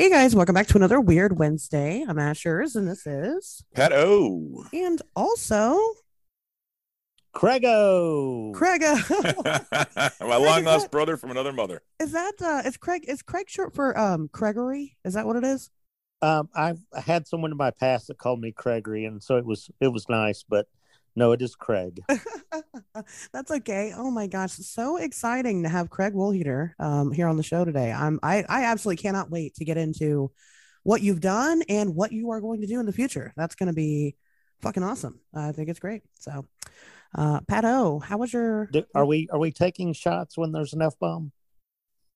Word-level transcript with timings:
Hey 0.00 0.08
guys, 0.08 0.34
welcome 0.34 0.54
back 0.54 0.66
to 0.68 0.78
another 0.78 0.98
Weird 0.98 1.38
Wednesday. 1.38 2.06
I'm 2.08 2.16
Ashers, 2.16 2.74
and 2.74 2.88
this 2.88 3.06
is 3.06 3.62
Pat 3.74 3.92
O. 3.92 4.64
and 4.72 5.02
also 5.14 5.78
Craigo. 7.34 8.54
Craig. 8.54 8.80
My 10.26 10.36
long 10.36 10.64
lost 10.64 10.90
brother 10.90 11.18
from 11.18 11.30
another 11.30 11.52
mother. 11.52 11.82
is 11.98 12.12
that 12.12 12.32
uh 12.40 12.62
is 12.64 12.78
Craig 12.78 13.04
is 13.08 13.20
Craig 13.20 13.50
short 13.50 13.74
for 13.74 13.98
um 13.98 14.30
Gregory? 14.32 14.96
Is 15.04 15.12
that 15.12 15.26
what 15.26 15.36
it 15.36 15.44
is? 15.44 15.68
Um, 16.22 16.48
I've 16.54 16.80
had 16.96 17.26
someone 17.26 17.50
in 17.50 17.58
my 17.58 17.70
past 17.70 18.06
that 18.06 18.16
called 18.16 18.40
me 18.40 18.52
Craigery, 18.52 19.06
and 19.06 19.22
so 19.22 19.36
it 19.36 19.44
was 19.44 19.70
it 19.82 19.88
was 19.88 20.08
nice, 20.08 20.42
but 20.48 20.66
no, 21.16 21.32
it 21.32 21.42
is 21.42 21.54
Craig. 21.54 22.00
That's 23.32 23.50
okay. 23.50 23.92
Oh 23.96 24.10
my 24.10 24.26
gosh, 24.26 24.52
so 24.52 24.96
exciting 24.96 25.62
to 25.62 25.68
have 25.68 25.90
Craig 25.90 26.14
Woolheater 26.14 26.72
um 26.78 27.12
here 27.12 27.28
on 27.28 27.36
the 27.36 27.42
show 27.42 27.64
today. 27.64 27.92
I'm 27.92 28.18
I 28.22 28.44
I 28.48 28.64
absolutely 28.64 29.02
cannot 29.02 29.30
wait 29.30 29.54
to 29.56 29.64
get 29.64 29.76
into 29.76 30.30
what 30.82 31.02
you've 31.02 31.20
done 31.20 31.62
and 31.68 31.94
what 31.94 32.12
you 32.12 32.30
are 32.30 32.40
going 32.40 32.60
to 32.62 32.66
do 32.66 32.80
in 32.80 32.86
the 32.86 32.92
future. 32.92 33.32
That's 33.36 33.54
going 33.54 33.68
to 33.68 33.74
be 33.74 34.16
fucking 34.62 34.82
awesome. 34.82 35.20
I 35.34 35.52
think 35.52 35.68
it's 35.68 35.80
great. 35.80 36.02
So, 36.20 36.46
uh, 37.14 37.40
Pat 37.48 37.64
O, 37.64 37.98
how 37.98 38.18
was 38.18 38.32
your? 38.32 38.70
Are 38.94 39.06
we 39.06 39.28
are 39.32 39.38
we 39.38 39.50
taking 39.50 39.92
shots 39.92 40.38
when 40.38 40.52
there's 40.52 40.72
an 40.72 40.82
f 40.82 40.98
bomb? 40.98 41.32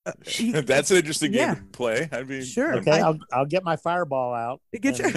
Uh, 0.07 0.13
you- 0.37 0.61
That's 0.63 0.91
an 0.91 0.99
interesting 0.99 1.33
game 1.33 1.55
to 1.57 1.63
play. 1.73 2.09
I'd 2.13 2.29
be 2.29 2.45
Sure. 2.45 2.77
Okay, 2.77 2.91
I- 2.93 3.01
I'll 3.07 3.19
I'll 3.33 3.47
get 3.47 3.65
my 3.65 3.77
fireball 3.77 4.35
out 4.35 4.61
Get 4.81 4.99
your, 4.99 5.09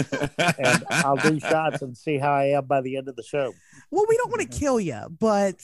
and 0.59 0.83
I'll 0.89 1.17
do 1.17 1.39
shots 1.39 1.81
and 1.81 1.97
see 1.97 2.17
how 2.17 2.31
I 2.33 2.45
am 2.57 2.65
by 2.65 2.81
the 2.81 2.97
end 2.97 3.07
of 3.07 3.15
the 3.15 3.23
show. 3.23 3.53
well, 3.91 4.05
we 4.07 4.17
don't 4.17 4.29
want 4.29 4.49
to 4.49 4.57
kill 4.59 4.79
you, 4.79 5.01
but 5.19 5.61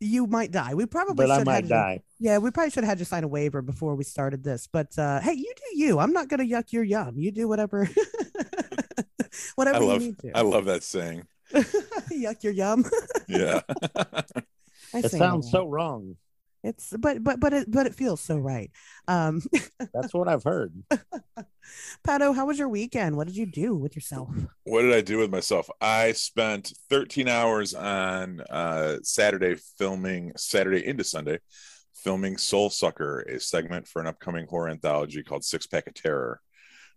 you 0.00 0.26
might 0.26 0.50
die. 0.50 0.74
We 0.74 0.86
probably 0.86 1.26
But 1.26 1.30
I 1.30 1.44
might 1.44 1.54
have 1.54 1.64
you- 1.64 1.68
die. 1.70 2.02
Yeah, 2.18 2.38
we 2.38 2.50
probably 2.52 2.70
should 2.70 2.84
have 2.84 2.90
had 2.90 2.98
you 3.00 3.04
sign 3.04 3.24
a 3.24 3.28
waiver 3.28 3.62
before 3.62 3.94
we 3.96 4.04
started 4.04 4.44
this. 4.44 4.68
But 4.72 4.96
uh, 4.98 5.18
hey, 5.20 5.32
you 5.32 5.52
do 5.56 5.78
you. 5.78 5.98
I'm 5.98 6.12
not 6.12 6.28
gonna 6.28 6.44
yuck 6.44 6.72
your 6.72 6.84
yum. 6.84 7.14
You 7.18 7.32
do 7.32 7.48
whatever, 7.48 7.88
whatever 9.56 9.78
I 9.78 9.80
you 9.80 9.86
love 9.86 10.00
need 10.02 10.18
to. 10.20 10.36
I 10.36 10.42
love 10.42 10.66
that 10.66 10.82
saying. 10.82 11.24
yuck 11.52 12.42
your 12.42 12.52
yum. 12.52 12.84
Yeah. 13.28 13.60
I 14.94 14.98
It 14.98 15.10
sounds 15.10 15.46
that. 15.46 15.52
so 15.52 15.66
wrong. 15.66 16.16
It's 16.64 16.94
but 16.96 17.24
but 17.24 17.40
but 17.40 17.52
it 17.52 17.70
but 17.70 17.86
it 17.86 17.94
feels 17.94 18.20
so 18.20 18.38
right. 18.38 18.70
Um, 19.08 19.42
That's 19.92 20.14
what 20.14 20.28
I've 20.28 20.44
heard. 20.44 20.72
Pato, 22.06 22.34
how 22.34 22.46
was 22.46 22.58
your 22.58 22.68
weekend? 22.68 23.16
What 23.16 23.26
did 23.26 23.36
you 23.36 23.46
do 23.46 23.74
with 23.74 23.96
yourself? 23.96 24.28
what 24.64 24.82
did 24.82 24.92
I 24.92 25.00
do 25.00 25.18
with 25.18 25.30
myself? 25.30 25.68
I 25.80 26.12
spent 26.12 26.72
13 26.88 27.28
hours 27.28 27.74
on 27.74 28.40
uh, 28.48 28.98
Saturday 29.02 29.56
filming 29.78 30.32
Saturday 30.36 30.86
into 30.86 31.02
Sunday, 31.02 31.38
filming 31.94 32.36
Soul 32.36 32.70
Sucker, 32.70 33.20
a 33.20 33.40
segment 33.40 33.88
for 33.88 34.00
an 34.00 34.06
upcoming 34.06 34.46
horror 34.46 34.68
anthology 34.68 35.22
called 35.22 35.44
Six 35.44 35.66
Pack 35.66 35.88
of 35.88 35.94
Terror, 35.94 36.40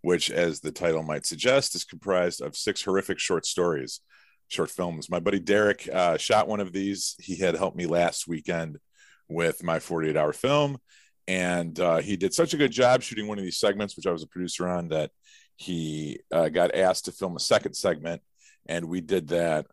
which, 0.02 0.30
as 0.30 0.60
the 0.60 0.72
title 0.72 1.04
might 1.04 1.26
suggest, 1.26 1.74
is 1.74 1.84
comprised 1.84 2.42
of 2.42 2.56
six 2.56 2.84
horrific 2.84 3.18
short 3.18 3.48
stories, 3.48 4.02
short 4.48 4.70
films. 4.70 5.10
My 5.10 5.20
buddy 5.20 5.40
Derek 5.40 5.90
uh, 5.92 6.18
shot 6.18 6.48
one 6.48 6.60
of 6.60 6.72
these. 6.72 7.16
He 7.20 7.38
had 7.38 7.56
helped 7.56 7.78
me 7.78 7.88
last 7.88 8.28
weekend 8.28 8.78
with 9.28 9.64
my 9.64 9.80
48 9.80 10.18
hour 10.18 10.34
film. 10.34 10.78
And 11.28 11.80
uh, 11.80 11.98
he 11.98 12.18
did 12.18 12.34
such 12.34 12.54
a 12.54 12.58
good 12.58 12.72
job 12.72 13.02
shooting 13.02 13.28
one 13.28 13.40
of 13.40 13.44
these 13.44 13.60
segments, 13.60 13.96
which 13.96 14.06
I 14.06 14.12
was 14.12 14.24
a 14.24 14.28
producer 14.28 14.68
on, 14.68 14.90
that 14.90 15.12
he 15.56 16.20
uh, 16.32 16.50
got 16.50 16.76
asked 16.76 17.06
to 17.06 17.12
film 17.12 17.36
a 17.36 17.40
second 17.40 17.74
segment. 17.74 18.22
And 18.68 18.86
we 18.86 19.02
did 19.02 19.30
that 19.30 19.66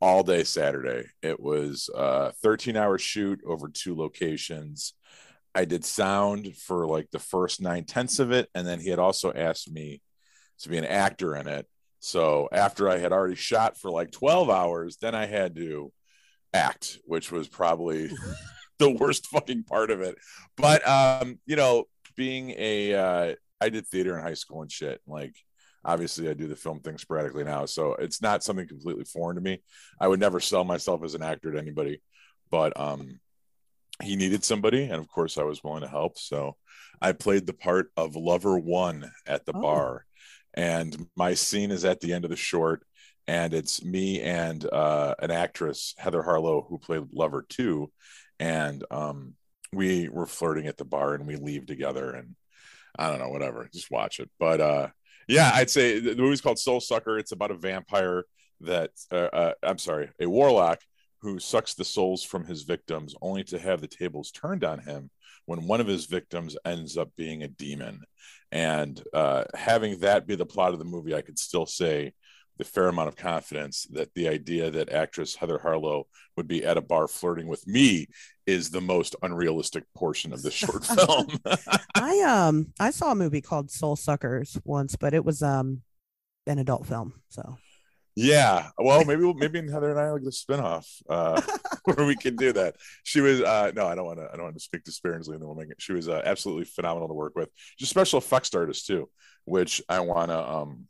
all 0.00 0.22
day 0.22 0.44
saturday. 0.44 1.04
It 1.22 1.38
was 1.38 1.90
a 1.94 2.32
13 2.42 2.76
hour 2.76 2.98
shoot 2.98 3.40
over 3.46 3.68
two 3.68 3.94
locations. 3.94 4.94
I 5.54 5.64
did 5.64 5.84
sound 5.84 6.56
for 6.56 6.86
like 6.86 7.10
the 7.10 7.18
first 7.18 7.60
nine 7.60 7.84
tenths 7.84 8.18
of 8.18 8.32
it. 8.32 8.48
And 8.54 8.66
then 8.66 8.80
he 8.80 8.88
had 8.88 8.98
also 8.98 9.32
asked 9.32 9.70
me 9.70 10.00
to 10.60 10.68
be 10.68 10.78
an 10.78 10.84
actor 10.84 11.36
in 11.36 11.48
it. 11.48 11.66
So 12.00 12.48
after 12.50 12.88
i 12.88 12.96
had 12.96 13.12
already 13.12 13.34
shot 13.34 13.76
for 13.76 13.90
like 13.90 14.10
12 14.10 14.48
hours 14.48 14.96
then 14.96 15.14
i 15.14 15.26
had 15.26 15.54
to 15.56 15.92
act 16.52 16.98
which 17.04 17.30
was 17.30 17.46
probably 17.46 18.10
the 18.80 18.90
worst 18.90 19.26
fucking 19.28 19.62
part 19.64 19.90
of 19.92 20.00
it 20.00 20.16
but 20.56 20.86
um 20.88 21.38
you 21.46 21.54
know 21.56 21.84
being 22.16 22.50
a 22.58 22.94
uh 22.94 23.34
I 23.62 23.68
did 23.68 23.86
theater 23.86 24.16
in 24.16 24.24
high 24.24 24.34
school 24.34 24.62
and 24.62 24.72
shit. 24.72 25.02
Like, 25.06 25.34
obviously, 25.84 26.30
I 26.30 26.32
do 26.32 26.48
the 26.48 26.56
film 26.56 26.80
thing 26.80 26.96
sporadically 26.96 27.44
now, 27.44 27.66
so 27.66 27.92
it's 27.94 28.22
not 28.22 28.42
something 28.42 28.66
completely 28.66 29.04
foreign 29.04 29.36
to 29.36 29.42
me. 29.42 29.62
I 30.00 30.08
would 30.08 30.18
never 30.18 30.40
sell 30.40 30.64
myself 30.64 31.04
as 31.04 31.14
an 31.14 31.22
actor 31.22 31.52
to 31.52 31.58
anybody, 31.58 32.00
but 32.50 32.72
um, 32.80 33.20
he 34.02 34.16
needed 34.16 34.44
somebody, 34.44 34.84
and 34.84 34.94
of 34.94 35.08
course, 35.08 35.36
I 35.36 35.42
was 35.42 35.62
willing 35.62 35.82
to 35.82 35.88
help. 35.88 36.18
So, 36.18 36.56
I 37.02 37.12
played 37.12 37.46
the 37.46 37.52
part 37.52 37.90
of 37.98 38.16
lover 38.16 38.58
one 38.58 39.10
at 39.26 39.44
the 39.44 39.52
Oh. 39.54 39.60
bar, 39.60 40.06
and 40.54 41.06
my 41.16 41.34
scene 41.34 41.70
is 41.70 41.84
at 41.84 42.00
the 42.00 42.14
end 42.14 42.24
of 42.24 42.30
the 42.30 42.36
short, 42.36 42.82
and 43.26 43.52
it's 43.52 43.84
me 43.84 44.22
and 44.22 44.64
uh, 44.72 45.16
an 45.18 45.30
actress, 45.30 45.94
Heather 45.98 46.22
Harlow, 46.22 46.66
who 46.66 46.78
played 46.78 47.12
lover 47.12 47.44
two, 47.46 47.92
and 48.40 48.82
um, 48.90 49.34
we 49.72 50.08
were 50.08 50.26
flirting 50.26 50.66
at 50.66 50.76
the 50.76 50.84
bar, 50.84 51.14
and 51.14 51.26
we 51.26 51.36
leave 51.36 51.66
together, 51.66 52.10
and 52.10 52.34
I 52.98 53.08
don't 53.08 53.20
know, 53.20 53.28
whatever. 53.28 53.68
Just 53.72 53.90
watch 53.90 54.18
it. 54.18 54.30
But 54.40 54.60
uh, 54.60 54.88
yeah, 55.28 55.52
I'd 55.54 55.70
say 55.70 56.00
the 56.00 56.16
movie's 56.16 56.40
called 56.40 56.58
Soul 56.58 56.80
Sucker. 56.80 57.18
It's 57.18 57.32
about 57.32 57.52
a 57.52 57.56
vampire 57.56 58.24
that 58.62 58.90
uh, 59.12 59.28
uh, 59.32 59.52
I'm 59.62 59.78
sorry, 59.78 60.10
a 60.20 60.28
warlock 60.28 60.80
who 61.20 61.38
sucks 61.38 61.74
the 61.74 61.84
souls 61.84 62.24
from 62.24 62.46
his 62.46 62.62
victims, 62.62 63.14
only 63.20 63.44
to 63.44 63.58
have 63.58 63.80
the 63.80 63.86
tables 63.86 64.30
turned 64.30 64.64
on 64.64 64.80
him 64.80 65.10
when 65.44 65.66
one 65.66 65.80
of 65.80 65.86
his 65.86 66.06
victims 66.06 66.56
ends 66.64 66.96
up 66.96 67.10
being 67.16 67.42
a 67.42 67.48
demon. 67.48 68.00
And 68.52 69.00
uh, 69.12 69.44
having 69.54 70.00
that 70.00 70.26
be 70.26 70.34
the 70.34 70.46
plot 70.46 70.72
of 70.72 70.78
the 70.78 70.84
movie, 70.84 71.14
I 71.14 71.20
could 71.20 71.38
still 71.38 71.66
say 71.66 72.14
the 72.60 72.64
fair 72.66 72.88
amount 72.88 73.08
of 73.08 73.16
confidence 73.16 73.86
that 73.90 74.12
the 74.14 74.28
idea 74.28 74.70
that 74.70 74.92
actress 74.92 75.34
Heather 75.34 75.58
Harlow 75.58 76.06
would 76.36 76.46
be 76.46 76.62
at 76.62 76.76
a 76.76 76.82
bar 76.82 77.08
flirting 77.08 77.48
with 77.48 77.66
me 77.66 78.06
is 78.46 78.68
the 78.68 78.82
most 78.82 79.16
unrealistic 79.22 79.84
portion 79.96 80.30
of 80.34 80.42
the 80.42 80.50
short 80.50 80.84
film. 80.86 81.28
I 81.94 82.20
um 82.20 82.74
I 82.78 82.90
saw 82.90 83.12
a 83.12 83.14
movie 83.14 83.40
called 83.40 83.70
Soul 83.70 83.96
Suckers 83.96 84.58
once, 84.62 84.94
but 84.94 85.14
it 85.14 85.24
was 85.24 85.42
um 85.42 85.80
an 86.46 86.58
adult 86.58 86.86
film. 86.86 87.14
So 87.30 87.56
Yeah. 88.14 88.68
Well, 88.76 89.06
maybe 89.06 89.24
we'll, 89.24 89.32
maybe 89.32 89.58
Heather 89.72 89.90
and 89.90 89.98
I 89.98 90.10
like 90.10 90.22
a 90.22 90.26
spinoff 90.26 90.86
uh, 91.08 91.40
where 91.84 92.06
we 92.06 92.14
can 92.14 92.36
do 92.36 92.52
that. 92.52 92.76
She 93.04 93.22
was 93.22 93.40
uh, 93.40 93.72
no, 93.74 93.86
I 93.86 93.94
don't 93.94 94.04
want 94.04 94.18
to. 94.18 94.28
I 94.30 94.36
don't 94.36 94.44
want 94.44 94.56
to 94.56 94.60
speak 94.60 94.84
disparagingly 94.84 95.36
of 95.36 95.40
the 95.40 95.48
woman. 95.48 95.70
She 95.78 95.94
was 95.94 96.10
uh, 96.10 96.20
absolutely 96.26 96.66
phenomenal 96.66 97.08
to 97.08 97.14
work 97.14 97.36
with. 97.36 97.48
She's 97.78 97.88
a 97.88 97.90
special 97.90 98.18
effects 98.18 98.54
artist 98.54 98.86
too, 98.86 99.08
which 99.46 99.80
I 99.88 100.00
want 100.00 100.30
to 100.30 100.38
um, 100.38 100.88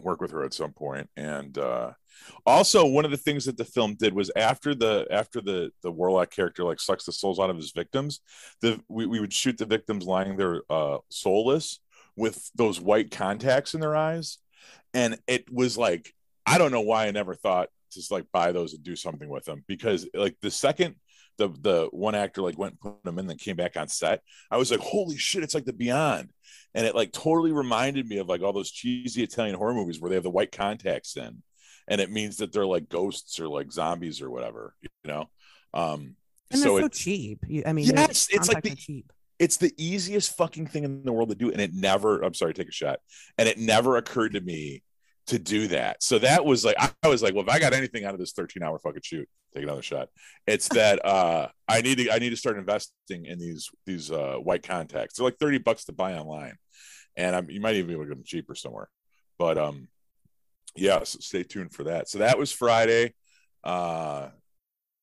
work 0.00 0.20
with 0.20 0.30
her 0.30 0.44
at 0.44 0.54
some 0.54 0.72
point. 0.72 1.08
And 1.16 1.56
uh, 1.58 1.92
also, 2.46 2.86
one 2.86 3.04
of 3.04 3.10
the 3.10 3.16
things 3.16 3.44
that 3.44 3.56
the 3.56 3.64
film 3.64 3.94
did 3.94 4.14
was 4.14 4.30
after 4.36 4.74
the 4.74 5.06
after 5.10 5.40
the 5.40 5.70
the 5.82 5.90
warlock 5.90 6.30
character 6.30 6.64
like 6.64 6.80
sucks 6.80 7.04
the 7.04 7.12
souls 7.12 7.38
out 7.38 7.50
of 7.50 7.56
his 7.56 7.72
victims, 7.72 8.20
the 8.60 8.80
we, 8.88 9.06
we 9.06 9.20
would 9.20 9.32
shoot 9.32 9.58
the 9.58 9.66
victims 9.66 10.04
lying 10.04 10.36
there 10.36 10.62
uh, 10.70 10.98
soulless 11.10 11.80
with 12.16 12.50
those 12.54 12.80
white 12.80 13.10
contacts 13.10 13.74
in 13.74 13.80
their 13.80 13.96
eyes, 13.96 14.38
and 14.94 15.18
it 15.26 15.52
was 15.52 15.78
like 15.78 16.14
I 16.46 16.58
don't 16.58 16.72
know 16.72 16.80
why 16.80 17.06
I 17.06 17.10
never 17.10 17.34
thought 17.34 17.68
to 17.92 18.02
like 18.10 18.26
buy 18.32 18.52
those 18.52 18.74
and 18.74 18.82
do 18.82 18.96
something 18.96 19.28
with 19.28 19.44
them 19.44 19.64
because 19.66 20.06
like 20.14 20.36
the 20.40 20.50
second 20.50 20.96
the 21.38 21.48
the 21.48 21.88
one 21.92 22.14
actor 22.14 22.42
like 22.42 22.58
went 22.58 22.72
and 22.72 22.80
put 22.80 23.02
them 23.04 23.18
in 23.18 23.26
then 23.26 23.38
came 23.38 23.56
back 23.56 23.76
on 23.76 23.88
set, 23.88 24.20
I 24.50 24.56
was 24.58 24.70
like, 24.70 24.80
holy 24.80 25.16
shit, 25.16 25.42
it's 25.42 25.54
like 25.54 25.64
the 25.64 25.72
Beyond, 25.72 26.28
and 26.74 26.84
it 26.86 26.94
like 26.94 27.12
totally 27.12 27.52
reminded 27.52 28.06
me 28.06 28.18
of 28.18 28.28
like 28.28 28.42
all 28.42 28.52
those 28.52 28.70
cheesy 28.70 29.22
Italian 29.22 29.54
horror 29.56 29.74
movies 29.74 30.00
where 30.00 30.08
they 30.10 30.16
have 30.16 30.24
the 30.24 30.30
white 30.30 30.52
contacts 30.52 31.16
in, 31.16 31.42
and 31.88 32.00
it 32.00 32.10
means 32.10 32.36
that 32.38 32.52
they're 32.52 32.66
like 32.66 32.88
ghosts 32.88 33.40
or 33.40 33.48
like 33.48 33.72
zombies 33.72 34.20
or 34.20 34.30
whatever, 34.30 34.74
you 34.82 34.88
know. 35.04 35.30
Um, 35.72 36.16
and 36.50 36.60
so 36.60 36.72
they're 36.74 36.80
so 36.82 36.86
it, 36.86 36.92
cheap. 36.92 37.38
I 37.66 37.72
mean, 37.72 37.86
Yes, 37.86 38.28
it's 38.30 38.48
like 38.48 38.62
the- 38.62 38.74
cheap. 38.74 39.12
it's 39.38 39.58
the 39.58 39.72
easiest 39.78 40.36
fucking 40.36 40.66
thing 40.66 40.84
in 40.84 41.04
the 41.04 41.12
world 41.12 41.28
to 41.28 41.34
do 41.36 41.52
and 41.52 41.60
it 41.60 41.72
never 41.72 42.22
i'm 42.24 42.34
sorry 42.34 42.52
take 42.52 42.68
a 42.68 42.72
shot 42.72 42.98
and 43.36 43.48
it 43.48 43.56
never 43.56 43.96
occurred 43.96 44.32
to 44.32 44.40
me 44.40 44.82
to 45.28 45.38
do 45.38 45.68
that. 45.68 46.02
So 46.02 46.18
that 46.18 46.44
was 46.44 46.64
like 46.64 46.76
i 46.78 47.08
was 47.08 47.22
like 47.22 47.34
well 47.34 47.44
if 47.44 47.50
i 47.50 47.58
got 47.58 47.72
anything 47.72 48.04
out 48.04 48.14
of 48.14 48.20
this 48.20 48.32
13 48.32 48.62
hour 48.62 48.78
fucking 48.78 49.02
shoot 49.04 49.28
take 49.54 49.62
another 49.62 49.82
shot. 49.82 50.08
It's 50.46 50.68
that 50.74 51.04
uh 51.04 51.48
i 51.68 51.80
need 51.80 51.98
to 51.98 52.10
i 52.10 52.18
need 52.18 52.30
to 52.30 52.36
start 52.36 52.58
investing 52.58 53.26
in 53.26 53.38
these 53.38 53.70
these 53.86 54.10
uh 54.10 54.36
white 54.36 54.62
contacts. 54.62 55.16
They're 55.16 55.24
like 55.24 55.38
30 55.38 55.58
bucks 55.58 55.84
to 55.84 55.92
buy 55.92 56.14
online. 56.14 56.56
And 57.16 57.34
I'm, 57.34 57.50
you 57.50 57.60
might 57.60 57.74
even 57.74 57.88
be 57.88 57.94
able 57.94 58.04
to 58.04 58.08
get 58.10 58.16
them 58.16 58.24
cheaper 58.24 58.54
somewhere. 58.54 58.88
But 59.38 59.58
um 59.58 59.88
yeah 60.76 61.02
so 61.04 61.18
stay 61.20 61.42
tuned 61.42 61.72
for 61.72 61.84
that. 61.84 62.08
So 62.08 62.18
that 62.18 62.38
was 62.38 62.52
friday 62.52 63.14
uh 63.64 64.28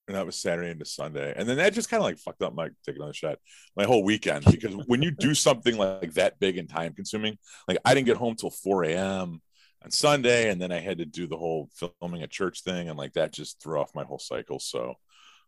and 0.08 0.16
that 0.16 0.26
was 0.26 0.36
Saturday 0.36 0.70
into 0.70 0.86
Sunday. 0.86 1.34
And 1.36 1.50
then 1.50 1.58
that 1.58 1.74
just 1.74 1.90
kind 1.90 2.00
of 2.00 2.06
like 2.06 2.20
fucked 2.20 2.44
up 2.44 2.54
my 2.54 2.70
take 2.86 2.96
another 2.96 3.14
shot 3.14 3.40
my 3.76 3.86
whole 3.86 4.04
weekend. 4.04 4.46
Because 4.46 4.76
when 4.86 5.02
you 5.02 5.12
do 5.12 5.34
something 5.34 5.78
like 5.78 6.14
that 6.14 6.40
big 6.40 6.58
and 6.58 6.70
time 6.70 6.94
consuming, 6.94 7.38
like 7.68 7.80
I 7.84 7.96
didn't 7.96 8.06
get 8.06 8.18
home 8.18 8.36
till 8.36 8.52
4 8.52 8.84
a.m. 8.86 9.42
on 9.86 9.92
Sunday, 9.92 10.50
and 10.50 10.60
then 10.60 10.72
I 10.72 10.80
had 10.80 10.98
to 10.98 11.06
do 11.06 11.28
the 11.28 11.38
whole 11.38 11.70
filming 12.02 12.24
a 12.24 12.28
church 12.28 12.64
thing, 12.64 12.90
and 12.90 12.98
like 12.98 13.14
that 13.14 13.32
just 13.32 13.62
threw 13.62 13.80
off 13.80 13.96
my 13.96 14.04
whole 14.04 14.20
cycle. 14.20 14.60
So 14.60 14.96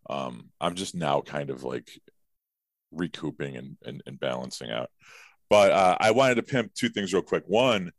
um 0.10 0.50
I'm 0.62 0.76
just 0.76 0.96
now 0.96 1.22
kind 1.22 1.50
of 1.50 1.64
like 1.64 1.90
recouping 2.92 3.58
and, 3.58 3.78
and, 3.84 4.02
and 4.06 4.20
balancing 4.20 4.72
out. 4.72 4.90
But 5.50 5.72
uh, 5.72 5.98
I 6.00 6.12
wanted 6.12 6.36
to 6.36 6.44
pimp 6.44 6.74
two 6.74 6.90
things 6.90 7.14
real 7.14 7.22
quick. 7.22 7.44
One, 7.48 7.92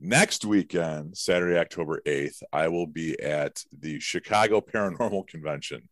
next 0.00 0.44
weekend, 0.44 1.16
Saturday, 1.16 1.58
October 1.58 2.00
8th, 2.06 2.42
I 2.52 2.68
will 2.68 2.86
be 2.86 3.20
at 3.20 3.62
the 3.76 4.00
Chicago 4.00 4.60
Paranormal 4.60 5.26
Convention. 5.28 5.88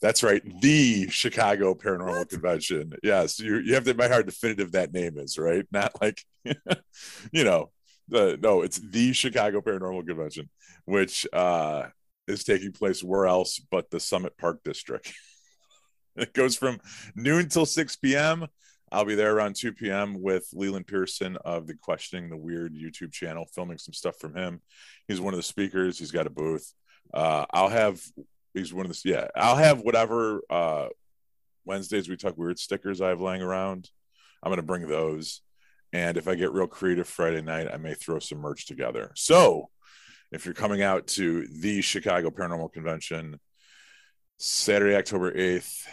That's 0.00 0.22
right, 0.22 0.42
the 0.60 1.08
Chicago 1.10 1.74
Paranormal 1.74 2.18
What? 2.18 2.28
Convention. 2.30 2.92
Yes, 3.02 3.38
you, 3.38 3.58
you 3.58 3.74
have 3.74 3.84
to 3.84 3.94
know 3.94 4.08
how 4.08 4.22
definitive 4.22 4.72
that 4.72 4.92
name 4.92 5.16
is, 5.18 5.38
right? 5.38 5.64
Not 5.70 6.00
like, 6.00 6.22
you 7.32 7.44
know, 7.44 7.70
the 8.08 8.38
no, 8.42 8.62
it's 8.62 8.78
the 8.78 9.12
Chicago 9.12 9.60
Paranormal 9.60 10.06
Convention, 10.06 10.48
which 10.84 11.26
uh, 11.32 11.84
is 12.26 12.44
taking 12.44 12.72
place 12.72 13.02
where 13.02 13.26
else 13.26 13.60
but 13.70 13.90
the 13.90 14.00
Summit 14.00 14.36
Park 14.38 14.60
District. 14.64 15.12
it 16.16 16.32
goes 16.34 16.56
from 16.56 16.78
noon 17.14 17.48
till 17.48 17.66
6 17.66 17.96
p.m. 17.96 18.46
I'll 18.90 19.06
be 19.06 19.14
there 19.14 19.34
around 19.34 19.56
2 19.56 19.72
p.m. 19.72 20.20
with 20.20 20.46
Leland 20.52 20.86
Pearson 20.86 21.38
of 21.46 21.66
the 21.66 21.74
Questioning 21.74 22.28
the 22.28 22.36
Weird 22.36 22.74
YouTube 22.74 23.10
channel, 23.10 23.46
filming 23.54 23.78
some 23.78 23.94
stuff 23.94 24.16
from 24.18 24.36
him. 24.36 24.60
He's 25.08 25.20
one 25.20 25.32
of 25.32 25.38
the 25.38 25.42
speakers. 25.42 25.98
He's 25.98 26.10
got 26.10 26.26
a 26.26 26.30
booth. 26.30 26.74
Uh, 27.12 27.46
I'll 27.50 27.70
have 27.70 28.02
he's 28.54 28.72
one 28.72 28.84
of 28.84 28.92
the 28.92 29.08
yeah. 29.08 29.28
I'll 29.34 29.56
have 29.56 29.80
whatever 29.80 30.42
uh, 30.50 30.88
Wednesdays 31.64 32.08
we 32.08 32.16
talk 32.16 32.36
weird 32.36 32.58
stickers 32.58 33.00
I 33.00 33.08
have 33.08 33.20
laying 33.20 33.42
around. 33.42 33.88
I'm 34.42 34.50
gonna 34.50 34.62
bring 34.62 34.86
those, 34.86 35.40
and 35.92 36.16
if 36.16 36.28
I 36.28 36.34
get 36.34 36.52
real 36.52 36.66
creative 36.66 37.08
Friday 37.08 37.42
night, 37.42 37.68
I 37.72 37.76
may 37.76 37.94
throw 37.94 38.18
some 38.18 38.38
merch 38.38 38.66
together. 38.66 39.12
So, 39.14 39.68
if 40.30 40.46
you're 40.46 40.54
coming 40.54 40.82
out 40.82 41.06
to 41.08 41.46
the 41.46 41.82
Chicago 41.82 42.30
Paranormal 42.30 42.72
Convention, 42.72 43.38
Saturday, 44.38 44.96
October 44.96 45.30
8th, 45.32 45.86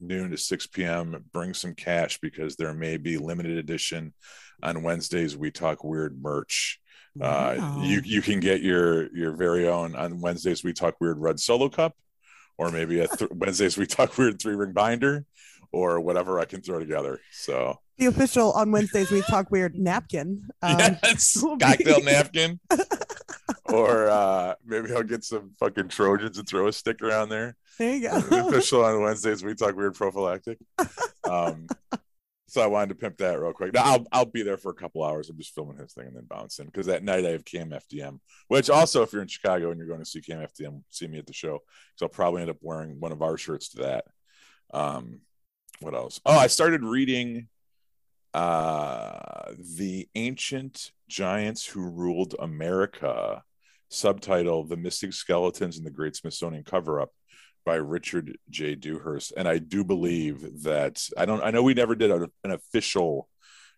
noon 0.00 0.30
to 0.30 0.36
6 0.36 0.66
p.m. 0.68 1.24
Bring 1.32 1.52
some 1.52 1.74
cash 1.74 2.18
because 2.20 2.56
there 2.56 2.72
may 2.72 2.96
be 2.96 3.18
limited 3.18 3.58
edition 3.58 4.14
on 4.62 4.82
Wednesdays. 4.82 5.36
We 5.36 5.50
talk 5.50 5.82
weird 5.82 6.20
merch. 6.20 6.80
Uh, 7.20 7.80
you 7.82 8.02
you 8.04 8.20
can 8.20 8.40
get 8.40 8.60
your 8.60 9.14
your 9.16 9.32
very 9.32 9.66
own 9.68 9.96
on 9.96 10.20
Wednesdays. 10.20 10.62
We 10.62 10.74
talk 10.74 10.96
weird 11.00 11.18
red 11.18 11.40
solo 11.40 11.68
cup, 11.70 11.94
or 12.58 12.70
maybe 12.70 13.00
a 13.00 13.08
th- 13.08 13.30
Wednesdays 13.34 13.76
we 13.78 13.86
talk 13.86 14.16
weird 14.18 14.40
three 14.40 14.54
ring 14.54 14.72
binder, 14.72 15.24
or 15.72 15.98
whatever 16.00 16.38
I 16.38 16.44
can 16.44 16.60
throw 16.60 16.78
together. 16.78 17.20
So 17.32 17.80
the 17.98 18.06
official 18.06 18.52
on 18.52 18.70
Wednesdays 18.72 19.10
we 19.10 19.22
talk 19.22 19.50
weird 19.50 19.74
napkin. 19.74 20.48
Um, 20.62 20.78
yes, 20.78 21.36
will 21.42 21.56
be- 21.56 22.02
napkin, 22.04 22.60
or 23.66 24.08
uh, 24.08 24.54
maybe 24.64 24.92
I'll 24.94 25.02
get 25.02 25.24
some 25.24 25.52
fucking 25.58 25.88
Trojans 25.88 26.38
and 26.38 26.48
throw 26.48 26.68
a 26.68 26.72
stick 26.72 27.02
around 27.02 27.28
there. 27.30 27.56
There 27.78 27.94
you 27.94 28.08
the 28.08 28.20
go. 28.30 28.48
official 28.48 28.84
on 28.84 29.02
Wednesdays 29.02 29.44
we 29.44 29.54
talk 29.54 29.76
weird 29.76 29.94
prophylactic. 29.94 30.58
Um, 31.28 31.66
so 32.48 32.62
I 32.62 32.66
wanted 32.68 32.90
to 32.90 32.94
pimp 32.94 33.18
that 33.18 33.40
real 33.40 33.52
quick. 33.52 33.74
Now 33.74 33.82
I'll 33.84 34.06
I'll 34.12 34.24
be 34.24 34.42
there 34.42 34.56
for 34.56 34.70
a 34.70 34.74
couple 34.74 35.02
hours. 35.02 35.28
I'm 35.28 35.36
just 35.36 35.54
filming 35.54 35.78
his 35.78 35.92
thing 35.92 36.06
and 36.06 36.16
then 36.16 36.24
bouncing 36.28 36.66
because 36.66 36.86
that 36.86 37.02
night 37.02 37.26
I 37.26 37.30
have 37.30 37.44
Cam 37.44 37.70
FDM. 37.70 38.18
Which 38.48 38.70
also, 38.70 39.02
if 39.02 39.12
you're 39.12 39.22
in 39.22 39.28
Chicago 39.28 39.70
and 39.70 39.78
you're 39.78 39.88
going 39.88 40.00
to 40.00 40.06
see 40.06 40.20
Cam 40.20 40.38
FDM, 40.38 40.82
see 40.90 41.06
me 41.06 41.18
at 41.18 41.26
the 41.26 41.32
show. 41.32 41.60
So 41.96 42.06
I'll 42.06 42.10
probably 42.10 42.42
end 42.42 42.50
up 42.50 42.58
wearing 42.60 43.00
one 43.00 43.12
of 43.12 43.20
our 43.22 43.36
shirts 43.36 43.70
to 43.70 43.78
that. 43.82 44.04
Um, 44.72 45.20
what 45.80 45.94
else? 45.94 46.20
Oh, 46.24 46.36
I 46.38 46.46
started 46.46 46.82
reading 46.82 47.48
uh 48.36 49.52
the 49.78 50.06
ancient 50.14 50.92
giants 51.08 51.64
who 51.64 51.80
ruled 51.88 52.34
america 52.38 53.42
subtitle 53.88 54.62
the 54.64 54.76
mystic 54.76 55.12
skeletons 55.12 55.78
and 55.78 55.86
the 55.86 55.90
great 55.90 56.14
smithsonian 56.14 56.62
cover-up 56.62 57.10
by 57.64 57.76
richard 57.76 58.36
j 58.50 58.74
dewhurst 58.74 59.32
and 59.38 59.48
i 59.48 59.56
do 59.58 59.82
believe 59.82 60.62
that 60.62 61.02
i 61.16 61.24
don't 61.24 61.42
i 61.42 61.50
know 61.50 61.62
we 61.62 61.72
never 61.72 61.94
did 61.94 62.10
a, 62.10 62.28
an 62.44 62.50
official 62.50 63.26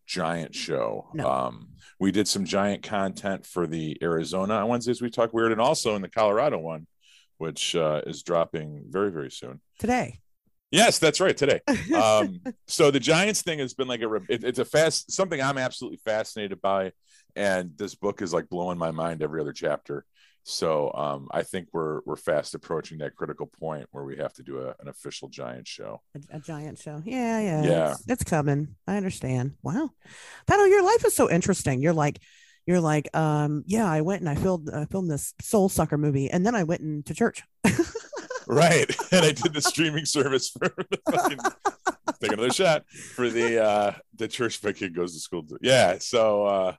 giant 0.07 0.55
show 0.55 1.09
No. 1.15 1.31
um 1.31 1.69
we 2.01 2.11
did 2.11 2.27
some 2.27 2.45
giant 2.45 2.83
content 2.83 3.47
for 3.47 3.67
the 3.67 3.97
arizona 4.03 4.55
on 4.55 4.69
wednesdays 4.69 5.01
we 5.01 5.11
talk 5.11 5.33
weird 5.33 5.53
and 5.53 5.61
also 5.61 5.95
in 5.95 6.03
the 6.03 6.09
colorado 6.09 6.59
one 6.59 6.87
which 7.37 7.77
uh, 7.77 8.01
is 8.07 8.25
dropping 8.25 8.83
very 8.89 9.11
very 9.13 9.31
soon 9.31 9.61
Today. 9.79 10.19
Yes 10.71 10.99
that's 10.99 11.21
right 11.21 11.37
today 11.37 11.61
um 11.95 12.41
so 12.67 12.91
the 12.91 13.01
giants 13.01 13.43
thing 13.43 13.59
has 13.59 13.75
been 13.75 13.89
like 13.89 14.03
a 14.03 14.15
it, 14.29 14.45
it's 14.45 14.59
a 14.59 14.65
fast 14.65 15.11
something 15.11 15.41
i'm 15.41 15.59
absolutely 15.59 15.99
fascinated 16.05 16.61
by 16.61 16.93
and 17.37 17.73
this 17.77 17.95
book 17.95 18.21
is 18.21 18.35
like 18.35 18.49
blowing 18.49 18.79
my 18.79 18.91
mind 18.91 19.23
every 19.23 19.41
other 19.41 19.53
chapter 19.53 20.05
so 20.43 20.93
um 20.95 21.29
i 21.31 21.43
think 21.43 21.69
we're 21.73 22.01
we're 22.05 22.17
fast 22.17 22.55
approaching 22.55 22.99
that 22.99 23.17
critical 23.17 23.47
point 23.47 23.87
where 23.93 24.05
we 24.05 24.17
have 24.19 24.33
to 24.35 24.43
do 24.43 24.59
a, 24.59 24.75
an 24.81 24.89
official 24.89 25.29
giant 25.29 25.67
show 25.67 26.03
a, 26.15 26.37
a 26.37 26.41
giant 26.41 26.79
show. 26.79 27.03
Yeah, 27.05 27.41
yeah. 27.41 27.63
Yeah. 27.63 27.91
It's, 27.93 28.05
it's 28.09 28.25
coming. 28.25 28.77
I 28.87 28.97
understand. 28.97 29.55
Wow. 29.63 29.91
Pato, 30.47 30.69
your 30.69 30.83
life 30.83 31.05
is 31.05 31.15
so 31.15 31.31
interesting. 31.31 31.81
You're 31.83 31.93
like, 31.93 32.21
you're 32.67 32.81
like, 32.81 33.15
um, 33.17 33.65
yeah, 33.67 33.91
I 33.91 34.03
went 34.03 34.21
and 34.21 34.29
I 34.29 34.35
filmed 34.35 34.71
I 34.71 34.85
filmed 34.87 35.11
this 35.11 35.35
soul 35.41 35.69
sucker 35.69 35.99
movie 35.99 36.31
and 36.31 36.45
then 36.45 36.55
I 36.55 36.65
went 36.65 36.83
into 36.83 37.15
church. 37.15 37.43
right 38.49 38.97
and 39.13 39.25
i 39.25 39.33
did 39.33 39.53
the 39.53 39.61
streaming 39.61 40.05
service 40.05 40.49
for 40.49 40.73
the 40.91 40.99
fucking 41.13 41.39
take 42.21 42.33
another 42.33 42.51
shot 42.51 42.85
for 42.91 43.29
the 43.29 43.63
uh 43.63 43.93
the 44.17 44.27
church 44.27 44.63
my 44.65 44.73
kid 44.73 44.95
goes 44.95 45.13
to 45.15 45.21
school 45.21 45.43
to. 45.43 45.59
yeah 45.63 45.97
so 45.99 46.45
uh 46.45 46.75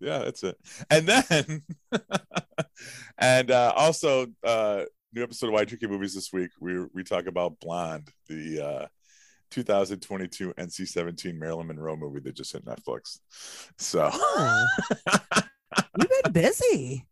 yeah 0.00 0.18
that's 0.18 0.42
it 0.42 0.56
and 0.88 1.06
then 1.06 1.62
and 3.18 3.50
uh 3.50 3.72
also 3.76 4.26
uh 4.44 4.82
new 5.12 5.22
episode 5.22 5.52
of 5.52 5.68
y2k 5.68 5.88
movies 5.88 6.14
this 6.14 6.32
week 6.32 6.50
we 6.60 6.86
we 6.94 7.04
talk 7.04 7.26
about 7.26 7.60
blonde 7.60 8.08
the 8.28 8.60
uh 8.60 8.86
2022 9.50 10.54
nc-17 10.54 11.36
marilyn 11.36 11.66
monroe 11.66 11.96
movie 11.96 12.20
that 12.20 12.34
just 12.34 12.52
hit 12.52 12.64
netflix 12.64 13.18
so 13.76 14.08
Oh. 14.12 14.66
You've 15.98 16.10
been 16.24 16.32
busy. 16.32 17.06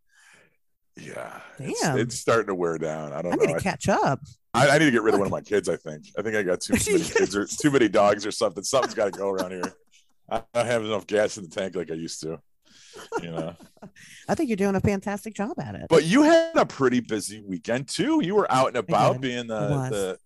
Yeah 0.98 1.40
it's, 1.58 1.80
Damn. 1.80 1.98
it's 1.98 2.18
starting 2.18 2.48
to 2.48 2.54
wear 2.54 2.78
down 2.78 3.12
i 3.12 3.22
don't 3.22 3.32
I 3.32 3.36
know 3.36 3.44
need 3.44 3.54
to 3.54 3.60
catch 3.60 3.88
up. 3.88 4.20
I, 4.54 4.70
I 4.70 4.78
need 4.78 4.86
to 4.86 4.90
get 4.90 5.02
rid 5.02 5.14
of 5.14 5.20
one 5.20 5.26
of 5.26 5.32
my 5.40 5.40
kids. 5.40 5.68
I 5.68 5.76
think. 5.76 6.06
I 6.18 6.22
think 6.22 6.36
I 6.36 6.42
got 6.42 6.60
too 6.60 6.72
many 6.92 7.04
kids 7.04 7.36
or 7.36 7.46
too 7.46 7.70
many 7.70 7.88
dogs 7.88 8.26
or 8.26 8.30
something. 8.30 8.64
Something's 8.64 8.94
got 8.94 9.12
to 9.12 9.18
go 9.18 9.28
around 9.28 9.52
here. 9.52 9.74
I 10.30 10.42
don't 10.54 10.66
have 10.66 10.84
enough 10.84 11.06
gas 11.06 11.38
in 11.38 11.44
the 11.44 11.50
tank 11.50 11.74
like 11.74 11.90
I 11.90 11.94
used 11.94 12.20
to. 12.22 12.40
You 13.22 13.30
know. 13.30 13.56
I 14.28 14.34
think 14.34 14.48
you're 14.48 14.56
doing 14.56 14.74
a 14.74 14.80
fantastic 14.80 15.34
job 15.34 15.58
at 15.60 15.74
it. 15.74 15.86
But 15.88 16.04
you 16.04 16.22
had 16.22 16.56
a 16.56 16.66
pretty 16.66 17.00
busy 17.00 17.40
weekend 17.40 17.88
too. 17.88 18.20
You 18.22 18.34
were 18.34 18.50
out 18.50 18.68
and 18.68 18.76
about, 18.76 19.20
being 19.20 19.46
the 19.46 19.58
the 19.90 20.18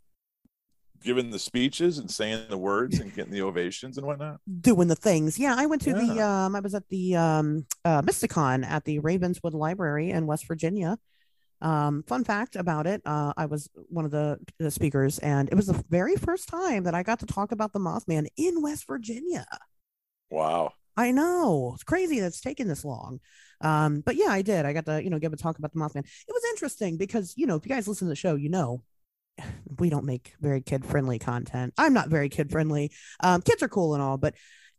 giving 1.02 1.30
the 1.30 1.38
speeches 1.38 1.98
and 1.98 2.10
saying 2.10 2.46
the 2.48 2.58
words 2.58 3.00
and 3.00 3.14
getting 3.14 3.32
the 3.32 3.42
ovations 3.48 3.98
and 3.98 4.06
whatnot. 4.06 4.40
doing 4.60 4.88
the 4.88 4.96
things. 4.96 5.38
Yeah, 5.38 5.54
I 5.56 5.66
went 5.66 5.82
to 5.82 5.92
the 5.92 6.20
um 6.20 6.54
I 6.56 6.60
was 6.60 6.74
at 6.74 6.88
the 6.88 7.16
um 7.16 7.66
uh 7.84 8.02
Mysticon 8.02 8.64
at 8.64 8.84
the 8.84 8.98
Ravenswood 8.98 9.54
Library 9.54 10.10
in 10.10 10.26
West 10.26 10.46
Virginia. 10.46 10.98
Um 11.60 12.02
fun 12.04 12.24
fact 12.24 12.56
about 12.56 12.86
it, 12.86 13.02
uh 13.04 13.32
I 13.36 13.46
was 13.46 13.68
one 13.88 14.04
of 14.04 14.10
the, 14.10 14.38
the 14.58 14.70
speakers 14.70 15.18
and 15.20 15.48
it 15.48 15.54
was 15.54 15.66
the 15.66 15.84
very 15.90 16.16
first 16.16 16.48
time 16.48 16.84
that 16.84 16.94
I 16.94 17.02
got 17.02 17.20
to 17.20 17.26
talk 17.26 17.52
about 17.52 17.72
the 17.72 17.80
Mothman 17.80 18.26
in 18.36 18.62
West 18.62 18.86
Virginia. 18.86 19.46
Wow. 20.30 20.72
I 20.96 21.10
know. 21.10 21.72
It's 21.74 21.84
crazy 21.84 22.20
that's 22.20 22.40
taken 22.40 22.68
this 22.68 22.84
long. 22.84 23.20
Um 23.60 24.00
but 24.00 24.16
yeah, 24.16 24.28
I 24.30 24.42
did. 24.42 24.66
I 24.66 24.72
got 24.72 24.86
to, 24.86 25.02
you 25.02 25.10
know, 25.10 25.18
give 25.18 25.32
a 25.32 25.36
talk 25.36 25.58
about 25.58 25.72
the 25.72 25.78
Mothman. 25.80 26.04
It 26.04 26.32
was 26.32 26.42
interesting 26.50 26.96
because, 26.96 27.34
you 27.36 27.46
know, 27.46 27.56
if 27.56 27.64
you 27.64 27.70
guys 27.70 27.86
listen 27.88 28.06
to 28.06 28.10
the 28.10 28.16
show, 28.16 28.34
you 28.34 28.48
know 28.48 28.82
we 29.78 29.90
don't 29.90 30.04
make 30.04 30.34
very 30.40 30.60
kid 30.60 30.84
friendly 30.84 31.18
content. 31.18 31.74
I'm 31.78 31.94
not 31.94 32.08
very 32.08 32.28
kid 32.28 32.50
friendly. 32.50 32.92
Um, 33.20 33.42
kids 33.42 33.62
are 33.62 33.68
cool 33.68 33.94
and 33.94 34.02
all, 34.02 34.18
but 34.18 34.34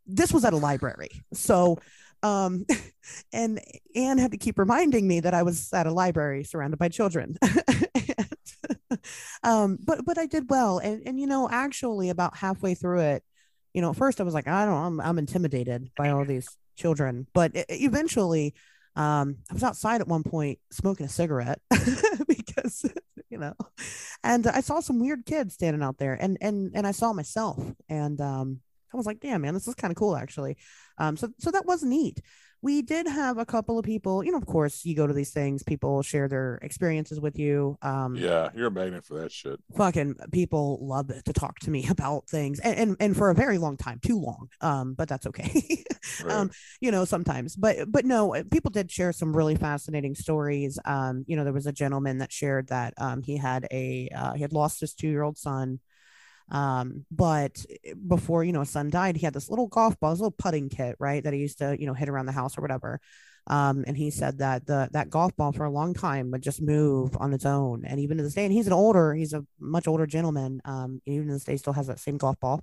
this 0.06 0.32
was 0.32 0.44
at 0.44 0.52
a 0.52 0.58
library. 0.58 1.10
So, 1.32 1.78
um, 2.22 2.66
and 3.32 3.60
Anne 3.94 4.18
had 4.18 4.32
to 4.32 4.38
keep 4.38 4.58
reminding 4.58 5.06
me 5.06 5.20
that 5.20 5.34
I 5.34 5.42
was 5.42 5.72
at 5.72 5.86
a 5.86 5.92
library 5.92 6.44
surrounded 6.44 6.78
by 6.78 6.88
children. 6.88 7.36
And, 8.18 8.98
um, 9.42 9.78
but 9.82 10.04
but 10.04 10.18
I 10.18 10.26
did 10.26 10.50
well, 10.50 10.78
and 10.78 11.02
and 11.06 11.18
you 11.18 11.26
know, 11.26 11.48
actually, 11.50 12.10
about 12.10 12.36
halfway 12.36 12.74
through 12.74 13.00
it, 13.00 13.24
you 13.72 13.82
know, 13.82 13.90
at 13.90 13.96
first 13.96 14.20
I 14.20 14.24
was 14.24 14.34
like, 14.34 14.46
I 14.46 14.64
don't, 14.64 14.74
I'm 14.74 15.00
I'm 15.00 15.18
intimidated 15.18 15.90
by 15.96 16.10
all 16.10 16.24
these 16.24 16.48
children, 16.76 17.26
but 17.34 17.56
e- 17.56 17.64
eventually, 17.68 18.54
um, 18.96 19.36
I 19.50 19.54
was 19.54 19.62
outside 19.62 20.00
at 20.00 20.08
one 20.08 20.22
point 20.22 20.58
smoking 20.70 21.06
a 21.06 21.08
cigarette 21.08 21.60
because 22.28 22.84
you 23.34 23.40
know, 23.40 23.54
and 24.24 24.46
I 24.46 24.60
saw 24.60 24.78
some 24.78 25.00
weird 25.00 25.26
kids 25.26 25.54
standing 25.54 25.82
out 25.82 25.98
there, 25.98 26.14
and 26.14 26.38
and 26.40 26.70
and 26.74 26.86
I 26.86 26.92
saw 26.92 27.12
myself, 27.12 27.60
and 27.88 28.20
um, 28.20 28.60
I 28.92 28.96
was 28.96 29.06
like, 29.06 29.18
damn, 29.18 29.42
man, 29.42 29.54
this 29.54 29.66
is 29.66 29.74
kind 29.74 29.90
of 29.90 29.96
cool, 29.96 30.16
actually. 30.16 30.56
Um, 30.98 31.16
so 31.16 31.28
so 31.38 31.50
that 31.50 31.66
was 31.66 31.82
neat. 31.82 32.20
We 32.64 32.80
did 32.80 33.06
have 33.06 33.36
a 33.36 33.44
couple 33.44 33.78
of 33.78 33.84
people, 33.84 34.24
you 34.24 34.32
know, 34.32 34.38
of 34.38 34.46
course, 34.46 34.86
you 34.86 34.96
go 34.96 35.06
to 35.06 35.12
these 35.12 35.30
things, 35.30 35.62
people 35.62 36.00
share 36.02 36.28
their 36.28 36.58
experiences 36.62 37.20
with 37.20 37.38
you. 37.38 37.76
Um, 37.82 38.16
Yeah, 38.16 38.48
you're 38.56 38.68
a 38.68 38.70
magnet 38.70 39.04
for 39.04 39.20
that 39.20 39.30
shit. 39.32 39.60
fucking 39.76 40.14
people 40.32 40.78
love 40.80 41.08
to 41.24 41.32
talk 41.34 41.58
to 41.60 41.70
me 41.70 41.86
about 41.90 42.26
things 42.28 42.60
and, 42.60 42.74
and 42.78 42.96
and 43.00 43.16
for 43.16 43.28
a 43.30 43.34
very 43.34 43.58
long 43.58 43.76
time 43.76 43.98
too 44.02 44.18
long 44.18 44.48
um 44.60 44.94
but 44.94 45.08
that's 45.08 45.26
okay 45.26 45.50
Right. 46.24 46.36
um 46.36 46.50
you 46.80 46.90
know 46.90 47.04
sometimes 47.04 47.56
but 47.56 47.90
but 47.90 48.04
no 48.04 48.34
uh, 48.34 48.44
people 48.50 48.70
did 48.70 48.90
share 48.90 49.12
some 49.12 49.34
really 49.36 49.56
fascinating 49.56 50.14
stories 50.14 50.78
um 50.84 51.24
you 51.26 51.34
know 51.36 51.44
there 51.44 51.52
was 51.52 51.66
a 51.66 51.72
gentleman 51.72 52.18
that 52.18 52.30
shared 52.32 52.68
that 52.68 52.94
um 52.98 53.22
he 53.22 53.36
had 53.36 53.66
a 53.72 54.08
uh, 54.14 54.32
he 54.34 54.42
had 54.42 54.52
lost 54.52 54.80
his 54.80 54.94
two-year-old 54.94 55.36
son 55.38 55.80
Um, 56.50 57.06
but 57.10 57.64
before, 58.06 58.44
you 58.44 58.52
know, 58.52 58.60
his 58.60 58.70
son 58.70 58.90
died, 58.90 59.16
he 59.16 59.24
had 59.24 59.34
this 59.34 59.48
little 59.48 59.66
golf 59.66 59.98
ball, 59.98 60.10
this 60.10 60.20
little 60.20 60.34
putting 60.36 60.68
kit, 60.68 60.96
right? 60.98 61.22
That 61.24 61.32
he 61.32 61.40
used 61.40 61.58
to, 61.58 61.76
you 61.78 61.86
know, 61.86 61.94
hit 61.94 62.08
around 62.08 62.26
the 62.26 62.32
house 62.32 62.58
or 62.58 62.62
whatever. 62.62 63.00
Um, 63.46 63.84
and 63.86 63.96
he 63.96 64.10
said 64.10 64.38
that 64.38 64.66
the 64.66 64.88
that 64.92 65.10
golf 65.10 65.36
ball 65.36 65.52
for 65.52 65.64
a 65.64 65.70
long 65.70 65.92
time 65.92 66.30
would 66.30 66.42
just 66.42 66.62
move 66.62 67.16
on 67.18 67.34
its 67.34 67.44
own. 67.44 67.84
And 67.84 68.00
even 68.00 68.16
to 68.16 68.22
this 68.22 68.34
day, 68.34 68.44
and 68.44 68.52
he's 68.52 68.66
an 68.66 68.72
older, 68.72 69.14
he's 69.14 69.34
a 69.34 69.44
much 69.60 69.86
older 69.86 70.06
gentleman. 70.06 70.62
Um, 70.64 71.02
even 71.06 71.26
to 71.28 71.34
this 71.34 71.44
day, 71.44 71.56
still 71.56 71.74
has 71.74 71.88
that 71.88 72.00
same 72.00 72.16
golf 72.16 72.40
ball. 72.40 72.62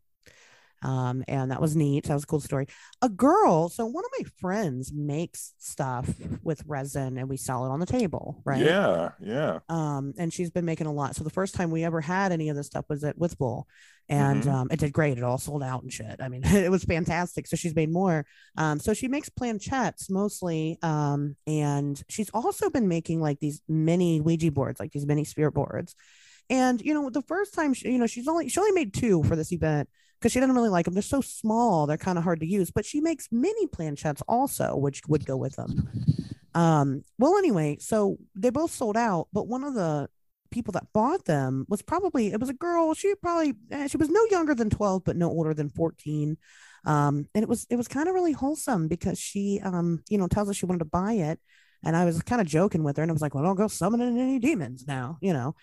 Um, 0.83 1.23
and 1.27 1.51
that 1.51 1.61
was 1.61 1.75
neat. 1.75 2.05
That 2.05 2.15
was 2.15 2.23
a 2.23 2.27
cool 2.27 2.39
story. 2.39 2.67
A 3.01 3.09
girl, 3.09 3.69
so 3.69 3.85
one 3.85 4.03
of 4.03 4.11
my 4.19 4.25
friends 4.39 4.91
makes 4.91 5.53
stuff 5.59 6.09
with 6.43 6.63
resin 6.65 7.17
and 7.17 7.29
we 7.29 7.37
sell 7.37 7.65
it 7.65 7.69
on 7.69 7.79
the 7.79 7.85
table, 7.85 8.41
right? 8.45 8.65
Yeah, 8.65 9.09
yeah. 9.21 9.59
Um, 9.69 10.13
and 10.17 10.33
she's 10.33 10.49
been 10.49 10.65
making 10.65 10.87
a 10.87 10.91
lot. 10.93 11.15
So 11.15 11.23
the 11.23 11.29
first 11.29 11.53
time 11.53 11.69
we 11.69 11.83
ever 11.83 12.01
had 12.01 12.31
any 12.31 12.49
of 12.49 12.55
this 12.55 12.65
stuff 12.67 12.85
was 12.89 13.03
at 13.03 13.17
Withbull, 13.19 13.65
and 14.09 14.43
Mhm. 14.43 14.51
um, 14.53 14.67
it 14.71 14.79
did 14.79 14.91
great. 14.91 15.17
It 15.17 15.23
all 15.23 15.37
sold 15.37 15.61
out 15.63 15.83
and 15.83 15.93
shit. 15.93 16.19
I 16.19 16.29
mean, 16.29 16.41
it 16.45 16.71
was 16.71 16.83
fantastic. 16.83 17.45
So 17.47 17.55
she's 17.55 17.75
made 17.75 17.91
more. 17.91 18.25
Um, 18.57 18.79
so 18.79 18.93
she 18.93 19.07
makes 19.07 19.29
planchettes 19.29 20.09
mostly. 20.09 20.79
Um, 20.81 21.35
and 21.45 22.01
she's 22.09 22.29
also 22.31 22.69
been 22.71 22.87
making 22.87 23.21
like 23.21 23.39
these 23.39 23.61
mini 23.67 24.19
Ouija 24.19 24.51
boards, 24.51 24.79
like 24.79 24.91
these 24.91 25.05
mini 25.05 25.23
spirit 25.25 25.53
boards. 25.53 25.95
And 26.49 26.81
you 26.81 26.93
know, 26.93 27.09
the 27.09 27.21
first 27.21 27.53
time, 27.53 27.73
she, 27.73 27.91
you 27.91 27.97
know, 27.99 28.07
she's 28.07 28.27
only 28.27 28.49
she 28.49 28.59
only 28.59 28.73
made 28.73 28.93
two 28.93 29.23
for 29.23 29.35
this 29.35 29.53
event 29.53 29.87
because 30.21 30.31
she 30.31 30.39
doesn't 30.39 30.55
really 30.55 30.69
like 30.69 30.85
them. 30.85 30.93
They're 30.93 31.01
so 31.01 31.21
small, 31.21 31.87
they're 31.87 31.97
kind 31.97 32.19
of 32.19 32.23
hard 32.23 32.41
to 32.41 32.45
use. 32.45 32.69
But 32.69 32.85
she 32.85 33.01
makes 33.01 33.27
mini 33.31 33.65
planchettes 33.67 34.21
also, 34.27 34.75
which 34.75 35.01
would 35.07 35.25
go 35.25 35.35
with 35.35 35.55
them. 35.55 35.89
Um, 36.53 37.03
well, 37.17 37.37
anyway, 37.37 37.77
so 37.79 38.17
they 38.35 38.51
both 38.51 38.71
sold 38.71 38.97
out, 38.97 39.29
but 39.33 39.47
one 39.47 39.63
of 39.63 39.73
the 39.73 40.09
people 40.51 40.73
that 40.73 40.91
bought 40.93 41.25
them 41.25 41.65
was 41.69 41.81
probably 41.81 42.31
it 42.31 42.39
was 42.39 42.49
a 42.49 42.53
girl. 42.53 42.93
She 42.93 43.15
probably 43.15 43.53
eh, 43.71 43.87
she 43.87 43.97
was 43.97 44.09
no 44.09 44.23
younger 44.29 44.53
than 44.53 44.69
twelve, 44.69 45.03
but 45.03 45.15
no 45.15 45.29
older 45.29 45.53
than 45.53 45.69
fourteen. 45.69 46.37
Um, 46.85 47.27
and 47.33 47.43
it 47.43 47.49
was 47.49 47.65
it 47.69 47.77
was 47.77 47.87
kind 47.87 48.07
of 48.07 48.13
really 48.13 48.33
wholesome 48.33 48.87
because 48.87 49.19
she 49.19 49.59
um 49.63 50.03
you 50.09 50.17
know 50.17 50.27
tells 50.27 50.49
us 50.49 50.55
she 50.55 50.65
wanted 50.65 50.79
to 50.79 50.85
buy 50.85 51.13
it, 51.13 51.39
and 51.83 51.95
I 51.95 52.05
was 52.05 52.21
kind 52.21 52.41
of 52.41 52.47
joking 52.47 52.83
with 52.83 52.97
her, 52.97 53.03
and 53.03 53.11
I 53.11 53.13
was 53.13 53.21
like, 53.21 53.33
well, 53.33 53.43
don't 53.43 53.55
go 53.55 53.67
summoning 53.67 54.19
any 54.19 54.39
demons 54.39 54.85
now, 54.87 55.17
you 55.21 55.33
know. 55.33 55.55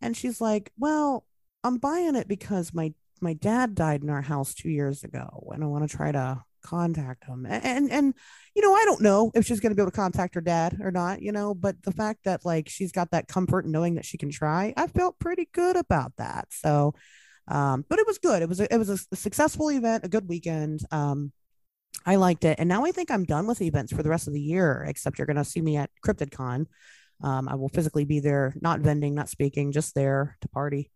And 0.00 0.16
she's 0.16 0.40
like, 0.40 0.72
well, 0.76 1.24
I'm 1.62 1.78
buying 1.78 2.16
it 2.16 2.26
because 2.26 2.74
my 2.74 2.92
my 3.22 3.34
dad 3.34 3.74
died 3.74 4.02
in 4.02 4.10
our 4.10 4.22
house 4.22 4.54
two 4.54 4.70
years 4.70 5.04
ago, 5.04 5.50
and 5.54 5.62
I 5.62 5.66
want 5.66 5.88
to 5.88 5.96
try 5.96 6.12
to 6.12 6.42
contact 6.62 7.24
him. 7.24 7.46
And 7.46 7.90
and, 7.90 8.14
you 8.54 8.62
know, 8.62 8.74
I 8.74 8.84
don't 8.84 9.00
know 9.00 9.30
if 9.34 9.44
she's 9.46 9.60
going 9.60 9.70
to 9.70 9.76
be 9.76 9.82
able 9.82 9.90
to 9.90 9.96
contact 9.96 10.34
her 10.34 10.40
dad 10.40 10.78
or 10.80 10.90
not, 10.90 11.20
you 11.22 11.32
know, 11.32 11.54
but 11.54 11.82
the 11.82 11.92
fact 11.92 12.20
that 12.24 12.44
like 12.44 12.68
she's 12.68 12.92
got 12.92 13.10
that 13.10 13.28
comfort 13.28 13.66
knowing 13.66 13.96
that 13.96 14.04
she 14.04 14.18
can 14.18 14.30
try, 14.30 14.72
I 14.76 14.86
felt 14.86 15.18
pretty 15.18 15.48
good 15.52 15.76
about 15.76 16.12
that. 16.18 16.48
So, 16.50 16.94
um, 17.48 17.84
but 17.88 17.98
it 17.98 18.06
was 18.06 18.18
good. 18.18 18.42
It 18.42 18.48
was 18.48 18.60
a, 18.60 18.72
it 18.72 18.78
was 18.78 18.88
a 18.88 19.16
successful 19.16 19.70
event, 19.70 20.04
a 20.04 20.08
good 20.08 20.28
weekend. 20.28 20.84
Um, 20.90 21.32
I 22.06 22.16
liked 22.16 22.44
it, 22.44 22.58
and 22.58 22.68
now 22.68 22.84
I 22.84 22.92
think 22.92 23.10
I'm 23.10 23.24
done 23.24 23.46
with 23.46 23.60
events 23.60 23.92
for 23.92 24.02
the 24.02 24.10
rest 24.10 24.26
of 24.26 24.32
the 24.32 24.40
year. 24.40 24.84
Except 24.88 25.18
you're 25.18 25.26
going 25.26 25.36
to 25.36 25.44
see 25.44 25.60
me 25.60 25.76
at 25.76 25.90
CryptidCon. 26.04 26.66
Um, 27.22 27.48
I 27.48 27.54
will 27.54 27.68
physically 27.68 28.04
be 28.04 28.20
there, 28.20 28.54
not 28.60 28.80
vending, 28.80 29.14
not 29.14 29.28
speaking, 29.28 29.70
just 29.72 29.94
there 29.94 30.36
to 30.40 30.48
party. 30.48 30.90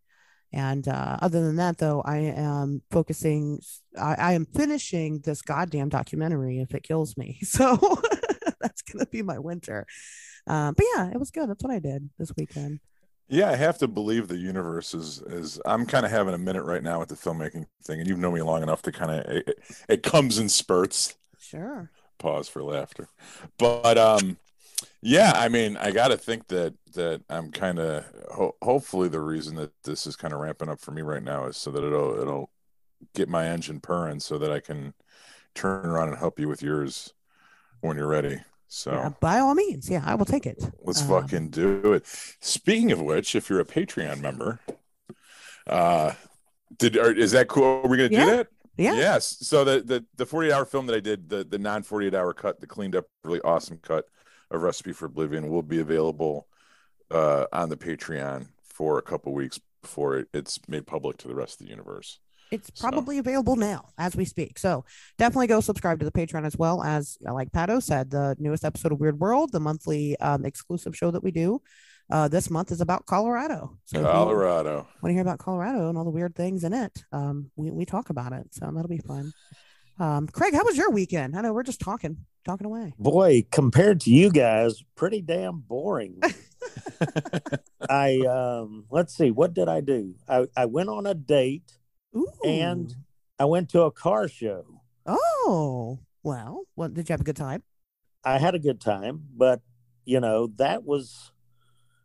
And 0.53 0.87
uh, 0.87 1.17
other 1.21 1.41
than 1.45 1.57
that, 1.57 1.77
though, 1.77 2.01
I 2.01 2.17
am 2.17 2.81
focusing. 2.89 3.59
I, 3.99 4.15
I 4.15 4.33
am 4.33 4.45
finishing 4.45 5.19
this 5.19 5.41
goddamn 5.41 5.89
documentary. 5.89 6.59
If 6.59 6.73
it 6.73 6.83
kills 6.83 7.17
me, 7.17 7.39
so 7.43 7.77
that's 8.61 8.81
gonna 8.81 9.05
be 9.07 9.21
my 9.21 9.39
winter. 9.39 9.85
Um, 10.47 10.73
but 10.75 10.85
yeah, 10.95 11.09
it 11.11 11.19
was 11.19 11.31
good. 11.31 11.49
That's 11.49 11.63
what 11.63 11.73
I 11.73 11.79
did 11.79 12.09
this 12.17 12.31
weekend. 12.37 12.79
Yeah, 13.29 13.49
I 13.49 13.57
have 13.57 13.77
to 13.79 13.89
believe 13.89 14.29
the 14.29 14.37
universe 14.37 14.93
is 14.93 15.21
is. 15.27 15.59
I'm 15.65 15.85
kind 15.85 16.05
of 16.05 16.11
having 16.11 16.33
a 16.33 16.37
minute 16.37 16.63
right 16.63 16.83
now 16.83 16.99
with 16.99 17.09
the 17.09 17.15
filmmaking 17.15 17.65
thing, 17.83 17.99
and 17.99 18.07
you've 18.07 18.19
known 18.19 18.33
me 18.33 18.41
long 18.41 18.63
enough 18.63 18.81
to 18.83 18.91
kind 18.91 19.11
of 19.11 19.25
it, 19.25 19.59
it 19.89 20.03
comes 20.03 20.39
in 20.39 20.47
spurts. 20.47 21.15
Sure. 21.37 21.91
Pause 22.19 22.47
for 22.47 22.63
laughter, 22.63 23.09
but 23.59 23.97
um, 23.97 24.37
yeah, 25.01 25.33
I 25.35 25.49
mean, 25.49 25.77
I 25.77 25.91
got 25.91 26.09
to 26.09 26.17
think 26.17 26.47
that 26.47 26.75
that 26.93 27.21
I'm 27.29 27.51
kind 27.51 27.79
of 27.79 28.05
ho- 28.31 28.55
hopefully 28.61 29.09
the 29.09 29.21
reason 29.21 29.55
that 29.55 29.71
this 29.83 30.05
is 30.07 30.15
kind 30.15 30.33
of 30.33 30.39
ramping 30.39 30.69
up 30.69 30.79
for 30.79 30.91
me 30.91 31.01
right 31.01 31.23
now 31.23 31.45
is 31.45 31.57
so 31.57 31.71
that 31.71 31.83
it'll 31.83 32.19
it'll 32.19 32.51
get 33.13 33.29
my 33.29 33.47
engine 33.47 33.79
purring 33.79 34.19
so 34.19 34.37
that 34.37 34.51
I 34.51 34.59
can 34.59 34.93
turn 35.55 35.85
around 35.85 36.09
and 36.09 36.17
help 36.17 36.39
you 36.39 36.47
with 36.47 36.61
yours 36.61 37.13
when 37.81 37.97
you're 37.97 38.07
ready. 38.07 38.39
So 38.67 38.91
Yeah, 38.91 39.09
by 39.21 39.39
all 39.39 39.55
means, 39.55 39.89
yeah, 39.89 40.03
I 40.05 40.15
will 40.15 40.25
take 40.25 40.45
it. 40.45 40.61
Let's 40.83 41.01
Um, 41.01 41.07
fucking 41.07 41.49
do 41.51 41.93
it. 41.93 42.05
Speaking 42.41 42.91
of 42.91 43.01
which, 43.01 43.33
if 43.35 43.49
you're 43.49 43.61
a 43.61 43.65
Patreon 43.65 44.19
member, 44.19 44.59
uh, 45.67 46.13
did 46.77 46.97
are, 46.97 47.11
is 47.13 47.31
that 47.31 47.47
cool? 47.47 47.81
Are 47.83 47.87
we 47.87 47.97
gonna 47.97 48.09
Yeah. 48.11 48.25
do 48.25 48.31
that? 48.37 48.47
Yeah. 48.77 48.93
Yes. 48.95 49.37
So 49.41 49.63
the 49.63 49.81
the 49.81 50.05
the 50.17 50.25
48 50.25 50.53
hour 50.53 50.65
film 50.65 50.85
that 50.87 50.95
I 50.95 50.99
did, 50.99 51.29
the 51.29 51.43
the 51.43 51.57
non 51.57 51.81
48 51.83 52.13
hour 52.13 52.33
cut, 52.33 52.59
the 52.59 52.67
cleaned 52.67 52.95
up, 52.95 53.05
really 53.23 53.41
awesome 53.41 53.79
cut 53.81 54.05
of 54.51 54.61
Recipe 54.61 54.93
for 54.93 55.05
Oblivion 55.05 55.49
will 55.49 55.63
be 55.63 55.79
available 55.79 56.47
uh 57.11 57.45
on 57.53 57.69
the 57.69 57.77
Patreon 57.77 58.47
for 58.63 58.97
a 58.97 59.01
couple 59.01 59.33
weeks 59.33 59.59
before 59.81 60.17
it, 60.17 60.27
it's 60.33 60.59
made 60.67 60.85
public 60.85 61.17
to 61.17 61.27
the 61.27 61.35
rest 61.35 61.59
of 61.61 61.65
the 61.65 61.71
universe. 61.71 62.19
It's 62.51 62.69
So- 62.73 62.87
probably 62.89 63.17
available 63.17 63.55
now 63.55 63.89
as 63.97 64.15
we 64.15 64.25
speak. 64.25 64.57
So 64.59 64.85
definitely 65.17 65.47
go 65.47 65.59
subscribe 65.61 65.99
to 65.99 66.05
the 66.05 66.11
Patreon 66.11 66.45
as 66.45 66.57
well 66.57 66.81
as, 66.83 67.17
uh, 67.27 67.33
like 67.33 67.51
Pato 67.51 67.81
said, 67.83 68.09
the 68.09 68.35
newest 68.39 68.63
episode 68.63 68.91
of 68.93 68.99
Weird 68.99 69.19
World, 69.19 69.51
the 69.51 69.59
monthly 69.59 70.17
um, 70.19 70.45
exclusive 70.45 70.95
show 70.95 71.11
that 71.11 71.23
we 71.23 71.31
do. 71.31 71.61
Uh, 72.09 72.29
this 72.29 72.49
month 72.49 72.71
is 72.71 72.79
about 72.79 73.05
Colorado. 73.05 73.77
So 73.85 74.01
Colorado. 74.01 74.87
want 75.01 75.05
to 75.07 75.11
hear 75.11 75.21
about 75.21 75.39
Colorado 75.39 75.89
and 75.89 75.97
all 75.97 76.05
the 76.05 76.09
weird 76.09 76.35
things 76.35 76.63
in 76.63 76.71
it, 76.73 77.03
um, 77.11 77.51
we, 77.57 77.69
we 77.69 77.85
talk 77.85 78.09
about 78.09 78.31
it. 78.31 78.47
So 78.53 78.65
that'll 78.73 78.87
be 78.87 78.97
fun. 78.99 79.33
Um, 79.99 80.27
Craig, 80.27 80.53
how 80.53 80.63
was 80.63 80.77
your 80.77 80.91
weekend? 80.91 81.35
I 81.35 81.41
know 81.41 81.53
we're 81.53 81.63
just 81.63 81.79
talking, 81.79 82.17
talking 82.45 82.67
away. 82.67 82.93
Boy, 82.99 83.45
compared 83.51 84.01
to 84.01 84.11
you 84.11 84.29
guys, 84.29 84.83
pretty 84.95 85.21
damn 85.21 85.59
boring. 85.59 86.21
I 87.89 88.19
um 88.21 88.85
let's 88.89 89.15
see, 89.15 89.31
what 89.31 89.53
did 89.53 89.67
I 89.67 89.81
do? 89.81 90.15
I, 90.27 90.47
I 90.55 90.65
went 90.65 90.89
on 90.89 91.05
a 91.05 91.13
date 91.13 91.71
Ooh. 92.15 92.31
and 92.45 92.93
I 93.39 93.45
went 93.45 93.69
to 93.69 93.81
a 93.81 93.91
car 93.91 94.27
show. 94.27 94.81
oh, 95.05 95.99
well, 96.23 96.63
well, 96.75 96.89
did 96.89 97.09
you 97.09 97.13
have 97.13 97.21
a 97.21 97.25
good 97.25 97.35
time? 97.35 97.63
I 98.23 98.37
had 98.37 98.55
a 98.55 98.59
good 98.59 98.81
time, 98.81 99.23
but 99.35 99.61
you 100.05 100.19
know, 100.19 100.47
that 100.57 100.83
was 100.83 101.31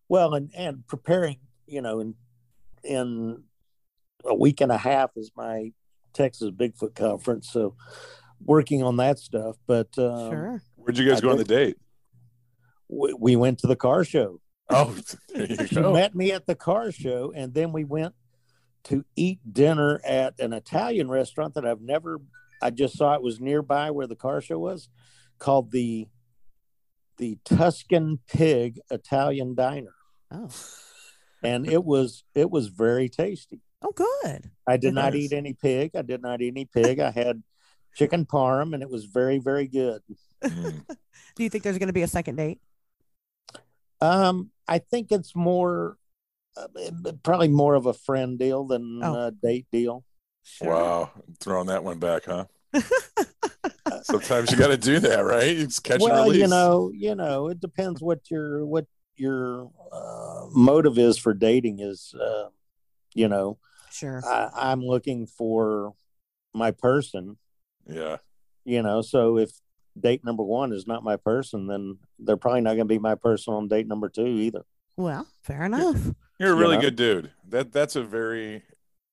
well 0.09 0.35
and 0.35 0.51
and 0.57 0.87
preparing, 0.87 1.39
you 1.67 1.83
know, 1.83 2.01
in 2.01 2.15
in 2.85 3.43
a 4.25 4.35
week 4.35 4.61
and 4.61 4.73
a 4.73 4.79
half 4.79 5.11
is 5.17 5.31
my 5.37 5.73
Texas 6.13 6.51
Bigfoot 6.51 6.95
conference, 6.95 7.51
so 7.51 7.75
working 8.45 8.83
on 8.83 8.97
that 8.99 9.19
stuff. 9.19 9.57
But 9.67 9.89
um, 9.99 10.31
sure. 10.31 10.63
Where'd 10.77 10.99
you 10.99 11.09
guys 11.09 11.19
I 11.19 11.23
go 11.23 11.31
on 11.31 11.39
the 11.39 11.45
date? 11.45 11.77
we, 12.89 13.15
we 13.19 13.37
went 13.37 13.59
to 13.61 13.67
the 13.67 13.77
car 13.77 14.05
show. 14.05 14.41
Oh, 14.69 14.97
there 15.35 15.47
you 15.51 15.69
go. 15.69 15.93
met 15.93 16.15
me 16.15 16.33
at 16.33 16.47
the 16.47 16.55
car 16.55 16.93
show, 16.93 17.33
and 17.35 17.53
then 17.55 17.73
we 17.73 17.85
went 17.85 18.15
to 18.85 19.05
eat 19.17 19.41
dinner 19.53 20.01
at 20.05 20.39
an 20.41 20.53
Italian 20.53 21.09
restaurant 21.09 21.55
that 21.55 21.67
I've 21.67 21.81
never. 21.81 22.21
I 22.61 22.71
just 22.71 22.97
saw 22.97 23.15
it 23.15 23.23
was 23.23 23.41
nearby 23.41 23.91
where 23.91 24.07
the 24.07 24.17
car 24.17 24.41
show 24.41 24.59
was, 24.59 24.89
called 25.39 25.73
the 25.73 26.09
the 27.19 27.39
Tuscan 27.45 28.21
Pig 28.27 28.81
Italian 28.91 29.55
Diner, 29.55 29.95
Oh, 30.31 30.49
and 31.43 31.69
it 31.69 31.85
was 31.85 32.25
it 32.35 32.51
was 32.51 32.69
very 32.69 33.09
tasty. 33.09 33.61
Oh, 33.83 33.93
good. 33.93 34.51
I 34.67 34.77
did 34.77 34.95
not 34.95 35.13
Nice. 35.13 35.23
eat 35.23 35.33
any 35.33 35.53
pig. 35.55 35.93
I 35.95 36.03
did 36.03 36.23
not 36.23 36.41
eat 36.41 36.49
any 36.55 36.65
pig. 36.67 36.99
I 37.01 37.11
had 37.11 37.43
chicken 37.95 38.25
parm, 38.27 38.75
and 38.75 38.83
it 38.83 38.89
was 38.91 39.05
very 39.05 39.39
very 39.39 39.67
good. 39.69 40.03
Mm. 40.43 40.87
Do 41.37 41.43
you 41.45 41.51
think 41.51 41.65
there's 41.65 41.79
going 41.79 41.89
to 41.89 41.93
be 41.93 42.03
a 42.03 42.09
second 42.09 42.37
date? 42.37 42.61
Um, 44.01 44.51
I 44.67 44.79
think 44.79 45.13
it's 45.13 45.37
more, 45.37 45.97
uh, 46.57 46.67
probably 47.23 47.49
more 47.49 47.75
of 47.75 47.87
a 47.87 47.93
friend 47.95 48.39
deal 48.39 48.65
than 48.67 49.01
Oh. 49.03 49.27
a 49.27 49.31
date 49.31 49.67
deal. 49.71 50.05
Wow, 50.61 51.11
throwing 51.41 51.69
that 51.69 51.85
one 51.85 51.99
back, 52.01 52.25
huh? 52.25 52.47
Sometimes 54.03 54.51
you 54.51 54.57
got 54.57 54.69
to 54.69 54.77
do 54.77 54.99
that, 55.01 55.21
right? 55.25 55.45
It's 55.47 55.79
catch 55.79 56.01
and 56.03 56.11
well, 56.11 56.25
release. 56.25 56.41
you 56.41 56.49
know, 56.49 56.91
you 56.93 57.15
know, 57.15 57.49
it 57.49 57.61
depends 57.61 58.01
what 58.03 58.29
your 58.31 58.67
what 58.67 58.87
your 59.17 59.71
uh, 59.93 60.47
motive 60.53 60.99
is 60.99 61.17
for 61.19 61.33
dating. 61.35 61.79
Is 61.79 62.13
uh, 62.21 62.49
you 63.15 63.29
know, 63.29 63.59
Sure. 63.93 64.23
I, 64.27 64.51
I'm 64.55 64.81
looking 64.83 65.27
for 65.27 65.95
my 66.55 66.71
person. 66.71 67.37
yeah, 67.87 68.17
You 68.65 68.83
know, 68.83 69.03
so 69.03 69.39
if 69.39 69.51
date 69.99 70.25
number 70.25 70.43
one 70.43 70.73
is 70.73 70.87
not 70.87 71.05
my 71.05 71.17
person, 71.17 71.67
then 71.67 71.99
they're 72.19 72.37
probably 72.37 72.61
not 72.63 72.71
going 72.77 72.89
to 72.89 72.95
be 72.95 72.99
my 72.99 73.15
person 73.15 73.55
on 73.55 73.69
date 73.69 73.87
number 73.87 74.09
two 74.09 74.27
either. 74.27 74.65
Well, 74.97 75.27
fair 75.43 75.65
enough. 75.65 75.97
you're 76.39 76.53
a 76.53 76.55
You 76.55 76.61
really 76.61 76.77
know? 76.77 76.83
good 76.83 76.97
dude. 76.97 77.31
That 77.49 77.73
that's 77.73 77.97
a 77.97 78.03
very, 78.03 78.63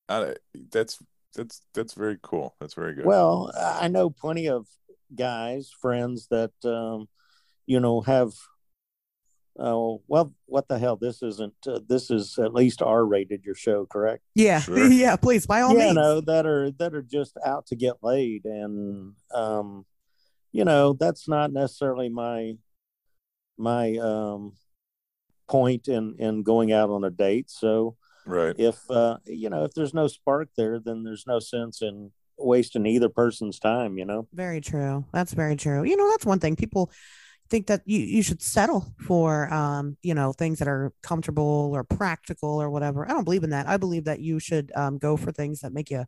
uh, 0.08 0.34
that's 0.72 1.00
that's 1.36 1.62
that's 1.74 1.94
very 1.94 2.18
cool. 2.22 2.56
That's 2.60 2.74
very 2.74 2.94
good. 2.96 3.06
Well, 3.06 3.52
I 3.58 3.88
know 3.88 4.10
plenty 4.10 4.48
of 4.48 4.68
guys, 5.16 5.72
friends 5.82 6.28
that 6.32 6.52
um, 6.66 7.08
you 7.66 7.80
know 7.80 8.02
have 8.02 8.32
Oh 9.62 10.02
well, 10.08 10.34
what 10.46 10.68
the 10.70 10.80
hell? 10.80 10.96
This 10.96 11.22
isn't. 11.22 11.54
Uh, 11.68 11.80
this 11.88 12.10
is 12.10 12.38
at 12.40 12.54
least 12.54 12.82
R 12.82 13.06
rated. 13.06 13.44
Your 13.44 13.56
show, 13.56 13.86
correct? 13.86 14.24
Yeah, 14.36 14.60
Sure. 14.62 14.88
yeah. 14.88 15.16
Please, 15.18 15.46
by 15.46 15.62
all 15.62 15.74
yeah, 15.78 15.86
means. 15.86 15.96
no, 15.96 16.22
that 16.22 16.46
are 16.46 16.72
that 16.80 16.94
are 16.94 17.02
just 17.02 17.36
out 17.46 17.66
to 17.68 17.76
get 17.76 17.96
laid, 18.02 18.46
and 18.46 19.14
um, 19.34 19.86
you 20.54 20.64
know 20.64 20.94
that's 20.94 21.28
not 21.28 21.52
necessarily 21.52 22.08
my 22.10 22.54
my 23.58 23.98
um 23.98 24.54
point 25.48 25.88
in 25.88 26.16
in 26.20 26.44
going 26.44 26.72
out 26.72 26.90
on 26.90 27.04
a 27.04 27.10
date. 27.10 27.50
So 27.50 27.98
Right. 28.26 28.56
if 28.58 28.80
uh 28.90 29.18
you 29.26 29.50
know 29.50 29.64
if 29.66 29.74
there's 29.74 29.94
no 29.94 30.08
spark 30.08 30.50
there, 30.56 30.80
then 30.80 31.04
there's 31.04 31.26
no 31.28 31.40
sense 31.40 31.82
in 31.82 32.12
wasting 32.38 32.86
either 32.86 33.10
person's 33.10 33.60
time. 33.60 33.98
You 33.98 34.06
know. 34.06 34.28
Very 34.34 34.62
true. 34.62 35.04
That's 35.12 35.34
very 35.34 35.56
true. 35.58 35.84
You 35.84 35.98
know, 35.98 36.10
that's 36.12 36.26
one 36.26 36.40
thing 36.40 36.56
people 36.56 36.92
think 37.50 37.68
that 37.68 37.82
you, 37.86 38.00
you 38.00 38.22
should 38.24 38.42
settle 38.42 38.94
for 39.06 39.52
um, 39.54 39.98
you 40.02 40.14
know, 40.14 40.34
things 40.34 40.60
that 40.60 40.68
are 40.68 40.92
comfortable 41.04 41.72
or 41.74 41.84
practical 41.84 42.62
or 42.62 42.70
whatever. 42.70 43.06
I 43.10 43.14
don't 43.14 43.24
believe 43.24 43.44
in 43.44 43.50
that. 43.52 43.68
I 43.68 43.78
believe 43.78 44.06
that 44.06 44.20
you 44.20 44.40
should 44.40 44.72
um 44.76 44.98
go 44.98 45.18
for 45.18 45.32
things 45.32 45.62
that 45.62 45.74
make 45.74 45.90
you 45.90 46.06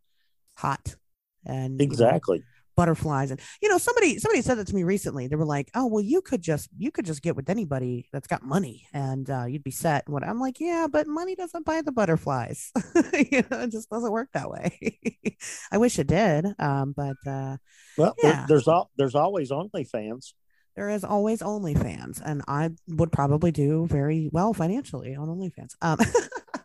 hot 0.56 0.96
and 1.44 1.80
you 1.80 1.86
know, 1.86 1.92
Exactly. 1.92 2.42
butterflies 2.76 3.30
and 3.30 3.40
you 3.60 3.68
know 3.68 3.76
somebody 3.78 4.18
somebody 4.18 4.40
said 4.42 4.56
that 4.58 4.66
to 4.66 4.74
me 4.74 4.82
recently 4.82 5.26
they 5.26 5.36
were 5.36 5.44
like 5.44 5.70
oh 5.74 5.86
well 5.86 6.00
you 6.02 6.22
could 6.22 6.40
just 6.40 6.68
you 6.78 6.90
could 6.90 7.04
just 7.04 7.20
get 7.20 7.36
with 7.36 7.50
anybody 7.50 8.08
that's 8.12 8.26
got 8.26 8.42
money 8.42 8.86
and 8.94 9.28
uh, 9.28 9.44
you'd 9.44 9.62
be 9.64 9.70
set 9.70 10.04
and 10.06 10.14
what 10.14 10.24
i'm 10.24 10.38
like 10.40 10.58
yeah 10.60 10.86
but 10.90 11.06
money 11.06 11.34
doesn't 11.34 11.66
buy 11.66 11.82
the 11.82 11.92
butterflies 11.92 12.70
you 13.30 13.42
know 13.50 13.60
it 13.60 13.70
just 13.70 13.90
doesn't 13.90 14.10
work 14.12 14.28
that 14.32 14.48
way 14.50 14.98
i 15.72 15.76
wish 15.76 15.98
it 15.98 16.06
did 16.06 16.46
um, 16.58 16.94
but 16.96 17.16
uh, 17.26 17.56
Well, 17.98 18.14
there- 18.22 18.32
Yeah. 18.32 18.46
there's 18.48 18.68
all 18.68 18.90
there's 18.96 19.14
always 19.14 19.50
OnlyFans. 19.50 20.32
There 20.76 20.88
is 20.90 21.04
always 21.04 21.40
OnlyFans, 21.40 22.20
and 22.24 22.42
I 22.48 22.70
would 22.88 23.12
probably 23.12 23.50
do 23.52 23.86
very 23.86 24.28
well 24.32 24.54
financially 24.54 25.14
on 25.14 25.28
OnlyFans. 25.28 25.74
Um, 25.82 25.98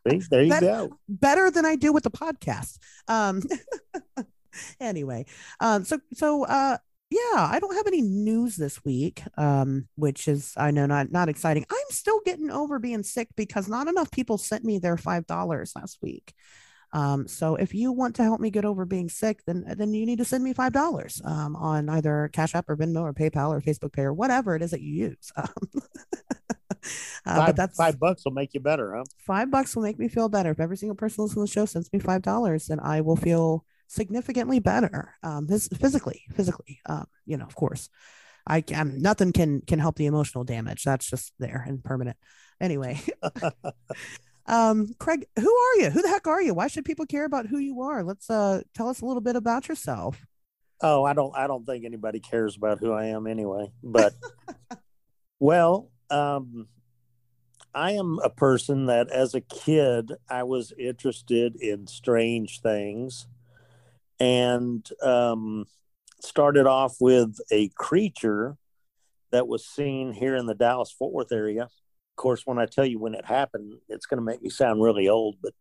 there 0.29 0.43
you 0.43 0.49
That- 0.49 0.61
go. 0.61 0.97
better 1.09 1.51
than 1.51 1.65
I 1.65 1.75
do 1.75 1.91
with 1.91 2.03
the 2.03 2.11
podcast. 2.11 2.77
Um, 3.07 3.41
anyway, 4.79 5.25
um, 5.59 5.83
so 5.83 5.99
so 6.13 6.45
uh, 6.45 6.77
yeah, 7.09 7.19
I 7.35 7.59
don't 7.59 7.75
have 7.75 7.87
any 7.87 8.01
news 8.01 8.55
this 8.55 8.83
week, 8.83 9.21
um, 9.37 9.87
which 9.95 10.27
is 10.27 10.53
I 10.57 10.71
know 10.71 10.85
not 10.85 11.11
not 11.11 11.29
exciting. 11.29 11.65
I'm 11.69 11.77
still 11.89 12.19
getting 12.25 12.49
over 12.49 12.79
being 12.79 13.03
sick 13.03 13.29
because 13.35 13.67
not 13.67 13.87
enough 13.87 14.11
people 14.11 14.37
sent 14.37 14.63
me 14.63 14.79
their 14.79 14.97
five 14.97 15.25
dollars 15.27 15.73
last 15.75 15.99
week. 16.01 16.33
Um, 16.98 17.27
so 17.27 17.56
if 17.56 17.75
you 17.75 17.92
want 17.92 18.16
to 18.16 18.24
help 18.24 18.39
me 18.39 18.50
get 18.50 18.66
over 18.66 18.84
being 18.84 19.08
sick, 19.08 19.44
then 19.46 19.63
then 19.77 19.94
you 19.94 20.04
need 20.04 20.18
to 20.18 20.25
send 20.25 20.44
me 20.44 20.54
five 20.54 20.74
dollars 20.74 21.22
um, 21.24 21.56
on 21.56 21.89
either 21.89 22.32
Cash 22.34 22.56
App 22.56 22.68
or 22.68 22.75
Venmo 22.75 23.01
or 23.01 23.13
PayPal 23.13 23.50
or 23.50 23.62
Facebook 23.62 23.94
Pay 23.94 24.01
or 24.01 24.13
whatever 24.13 24.56
it 24.56 24.63
is 24.63 24.72
that 24.72 24.82
you 24.82 25.10
use. 25.10 25.32
Um, 27.25 27.34
uh, 27.34 27.36
Five, 27.36 27.46
but 27.48 27.56
that's 27.58 27.75
five 27.75 28.00
bucks 28.00 28.24
will 28.24 28.32
make 28.32 28.54
you 28.54 28.62
better, 28.62 28.96
huh? 28.96 29.04
five 29.18 29.51
bucks 29.51 29.75
will 29.75 29.84
make 29.84 30.00
me 30.00 30.08
feel 30.08 30.30
better. 30.30 30.51
If 30.51 30.60
every 30.62 30.77
single 30.77 30.96
person 30.96 31.24
listening 31.24 31.46
to 31.46 31.50
the 31.50 31.54
show 31.54 31.66
sends 31.66 31.92
me 31.92 32.00
five 32.00 32.22
dollars, 32.22 32.68
then 32.68 32.80
I 32.80 33.01
will 33.01 33.18
feel 33.18 33.66
significantly 33.88 34.60
better. 34.60 35.13
Um, 35.22 35.48
phys- 35.48 35.75
physically, 35.77 36.22
physically. 36.34 36.80
Um, 36.86 37.06
you 37.25 37.36
know, 37.36 37.46
of 37.46 37.56
course, 37.56 37.89
I 38.46 38.62
can. 38.62 39.01
Nothing 39.01 39.34
can 39.34 39.62
can 39.62 39.80
help 39.80 39.98
the 39.98 40.06
emotional 40.06 40.46
damage. 40.46 40.84
That's 40.84 41.10
just 41.10 41.34
there 41.39 41.66
and 41.68 41.84
permanent. 41.84 42.16
Anyway, 42.62 43.01
um, 44.48 44.94
Craig, 45.00 45.27
who 45.38 45.56
are 45.56 45.82
you? 45.82 45.89
Who 45.89 46.01
the 46.01 46.08
heck 46.08 46.27
are 46.27 46.42
you? 46.42 46.54
Why 46.54 46.68
should 46.68 46.86
people 46.86 47.06
care 47.06 47.25
about 47.25 47.48
who 47.48 47.58
you 47.58 47.82
are? 47.82 48.04
Let's 48.04 48.30
uh 48.30 48.62
tell 48.74 48.89
us 48.89 49.01
a 49.01 49.06
little 49.06 49.22
bit 49.22 49.36
about 49.36 49.68
yourself. 49.68 50.25
Oh, 50.82 51.04
I 51.04 51.13
don't 51.13 51.36
I 51.36 51.48
don't 51.48 51.66
think 51.66 51.86
anybody 51.86 52.20
cares 52.20 52.56
about 52.56 52.80
who 52.80 52.92
I 52.92 53.06
am 53.06 53.27
anyway. 53.27 53.72
But 53.84 54.13
well, 55.39 55.92
um 56.10 56.68
I 57.74 57.92
am 57.92 58.20
a 58.24 58.30
person 58.30 58.86
that 58.86 59.10
as 59.10 59.36
a 59.36 59.42
kid 59.42 60.13
I 60.30 60.44
was 60.44 60.74
interested 60.80 61.56
in 61.56 61.88
strange 61.88 62.62
things 62.62 63.27
and 64.20 64.88
um 65.01 65.66
started 66.22 66.66
off 66.66 66.96
with 67.00 67.38
a 67.51 67.70
creature 67.75 68.58
that 69.32 69.48
was 69.48 69.66
seen 69.66 70.13
here 70.13 70.36
in 70.36 70.46
the 70.46 70.56
Dallas 70.56 70.92
Fort 70.92 71.13
Worth 71.13 71.32
area. 71.32 71.68
Of 72.18 72.22
course, 72.24 72.48
when 72.48 72.58
I 72.58 72.66
tell 72.66 72.84
you 72.84 72.98
when 72.98 73.14
it 73.14 73.25
happened, 73.25 73.75
it's 73.90 74.08
going 74.08 74.18
to 74.18 74.25
make 74.25 74.42
me 74.42 74.50
sound 74.50 74.82
really 74.82 75.08
old, 75.08 75.36
but 75.40 75.53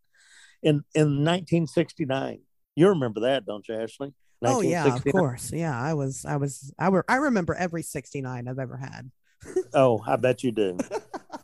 in 0.63 0.85
in 0.95 1.23
1969. 1.23 2.41
You 2.75 2.89
remember 2.89 3.21
that, 3.21 3.45
don't 3.45 3.69
you, 3.69 3.75
Ashley? 3.75 4.15
Oh 4.43 4.63
yeah, 4.63 4.95
of 4.95 5.05
course. 5.05 5.53
Yeah, 5.53 5.79
I 5.79 5.93
was, 5.93 6.25
I 6.25 6.37
was, 6.37 6.73
I 6.79 6.89
were, 6.89 7.05
I 7.09 7.17
remember 7.17 7.55
every 7.55 7.83
sixty 7.83 8.23
nine 8.23 8.49
I've 8.49 8.59
ever 8.59 8.79
had. 8.79 9.11
Oh, 9.75 10.03
I 10.07 10.17
bet 10.17 10.43
you 10.43 10.51
do. 10.51 10.79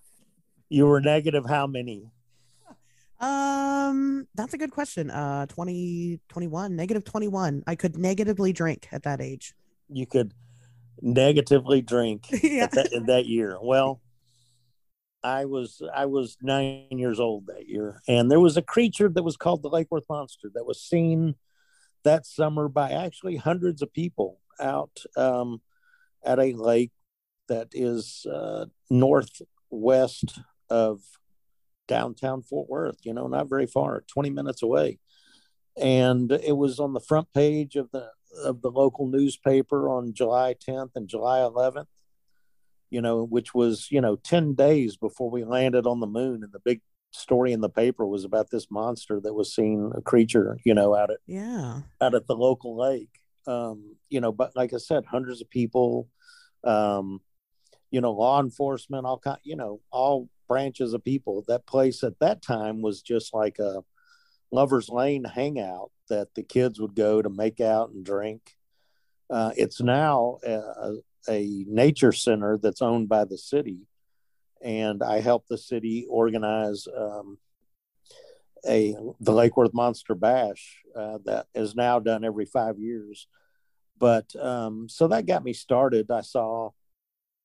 you 0.70 0.86
were 0.86 1.02
negative 1.02 1.44
how 1.46 1.66
many? 1.66 2.10
Um, 3.20 4.26
that's 4.34 4.54
a 4.54 4.58
good 4.58 4.70
question. 4.70 5.10
Uh, 5.10 5.44
20, 5.46 6.18
21, 6.28 6.74
negative 6.74 7.04
21. 7.04 7.62
I 7.66 7.74
could 7.76 7.98
negatively 7.98 8.52
drink 8.52 8.88
at 8.90 9.02
that 9.02 9.20
age. 9.20 9.54
You 9.88 10.06
could 10.06 10.32
negatively 11.02 11.82
drink 11.82 12.26
yeah. 12.42 12.64
at 12.64 12.72
that, 12.72 12.92
in 12.92 13.06
that 13.06 13.26
year. 13.26 13.58
Well, 13.62 14.00
I 15.24 15.44
was 15.44 15.82
I 15.94 16.06
was 16.06 16.36
nine 16.42 16.86
years 16.90 17.20
old 17.20 17.46
that 17.46 17.68
year, 17.68 18.00
and 18.08 18.30
there 18.30 18.40
was 18.40 18.56
a 18.56 18.62
creature 18.62 19.08
that 19.08 19.22
was 19.22 19.36
called 19.36 19.62
the 19.62 19.68
Lake 19.68 19.88
Worth 19.90 20.08
Monster 20.08 20.50
that 20.54 20.66
was 20.66 20.80
seen 20.80 21.36
that 22.04 22.26
summer 22.26 22.68
by 22.68 22.90
actually 22.90 23.36
hundreds 23.36 23.82
of 23.82 23.92
people 23.92 24.40
out 24.58 25.02
um, 25.16 25.60
at 26.24 26.38
a 26.38 26.52
lake 26.52 26.90
that 27.48 27.68
is 27.72 28.26
uh, 28.32 28.66
northwest 28.90 30.40
of 30.68 31.00
downtown 31.86 32.42
Fort 32.42 32.68
Worth. 32.68 32.98
You 33.04 33.14
know, 33.14 33.28
not 33.28 33.48
very 33.48 33.66
far, 33.66 34.02
twenty 34.08 34.30
minutes 34.30 34.62
away, 34.62 34.98
and 35.76 36.32
it 36.32 36.56
was 36.56 36.80
on 36.80 36.94
the 36.94 37.00
front 37.00 37.32
page 37.32 37.76
of 37.76 37.90
the 37.92 38.10
of 38.44 38.62
the 38.62 38.70
local 38.70 39.06
newspaper 39.06 39.88
on 39.88 40.14
July 40.14 40.54
10th 40.54 40.92
and 40.94 41.06
July 41.06 41.40
11th 41.40 41.86
you 42.92 43.00
know, 43.00 43.24
which 43.24 43.54
was, 43.54 43.88
you 43.90 44.02
know, 44.02 44.16
10 44.16 44.54
days 44.54 44.96
before 44.98 45.30
we 45.30 45.44
landed 45.44 45.86
on 45.86 46.00
the 46.00 46.06
moon. 46.06 46.44
And 46.44 46.52
the 46.52 46.60
big 46.60 46.82
story 47.10 47.52
in 47.52 47.62
the 47.62 47.70
paper 47.70 48.06
was 48.06 48.24
about 48.24 48.50
this 48.50 48.70
monster 48.70 49.18
that 49.20 49.32
was 49.32 49.54
seen, 49.54 49.92
a 49.94 50.02
creature, 50.02 50.58
you 50.64 50.74
know, 50.74 50.94
out 50.94 51.10
at, 51.10 51.16
Yeah. 51.26 51.80
out 52.02 52.14
at 52.14 52.26
the 52.26 52.36
local 52.36 52.76
lake. 52.76 53.08
Um, 53.46 53.96
you 54.10 54.20
know, 54.20 54.30
but 54.30 54.54
like 54.54 54.74
I 54.74 54.76
said, 54.76 55.06
hundreds 55.06 55.40
of 55.40 55.48
people, 55.48 56.08
um, 56.64 57.22
you 57.90 58.02
know, 58.02 58.12
law 58.12 58.40
enforcement, 58.40 59.06
all 59.06 59.18
kind, 59.18 59.38
you 59.42 59.56
know, 59.56 59.80
all 59.90 60.28
branches 60.46 60.92
of 60.92 61.02
people. 61.02 61.44
That 61.48 61.66
place 61.66 62.04
at 62.04 62.18
that 62.20 62.42
time 62.42 62.82
was 62.82 63.00
just 63.00 63.32
like 63.32 63.58
a 63.58 63.82
lover's 64.50 64.90
lane 64.90 65.24
hangout 65.24 65.90
that 66.10 66.34
the 66.34 66.42
kids 66.42 66.78
would 66.78 66.94
go 66.94 67.22
to 67.22 67.30
make 67.30 67.58
out 67.58 67.88
and 67.90 68.04
drink. 68.04 68.54
Uh, 69.30 69.52
it's 69.56 69.80
now 69.80 70.38
a, 70.46 70.96
a 71.28 71.64
nature 71.68 72.12
center 72.12 72.58
that's 72.58 72.82
owned 72.82 73.08
by 73.08 73.24
the 73.24 73.38
city, 73.38 73.86
and 74.60 75.02
I 75.02 75.20
helped 75.20 75.48
the 75.48 75.58
city 75.58 76.06
organize 76.08 76.86
um, 76.96 77.38
a 78.66 78.96
the 79.20 79.32
Lake 79.32 79.56
Worth 79.56 79.74
Monster 79.74 80.14
Bash 80.14 80.82
uh, 80.96 81.18
that 81.24 81.46
is 81.54 81.74
now 81.74 81.98
done 81.98 82.24
every 82.24 82.46
five 82.46 82.78
years. 82.78 83.26
But 83.98 84.34
um, 84.36 84.88
so 84.88 85.08
that 85.08 85.26
got 85.26 85.44
me 85.44 85.52
started. 85.52 86.10
I 86.10 86.22
saw 86.22 86.70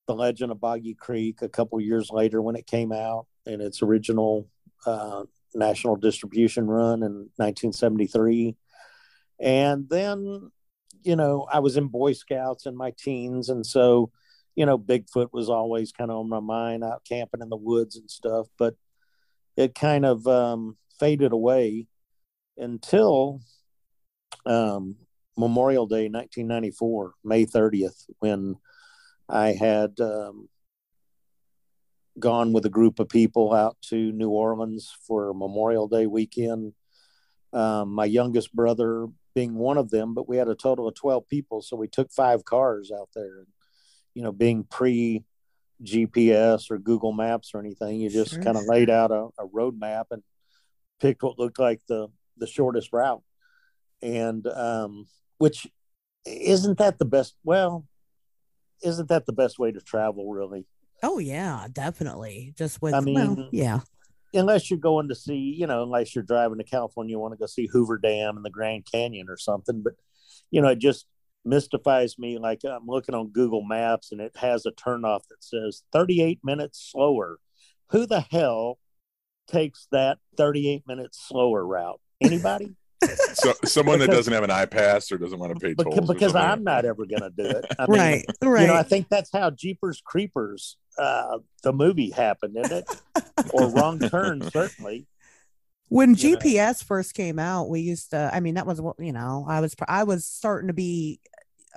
the 0.08 0.16
Legend 0.16 0.52
of 0.52 0.62
Boggy 0.62 0.94
Creek 0.94 1.42
a 1.42 1.50
couple 1.50 1.80
years 1.82 2.10
later 2.12 2.42
when 2.42 2.56
it 2.56 2.66
came 2.66 2.92
out 2.92 3.28
in 3.46 3.62
its 3.62 3.82
original 3.82 4.48
uh, 4.86 5.24
national 5.54 5.96
distribution 5.96 6.68
run 6.68 7.04
in 7.04 7.30
1973, 7.36 8.56
and 9.40 9.90
then 9.90 10.52
you 11.08 11.16
know, 11.16 11.48
I 11.50 11.60
was 11.60 11.78
in 11.78 11.88
Boy 11.88 12.12
Scouts 12.12 12.66
in 12.66 12.76
my 12.76 12.92
teens, 12.98 13.48
and 13.48 13.66
so, 13.66 14.12
you 14.56 14.66
know, 14.66 14.78
Bigfoot 14.78 15.30
was 15.32 15.50
always 15.50 15.94
kind 15.94 16.12
of 16.12 16.18
on 16.18 16.28
my 16.28 16.42
mind, 16.42 16.84
out 16.84 17.06
camping 17.08 17.42
in 17.42 17.48
the 17.48 17.56
woods 17.56 17.96
and 17.96 18.12
stuff. 18.12 18.48
But 18.60 18.76
it 19.56 19.74
kind 19.74 20.06
of 20.06 20.28
um, 20.28 20.76
faded 21.00 21.32
away 21.32 21.88
until 22.58 23.40
um, 24.46 24.98
Memorial 25.38 25.88
Day, 25.88 26.10
1994, 26.10 27.14
May 27.24 27.46
30th, 27.46 28.04
when 28.20 28.58
I 29.30 29.54
had 29.54 29.98
um, 30.02 30.50
gone 32.20 32.52
with 32.52 32.66
a 32.66 32.70
group 32.70 33.00
of 33.00 33.08
people 33.08 33.54
out 33.54 33.78
to 33.84 34.12
New 34.12 34.30
Orleans 34.30 34.94
for 35.08 35.34
Memorial 35.34 35.88
Day 35.88 36.06
weekend. 36.06 36.74
Um, 37.54 37.94
my 37.94 38.04
youngest 38.04 38.54
brother 38.54 39.08
being 39.38 39.54
one 39.54 39.78
of 39.78 39.92
them, 39.92 40.16
but 40.16 40.28
we 40.28 40.36
had 40.36 40.48
a 40.48 40.56
total 40.56 40.88
of 40.88 40.96
12 40.96 41.28
people. 41.28 41.62
So 41.62 41.76
we 41.78 41.88
took 41.88 42.12
five 42.12 42.44
cars 42.44 42.92
out 42.92 43.10
there. 43.14 43.38
And, 43.38 43.48
You 44.16 44.24
know, 44.24 44.32
being 44.32 44.64
pre 44.64 45.24
GPS 45.84 46.72
or 46.72 46.80
Google 46.80 47.12
Maps 47.14 47.52
or 47.54 47.60
anything, 47.60 48.00
you 48.02 48.10
just 48.10 48.32
Sure. 48.34 48.42
kind 48.42 48.58
of 48.58 48.64
laid 48.66 48.90
out 48.90 49.12
a, 49.12 49.28
a 49.38 49.46
road 49.46 49.80
map 49.80 50.08
and 50.10 50.24
picked 51.00 51.22
what 51.22 51.38
looked 51.38 51.60
like 51.60 51.82
the, 51.88 52.08
the 52.36 52.48
shortest 52.48 52.92
route. 52.92 53.22
And 54.02 54.48
um, 54.48 55.06
which 55.38 55.68
isn't 56.26 56.80
that 56.80 56.98
the 56.98 57.06
best? 57.06 57.36
Well, 57.44 57.86
isn't 58.82 59.08
that 59.10 59.28
the 59.28 59.34
best 59.34 59.60
way 59.60 59.72
to 59.72 59.80
travel, 59.82 60.32
really? 60.32 60.66
Oh 61.04 61.20
yeah, 61.20 61.68
definitely. 61.72 62.56
Just 62.58 62.82
with 62.82 62.96
I 62.96 63.02
well, 63.02 63.36
mean- 63.36 63.50
yeah. 63.52 63.82
Unless 64.34 64.70
you're 64.70 64.80
going 64.80 65.10
to 65.10 65.16
see, 65.16 65.56
you 65.58 65.68
know, 65.68 65.84
unless 65.84 66.16
you're 66.16 66.24
driving 66.24 66.58
to 66.58 66.64
California, 66.64 67.12
you 67.12 67.20
want 67.20 67.34
to 67.34 67.38
go 67.38 67.46
see 67.46 67.68
Hoover 67.72 67.98
Dam 67.98 68.36
and 68.36 68.46
the 68.46 68.50
Grand 68.50 68.86
Canyon 68.92 69.28
or 69.30 69.38
something. 69.38 69.82
But, 69.82 69.94
you 70.52 70.62
know, 70.62 70.70
it 70.70 70.80
just 70.80 71.06
mystifies 71.46 72.20
me. 72.20 72.38
Like 72.38 72.62
I'm 72.64 72.86
looking 72.86 73.16
on 73.16 73.30
Google 73.30 73.64
Maps 73.64 74.12
and 74.12 74.22
it 74.22 74.36
has 74.38 74.66
a 74.66 74.72
turnoff 74.72 75.22
that 75.30 75.44
says 75.44 75.84
38 75.92 76.40
minutes 76.44 76.90
slower. 76.92 77.40
Who 77.92 78.06
the 78.06 78.22
hell 78.22 78.80
takes 79.48 79.88
that 79.92 80.20
38 80.36 80.84
minutes 80.88 81.26
slower 81.28 81.66
route? 81.66 82.02
Anybody? 82.22 82.76
So 83.34 83.54
someone 83.66 84.00
that 84.00 84.10
doesn't 84.10 84.32
have 84.34 84.44
an 84.44 84.50
iPass 84.50 85.12
or 85.12 85.18
doesn't 85.18 85.38
want 85.38 85.54
to 85.54 85.60
pay 85.60 85.74
tolls. 85.76 85.96
because, 85.96 86.08
because. 86.08 86.36
I'm 86.36 86.64
not 86.64 86.86
ever 86.86 87.06
going 87.06 87.22
to 87.22 87.30
do 87.30 87.44
it. 87.46 87.66
I 87.78 87.86
mean, 87.88 88.00
right. 88.00 88.26
Right. 88.44 88.62
You 88.62 88.68
know, 88.68 88.76
I 88.76 88.84
think 88.84 89.08
that's 89.10 89.32
how 89.32 89.50
Jeepers 89.52 90.02
Creepers, 90.04 90.78
uh, 90.98 91.40
the 91.64 91.74
movie 91.74 92.10
happened, 92.10 92.58
isn't 92.58 92.78
it? 92.90 93.02
or 93.54 93.70
Wrong 93.70 94.00
Turn, 94.10 94.50
certainly. 94.50 95.08
when 95.90 96.16
you 96.16 96.32
know. 96.32 96.38
GPS 96.40 96.84
first 96.84 97.14
came 97.14 97.40
out, 97.40 97.70
we 97.70 97.82
used 97.82 98.12
to. 98.12 98.32
I 98.34 98.40
mean, 98.40 98.56
that 98.56 98.66
was 98.66 98.82
what 98.82 98.96
you 99.00 99.14
know. 99.14 99.46
I 99.48 99.62
was 99.62 99.76
I 99.88 100.04
was 100.04 100.26
starting 100.26 100.68
to 100.68 100.74
be 100.74 101.20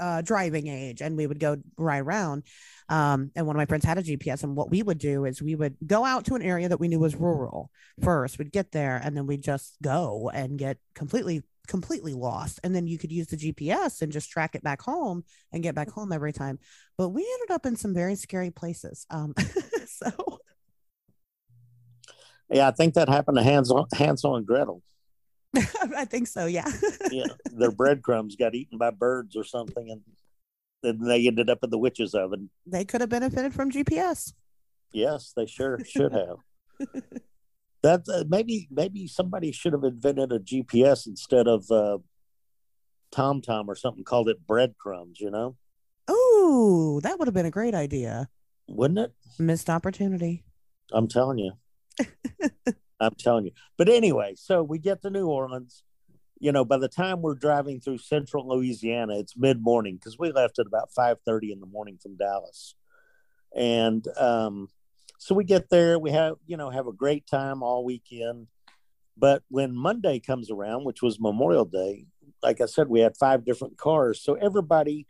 uh, 0.00 0.22
driving 0.22 0.66
age, 0.66 1.00
and 1.00 1.16
we 1.16 1.26
would 1.26 1.38
go 1.38 1.56
ride 1.76 2.00
around. 2.00 2.44
Um, 2.88 3.30
and 3.36 3.46
one 3.46 3.54
of 3.54 3.58
my 3.58 3.66
friends 3.66 3.84
had 3.84 3.98
a 3.98 4.02
GPS, 4.02 4.42
and 4.42 4.56
what 4.56 4.70
we 4.70 4.82
would 4.82 4.98
do 4.98 5.24
is 5.24 5.40
we 5.40 5.54
would 5.54 5.76
go 5.86 6.04
out 6.04 6.24
to 6.26 6.34
an 6.34 6.42
area 6.42 6.68
that 6.68 6.80
we 6.80 6.88
knew 6.88 6.98
was 6.98 7.14
rural 7.14 7.70
first. 8.02 8.38
We'd 8.38 8.52
get 8.52 8.72
there, 8.72 9.00
and 9.02 9.16
then 9.16 9.26
we'd 9.26 9.42
just 9.42 9.76
go 9.82 10.30
and 10.32 10.58
get 10.58 10.78
completely 10.94 11.42
completely 11.68 12.14
lost 12.14 12.58
and 12.64 12.74
then 12.74 12.88
you 12.88 12.98
could 12.98 13.12
use 13.12 13.28
the 13.28 13.36
gps 13.36 14.02
and 14.02 14.10
just 14.10 14.28
track 14.28 14.56
it 14.56 14.62
back 14.64 14.82
home 14.82 15.22
and 15.52 15.62
get 15.62 15.72
back 15.72 15.88
home 15.88 16.10
every 16.10 16.32
time 16.32 16.58
but 16.98 17.10
we 17.10 17.22
ended 17.22 17.54
up 17.54 17.64
in 17.64 17.76
some 17.76 17.94
very 17.94 18.16
scary 18.16 18.50
places 18.50 19.06
um 19.10 19.32
so 19.86 20.40
Yeah, 22.50 22.68
I 22.68 22.72
think 22.72 22.94
that 22.94 23.08
happened 23.08 23.36
to 23.36 23.42
Hansel, 23.42 23.86
Hansel 23.94 24.36
and 24.36 24.46
Gretel. 24.46 24.82
i 25.96 26.04
think 26.04 26.26
so 26.28 26.46
yeah 26.46 26.70
Yeah, 27.10 27.24
their 27.52 27.70
breadcrumbs 27.72 28.36
got 28.36 28.54
eaten 28.54 28.78
by 28.78 28.90
birds 28.90 29.36
or 29.36 29.44
something, 29.44 29.90
and 29.90 30.00
then 30.82 30.98
they 31.08 31.26
ended 31.26 31.50
up 31.50 31.58
in 31.64 31.70
the 31.70 31.78
witch's 31.78 32.14
oven. 32.14 32.50
they 32.66 32.84
could 32.84 33.00
have 33.00 33.10
benefited 33.10 33.52
from 33.54 33.70
gps 33.70 34.32
Yes, 34.92 35.32
they 35.36 35.46
sure 35.46 35.78
should 35.84 36.12
have. 36.12 36.36
that 37.82 38.02
uh, 38.12 38.24
maybe 38.28 38.66
maybe 38.70 39.06
somebody 39.06 39.52
should 39.52 39.72
have 39.72 39.84
invented 39.84 40.32
a 40.32 40.40
GPS 40.40 41.06
instead 41.06 41.46
of 41.46 41.70
uh, 41.70 41.98
Tom 43.12 43.40
or 43.68 43.74
something. 43.76 44.02
Called 44.02 44.28
it 44.28 44.44
breadcrumbs. 44.46 45.20
You 45.20 45.30
know, 45.30 45.56
oh 46.08 46.98
that 47.04 47.18
would 47.18 47.28
have 47.28 47.34
been 47.34 47.46
a 47.46 47.50
great 47.52 47.74
idea 47.74 48.28
wouldn't 48.66 48.98
it? 48.98 49.12
missed 49.38 49.70
opportunity 49.70 50.44
I'm 50.92 51.06
telling 51.08 51.38
you. 51.38 51.52
I'm 53.00 53.14
telling 53.14 53.46
you. 53.46 53.52
But 53.76 53.88
anyway, 53.88 54.34
so 54.36 54.62
we 54.62 54.78
get 54.78 55.02
to 55.02 55.10
New 55.10 55.26
Orleans. 55.26 55.82
You 56.38 56.52
know, 56.52 56.64
by 56.64 56.78
the 56.78 56.88
time 56.88 57.20
we're 57.20 57.34
driving 57.34 57.80
through 57.80 57.98
central 57.98 58.48
Louisiana, 58.48 59.18
it's 59.18 59.36
mid 59.36 59.62
morning 59.62 59.96
because 59.96 60.18
we 60.18 60.32
left 60.32 60.58
at 60.58 60.66
about 60.66 60.90
5:30 60.96 61.52
in 61.52 61.60
the 61.60 61.66
morning 61.66 61.98
from 62.02 62.16
Dallas. 62.16 62.74
And 63.54 64.06
um, 64.16 64.68
so 65.18 65.34
we 65.34 65.44
get 65.44 65.68
there, 65.70 65.98
we 65.98 66.12
have, 66.12 66.36
you 66.46 66.56
know, 66.56 66.70
have 66.70 66.86
a 66.86 66.92
great 66.92 67.26
time 67.26 67.62
all 67.62 67.84
weekend. 67.84 68.46
But 69.16 69.42
when 69.48 69.74
Monday 69.74 70.18
comes 70.18 70.50
around, 70.50 70.84
which 70.84 71.02
was 71.02 71.20
Memorial 71.20 71.66
Day, 71.66 72.06
like 72.42 72.62
I 72.62 72.66
said, 72.66 72.88
we 72.88 73.00
had 73.00 73.18
five 73.18 73.44
different 73.44 73.76
cars. 73.76 74.22
So 74.22 74.34
everybody, 74.34 75.06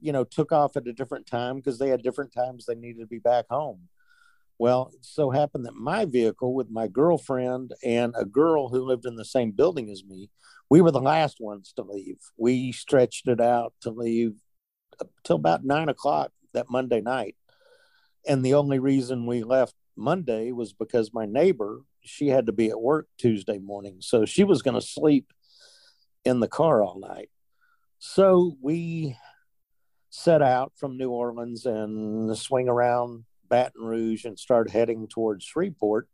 you 0.00 0.10
know, 0.10 0.24
took 0.24 0.52
off 0.52 0.76
at 0.76 0.86
a 0.86 0.92
different 0.92 1.26
time 1.26 1.56
because 1.56 1.78
they 1.78 1.88
had 1.88 2.02
different 2.02 2.32
times 2.32 2.64
they 2.64 2.74
needed 2.74 3.00
to 3.00 3.06
be 3.06 3.18
back 3.18 3.44
home. 3.50 3.88
Well, 4.58 4.90
it 4.94 5.04
so 5.04 5.30
happened 5.30 5.66
that 5.66 5.74
my 5.74 6.04
vehicle 6.04 6.54
with 6.54 6.70
my 6.70 6.86
girlfriend 6.86 7.72
and 7.82 8.14
a 8.16 8.24
girl 8.24 8.68
who 8.68 8.84
lived 8.84 9.06
in 9.06 9.16
the 9.16 9.24
same 9.24 9.50
building 9.52 9.90
as 9.90 10.04
me, 10.04 10.30
we 10.70 10.80
were 10.80 10.90
the 10.90 11.00
last 11.00 11.38
ones 11.40 11.72
to 11.76 11.82
leave. 11.82 12.18
We 12.36 12.72
stretched 12.72 13.28
it 13.28 13.40
out 13.40 13.74
to 13.82 13.90
leave 13.90 14.34
till 15.24 15.36
about 15.36 15.64
nine 15.64 15.88
o'clock 15.88 16.32
that 16.54 16.70
Monday 16.70 17.00
night. 17.00 17.36
And 18.26 18.44
the 18.44 18.54
only 18.54 18.78
reason 18.78 19.26
we 19.26 19.42
left 19.42 19.74
Monday 19.96 20.52
was 20.52 20.72
because 20.72 21.12
my 21.12 21.26
neighbor, 21.26 21.82
she 22.02 22.28
had 22.28 22.46
to 22.46 22.52
be 22.52 22.70
at 22.70 22.80
work 22.80 23.08
Tuesday 23.18 23.58
morning. 23.58 23.96
So 24.00 24.24
she 24.24 24.44
was 24.44 24.62
going 24.62 24.80
to 24.80 24.86
sleep 24.86 25.32
in 26.24 26.40
the 26.40 26.48
car 26.48 26.82
all 26.82 26.98
night. 27.00 27.30
So 27.98 28.56
we 28.60 29.16
set 30.10 30.42
out 30.42 30.72
from 30.76 30.96
New 30.96 31.10
Orleans 31.10 31.66
and 31.66 32.36
swing 32.36 32.68
around 32.68 33.24
Baton 33.52 33.84
Rouge 33.84 34.24
and 34.24 34.38
start 34.38 34.70
heading 34.70 35.06
towards 35.06 35.44
Shreveport. 35.44 36.08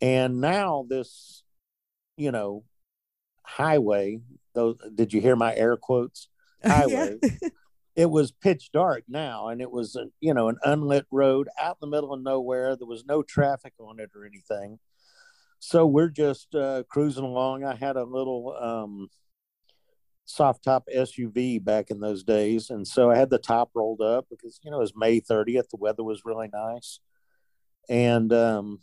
And 0.00 0.40
now 0.40 0.86
this, 0.88 1.42
you 2.16 2.30
know, 2.30 2.62
highway, 3.42 4.20
those 4.54 4.78
did 4.94 5.12
you 5.12 5.20
hear 5.20 5.34
my 5.34 5.56
air 5.56 5.76
quotes? 5.76 6.28
Highway. 6.64 7.18
it 7.96 8.08
was 8.08 8.30
pitch 8.30 8.70
dark 8.72 9.02
now 9.08 9.48
and 9.48 9.60
it 9.60 9.70
was 9.70 9.96
a, 9.96 10.06
you 10.20 10.32
know 10.32 10.48
an 10.48 10.56
unlit 10.64 11.06
road 11.10 11.48
out 11.60 11.76
in 11.82 11.90
the 11.90 11.94
middle 11.94 12.12
of 12.12 12.22
nowhere 12.22 12.74
there 12.74 12.86
was 12.86 13.04
no 13.04 13.22
traffic 13.22 13.74
on 13.78 14.00
it 14.00 14.10
or 14.16 14.24
anything 14.24 14.78
so 15.60 15.86
we're 15.86 16.08
just 16.08 16.54
uh, 16.54 16.82
cruising 16.88 17.24
along 17.24 17.62
i 17.62 17.74
had 17.74 17.96
a 17.96 18.02
little 18.02 18.56
um, 18.58 19.08
soft 20.26 20.64
top 20.64 20.86
suv 20.92 21.64
back 21.64 21.90
in 21.90 22.00
those 22.00 22.24
days. 22.24 22.68
And 22.70 22.86
so 22.86 23.10
i 23.10 23.16
had 23.16 23.30
the 23.30 23.38
top 23.38 23.70
rolled 23.74 24.02
up 24.02 24.26
because 24.28 24.60
you 24.62 24.70
know 24.70 24.78
it 24.78 24.80
was 24.80 24.92
may 24.94 25.20
30th 25.20 25.70
the 25.70 25.76
weather 25.78 26.04
was 26.04 26.22
really 26.24 26.48
nice. 26.52 27.00
And 27.88 28.32
um, 28.32 28.80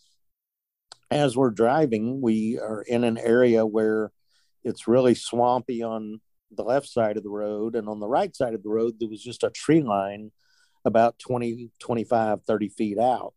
as 1.12 1.38
we're 1.38 1.51
driving 1.51 2.21
we 2.21 2.58
are 2.60 2.82
in 2.82 3.03
an 3.03 3.17
area 3.17 3.65
where 3.65 4.12
it's 4.63 4.88
really 4.88 5.13
swampy 5.13 5.84
on 5.84 6.21
the 6.56 6.63
left 6.63 6.88
side 6.88 7.17
of 7.17 7.23
the 7.23 7.29
road. 7.29 7.75
And 7.75 7.89
on 7.89 7.99
the 7.99 8.08
right 8.08 8.34
side 8.34 8.53
of 8.53 8.63
the 8.63 8.69
road 8.69 8.95
there 8.99 9.10
was 9.10 9.21
just 9.21 9.43
a 9.43 9.49
tree 9.49 9.82
line 9.82 10.32
about 10.86 11.19
20 11.19 11.71
25 11.79 12.43
30 12.43 12.69
feet 12.69 12.97
out. 12.97 13.34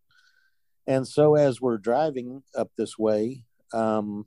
And 0.87 1.07
so 1.09 1.35
as 1.35 1.61
we're 1.61 1.79
driving 1.79 2.45
up 2.55 2.71
this 2.79 2.97
way 2.97 3.43
um, 3.73 4.27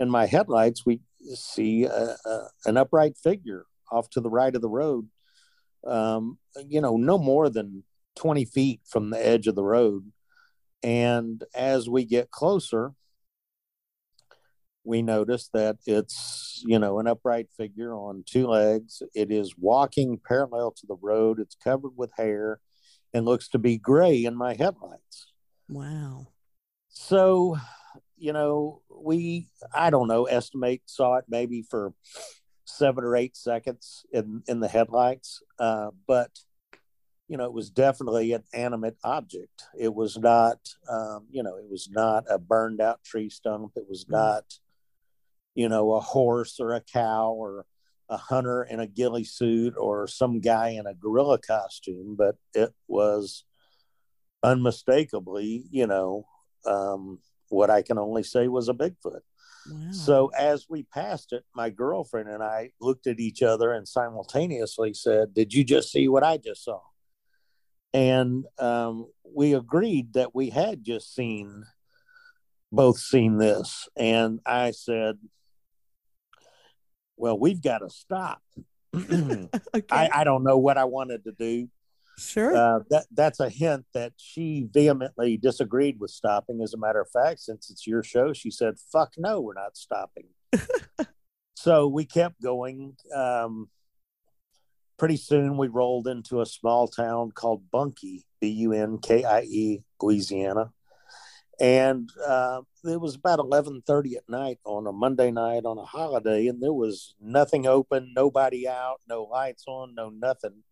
in 0.00 0.10
my 0.10 0.26
headlights 0.26 0.84
we 0.84 1.00
see 1.34 1.84
a, 1.84 2.16
a, 2.24 2.48
an 2.66 2.76
upright 2.76 3.16
figure 3.16 3.66
off 3.90 4.08
to 4.10 4.20
the 4.20 4.30
right 4.30 4.54
of 4.54 4.62
the 4.62 4.68
road 4.68 5.08
um, 5.86 6.38
you 6.68 6.80
know 6.80 6.96
no 6.96 7.18
more 7.18 7.48
than 7.48 7.84
20 8.16 8.44
feet 8.44 8.80
from 8.86 9.10
the 9.10 9.26
edge 9.26 9.46
of 9.46 9.54
the 9.54 9.64
road. 9.64 10.12
And 10.82 11.42
as 11.54 11.88
we 11.88 12.04
get 12.04 12.30
closer 12.30 12.92
we 14.84 15.00
notice 15.00 15.48
that 15.52 15.76
it's 15.86 16.62
you 16.66 16.76
know 16.78 16.98
an 16.98 17.06
upright 17.06 17.48
figure 17.56 17.94
on 17.94 18.24
two 18.26 18.48
legs. 18.48 19.02
It 19.14 19.30
is 19.30 19.54
walking 19.56 20.18
parallel 20.26 20.72
to 20.72 20.86
the 20.86 20.96
road. 21.00 21.38
It's 21.38 21.54
covered 21.54 21.96
with 21.96 22.10
hair 22.16 22.58
and 23.14 23.24
looks 23.24 23.48
to 23.50 23.58
be 23.58 23.78
gray 23.78 24.24
in 24.24 24.34
my 24.34 24.54
headlights. 24.54 25.32
Wow. 25.68 26.28
So 26.88 27.58
you 28.22 28.32
know 28.32 28.80
we 28.88 29.46
i 29.74 29.90
don't 29.90 30.08
know 30.08 30.24
estimate 30.24 30.82
saw 30.86 31.16
it 31.16 31.24
maybe 31.28 31.62
for 31.62 31.92
seven 32.64 33.04
or 33.04 33.16
eight 33.16 33.36
seconds 33.36 34.06
in 34.12 34.42
in 34.46 34.60
the 34.60 34.68
headlights 34.68 35.42
uh, 35.58 35.90
but 36.06 36.30
you 37.28 37.36
know 37.36 37.44
it 37.44 37.52
was 37.52 37.70
definitely 37.70 38.32
an 38.32 38.42
animate 38.52 38.96
object. 39.04 39.64
It 39.78 39.94
was 39.94 40.18
not 40.18 40.58
um, 40.88 41.26
you 41.30 41.42
know 41.42 41.56
it 41.56 41.70
was 41.70 41.88
not 41.90 42.24
a 42.28 42.38
burned 42.38 42.80
out 42.80 43.02
tree 43.04 43.30
stump. 43.30 43.72
It 43.76 43.86
was 43.88 44.06
not 44.08 44.44
you 45.54 45.68
know, 45.68 45.92
a 45.92 46.00
horse 46.00 46.58
or 46.60 46.74
a 46.74 46.80
cow 46.80 47.32
or 47.32 47.66
a 48.08 48.16
hunter 48.16 48.62
in 48.62 48.80
a 48.80 48.86
ghillie 48.86 49.24
suit 49.24 49.74
or 49.76 50.06
some 50.06 50.40
guy 50.40 50.70
in 50.70 50.86
a 50.86 50.94
gorilla 50.94 51.38
costume, 51.38 52.14
but 52.16 52.36
it 52.54 52.72
was 52.88 53.44
unmistakably, 54.42 55.64
you 55.70 55.86
know, 55.86 56.26
um, 56.66 57.18
what 57.52 57.70
I 57.70 57.82
can 57.82 57.98
only 57.98 58.22
say 58.22 58.48
was 58.48 58.68
a 58.68 58.74
Bigfoot. 58.74 59.20
wow 59.66 59.90
So 59.90 60.30
as 60.36 60.66
we 60.68 60.84
passed 60.84 61.32
it, 61.32 61.44
my 61.54 61.70
girlfriend 61.70 62.28
and 62.28 62.42
I 62.42 62.70
looked 62.80 63.06
at 63.06 63.20
each 63.20 63.42
other 63.42 63.72
and 63.72 63.86
simultaneously 63.86 64.94
said, 64.94 65.34
Did 65.34 65.52
you 65.52 65.64
just 65.64 65.92
see 65.92 66.08
what 66.08 66.24
I 66.24 66.38
just 66.38 66.64
saw? 66.64 66.80
And 67.94 68.46
um, 68.58 69.06
we 69.24 69.54
agreed 69.54 70.14
that 70.14 70.34
we 70.34 70.48
had 70.48 70.82
just 70.82 71.14
seen, 71.14 71.64
both 72.72 72.98
seen 72.98 73.36
this. 73.36 73.88
And 73.96 74.40
I 74.46 74.70
said, 74.70 75.18
Well, 77.16 77.38
we've 77.38 77.62
got 77.62 77.78
to 77.78 77.90
stop. 77.90 78.42
okay 78.94 79.48
I, 79.90 80.10
I 80.12 80.24
don't 80.24 80.42
know 80.42 80.58
what 80.58 80.78
I 80.78 80.84
wanted 80.84 81.24
to 81.24 81.32
do. 81.32 81.68
Sure 82.18 82.54
Uh, 82.54 82.80
that 82.90 83.06
that's 83.12 83.40
a 83.40 83.48
hint 83.48 83.86
that 83.94 84.12
she 84.16 84.68
vehemently 84.72 85.36
disagreed 85.36 85.98
with 85.98 86.10
stopping. 86.10 86.60
As 86.62 86.74
a 86.74 86.78
matter 86.78 87.00
of 87.00 87.10
fact, 87.10 87.40
since 87.40 87.70
it's 87.70 87.86
your 87.86 88.02
show, 88.02 88.32
she 88.32 88.50
said, 88.50 88.78
"Fuck 88.78 89.14
no, 89.16 89.40
we're 89.40 89.54
not 89.54 89.76
stopping." 89.76 90.28
so 91.56 91.88
we 91.88 92.04
kept 92.04 92.40
going. 92.40 92.96
Um, 93.14 93.68
pretty 94.98 95.16
soon 95.16 95.56
we 95.56 95.66
rolled 95.68 96.06
into 96.06 96.40
a 96.40 96.46
small 96.46 96.86
town 96.86 97.32
called 97.32 97.70
Bunkie, 97.70 98.24
B 98.40 98.48
U 98.48 98.72
N 98.72 98.98
K 98.98 99.24
I 99.24 99.42
E, 99.42 99.82
Louisiana. 100.00 100.72
And 101.60 102.10
uh, 102.26 102.62
it 102.84 103.00
was 103.00 103.14
about 103.14 103.38
11:30 103.38 104.16
at 104.16 104.28
night 104.28 104.58
on 104.64 104.86
a 104.86 104.92
Monday 104.92 105.30
night 105.30 105.64
on 105.64 105.78
a 105.78 105.84
holiday, 105.84 106.46
and 106.46 106.62
there 106.62 106.72
was 106.72 107.14
nothing 107.20 107.66
open, 107.66 108.12
nobody 108.14 108.66
out, 108.68 109.00
no 109.08 109.24
lights 109.24 109.64
on, 109.66 109.94
no 109.94 110.08
nothing. 110.08 110.62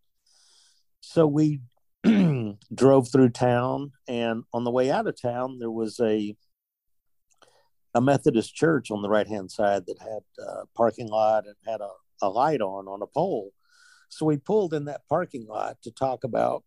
So 1.01 1.27
we 1.27 1.61
drove 2.73 3.11
through 3.11 3.29
town, 3.29 3.91
and 4.07 4.43
on 4.53 4.63
the 4.63 4.71
way 4.71 4.89
out 4.89 5.07
of 5.07 5.19
town, 5.21 5.59
there 5.59 5.71
was 5.71 5.99
a 5.99 6.35
a 7.93 8.01
Methodist 8.01 8.55
church 8.55 8.89
on 8.89 9.01
the 9.01 9.09
right 9.09 9.27
hand 9.27 9.51
side 9.51 9.83
that 9.87 9.99
had 9.99 10.45
a 10.45 10.65
parking 10.77 11.09
lot 11.09 11.45
and 11.45 11.55
had 11.67 11.81
a, 11.81 11.89
a 12.21 12.29
light 12.29 12.61
on 12.61 12.87
on 12.87 13.01
a 13.01 13.07
pole. 13.07 13.51
So 14.09 14.25
we 14.25 14.37
pulled 14.37 14.73
in 14.73 14.85
that 14.85 15.01
parking 15.09 15.45
lot 15.47 15.77
to 15.83 15.91
talk 15.91 16.23
about, 16.23 16.63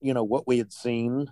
you 0.00 0.12
know, 0.12 0.24
what 0.24 0.46
we 0.46 0.58
had 0.58 0.72
seen 0.72 1.28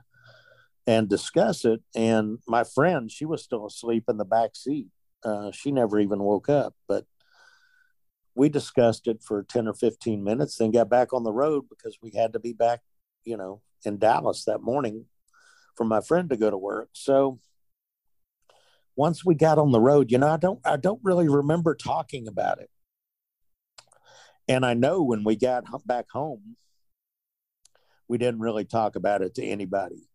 and 0.87 1.09
discuss 1.09 1.65
it. 1.65 1.83
And 1.95 2.39
my 2.47 2.65
friend, 2.65 3.11
she 3.11 3.25
was 3.25 3.43
still 3.43 3.67
asleep 3.67 4.05
in 4.09 4.17
the 4.19 4.25
back 4.25 4.55
seat. 4.55 4.89
Uh, 5.25 5.51
she 5.51 5.73
never 5.73 5.99
even 5.99 6.23
woke 6.23 6.49
up, 6.49 6.75
but 6.87 7.05
we 8.37 8.51
discussed 8.51 9.09
it 9.09 9.22
for 9.22 9.42
10 9.42 9.66
or 9.66 9.75
15 9.75 10.22
minutes, 10.22 10.57
then 10.57 10.70
got 10.70 10.90
back 10.90 11.12
on 11.12 11.25
the 11.25 11.33
road 11.33 11.64
because 11.70 11.99
we 12.03 12.11
had 12.11 12.35
to 12.35 12.38
be 12.38 12.53
back, 12.53 12.81
you 13.25 13.37
know, 13.37 13.62
in 13.85 13.99
Dallas 13.99 14.44
that 14.44 14.62
morning 14.62 15.07
for 15.75 15.85
my 15.85 16.03
friend 16.03 16.29
to 16.29 16.37
go 16.37 16.51
to 16.51 16.59
work. 16.59 16.90
So 16.92 17.40
once 18.94 19.25
we 19.25 19.35
got 19.35 19.59
on 19.59 19.72
the 19.72 19.81
road, 19.81 20.12
you 20.12 20.18
know, 20.18 20.29
I 20.29 20.37
don't 20.37 20.61
I 20.64 20.77
don't 20.77 21.01
really 21.03 21.29
remember 21.29 21.75
talking 21.75 22.29
about 22.29 22.61
it. 22.61 22.70
And 24.49 24.64
I 24.64 24.75
know 24.75 25.03
when 25.03 25.25
we 25.25 25.37
got 25.37 25.64
back 25.87 26.07
home, 26.11 26.57
we 28.07 28.18
didn't 28.18 28.40
really 28.40 28.64
talk 28.64 28.96
about 28.96 29.22
it 29.22 29.35
to 29.37 29.44
anybody. 29.44 30.09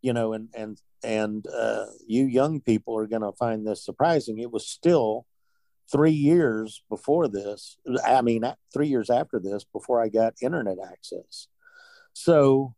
You 0.00 0.12
know, 0.12 0.32
and 0.32 0.48
and 0.54 0.80
and 1.02 1.44
uh, 1.48 1.86
you 2.06 2.24
young 2.24 2.60
people 2.60 2.96
are 2.96 3.08
going 3.08 3.22
to 3.22 3.32
find 3.32 3.66
this 3.66 3.84
surprising. 3.84 4.38
It 4.38 4.52
was 4.52 4.66
still 4.66 5.26
three 5.90 6.12
years 6.12 6.82
before 6.88 7.28
this. 7.28 7.76
I 8.04 8.22
mean, 8.22 8.44
three 8.72 8.88
years 8.88 9.10
after 9.10 9.38
this, 9.38 9.64
before 9.64 10.02
I 10.02 10.08
got 10.08 10.34
internet 10.42 10.78
access. 10.78 11.48
So 12.12 12.74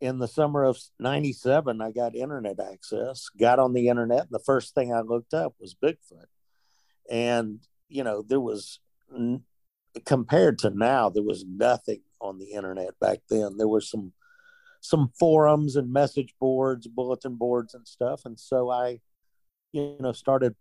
in 0.00 0.18
the 0.18 0.28
summer 0.28 0.64
of 0.64 0.76
97 0.98 1.80
i 1.80 1.90
got 1.90 2.14
internet 2.14 2.60
access 2.60 3.28
got 3.38 3.58
on 3.58 3.72
the 3.72 3.88
internet 3.88 4.22
and 4.22 4.30
the 4.30 4.38
first 4.40 4.74
thing 4.74 4.92
i 4.92 5.00
looked 5.00 5.32
up 5.32 5.54
was 5.58 5.74
bigfoot 5.74 6.26
and 7.10 7.60
you 7.88 8.04
know 8.04 8.20
there 8.20 8.40
was 8.40 8.80
compared 10.04 10.58
to 10.58 10.70
now 10.70 11.08
there 11.08 11.22
was 11.22 11.44
nothing 11.46 12.00
on 12.20 12.38
the 12.38 12.52
internet 12.52 12.98
back 13.00 13.20
then 13.30 13.56
there 13.56 13.68
were 13.68 13.80
some 13.80 14.12
some 14.80 15.10
forums 15.18 15.76
and 15.76 15.92
message 15.92 16.34
boards 16.40 16.86
bulletin 16.86 17.36
boards 17.36 17.72
and 17.72 17.86
stuff 17.86 18.22
and 18.24 18.38
so 18.38 18.70
i 18.70 19.00
you 19.72 19.96
know 20.00 20.12
started 20.12 20.54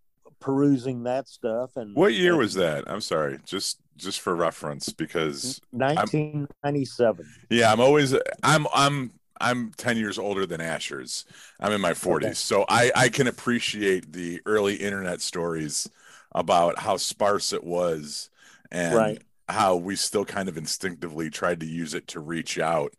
perusing 0.43 1.03
that 1.03 1.27
stuff 1.27 1.77
and 1.77 1.95
what 1.95 2.13
year 2.13 2.31
and, 2.31 2.39
was 2.39 2.53
that 2.53 2.83
i'm 2.87 2.99
sorry 2.99 3.39
just 3.45 3.79
just 3.95 4.19
for 4.19 4.35
reference 4.35 4.89
because 4.89 5.61
1997 5.71 7.25
I'm, 7.25 7.47
yeah 7.49 7.71
i'm 7.71 7.79
always 7.79 8.13
i'm 8.43 8.67
i'm 8.73 9.11
I'm 9.41 9.71
10 9.75 9.97
years 9.97 10.17
older 10.17 10.45
than 10.45 10.61
Asher's. 10.61 11.25
I'm 11.59 11.73
in 11.73 11.81
my 11.81 11.91
40s. 11.91 12.23
Okay. 12.23 12.33
So 12.33 12.65
I, 12.69 12.91
I 12.95 13.09
can 13.09 13.27
appreciate 13.27 14.13
the 14.13 14.39
early 14.45 14.75
internet 14.75 15.19
stories 15.21 15.89
about 16.33 16.79
how 16.79 16.95
sparse 16.97 17.51
it 17.51 17.63
was 17.63 18.29
and 18.71 18.95
right. 18.95 19.21
how 19.49 19.75
we 19.75 19.95
still 19.95 20.23
kind 20.23 20.47
of 20.47 20.57
instinctively 20.57 21.29
tried 21.29 21.59
to 21.59 21.65
use 21.65 21.93
it 21.93 22.07
to 22.09 22.19
reach 22.19 22.57
out 22.57 22.93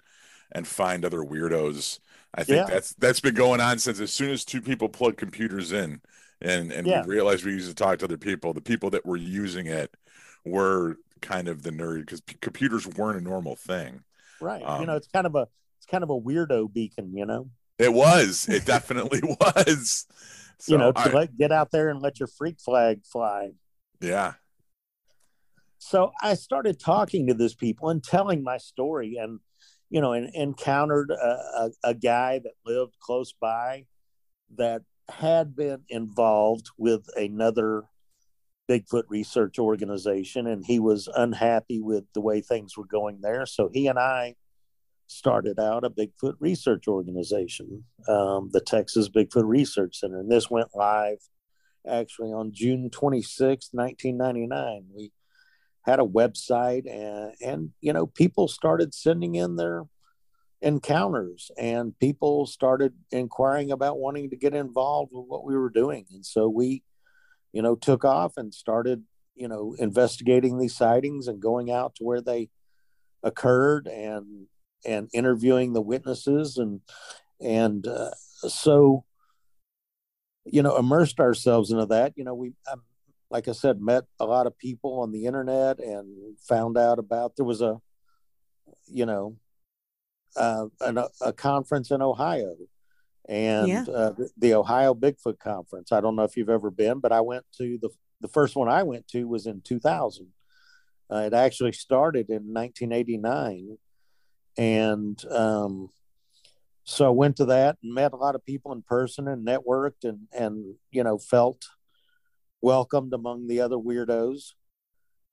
and 0.53 0.67
find 0.67 1.05
other 1.05 1.21
weirdos. 1.21 1.99
I 2.35 2.45
think 2.45 2.69
yeah. 2.69 2.75
that's 2.75 2.95
that's 2.95 3.21
been 3.21 3.35
going 3.35 3.61
on 3.61 3.79
since 3.79 4.01
as 4.01 4.13
soon 4.13 4.31
as 4.31 4.45
two 4.45 4.61
people 4.61 4.89
plug 4.89 5.17
computers 5.17 5.73
in 5.73 6.01
and 6.41 6.73
and 6.73 6.87
yeah. 6.87 7.03
we 7.03 7.15
realized 7.15 7.45
we 7.45 7.53
used 7.53 7.69
to 7.69 7.75
talk 7.75 7.99
to 7.99 8.05
other 8.05 8.19
people, 8.19 8.53
the 8.53 8.61
people 8.61 8.91
that 8.91 9.07
were 9.07 9.17
using 9.17 9.67
it 9.67 9.95
were 10.45 10.97
kind 11.23 11.49
of 11.49 11.63
the 11.63 11.71
nerd 11.71 12.01
because 12.01 12.21
p- 12.21 12.37
computers 12.41 12.87
weren't 12.87 13.19
a 13.19 13.23
normal 13.23 13.57
thing. 13.57 14.03
Right. 14.41 14.63
Um, 14.63 14.81
you 14.81 14.87
know, 14.87 14.97
it's 14.97 15.09
kind 15.09 15.27
of 15.27 15.35
a 15.35 15.49
it's 15.79 15.87
kind 15.87 16.05
of 16.05 16.11
a 16.11 16.21
weirdo 16.21 16.73
beacon, 16.73 17.17
you 17.17 17.27
know. 17.27 17.49
It 17.79 17.93
was. 17.93 18.49
It 18.49 18.65
definitely 18.65 19.21
was. 19.41 20.07
So 20.59 20.73
you 20.73 20.79
know, 20.79 20.93
to 20.93 21.01
I, 21.01 21.13
let, 21.13 21.37
get 21.37 21.51
out 21.51 21.71
there 21.71 21.89
and 21.89 22.01
let 22.01 22.21
your 22.21 22.27
freak 22.27 22.61
flag 22.61 23.01
fly. 23.05 23.51
Yeah. 24.01 24.35
So 25.79 26.13
I 26.23 26.35
started 26.35 26.81
talking 26.81 27.27
to 27.27 27.35
these 27.35 27.55
people 27.55 27.91
and 27.91 28.03
telling 28.03 28.43
my 28.43 28.59
story, 28.59 29.17
and 29.17 29.41
you 29.95 30.01
know, 30.01 30.13
and 30.13 30.29
encountered 30.35 31.13
a, 31.13 31.15
a, 31.15 31.71
a 31.85 31.95
guy 31.95 32.41
that 32.41 32.55
lived 32.67 32.97
close 32.99 33.33
by 33.33 33.87
that 34.57 34.83
had 35.09 35.55
been 35.55 35.85
involved 35.89 36.69
with 36.77 37.07
another 37.15 37.85
Bigfoot 38.69 39.05
research 39.09 39.57
organization, 39.57 40.49
and 40.49 40.65
he 40.67 40.81
was 40.81 41.09
unhappy 41.15 41.81
with 41.81 42.07
the 42.13 42.21
way 42.21 42.41
things 42.41 42.77
were 42.77 42.89
going 42.89 43.21
there. 43.21 43.47
So 43.47 43.71
he 43.73 43.87
and 43.87 43.97
I 43.97 44.35
started 45.07 45.61
out 45.61 45.85
a 45.85 45.91
Bigfoot 45.91 46.35
research 46.41 46.89
organization, 46.89 47.85
um, 48.09 48.51
the 48.53 48.63
Texas 48.67 49.09
Bigfoot 49.09 49.47
Research 49.47 50.01
Center. 50.01 50.19
And 50.19 50.29
this 50.29 50.51
went 50.51 50.75
live 50.75 51.19
actually 51.89 52.33
on 52.33 52.51
June 52.53 52.91
26, 52.91 53.69
1999. 53.71 54.87
We 54.93 55.13
had 55.85 56.01
a 56.01 56.05
website 56.05 56.91
and, 56.91 57.35
and, 57.45 57.71
you 57.81 57.93
know, 57.93 58.07
people 58.07 58.49
started 58.49 58.95
sending 58.95 59.35
in 59.35 59.57
their 59.57 59.85
encounters 60.63 61.51
and 61.59 61.99
people 61.99 62.47
started 62.47 62.95
inquiring 63.11 63.71
about 63.71 63.99
wanting 63.99 64.31
to 64.31 64.37
get 64.37 64.55
involved 64.55 65.13
with 65.13 65.27
what 65.27 65.45
we 65.45 65.57
were 65.57 65.71
doing. 65.71 66.07
And 66.13 66.25
so 66.25 66.49
we, 66.49 66.83
you 67.53 67.61
know, 67.61 67.75
took 67.75 68.05
off 68.05 68.37
and 68.37 68.53
started, 68.53 69.03
you 69.35 69.47
know, 69.47 69.77
investigating 69.79 70.59
these 70.59 70.75
sightings 70.75 71.29
and 71.29 71.41
going 71.41 71.71
out 71.71 71.95
to 71.97 72.05
where 72.05 72.23
they 72.23 72.49
occurred 73.23 73.87
and 73.87 74.47
and 74.87 75.09
interviewing 75.13 75.73
the 75.73 75.81
witnesses 75.81 76.59
and 76.59 76.81
and 77.41 77.87
uh, 77.87 78.11
so 78.47 79.05
you 80.45 80.63
know 80.63 80.77
immersed 80.77 81.21
ourselves 81.21 81.71
into 81.71 81.87
that 81.87 82.13
you 82.17 82.25
know 82.25 82.35
we 82.35 82.53
um, 82.71 82.83
like 83.35 83.49
i 83.49 83.53
said 83.53 83.81
met 83.81 84.05
a 84.21 84.25
lot 84.25 84.47
of 84.47 84.57
people 84.57 85.01
on 85.01 85.11
the 85.11 85.27
internet 85.27 85.81
and 85.81 86.39
found 86.39 86.79
out 86.79 87.01
about 87.01 87.35
there 87.37 87.45
was 87.45 87.61
a 87.61 87.81
you 88.87 89.05
know 89.05 89.37
uh, 90.37 90.67
an, 90.81 90.99
a 91.21 91.33
conference 91.33 91.91
in 91.91 92.01
ohio 92.01 92.55
and 93.29 93.69
yeah. 93.69 93.85
uh, 93.93 94.11
the, 94.13 94.31
the 94.39 94.55
ohio 94.55 94.95
bigfoot 94.95 95.39
conference 95.39 95.91
i 95.91 96.01
don't 96.01 96.17
know 96.17 96.23
if 96.23 96.37
you've 96.37 96.49
ever 96.49 96.71
been 96.71 97.01
but 97.01 97.13
i 97.13 97.21
went 97.21 97.45
to 97.57 97.77
the 97.83 97.91
the 98.21 98.29
first 98.29 98.55
one 98.55 98.69
i 98.69 98.83
went 98.85 99.07
to 99.09 99.27
was 99.27 99.47
in 99.47 99.61
2000 99.61 100.29
uh, 101.11 101.17
it 101.17 101.35
actually 101.35 101.73
started 101.73 102.31
in 102.31 102.55
1989 102.55 103.77
and 104.57 105.25
um, 105.33 105.91
so 106.85 107.07
I 107.07 107.11
went 107.11 107.37
to 107.37 107.47
that 107.47 107.77
and 107.83 107.93
met 107.93 108.13
a 108.13 108.17
lot 108.17 108.35
of 108.35 108.45
people 108.45 108.73
in 108.73 108.83
person 108.83 109.27
and 109.27 109.47
networked 109.47 110.05
and 110.05 110.29
and 110.33 110.75
you 110.91 111.03
know 111.03 111.19
felt 111.19 111.67
welcomed 112.65 113.13
among 113.13 113.47
the 113.47 113.61
other 113.61 113.77
weirdos. 113.77 114.55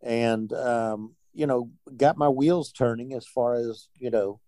And 0.04 0.52
um, 0.54 1.16
you 1.34 1.48
know 1.48 1.70
got 1.96 2.18
my 2.18 2.30
wheels 2.30 2.72
turning 2.72 3.14
as 3.14 3.26
far 3.26 3.56
as 3.56 3.88
you 3.98 4.10
know 4.10 4.40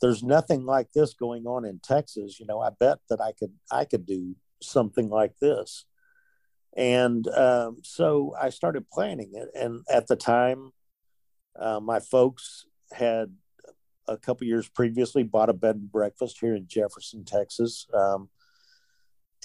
there's 0.00 0.22
nothing 0.22 0.64
like 0.64 0.92
this 0.92 1.14
going 1.14 1.46
on 1.46 1.64
in 1.64 1.80
Texas. 1.80 2.38
You 2.40 2.46
know 2.46 2.60
I 2.60 2.70
bet 2.78 2.98
that 3.08 3.20
I 3.20 3.32
could 3.32 3.52
I 3.70 3.84
could 3.84 4.06
do 4.06 4.36
something 4.60 5.08
like 5.08 5.38
this. 5.40 5.84
And 6.74 7.28
um, 7.28 7.78
so 7.82 8.34
I 8.40 8.48
started 8.48 8.90
planning 8.90 9.32
it. 9.34 9.48
And 9.54 9.84
at 9.90 10.06
the 10.06 10.16
time 10.16 10.72
uh, 11.58 11.80
my 11.80 12.00
folks 12.00 12.64
had 12.92 13.34
a 14.08 14.16
couple 14.16 14.46
years 14.46 14.68
previously 14.68 15.22
bought 15.22 15.50
a 15.50 15.52
bed 15.52 15.76
and 15.76 15.92
breakfast 15.92 16.38
here 16.40 16.54
in 16.54 16.66
Jefferson, 16.66 17.24
Texas. 17.24 17.86
Um, 17.92 18.30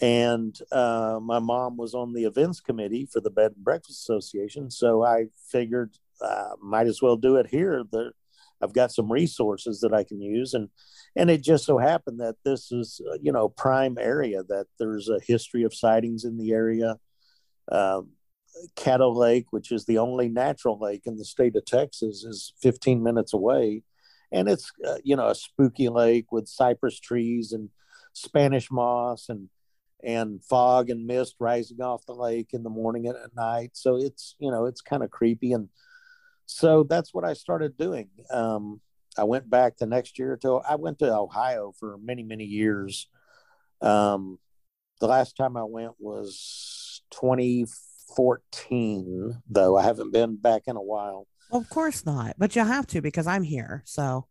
and 0.01 0.57
uh, 0.71 1.19
my 1.21 1.39
mom 1.39 1.77
was 1.77 1.93
on 1.93 2.13
the 2.13 2.25
events 2.25 2.59
committee 2.59 3.07
for 3.11 3.19
the 3.19 3.31
Bed 3.31 3.53
and 3.55 3.63
Breakfast 3.63 4.01
Association. 4.01 4.69
So 4.69 5.03
I 5.03 5.27
figured 5.51 5.97
uh, 6.21 6.51
might 6.61 6.87
as 6.87 7.01
well 7.01 7.15
do 7.15 7.37
it 7.37 7.47
here. 7.47 7.83
There, 7.91 8.11
I've 8.61 8.73
got 8.73 8.91
some 8.91 9.11
resources 9.11 9.81
that 9.81 9.93
I 9.93 10.03
can 10.03 10.21
use, 10.21 10.53
and 10.53 10.69
and 11.15 11.29
it 11.29 11.41
just 11.41 11.65
so 11.65 11.77
happened 11.77 12.19
that 12.19 12.35
this 12.43 12.71
is 12.71 13.01
uh, 13.11 13.17
you 13.21 13.31
know 13.31 13.49
prime 13.49 13.97
area 13.99 14.43
that 14.43 14.67
there's 14.79 15.09
a 15.09 15.19
history 15.25 15.63
of 15.63 15.73
sightings 15.73 16.25
in 16.25 16.37
the 16.37 16.51
area. 16.51 16.97
Um, 17.71 18.11
Caddo 18.75 19.15
Lake, 19.15 19.47
which 19.51 19.71
is 19.71 19.85
the 19.85 19.99
only 19.99 20.29
natural 20.29 20.79
lake 20.79 21.03
in 21.05 21.17
the 21.17 21.25
state 21.25 21.55
of 21.55 21.65
Texas, 21.65 22.23
is 22.23 22.53
15 22.61 23.03
minutes 23.03 23.33
away 23.33 23.83
and 24.31 24.49
it's 24.49 24.71
uh, 24.87 24.97
you 25.03 25.15
know 25.15 25.27
a 25.27 25.35
spooky 25.35 25.89
lake 25.89 26.31
with 26.31 26.47
cypress 26.47 26.99
trees 26.99 27.51
and 27.51 27.69
Spanish 28.13 28.71
moss 28.71 29.29
and 29.29 29.49
and 30.07 30.41
fog 30.41 30.89
and 30.89 31.05
mist 31.05 31.35
rising 31.37 31.81
off 31.81 32.05
the 32.05 32.15
lake 32.15 32.53
in 32.53 32.63
the 32.63 32.69
morning 32.69 33.07
and 33.07 33.17
at 33.17 33.35
night. 33.35 33.71
So 33.73 33.97
it's 33.97 34.35
you 34.39 34.49
know 34.49 34.65
it's 34.65 34.79
kind 34.81 35.03
of 35.03 35.11
creepy 35.11 35.51
and 35.51 35.67
so 36.45 36.83
that's 36.83 37.13
what 37.13 37.25
I 37.25 37.33
started 37.33 37.77
doing. 37.77 38.07
Um, 38.31 38.79
I 39.17 39.25
went 39.25 39.49
back 39.49 39.75
the 39.77 39.85
next 39.85 40.17
year 40.17 40.37
to 40.37 40.61
I 40.67 40.75
went 40.75 40.99
to 40.99 41.13
Ohio 41.13 41.73
for 41.77 41.97
many 42.01 42.23
many 42.23 42.45
years. 42.45 43.09
Um, 43.81 44.39
the 45.01 45.07
last 45.07 45.35
time 45.35 45.57
I 45.57 45.65
went 45.65 45.95
was 45.99 47.01
2014, 47.11 49.41
though 49.49 49.77
I 49.77 49.83
haven't 49.83 50.13
been 50.13 50.37
back 50.37 50.63
in 50.67 50.77
a 50.77 50.81
while. 50.81 51.27
Well, 51.51 51.61
of 51.61 51.69
course 51.69 52.05
not, 52.05 52.35
but 52.37 52.55
you 52.55 52.63
have 52.63 52.87
to 52.87 53.01
because 53.01 53.27
I'm 53.27 53.43
here. 53.43 53.83
So, 53.85 54.27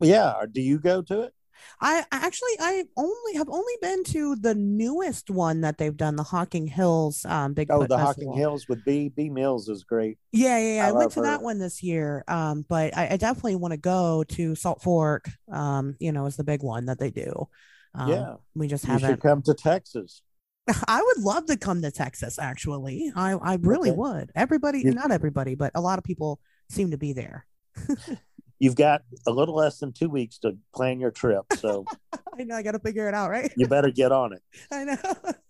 yeah. 0.00 0.34
Do 0.50 0.60
you 0.60 0.78
go 0.78 1.00
to 1.02 1.22
it? 1.22 1.32
I 1.80 2.04
actually 2.12 2.52
I 2.60 2.84
only 2.96 3.34
have 3.34 3.48
only 3.48 3.72
been 3.80 4.04
to 4.04 4.36
the 4.36 4.54
newest 4.54 5.30
one 5.30 5.62
that 5.62 5.78
they've 5.78 5.96
done, 5.96 6.16
the 6.16 6.22
Hocking 6.22 6.66
Hills 6.66 7.24
um 7.24 7.54
Big. 7.54 7.68
Oh, 7.70 7.86
the 7.86 7.96
Festival. 7.96 8.06
Hocking 8.06 8.32
Hills 8.32 8.66
with 8.68 8.84
B 8.84 9.08
B 9.08 9.30
Mills 9.30 9.68
is 9.68 9.84
great. 9.84 10.18
Yeah, 10.32 10.58
yeah, 10.58 10.74
yeah. 10.76 10.86
I, 10.86 10.88
I 10.90 10.92
went 10.92 11.12
to 11.12 11.20
her. 11.20 11.26
that 11.26 11.42
one 11.42 11.58
this 11.58 11.82
year. 11.82 12.24
Um, 12.28 12.64
but 12.68 12.96
I, 12.96 13.10
I 13.12 13.16
definitely 13.16 13.56
want 13.56 13.72
to 13.72 13.78
go 13.78 14.24
to 14.30 14.54
Salt 14.54 14.82
Fork. 14.82 15.28
Um, 15.50 15.96
you 15.98 16.12
know, 16.12 16.26
is 16.26 16.36
the 16.36 16.44
big 16.44 16.62
one 16.62 16.86
that 16.86 16.98
they 16.98 17.10
do. 17.10 17.48
Um, 17.94 18.10
yeah, 18.10 18.34
we 18.54 18.68
just 18.68 18.84
haven't 18.84 19.08
should 19.08 19.20
come 19.20 19.42
to 19.42 19.54
Texas. 19.54 20.22
I 20.88 21.02
would 21.02 21.24
love 21.24 21.46
to 21.46 21.56
come 21.56 21.82
to 21.82 21.90
Texas. 21.90 22.38
Actually, 22.38 23.12
I 23.16 23.32
I 23.32 23.54
really 23.56 23.90
okay. 23.90 23.96
would. 23.96 24.30
Everybody, 24.34 24.80
you, 24.80 24.92
not 24.92 25.10
everybody, 25.10 25.54
but 25.54 25.72
a 25.74 25.80
lot 25.80 25.98
of 25.98 26.04
people 26.04 26.40
seem 26.68 26.92
to 26.92 26.98
be 26.98 27.12
there. 27.12 27.46
You've 28.60 28.76
got 28.76 29.02
a 29.26 29.30
little 29.30 29.56
less 29.56 29.78
than 29.78 29.92
two 29.92 30.10
weeks 30.10 30.38
to 30.40 30.56
plan 30.74 31.00
your 31.00 31.10
trip, 31.10 31.44
so 31.56 31.86
I 32.38 32.44
know 32.44 32.54
I 32.54 32.62
got 32.62 32.72
to 32.72 32.78
figure 32.78 33.08
it 33.08 33.14
out, 33.14 33.30
right? 33.30 33.50
you 33.56 33.66
better 33.66 33.90
get 33.90 34.12
on 34.12 34.34
it. 34.34 34.42
I 34.70 34.84
know. 34.84 34.96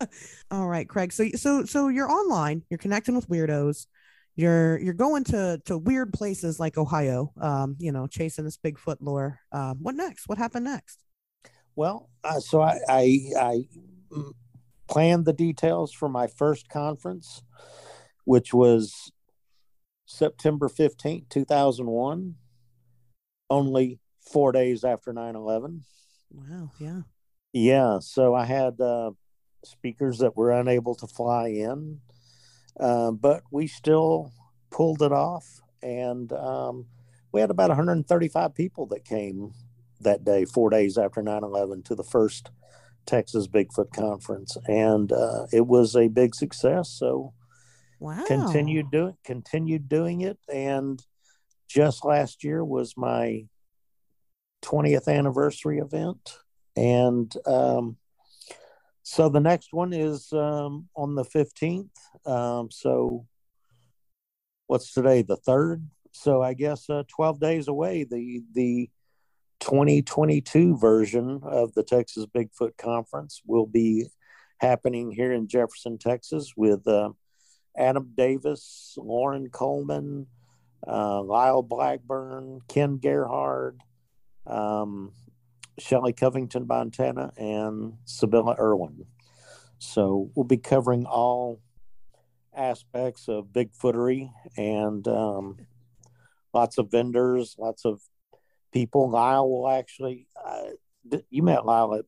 All 0.51 0.67
right, 0.67 0.87
Craig. 0.87 1.11
So 1.11 1.27
so 1.35 1.65
so 1.65 1.89
you're 1.89 2.09
online. 2.09 2.63
You're 2.69 2.77
connecting 2.77 3.13
with 3.13 3.27
weirdos. 3.27 3.85
You're 4.35 4.79
you're 4.79 4.93
going 4.93 5.25
to 5.25 5.61
to 5.65 5.77
weird 5.77 6.13
places 6.13 6.57
like 6.57 6.77
Ohio. 6.77 7.33
Um, 7.39 7.75
you 7.79 7.91
know, 7.91 8.07
chasing 8.07 8.45
this 8.45 8.57
Bigfoot 8.57 8.97
lore. 9.01 9.39
Um, 9.51 9.79
what 9.81 9.95
next? 9.95 10.29
What 10.29 10.37
happened 10.37 10.65
next? 10.65 11.03
Well, 11.75 12.09
uh, 12.23 12.39
so 12.39 12.61
I 12.61 12.79
I, 12.87 13.19
I 13.37 13.63
planned 14.87 15.25
the 15.25 15.33
details 15.33 15.91
for 15.91 16.07
my 16.07 16.27
first 16.27 16.69
conference, 16.69 17.43
which 18.23 18.53
was 18.53 19.11
September 20.05 20.67
15th, 20.67 21.29
2001, 21.29 22.35
only 23.51 23.99
four 24.31 24.51
days 24.51 24.83
after 24.83 25.13
9 25.13 25.35
11. 25.35 25.83
Wow. 26.31 26.71
Yeah. 26.79 27.01
Yeah. 27.53 27.99
So 27.99 28.33
I 28.33 28.45
had 28.45 28.79
uh, 28.79 29.11
speakers 29.63 30.19
that 30.19 30.35
were 30.35 30.51
unable 30.51 30.95
to 30.95 31.07
fly 31.07 31.49
in, 31.49 31.99
uh, 32.79 33.11
but 33.11 33.43
we 33.51 33.67
still 33.67 34.31
pulled 34.71 35.01
it 35.01 35.11
off. 35.11 35.61
And 35.83 36.31
um, 36.31 36.85
we 37.31 37.41
had 37.41 37.51
about 37.51 37.69
135 37.69 38.55
people 38.55 38.85
that 38.87 39.03
came 39.03 39.53
that 39.99 40.23
day, 40.23 40.45
four 40.45 40.69
days 40.69 40.97
after 40.97 41.21
9 41.21 41.43
11, 41.43 41.83
to 41.83 41.95
the 41.95 42.03
first 42.03 42.49
Texas 43.05 43.47
Bigfoot 43.47 43.91
Conference, 43.93 44.57
and 44.67 45.11
uh, 45.11 45.45
it 45.51 45.65
was 45.65 45.95
a 45.95 46.07
big 46.07 46.35
success. 46.35 46.89
So, 46.89 47.33
wow. 47.99 48.23
continued 48.27 48.91
doing 48.91 49.17
continued 49.23 49.89
doing 49.89 50.21
it, 50.21 50.37
and 50.51 51.03
just 51.71 52.05
last 52.05 52.43
year 52.43 52.63
was 52.63 52.95
my 52.97 53.45
20th 54.63 55.07
anniversary 55.07 55.79
event, 55.79 56.37
and 56.75 57.33
um, 57.45 57.97
so 59.03 59.29
the 59.29 59.39
next 59.39 59.73
one 59.73 59.93
is 59.93 60.31
um, 60.33 60.87
on 60.95 61.15
the 61.15 61.23
15th. 61.23 61.89
Um, 62.25 62.69
so, 62.71 63.25
what's 64.67 64.93
today? 64.93 65.21
The 65.21 65.37
third. 65.37 65.87
So 66.11 66.41
I 66.41 66.53
guess 66.53 66.89
uh, 66.89 67.03
12 67.07 67.39
days 67.39 67.67
away. 67.67 68.03
The 68.03 68.43
the 68.53 68.89
2022 69.59 70.77
version 70.77 71.41
of 71.43 71.73
the 71.73 71.83
Texas 71.83 72.25
Bigfoot 72.25 72.77
Conference 72.77 73.41
will 73.45 73.67
be 73.67 74.07
happening 74.59 75.11
here 75.11 75.31
in 75.31 75.47
Jefferson, 75.47 75.97
Texas, 75.97 76.53
with 76.55 76.87
uh, 76.87 77.09
Adam 77.77 78.11
Davis, 78.15 78.95
Loren 78.97 79.49
Coleman, 79.49 80.27
uh, 80.87 81.21
Lyle 81.21 81.61
Blackburn, 81.61 82.61
Ken 82.67 82.97
Gerhard, 82.97 83.81
um, 84.47 85.13
Shelley 85.77 86.13
Covington 86.13 86.67
Montana, 86.67 87.31
and 87.37 87.93
Sybilla 88.05 88.55
Irwin. 88.59 89.05
So 89.79 90.29
we'll 90.35 90.45
be 90.45 90.57
covering 90.57 91.05
all 91.05 91.59
aspects 92.55 93.27
of 93.27 93.47
Bigfootery 93.47 94.31
and 94.57 95.07
um, 95.07 95.57
lots 96.53 96.77
of 96.77 96.91
vendors, 96.91 97.55
lots 97.57 97.85
of 97.85 98.01
people. 98.71 99.09
Lyle 99.09 99.49
will 99.49 99.69
actually, 99.69 100.27
uh, 100.43 101.19
you 101.29 101.43
met 101.43 101.65
Lyle 101.65 101.95
at, 101.95 102.05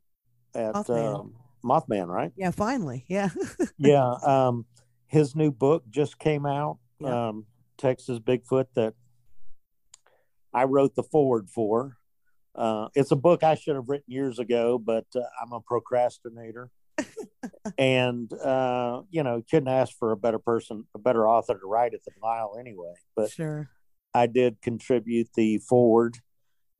at 0.55 0.73
Mothman. 0.73 1.19
Um, 1.19 1.35
Mothman, 1.63 2.07
right? 2.07 2.31
Yeah, 2.35 2.51
finally. 2.51 3.05
Yeah. 3.07 3.29
yeah. 3.77 4.15
Um, 4.23 4.65
his 5.07 5.35
new 5.35 5.51
book 5.51 5.83
just 5.89 6.19
came 6.19 6.45
out, 6.45 6.79
yeah. 6.99 7.29
um, 7.29 7.45
Texas 7.77 8.19
Bigfoot, 8.19 8.67
that 8.75 8.93
I 10.53 10.63
wrote 10.65 10.95
the 10.95 11.03
forward 11.03 11.49
for. 11.49 11.97
Uh, 12.55 12.87
it's 12.93 13.11
a 13.11 13.15
book 13.15 13.43
I 13.43 13.55
should 13.55 13.75
have 13.75 13.89
written 13.89 14.11
years 14.11 14.39
ago, 14.39 14.77
but 14.77 15.05
uh, 15.15 15.21
I'm 15.41 15.51
a 15.53 15.59
procrastinator. 15.59 16.69
and 17.79 18.31
uh, 18.33 19.01
you 19.09 19.23
know, 19.23 19.41
couldn't 19.49 19.69
ask 19.69 19.97
for 19.97 20.11
a 20.11 20.17
better 20.17 20.37
person, 20.37 20.85
a 20.93 20.99
better 20.99 21.27
author 21.27 21.55
to 21.55 21.65
write 21.65 21.93
it 21.93 22.01
than 22.05 22.13
Lyle 22.21 22.55
anyway. 22.59 22.93
But 23.15 23.31
sure, 23.31 23.69
I 24.13 24.27
did 24.27 24.61
contribute 24.61 25.29
the 25.35 25.57
forward, 25.57 26.17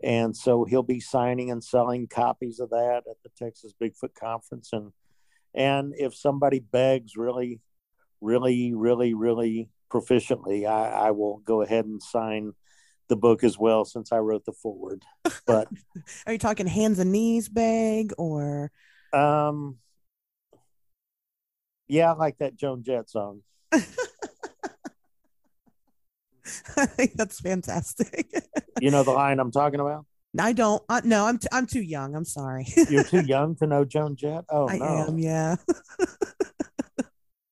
and 0.04 0.38
so 0.38 0.66
he'll 0.66 0.84
be 0.84 1.00
signing 1.00 1.50
and 1.50 1.64
selling 1.64 2.08
copies 2.08 2.60
of 2.60 2.70
that 2.70 3.04
at 3.10 3.18
the 3.24 3.30
Texas 3.36 3.74
Bigfoot 3.82 4.14
Conference. 4.14 4.70
And 4.72 4.92
and 5.56 5.94
if 5.98 6.16
somebody 6.16 6.60
begs 6.60 7.16
really, 7.16 7.60
really, 8.22 8.74
really, 8.76 9.16
really 9.16 9.70
proficiently, 9.94 10.68
I, 10.68 11.08
I 11.08 11.12
will 11.12 11.38
go 11.46 11.62
ahead 11.62 11.86
and 11.86 12.02
sign 12.02 12.54
the 13.10 13.16
book 13.16 13.44
as 13.44 13.60
well 13.60 13.86
since 13.86 14.12
I 14.12 14.18
wrote 14.18 14.46
the 14.46 14.54
forward. 14.54 15.04
But 15.46 15.68
are 16.26 16.34
you 16.34 16.40
talking 16.40 16.66
hands 16.68 17.00
and 17.00 17.12
knees 17.12 17.50
bag 17.50 18.14
or 18.18 18.72
um 19.12 19.78
yeah, 21.88 22.12
I 22.12 22.16
like 22.16 22.38
that 22.40 22.56
Joan 22.56 22.84
Jett 22.84 23.10
song. 23.10 23.42
I 23.72 23.80
think 26.86 27.14
that's 27.14 27.40
fantastic. 27.40 28.28
you 28.82 28.90
know 28.90 29.04
the 29.04 29.12
line 29.12 29.40
I'm 29.40 29.52
talking 29.52 29.80
about? 29.80 30.08
I 30.40 30.54
don't. 30.54 30.82
Uh, 30.90 31.02
no, 31.04 31.28
I'm 31.28 31.38
t- 31.38 31.48
I'm 31.52 31.68
too 31.68 31.84
young. 31.84 32.16
I'm 32.16 32.26
sorry. 32.26 32.66
You're 32.90 33.04
too 33.04 33.22
young 33.26 33.56
to 33.58 33.68
know 33.68 33.86
Joan 33.86 34.16
Jett. 34.16 34.46
Oh 34.50 34.68
I 34.68 34.80
no. 34.80 34.86
am. 34.86 35.20
Yeah. 35.20 35.58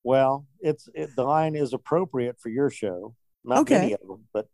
Well, 0.04 0.46
it's 0.60 0.88
it, 0.94 1.10
the 1.16 1.24
line 1.24 1.54
is 1.54 1.72
appropriate 1.72 2.38
for 2.40 2.48
your 2.48 2.70
show. 2.70 3.14
Not 3.44 3.60
okay. 3.60 3.78
many 3.78 3.92
of 3.94 4.00
them, 4.06 4.28
but 4.32 4.46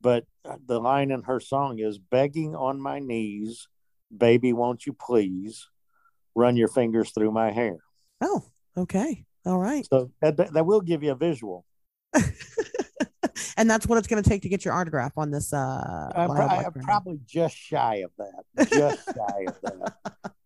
but 0.00 0.24
the 0.66 0.80
line 0.80 1.10
in 1.10 1.22
her 1.22 1.40
song 1.40 1.78
is 1.78 1.98
begging 1.98 2.56
on 2.56 2.80
my 2.80 2.98
knees, 2.98 3.68
baby, 4.14 4.52
won't 4.52 4.84
you 4.84 4.92
please 4.92 5.68
run 6.34 6.56
your 6.56 6.68
fingers 6.68 7.10
through 7.10 7.30
my 7.30 7.52
hair. 7.52 7.76
Oh, 8.20 8.44
okay. 8.76 9.24
All 9.46 9.58
right. 9.58 9.86
So 9.88 10.10
that, 10.20 10.36
that 10.36 10.66
will 10.66 10.80
give 10.80 11.02
you 11.02 11.12
a 11.12 11.16
visual. 11.16 11.64
and 13.56 13.70
that's 13.70 13.86
what 13.86 13.98
it's 13.98 14.08
going 14.08 14.22
to 14.22 14.28
take 14.28 14.42
to 14.42 14.48
get 14.48 14.64
your 14.64 14.74
autograph 14.74 15.12
on 15.16 15.30
this. 15.30 15.52
Uh, 15.52 16.10
I'm, 16.14 16.30
I'm 16.30 16.72
probably 16.72 17.20
just 17.26 17.56
shy 17.56 18.04
of 18.04 18.10
that. 18.18 18.68
Just 18.70 19.04
shy 19.06 19.46
of 19.46 19.56
that. 19.62 20.32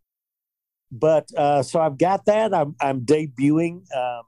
But 0.91 1.29
uh, 1.37 1.63
so 1.63 1.81
I've 1.81 1.99
got 1.99 2.27
that. 2.27 2.55
I'm 2.55 2.75
I'm 2.81 3.01
debuting 3.05 3.83
um, 3.95 4.23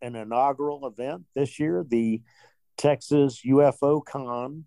an 0.00 0.16
inaugural 0.16 0.86
event 0.86 1.24
this 1.34 1.58
year, 1.58 1.84
the 1.86 2.22
Texas 2.76 3.42
UFO 3.46 4.04
Con. 4.04 4.66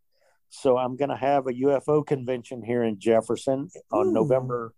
So 0.50 0.78
I'm 0.78 0.96
going 0.96 1.10
to 1.10 1.18
have 1.18 1.48
a 1.48 1.54
UFO 1.54 2.06
convention 2.06 2.64
here 2.64 2.84
in 2.84 3.00
Jefferson 3.00 3.70
on 3.92 4.08
Ooh. 4.08 4.14
November 4.14 4.74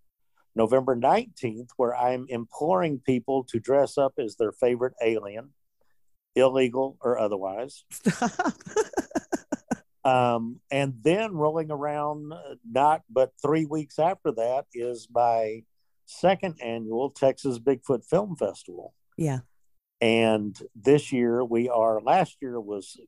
November 0.56 0.95
19th, 0.95 1.69
where 1.78 1.95
I'm 1.95 2.25
imploring 2.28 2.99
people 2.99 3.45
to 3.45 3.60
dress 3.60 3.97
up 3.97 4.13
as 4.17 4.36
their 4.36 4.52
favorite 4.52 4.93
alien 5.02 5.51
illegal 6.36 6.97
or 7.01 7.20
otherwise. 7.20 7.84
um, 10.03 10.59
and 10.72 10.95
then 11.01 11.34
rolling 11.34 11.72
around, 11.72 12.34
uh, 12.34 12.55
not 12.70 13.03
but 13.09 13.32
three 13.41 13.66
weeks 13.66 13.99
after 13.99 14.32
that, 14.32 14.66
is 14.74 15.07
my 15.14 15.64
second 16.10 16.55
annual 16.60 17.12
Texas 17.12 17.60
Bigfoot 17.60 18.03
Film 18.03 18.36
Festival. 18.36 18.95
Yeah. 19.16 19.39
And 20.01 20.60
this 20.76 21.12
year 21.12 21.45
we 21.45 21.70
are, 21.70 22.01
last 22.01 22.38
year 22.41 22.60
was 22.60 22.99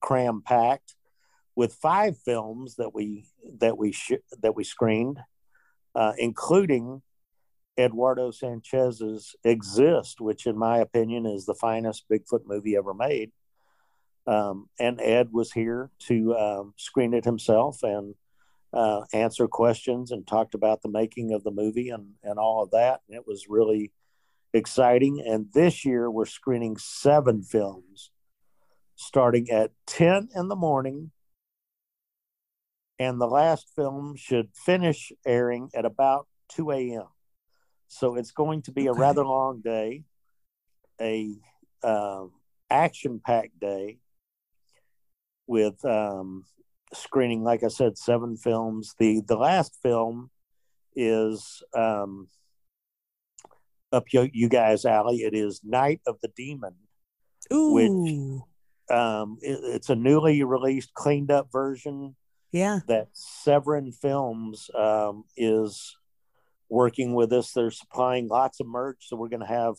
cram 0.00 0.42
packed 0.44 0.94
with 1.54 1.74
five 1.74 2.16
films 2.18 2.76
that 2.76 2.94
we 2.94 3.26
that 3.58 3.76
we 3.78 3.92
sh- 3.92 4.24
that 4.42 4.56
we 4.56 4.64
screened, 4.64 5.18
uh, 5.94 6.12
including 6.18 7.02
Eduardo 7.78 8.30
Sanchez's 8.30 9.36
Exist, 9.44 10.20
which, 10.20 10.46
in 10.46 10.56
my 10.56 10.78
opinion, 10.78 11.26
is 11.26 11.46
the 11.46 11.54
finest 11.54 12.08
Bigfoot 12.10 12.46
movie 12.46 12.76
ever 12.76 12.94
made. 12.94 13.30
Um, 14.26 14.68
and 14.78 15.00
Ed 15.00 15.28
was 15.32 15.52
here 15.52 15.90
to 16.06 16.36
um, 16.36 16.74
screen 16.76 17.14
it 17.14 17.24
himself 17.24 17.82
and 17.82 18.14
uh, 18.72 19.02
answer 19.12 19.48
questions 19.48 20.10
and 20.10 20.26
talked 20.26 20.54
about 20.54 20.82
the 20.82 20.88
making 20.88 21.32
of 21.32 21.44
the 21.44 21.50
movie 21.50 21.88
and, 21.90 22.10
and 22.22 22.38
all 22.38 22.62
of 22.62 22.70
that. 22.72 23.00
And 23.08 23.16
it 23.16 23.26
was 23.26 23.46
really 23.48 23.92
exciting. 24.52 25.22
And 25.26 25.46
this 25.52 25.84
year 25.84 26.10
we're 26.10 26.26
screening 26.26 26.76
seven 26.76 27.42
films 27.42 28.10
starting 28.96 29.48
at 29.50 29.70
10 29.86 30.28
in 30.34 30.48
the 30.48 30.56
morning. 30.56 31.12
And 32.98 33.20
the 33.20 33.28
last 33.28 33.68
film 33.76 34.16
should 34.16 34.48
finish 34.52 35.12
airing 35.24 35.70
at 35.74 35.84
about 35.84 36.26
2 36.50 36.72
a.m. 36.72 37.06
So 37.86 38.16
it's 38.16 38.32
going 38.32 38.62
to 38.62 38.72
be 38.72 38.88
okay. 38.88 38.98
a 38.98 39.00
rather 39.00 39.24
long 39.24 39.60
day, 39.60 40.02
a 41.00 41.36
uh, 41.82 42.24
action 42.68 43.20
packed 43.24 43.58
day 43.60 43.98
with 45.46 45.82
um, 45.84 46.44
screening, 46.92 47.44
like 47.44 47.62
I 47.62 47.68
said, 47.68 47.98
seven 47.98 48.36
films. 48.36 48.94
The 48.98 49.22
the 49.26 49.36
last 49.36 49.78
film 49.82 50.30
is 50.94 51.62
um, 51.74 52.28
up 53.92 54.04
you, 54.12 54.28
you 54.32 54.48
guys' 54.48 54.84
alley. 54.84 55.18
It 55.18 55.34
is 55.34 55.60
Night 55.64 56.00
of 56.06 56.18
the 56.20 56.28
Demon, 56.36 56.74
Ooh. 57.52 57.72
which 57.72 58.96
um, 58.96 59.38
it, 59.40 59.58
it's 59.62 59.90
a 59.90 59.96
newly 59.96 60.42
released, 60.44 60.94
cleaned 60.94 61.30
up 61.30 61.50
version. 61.52 62.16
Yeah, 62.50 62.80
that 62.88 63.08
Severin 63.12 63.92
Films 63.92 64.70
um, 64.74 65.24
is 65.36 65.96
working 66.70 67.14
with 67.14 67.32
us. 67.32 67.52
They're 67.52 67.70
supplying 67.70 68.28
lots 68.28 68.60
of 68.60 68.66
merch, 68.66 69.08
so 69.08 69.16
we're 69.16 69.28
going 69.28 69.40
to 69.40 69.46
have 69.46 69.74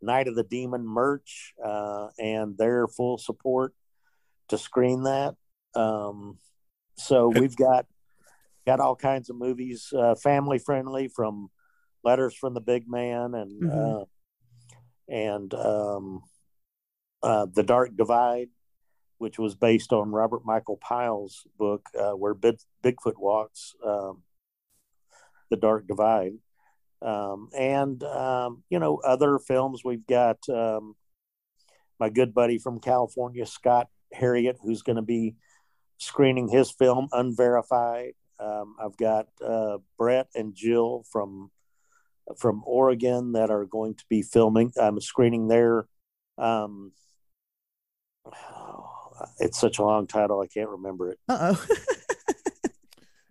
Night 0.00 0.28
of 0.28 0.34
the 0.34 0.44
Demon 0.44 0.86
merch 0.86 1.54
uh, 1.62 2.08
and 2.18 2.56
their 2.56 2.86
full 2.86 3.18
support 3.18 3.74
to 4.48 4.58
screen 4.58 5.04
that. 5.04 5.34
Um, 5.74 6.38
so 6.96 7.28
we've 7.28 7.56
got 7.56 7.86
got 8.66 8.80
all 8.80 8.96
kinds 8.96 9.30
of 9.30 9.36
movies, 9.36 9.92
uh, 9.96 10.14
family 10.14 10.58
friendly, 10.58 11.08
from 11.08 11.50
Letters 12.02 12.34
from 12.34 12.54
the 12.54 12.60
Big 12.60 12.88
Man 12.88 13.34
and 13.34 13.62
mm-hmm. 13.62 14.02
uh, 14.02 14.04
and 15.08 15.54
um, 15.54 16.22
uh, 17.22 17.46
The 17.52 17.62
Dark 17.62 17.96
Divide, 17.96 18.48
which 19.18 19.38
was 19.38 19.54
based 19.54 19.92
on 19.92 20.10
Robert 20.10 20.44
Michael 20.44 20.76
Pyle's 20.76 21.46
book, 21.58 21.86
uh, 21.98 22.12
where 22.12 22.34
Bigfoot 22.34 23.18
walks. 23.18 23.74
Um, 23.84 24.22
the 25.50 25.56
Dark 25.56 25.86
Divide, 25.86 26.32
um, 27.02 27.48
and 27.56 28.02
um, 28.02 28.62
you 28.70 28.78
know 28.78 28.96
other 29.04 29.38
films. 29.38 29.82
We've 29.84 30.06
got 30.06 30.38
um, 30.48 30.96
my 32.00 32.08
good 32.08 32.34
buddy 32.34 32.58
from 32.58 32.80
California, 32.80 33.46
Scott 33.46 33.88
Herriott, 34.12 34.58
who's 34.62 34.82
going 34.82 34.96
to 34.96 35.02
be 35.02 35.36
screening 35.98 36.48
his 36.48 36.70
film 36.70 37.08
Unverified. 37.12 38.14
Um, 38.38 38.76
I've 38.82 38.96
got 38.96 39.28
uh, 39.44 39.78
Brett 39.96 40.28
and 40.34 40.54
Jill 40.54 41.04
from 41.10 41.50
from 42.38 42.62
Oregon 42.66 43.32
that 43.32 43.50
are 43.50 43.64
going 43.64 43.94
to 43.94 44.04
be 44.08 44.22
filming. 44.22 44.72
I'm 44.80 45.00
screening 45.00 45.48
their. 45.48 45.86
Um, 46.38 46.92
it's 49.38 49.60
such 49.60 49.78
a 49.78 49.82
long 49.82 50.06
title, 50.06 50.40
I 50.40 50.46
can't 50.46 50.70
remember 50.70 51.10
it. 51.10 51.18
Uh 51.28 51.54
oh. 51.54 51.66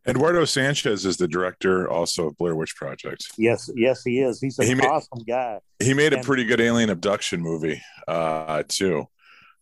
Eduardo 0.05 0.43
Sanchez 0.43 1.05
is 1.05 1.16
the 1.16 1.30
director 1.30 1.89
also 1.89 2.28
of 2.28 2.38
Blair 2.38 2.57
Witch 2.57 2.76
Project. 2.76 3.26
Yes, 3.38 3.70
yes, 3.74 4.03
he 4.03 4.20
is. 4.20 4.41
He's 4.41 4.59
an 4.59 4.66
he 4.66 4.76
made, 4.76 4.86
awesome 4.86 5.24
guy. 5.26 5.59
He 5.80 5.93
made 5.93 6.11
and, 6.11 6.22
a 6.22 6.26
pretty 6.26 6.43
good 6.43 6.59
alien 6.59 6.89
abduction 6.89 7.39
movie, 7.39 7.82
uh, 8.05 8.64
too 8.68 9.07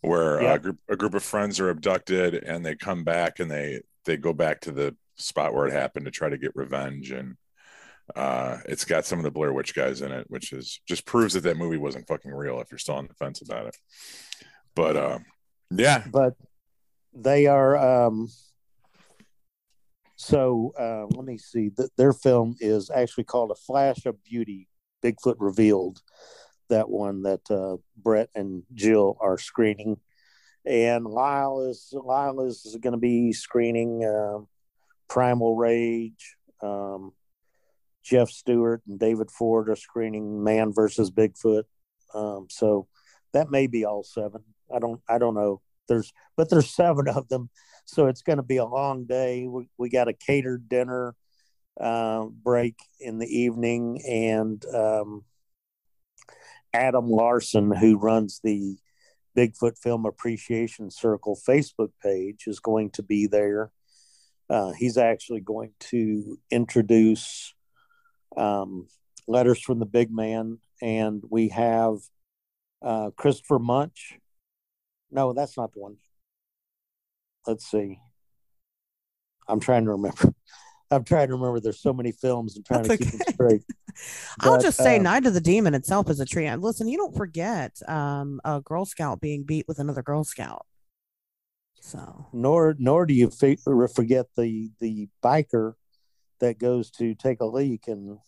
where 0.01 0.41
yeah. 0.41 0.53
a 0.53 0.59
group 0.59 0.77
a 0.89 0.95
group 0.95 1.13
of 1.13 1.23
friends 1.23 1.59
are 1.59 1.69
abducted 1.69 2.35
and 2.35 2.65
they 2.65 2.75
come 2.75 3.03
back 3.03 3.39
and 3.39 3.49
they 3.49 3.81
they 4.05 4.17
go 4.17 4.33
back 4.33 4.61
to 4.61 4.71
the 4.71 4.95
spot 5.15 5.53
where 5.53 5.67
it 5.67 5.73
happened 5.73 6.05
to 6.05 6.11
try 6.11 6.29
to 6.29 6.37
get 6.37 6.55
revenge 6.55 7.11
and 7.11 7.37
uh, 8.15 8.57
it's 8.65 8.85
got 8.85 9.05
some 9.05 9.19
of 9.19 9.23
the 9.23 9.31
Blair 9.31 9.53
Witch 9.53 9.73
guys 9.73 10.01
in 10.01 10.11
it, 10.11 10.25
which 10.29 10.51
is 10.51 10.81
just 10.87 11.05
proves 11.05 11.33
that 11.33 11.41
that 11.41 11.57
movie 11.57 11.77
wasn't 11.77 12.07
fucking 12.07 12.31
real. 12.31 12.59
If 12.59 12.71
you're 12.71 12.77
still 12.77 12.95
on 12.95 13.07
the 13.07 13.13
fence 13.13 13.41
about 13.41 13.67
it, 13.67 13.77
but 14.75 14.97
uh, 14.97 15.19
yeah, 15.69 16.03
but 16.11 16.33
they 17.13 17.47
are. 17.47 17.77
Um, 17.77 18.27
so 20.15 20.73
uh, 20.77 21.05
let 21.15 21.25
me 21.25 21.37
see. 21.37 21.71
their 21.97 22.13
film 22.13 22.55
is 22.59 22.89
actually 22.93 23.23
called 23.23 23.51
A 23.51 23.55
Flash 23.55 24.05
of 24.05 24.21
Beauty: 24.23 24.67
Bigfoot 25.03 25.35
Revealed, 25.39 26.01
that 26.71 26.89
one 26.89 27.23
that 27.23 27.49
uh, 27.51 27.77
Brett 27.95 28.29
and 28.33 28.63
Jill 28.73 29.17
are 29.21 29.37
screening, 29.37 29.97
and 30.65 31.05
Lyle 31.05 31.69
is 31.69 31.93
Lyle 31.93 32.41
is 32.41 32.77
going 32.81 32.93
to 32.93 32.99
be 32.99 33.31
screening 33.31 34.03
uh, 34.03 34.39
Primal 35.07 35.55
Rage. 35.55 36.35
Um, 36.61 37.13
Jeff 38.03 38.29
Stewart 38.29 38.81
and 38.87 38.99
David 38.99 39.29
Ford 39.29 39.69
are 39.69 39.75
screening 39.75 40.43
Man 40.43 40.73
versus 40.73 41.11
Bigfoot. 41.11 41.63
Um, 42.13 42.47
so 42.49 42.87
that 43.33 43.51
may 43.51 43.67
be 43.67 43.85
all 43.85 44.03
seven. 44.03 44.43
I 44.73 44.79
don't 44.79 45.01
I 45.07 45.17
don't 45.17 45.35
know. 45.35 45.61
There's 45.87 46.11
but 46.35 46.49
there's 46.49 46.69
seven 46.73 47.07
of 47.07 47.27
them, 47.27 47.49
so 47.85 48.07
it's 48.07 48.21
going 48.21 48.37
to 48.37 48.43
be 48.43 48.57
a 48.57 48.65
long 48.65 49.05
day. 49.05 49.47
We 49.47 49.67
we 49.77 49.89
got 49.89 50.07
a 50.07 50.13
catered 50.13 50.67
dinner 50.69 51.15
uh, 51.79 52.25
break 52.25 52.75
in 52.99 53.17
the 53.17 53.27
evening, 53.27 54.01
and 54.07 54.63
um, 54.73 55.23
Adam 56.73 57.09
Larson, 57.09 57.71
who 57.71 57.97
runs 57.97 58.39
the 58.43 58.77
Bigfoot 59.37 59.77
Film 59.77 60.05
Appreciation 60.05 60.89
Circle 60.89 61.39
Facebook 61.47 61.91
page, 62.01 62.43
is 62.47 62.59
going 62.59 62.91
to 62.91 63.03
be 63.03 63.27
there. 63.27 63.71
Uh, 64.49 64.71
he's 64.71 64.97
actually 64.97 65.39
going 65.39 65.71
to 65.79 66.37
introduce 66.49 67.53
um, 68.35 68.87
letters 69.27 69.61
from 69.61 69.79
the 69.79 69.85
big 69.85 70.11
man, 70.11 70.59
and 70.81 71.23
we 71.29 71.49
have 71.49 71.95
uh, 72.81 73.11
Christopher 73.15 73.59
Munch. 73.59 74.17
No, 75.09 75.33
that's 75.33 75.57
not 75.57 75.73
the 75.73 75.79
one. 75.79 75.97
Let's 77.47 77.69
see. 77.69 77.99
I'm 79.47 79.59
trying 79.59 79.85
to 79.85 79.91
remember. 79.91 80.33
I'm 80.91 81.03
trying 81.05 81.27
to 81.29 81.35
remember. 81.35 81.59
There's 81.59 81.79
so 81.79 81.93
many 81.93 82.11
films. 82.11 82.57
I'm 82.57 82.63
trying 82.63 82.83
That's 82.83 82.99
to 82.99 83.03
okay. 83.05 83.17
keep 83.17 83.25
them 83.25 83.33
straight. 83.33 83.63
I'll 84.41 84.61
just 84.61 84.77
say, 84.77 84.97
um, 84.97 85.03
Night 85.03 85.25
of 85.25 85.33
the 85.33 85.41
Demon 85.41 85.73
itself 85.73 86.09
is 86.09 86.19
a 86.19 86.25
treat. 86.25 86.47
And 86.47 86.61
listen, 86.61 86.87
you 86.87 86.97
don't 86.97 87.15
forget 87.15 87.79
um, 87.87 88.41
a 88.43 88.61
Girl 88.61 88.85
Scout 88.85 89.21
being 89.21 89.43
beat 89.43 89.67
with 89.67 89.79
another 89.79 90.03
Girl 90.03 90.23
Scout. 90.23 90.65
So 91.79 92.27
nor 92.31 92.75
nor 92.77 93.07
do 93.07 93.13
you 93.13 93.31
forget 93.31 94.27
the 94.37 94.69
the 94.79 95.09
biker 95.23 95.73
that 96.39 96.59
goes 96.59 96.91
to 96.91 97.15
take 97.15 97.41
a 97.41 97.45
leak 97.45 97.87
and 97.87 98.19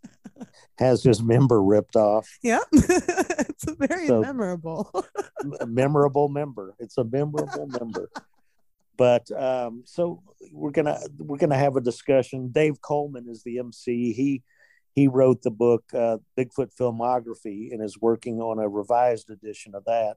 has 0.78 1.02
his 1.02 1.22
member 1.22 1.62
ripped 1.62 1.96
off. 1.96 2.26
Yeah, 2.42 2.60
it's 2.72 3.66
a 3.68 3.74
very 3.74 4.06
so, 4.06 4.22
memorable, 4.22 5.04
memorable 5.66 6.28
member. 6.28 6.74
It's 6.78 6.96
a 6.96 7.04
memorable 7.04 7.66
member 7.66 8.08
but 8.96 9.30
um, 9.32 9.82
so 9.84 10.22
we're 10.52 10.70
gonna 10.70 10.98
we're 11.18 11.38
gonna 11.38 11.56
have 11.56 11.76
a 11.76 11.80
discussion. 11.80 12.50
Dave 12.50 12.80
Coleman 12.80 13.28
is 13.28 13.42
the 13.42 13.58
MC. 13.58 14.12
He 14.12 14.42
he 14.96 15.08
wrote 15.08 15.42
the 15.42 15.50
book 15.50 15.84
uh, 15.92 16.18
Bigfoot 16.38 16.74
Filmography 16.74 17.72
and 17.72 17.82
is 17.82 18.00
working 18.00 18.40
on 18.40 18.58
a 18.58 18.68
revised 18.68 19.30
edition 19.30 19.74
of 19.74 19.84
that. 19.84 20.16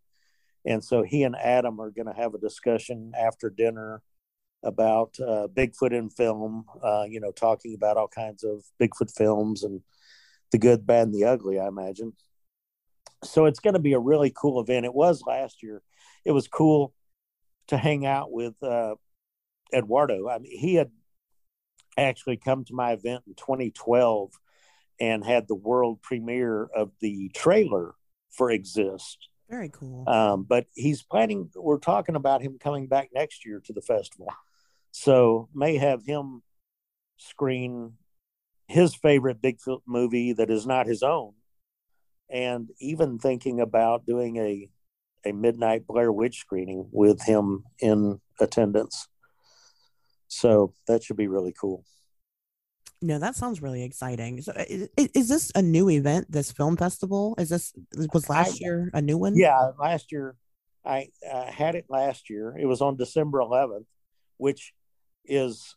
And 0.66 0.84
so 0.84 1.04
he 1.04 1.24
and 1.24 1.36
Adam 1.36 1.80
are 1.82 1.92
going 1.92 2.08
to 2.08 2.14
have 2.14 2.34
a 2.34 2.40
discussion 2.40 3.12
after 3.20 3.50
dinner 3.50 4.02
about 4.64 5.16
uh, 5.20 5.48
Bigfoot 5.54 5.92
in 5.92 6.10
film. 6.10 6.66
Uh, 6.82 7.06
you 7.10 7.20
know, 7.20 7.32
talking 7.32 7.76
about 7.76 7.98
all 7.98 8.08
kinds 8.08 8.44
of 8.44 8.64
Bigfoot 8.82 9.14
films 9.16 9.64
and 9.64 9.82
the 10.52 10.58
good, 10.58 10.88
bad, 10.88 11.08
and 11.08 11.14
the 11.14 11.26
ugly. 11.26 11.60
I 11.60 11.68
imagine. 11.68 12.14
So 13.24 13.46
it's 13.46 13.60
going 13.60 13.74
to 13.74 13.80
be 13.80 13.94
a 13.94 14.00
really 14.00 14.32
cool 14.34 14.62
event. 14.62 14.86
It 14.86 14.94
was 14.94 15.24
last 15.28 15.62
year. 15.62 15.82
It 16.24 16.32
was 16.32 16.48
cool 16.48 16.94
to 17.70 17.78
hang 17.78 18.06
out 18.06 18.32
with 18.32 18.62
uh, 18.62 18.96
Eduardo. 19.74 20.28
I 20.28 20.40
mean, 20.40 20.58
he 20.58 20.76
had 20.76 20.92
actually 21.98 22.38
come 22.38 22.66
to 22.66 22.74
my 22.74 22.92
event 22.92 23.24
in 23.28 23.36
2012 23.36 24.32
and 25.00 25.24
had 25.24 25.48
the 25.48 25.56
world 25.56 26.02
premiere 26.02 26.66
of 26.76 26.92
the 27.00 27.30
trailer 27.30 27.96
for 28.32 28.52
Exist. 28.52 29.30
Very 29.50 29.70
cool. 29.70 30.08
Um, 30.08 30.44
but 30.44 30.68
he's 30.76 31.02
planning, 31.02 31.50
we're 31.56 31.80
talking 31.80 32.16
about 32.16 32.42
him 32.42 32.58
coming 32.60 32.88
back 32.88 33.10
next 33.14 33.46
year 33.46 33.62
to 33.66 33.74
the 33.74 33.82
festival. 33.82 34.28
So 34.92 35.50
may 35.54 35.78
have 35.78 36.04
him 36.04 36.44
screen 37.18 37.94
his 38.68 38.94
favorite 38.94 39.42
Bigfoot 39.42 39.82
movie 39.88 40.34
that 40.34 40.52
is 40.52 40.68
not 40.68 40.86
his 40.86 41.02
own. 41.02 41.34
And 42.30 42.70
even 42.80 43.18
thinking 43.18 43.60
about 43.60 44.06
doing 44.06 44.38
a 44.38 44.70
a 45.26 45.32
midnight 45.32 45.88
Blair 45.88 46.12
Witch 46.12 46.40
screening 46.40 46.88
with 46.92 47.22
him 47.24 47.64
in 47.80 48.20
attendance. 48.40 49.08
So 50.28 50.74
that 50.88 51.04
should 51.04 51.18
be 51.18 51.28
really 51.28 51.54
cool. 51.60 51.84
No, 53.02 53.18
that 53.18 53.36
sounds 53.36 53.62
really 53.62 53.84
exciting. 53.84 54.42
So, 54.42 54.52
is, 54.58 54.90
is, 54.98 55.30
this 55.30 55.52
a 55.56 55.62
new 55.62 55.90
event? 55.90 56.30
This 56.30 56.52
film 56.52 56.76
festival 56.76 57.34
is 57.38 57.50
this 57.50 57.74
was 58.14 58.30
last 58.30 58.56
I, 58.56 58.58
year 58.60 58.92
a 58.94 59.02
new 59.02 59.18
one? 59.18 59.38
Yeah, 59.38 59.72
last 59.80 60.12
year. 60.12 60.36
I 60.86 61.10
uh, 61.30 61.46
had 61.46 61.76
it 61.76 61.86
last 61.90 62.30
year. 62.30 62.58
It 62.58 62.66
was 62.66 62.82
on 62.82 62.98
December 62.98 63.40
11th, 63.40 63.86
which 64.38 64.74
is, 65.26 65.76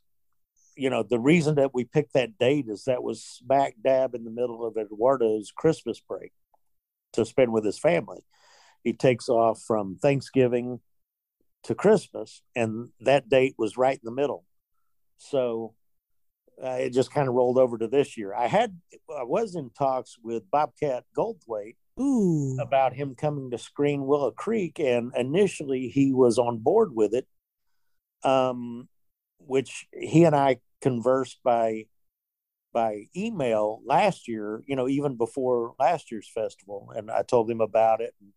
you 0.76 0.90
know, 0.90 1.02
the 1.02 1.18
reason 1.18 1.56
that 1.56 1.74
we 1.74 1.84
picked 1.84 2.14
that 2.14 2.38
date 2.38 2.66
is 2.68 2.84
that 2.84 3.02
was 3.02 3.22
smack 3.22 3.74
dab 3.84 4.14
in 4.14 4.24
the 4.24 4.30
middle 4.30 4.66
of 4.66 4.76
Eduardo's 4.76 5.52
Christmas 5.56 6.00
break 6.00 6.32
to 7.12 7.24
spend 7.24 7.52
with 7.52 7.64
his 7.64 7.78
family. 7.78 8.24
He 8.82 8.92
takes 8.92 9.28
off 9.28 9.62
from 9.62 9.96
Thanksgiving 9.96 10.80
to 11.64 11.74
Christmas, 11.74 12.42
and 12.56 12.88
that 13.00 13.28
date 13.28 13.54
was 13.56 13.76
right 13.76 13.94
in 13.94 14.04
the 14.04 14.10
middle. 14.10 14.44
So 15.18 15.74
uh, 16.62 16.76
it 16.80 16.90
just 16.90 17.12
kind 17.12 17.28
of 17.28 17.34
rolled 17.34 17.58
over 17.58 17.78
to 17.78 17.88
this 17.88 18.16
year. 18.16 18.34
I 18.34 18.48
had 18.48 18.78
I 19.16 19.24
was 19.24 19.54
in 19.54 19.70
talks 19.70 20.16
with 20.22 20.50
Bobcat 20.50 21.04
Goldthwait 21.16 21.76
Ooh. 22.00 22.58
about 22.60 22.94
him 22.94 23.14
coming 23.14 23.50
to 23.50 23.58
screen 23.58 24.06
Willow 24.06 24.30
Creek, 24.30 24.78
and 24.78 25.12
initially 25.16 25.88
he 25.88 26.12
was 26.12 26.38
on 26.38 26.58
board 26.58 26.94
with 26.94 27.14
it, 27.14 27.26
um, 28.24 28.88
which 29.38 29.86
he 29.92 30.24
and 30.24 30.34
I 30.34 30.58
conversed 30.80 31.38
by 31.44 31.86
by 32.72 33.06
email 33.16 33.80
last 33.84 34.28
year. 34.28 34.62
You 34.66 34.76
know, 34.76 34.88
even 34.88 35.16
before 35.16 35.74
last 35.78 36.10
year's 36.10 36.30
festival, 36.32 36.92
and 36.94 37.10
I 37.10 37.22
told 37.22 37.50
him 37.50 37.60
about 37.60 38.00
it. 38.00 38.14
And, 38.20 38.32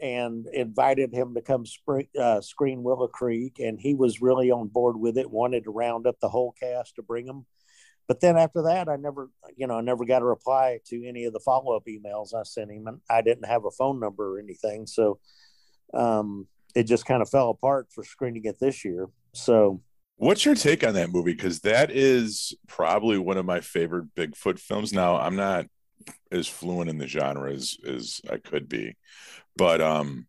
and 0.00 0.46
invited 0.52 1.12
him 1.12 1.34
to 1.34 1.42
come 1.42 1.64
spring, 1.66 2.08
uh, 2.18 2.40
screen 2.40 2.82
Willow 2.82 3.08
Creek, 3.08 3.58
and 3.58 3.80
he 3.80 3.94
was 3.94 4.20
really 4.20 4.50
on 4.50 4.68
board 4.68 4.98
with 4.98 5.16
it. 5.18 5.30
Wanted 5.30 5.64
to 5.64 5.70
round 5.70 6.06
up 6.06 6.20
the 6.20 6.28
whole 6.28 6.54
cast 6.60 6.96
to 6.96 7.02
bring 7.02 7.26
them, 7.26 7.46
but 8.08 8.20
then 8.20 8.36
after 8.36 8.62
that, 8.62 8.88
I 8.88 8.96
never, 8.96 9.30
you 9.56 9.66
know, 9.66 9.78
I 9.78 9.80
never 9.80 10.04
got 10.04 10.22
a 10.22 10.26
reply 10.26 10.78
to 10.86 11.06
any 11.06 11.24
of 11.24 11.32
the 11.32 11.40
follow 11.40 11.74
up 11.74 11.84
emails 11.88 12.34
I 12.34 12.44
sent 12.44 12.70
him, 12.70 12.86
and 12.86 13.00
I 13.10 13.22
didn't 13.22 13.46
have 13.46 13.64
a 13.64 13.70
phone 13.70 13.98
number 13.98 14.36
or 14.36 14.38
anything, 14.38 14.86
so 14.86 15.18
um, 15.92 16.46
it 16.74 16.84
just 16.84 17.06
kind 17.06 17.22
of 17.22 17.28
fell 17.28 17.50
apart 17.50 17.88
for 17.90 18.04
screening 18.04 18.44
it 18.44 18.60
this 18.60 18.84
year. 18.84 19.08
So, 19.32 19.82
what's 20.16 20.44
your 20.44 20.54
take 20.54 20.86
on 20.86 20.94
that 20.94 21.10
movie? 21.10 21.32
Because 21.32 21.60
that 21.60 21.90
is 21.90 22.54
probably 22.68 23.18
one 23.18 23.38
of 23.38 23.44
my 23.44 23.60
favorite 23.60 24.14
Bigfoot 24.14 24.60
films. 24.60 24.92
Now, 24.92 25.16
I'm 25.16 25.36
not 25.36 25.66
as 26.30 26.46
fluent 26.46 26.90
in 26.90 26.98
the 26.98 27.08
genre 27.08 27.52
as, 27.52 27.76
as 27.84 28.20
I 28.30 28.36
could 28.36 28.68
be, 28.68 28.94
but 29.56 29.80
um, 29.80 30.26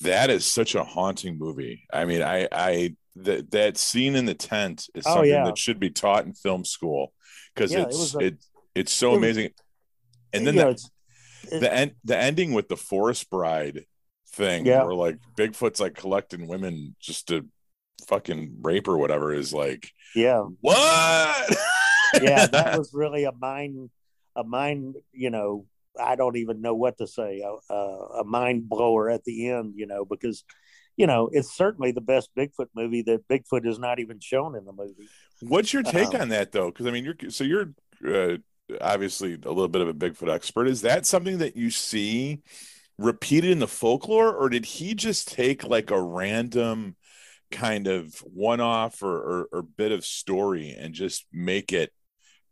that 0.00 0.30
is 0.30 0.46
such 0.46 0.74
a 0.74 0.84
haunting 0.84 1.38
movie. 1.38 1.86
I 1.92 2.04
mean, 2.04 2.22
I 2.22 2.48
I 2.52 2.96
that 3.16 3.50
that 3.50 3.76
scene 3.76 4.14
in 4.14 4.26
the 4.26 4.34
tent 4.34 4.88
is 4.94 5.04
Oh, 5.06 5.14
something 5.14 5.30
yeah. 5.30 5.44
that 5.44 5.58
should 5.58 5.80
be 5.80 5.90
taught 5.90 6.24
in 6.26 6.34
film 6.34 6.64
school 6.64 7.12
because 7.54 7.72
Yeah, 7.72 7.82
it's 7.82 7.96
was 7.98 8.14
a- 8.14 8.18
it 8.18 8.44
it's 8.74 8.92
so 8.92 9.08
it 9.08 9.10
was- 9.10 9.18
amazing. 9.18 9.50
And 10.32 10.46
then 10.46 10.56
know, 10.56 10.74
the, 11.50 11.58
the 11.60 11.72
end 11.74 11.94
the 12.04 12.16
ending 12.16 12.52
with 12.52 12.68
the 12.68 12.76
forest 12.76 13.30
bride 13.30 13.86
thing 14.32 14.66
Yeah. 14.66 14.84
where 14.84 14.94
like 14.94 15.18
Bigfoot's 15.36 15.80
like 15.80 15.94
collecting 15.94 16.46
women 16.46 16.94
just 17.00 17.28
to 17.28 17.46
fucking 18.06 18.58
rape 18.62 18.86
or 18.88 18.98
whatever 18.98 19.32
is 19.34 19.52
like 19.52 19.90
yeah, 20.14 20.42
what? 20.60 21.56
yeah, 22.22 22.46
that 22.46 22.78
was 22.78 22.92
really 22.94 23.24
a 23.24 23.32
mind, 23.32 23.90
a 24.36 24.44
mind, 24.44 24.96
you 25.12 25.28
know, 25.30 25.66
I 26.00 26.16
don't 26.16 26.36
even 26.36 26.60
know 26.60 26.74
what 26.74 26.98
to 26.98 27.06
say, 27.06 27.40
a, 27.40 27.72
a, 27.72 28.20
a 28.20 28.24
mind 28.24 28.68
blower 28.68 29.10
at 29.10 29.24
the 29.24 29.50
end, 29.50 29.74
you 29.76 29.86
know, 29.86 30.04
because, 30.04 30.44
you 30.96 31.06
know, 31.06 31.28
it's 31.32 31.56
certainly 31.56 31.92
the 31.92 32.00
best 32.00 32.30
Bigfoot 32.36 32.68
movie 32.74 33.02
that 33.02 33.28
Bigfoot 33.28 33.66
is 33.66 33.78
not 33.78 33.98
even 33.98 34.20
shown 34.20 34.56
in 34.56 34.64
the 34.64 34.72
movie. 34.72 35.08
What's 35.40 35.72
your 35.72 35.82
take 35.82 36.14
Um, 36.14 36.22
on 36.22 36.28
that 36.30 36.52
though? 36.52 36.66
Because 36.66 36.86
I 36.86 36.90
mean, 36.90 37.04
you're 37.04 37.30
so 37.30 37.44
you're 37.44 37.72
uh, 38.06 38.38
obviously 38.80 39.34
a 39.34 39.48
little 39.48 39.68
bit 39.68 39.82
of 39.82 39.88
a 39.88 39.94
Bigfoot 39.94 40.32
expert. 40.32 40.66
Is 40.68 40.82
that 40.82 41.06
something 41.06 41.38
that 41.38 41.56
you 41.56 41.70
see 41.70 42.42
repeated 42.98 43.50
in 43.52 43.60
the 43.60 43.68
folklore, 43.68 44.34
or 44.34 44.48
did 44.48 44.64
he 44.64 44.94
just 44.94 45.28
take 45.28 45.64
like 45.64 45.90
a 45.90 46.02
random 46.02 46.96
kind 47.50 47.86
of 47.86 48.16
one-off 48.18 49.02
or, 49.02 49.16
or, 49.16 49.48
or 49.52 49.62
bit 49.62 49.92
of 49.92 50.04
story 50.04 50.76
and 50.78 50.94
just 50.94 51.24
make 51.32 51.72
it 51.72 51.92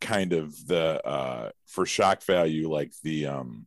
kind 0.01 0.32
of 0.32 0.55
the 0.66 1.05
uh, 1.07 1.51
for 1.66 1.86
shock 1.86 2.22
value, 2.22 2.70
like 2.70 2.92
the 3.03 3.26
um, 3.26 3.66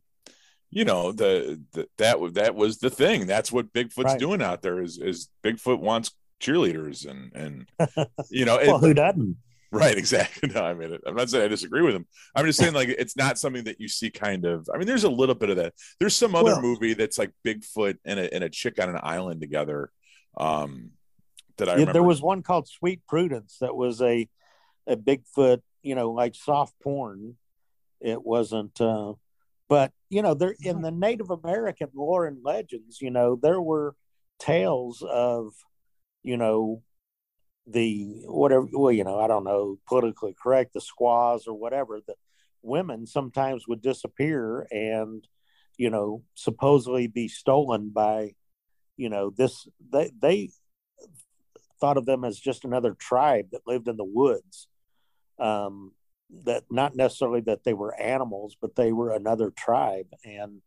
you 0.70 0.84
know, 0.84 1.12
the, 1.12 1.60
the 1.72 1.88
that 1.98 2.20
was 2.20 2.34
that 2.34 2.54
was 2.54 2.78
the 2.78 2.90
thing. 2.90 3.26
That's 3.26 3.50
what 3.52 3.72
Bigfoot's 3.72 4.04
Right. 4.04 4.18
doing 4.18 4.42
out 4.42 4.62
there. 4.62 4.80
Is 4.82 4.98
is 4.98 5.28
Bigfoot 5.44 5.80
wants 5.80 6.12
cheerleaders 6.40 7.08
and 7.08 7.32
and 7.34 7.68
you 8.30 8.44
know, 8.44 8.56
Well, 8.56 8.76
it- 8.76 8.88
who 8.88 8.94
doesn't? 8.94 9.36
Right, 9.72 9.96
exactly. 9.96 10.48
No, 10.54 10.64
I 10.64 10.74
mean, 10.74 10.98
I'm 11.06 11.14
not 11.14 11.30
saying 11.30 11.44
I 11.44 11.48
disagree 11.48 11.82
with 11.82 11.94
him. 11.94 12.04
I'm 12.34 12.44
just 12.44 12.58
saying, 12.58 12.74
like, 12.74 12.88
it's 12.88 13.16
not 13.16 13.38
something 13.38 13.62
that 13.64 13.80
you 13.80 13.86
see 13.86 14.10
kind 14.10 14.44
of. 14.44 14.68
I 14.74 14.78
mean, 14.78 14.88
there's 14.88 15.04
a 15.04 15.08
little 15.08 15.36
bit 15.36 15.48
of 15.48 15.58
that. 15.58 15.74
There's 16.00 16.16
some 16.16 16.34
other 16.34 16.54
Well- 16.54 16.62
movie 16.62 16.94
that's 16.94 17.18
like 17.18 17.30
Bigfoot 17.46 17.98
and 18.04 18.18
a, 18.18 18.34
and 18.34 18.42
a 18.42 18.48
chick 18.48 18.82
on 18.82 18.88
an 18.90 18.98
island 19.00 19.40
together. 19.40 19.92
Um, 20.36 20.90
that 21.56 21.68
I 21.68 21.76
Yeah, 21.76 21.92
there 21.92 22.02
was 22.02 22.20
one 22.20 22.42
called 22.42 22.66
Sweet 22.68 23.02
Prudence 23.06 23.58
that 23.60 23.76
was 23.76 24.00
a 24.02 24.28
a 24.88 24.96
Bigfoot, 24.96 25.60
you 25.82 25.94
know, 25.94 26.10
like 26.10 26.34
soft 26.34 26.74
porn. 26.82 27.36
It 28.00 28.24
wasn't, 28.24 28.80
uh, 28.80 29.14
but 29.68 29.92
you 30.08 30.22
know, 30.22 30.34
there 30.34 30.54
in 30.62 30.80
the 30.80 30.90
Native 30.90 31.30
American 31.30 31.88
lore 31.94 32.26
and 32.26 32.38
legends, 32.42 33.00
you 33.00 33.10
know, 33.10 33.36
there 33.40 33.60
were 33.60 33.94
tales 34.38 35.04
of, 35.08 35.52
you 36.22 36.36
know, 36.36 36.82
the 37.66 38.22
whatever. 38.24 38.66
Well, 38.72 38.92
you 38.92 39.04
know, 39.04 39.20
I 39.20 39.28
don't 39.28 39.44
know 39.44 39.78
politically 39.86 40.34
correct, 40.40 40.72
the 40.72 40.80
squaws 40.80 41.46
or 41.46 41.54
whatever. 41.54 42.00
The 42.04 42.14
women 42.62 43.06
sometimes 43.06 43.68
would 43.68 43.82
disappear 43.82 44.66
and, 44.70 45.26
you 45.76 45.90
know, 45.90 46.22
supposedly 46.34 47.06
be 47.06 47.28
stolen 47.28 47.90
by, 47.90 48.32
you 48.96 49.08
know, 49.08 49.30
this. 49.30 49.68
They 49.92 50.10
they 50.20 50.50
thought 51.80 51.96
of 51.96 52.06
them 52.06 52.24
as 52.24 52.38
just 52.38 52.64
another 52.64 52.94
tribe 52.94 53.48
that 53.52 53.66
lived 53.66 53.88
in 53.88 53.96
the 53.96 54.04
woods. 54.04 54.68
Um, 55.40 55.92
that 56.44 56.62
not 56.70 56.94
necessarily 56.94 57.40
that 57.40 57.64
they 57.64 57.74
were 57.74 57.98
animals, 58.00 58.56
but 58.60 58.76
they 58.76 58.92
were 58.92 59.10
another 59.12 59.50
tribe, 59.50 60.06
and 60.24 60.62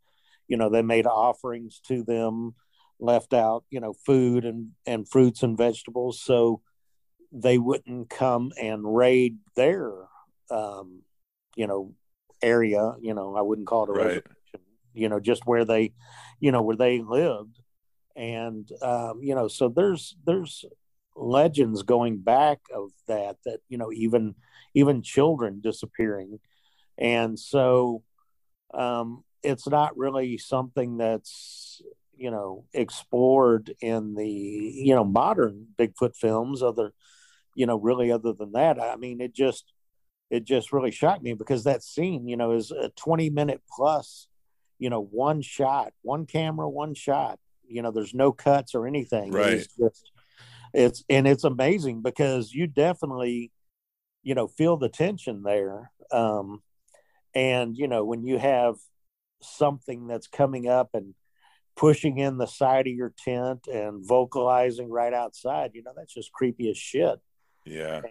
you 0.48 0.58
know 0.58 0.70
they 0.70 0.82
made 0.82 1.06
offerings 1.08 1.80
to 1.88 2.04
them, 2.04 2.56
left 3.00 3.34
out 3.34 3.64
you 3.70 3.80
know 3.80 3.94
food 4.06 4.44
and 4.44 4.72
and 4.86 5.08
fruits 5.08 5.42
and 5.44 5.58
vegetables, 5.58 6.20
so 6.22 6.62
they 7.32 7.58
wouldn't 7.58 8.10
come 8.10 8.52
and 8.62 8.96
raid 8.96 9.38
their 9.56 9.92
um, 10.52 11.04
you 11.56 11.66
know 11.68 11.94
area. 12.42 12.94
You 13.02 13.14
know 13.14 13.36
I 13.36 13.42
wouldn't 13.42 13.68
call 13.68 13.84
it 13.86 13.90
a 13.90 13.94
Right. 13.94 14.06
reservation. 14.06 14.24
You 14.94 15.08
know 15.10 15.20
just 15.20 15.46
where 15.46 15.64
they, 15.66 15.94
you 16.42 16.52
know 16.52 16.62
where 16.62 16.76
they 16.76 17.00
lived, 17.00 17.60
and 18.18 18.70
um, 18.82 19.22
you 19.24 19.34
know 19.34 19.48
so 19.48 19.70
there's 19.70 20.16
there's 20.26 20.66
legends 21.16 21.84
going 21.84 22.18
back 22.18 22.60
of 22.76 22.92
that 23.08 23.38
that 23.46 23.60
you 23.70 23.78
know 23.78 23.92
even 23.94 24.36
even 24.74 25.02
children 25.02 25.62
disappearing. 25.62 26.40
And 26.98 27.40
so 27.40 28.04
um 28.74 29.24
it's 29.44 29.68
not 29.68 29.96
really 29.98 30.38
something 30.38 30.98
that's 30.98 31.82
you 32.16 32.32
know 32.32 32.66
explored 32.74 33.74
in 33.82 34.16
the 34.16 34.28
you 34.30 34.96
know 34.96 35.04
modern 35.04 35.68
bigfoot 35.78 36.16
films 36.16 36.64
other 36.64 36.94
you 37.56 37.66
know 37.66 37.78
really 37.78 38.12
other 38.12 38.34
than 38.34 38.54
that. 38.54 38.82
I 38.82 38.96
mean 38.96 39.22
it 39.22 39.34
just 39.34 39.72
it 40.30 40.46
just 40.46 40.74
really 40.74 40.92
shocked 40.92 41.24
me 41.24 41.34
because 41.34 41.64
that 41.66 41.84
scene 41.84 42.28
you 42.28 42.38
know 42.38 42.52
is 42.52 42.72
a 42.72 42.90
20 42.96 43.30
minute 43.30 43.62
plus 43.70 44.28
you 44.80 44.90
know 44.90 45.02
one 45.02 45.42
shot 45.42 45.94
one 46.02 46.26
camera 46.26 46.70
one 46.70 46.94
shot. 46.94 47.40
You 47.68 47.82
know 47.82 47.92
there's 47.92 48.14
no 48.14 48.32
cuts 48.32 48.76
or 48.76 48.88
anything. 48.88 49.32
Right. 49.32 49.54
it's 49.54 49.76
just 49.76 50.12
it's 50.74 51.04
and 51.10 51.28
it's 51.28 51.44
amazing 51.44 52.02
because 52.02 52.52
you 52.52 52.68
definitely 52.68 53.52
you 54.24 54.36
know 54.36 54.48
feel 54.48 54.78
the 54.78 54.90
tension 54.90 55.44
there 55.44 55.92
um 56.12 56.62
and 57.36 57.78
you 57.78 57.88
know 57.88 58.04
when 58.04 58.24
you 58.24 58.38
have 58.38 58.76
something 59.42 60.08
that's 60.08 60.28
coming 60.28 60.68
up 60.68 60.90
and 60.94 61.14
pushing 61.76 62.20
in 62.20 62.38
the 62.38 62.46
side 62.46 62.88
of 62.88 62.94
your 62.94 63.14
tent 63.18 63.68
and 63.68 64.08
vocalizing 64.08 64.90
right 64.90 65.14
outside 65.14 65.72
you 65.74 65.84
know 65.84 65.92
that's 65.96 66.14
just 66.14 66.32
creepy 66.32 66.70
as 66.70 66.78
shit 66.78 67.20
yeah, 67.66 68.02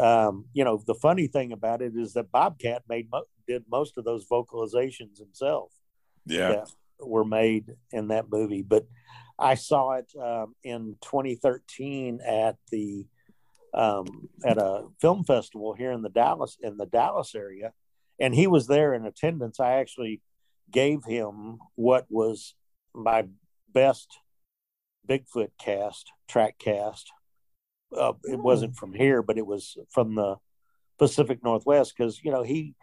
um 0.00 0.46
you 0.52 0.64
know 0.64 0.82
the 0.86 0.94
funny 0.94 1.26
thing 1.26 1.52
about 1.52 1.82
it 1.82 1.92
is 1.96 2.14
that 2.14 2.32
bobcat 2.32 2.82
made 2.88 3.08
mo- 3.10 3.24
did 3.46 3.64
most 3.70 3.98
of 3.98 4.04
those 4.04 4.26
vocalizations 4.26 5.18
himself 5.18 5.72
yeah, 6.26 6.64
were 7.00 7.24
made 7.24 7.74
in 7.90 8.08
that 8.08 8.30
movie. 8.30 8.62
But 8.62 8.86
I 9.38 9.54
saw 9.54 9.92
it 9.92 10.10
um, 10.20 10.54
in 10.62 10.96
2013 11.02 12.20
at 12.26 12.56
the 12.70 13.06
um, 13.74 14.28
at 14.44 14.58
a 14.58 14.86
film 15.00 15.24
festival 15.24 15.74
here 15.74 15.92
in 15.92 16.02
the 16.02 16.08
Dallas 16.08 16.56
in 16.62 16.76
the 16.76 16.86
Dallas 16.86 17.34
area, 17.34 17.72
and 18.20 18.34
he 18.34 18.46
was 18.46 18.66
there 18.66 18.94
in 18.94 19.06
attendance. 19.06 19.60
I 19.60 19.74
actually 19.74 20.20
gave 20.70 21.04
him 21.04 21.58
what 21.74 22.06
was 22.08 22.54
my 22.94 23.26
best 23.72 24.18
Bigfoot 25.08 25.50
cast 25.58 26.12
track 26.28 26.58
cast. 26.58 27.10
Uh, 27.96 28.12
it 28.24 28.38
wasn't 28.38 28.76
from 28.76 28.94
here, 28.94 29.22
but 29.22 29.38
it 29.38 29.46
was 29.46 29.76
from 29.90 30.14
the 30.14 30.36
Pacific 30.98 31.42
Northwest 31.42 31.94
because 31.96 32.20
you 32.22 32.30
know 32.30 32.42
he 32.42 32.74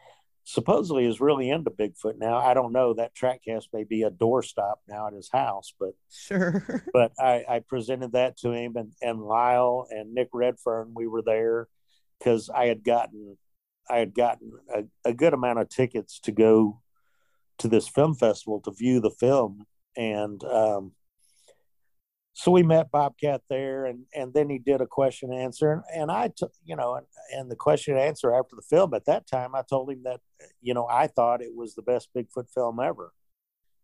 supposedly 0.44 1.06
is 1.06 1.22
really 1.22 1.50
into 1.50 1.70
Bigfoot 1.70 2.18
now. 2.18 2.38
I 2.38 2.54
don't 2.54 2.72
know. 2.72 2.94
That 2.94 3.14
track 3.14 3.42
cast 3.46 3.70
may 3.74 3.84
be 3.84 4.04
a 4.04 4.12
doorstop 4.12 4.76
now 4.88 5.08
at 5.08 5.14
his 5.14 5.30
house, 5.32 5.74
but 5.80 5.92
sure. 6.12 6.84
but 6.94 7.12
I, 7.20 7.44
I 7.48 7.60
presented 7.60 8.14
that 8.14 8.38
to 8.38 8.52
him 8.52 8.76
and, 8.76 8.94
and 9.02 9.22
Lyle 9.22 9.88
and 9.90 10.14
Nick 10.14 10.30
Redfern, 10.34 10.94
we 10.96 11.08
were 11.08 11.22
there 11.22 11.68
because 12.18 12.50
I 12.50 12.66
had 12.66 12.84
gotten 12.84 13.38
I 13.90 13.98
had 13.98 14.14
gotten 14.14 14.52
a, 14.74 14.84
a 15.04 15.14
good 15.14 15.34
amount 15.34 15.60
of 15.60 15.70
tickets 15.70 16.20
to 16.22 16.32
go 16.32 16.80
to 17.58 17.68
this 17.68 17.88
film 17.88 18.14
festival 18.14 18.62
to 18.62 18.72
view 18.72 19.00
the 19.00 19.10
film. 19.10 19.66
And 19.98 20.44
um, 20.44 20.92
so 22.40 22.52
we 22.52 22.64
met 22.64 22.90
Bobcat 22.90 23.42
there, 23.50 23.86
and 23.86 24.06
and 24.16 24.34
then 24.34 24.50
he 24.50 24.60
did 24.60 24.80
a 24.80 24.88
question 24.88 25.30
and 25.34 25.42
answer, 25.42 25.74
and 25.74 25.84
and 25.94 26.10
I, 26.10 26.30
t- 26.30 26.46
you 26.64 26.78
know, 26.78 26.96
and, 26.96 27.06
and 27.34 27.52
the 27.52 27.56
question 27.58 27.96
and 27.96 28.02
answer 28.02 28.34
after 28.34 28.56
the 28.56 28.62
film. 28.62 28.94
At 28.94 29.08
that 29.08 29.28
time, 29.28 29.56
I 29.56 29.64
told 29.70 29.92
him 29.92 30.04
that, 30.04 30.22
you 30.62 30.74
know, 30.74 30.88
I 30.90 31.08
thought 31.08 31.42
it 31.42 31.54
was 31.54 31.76
the 31.76 31.82
best 31.82 32.08
Bigfoot 32.16 32.50
film 32.54 32.80
ever, 32.80 33.12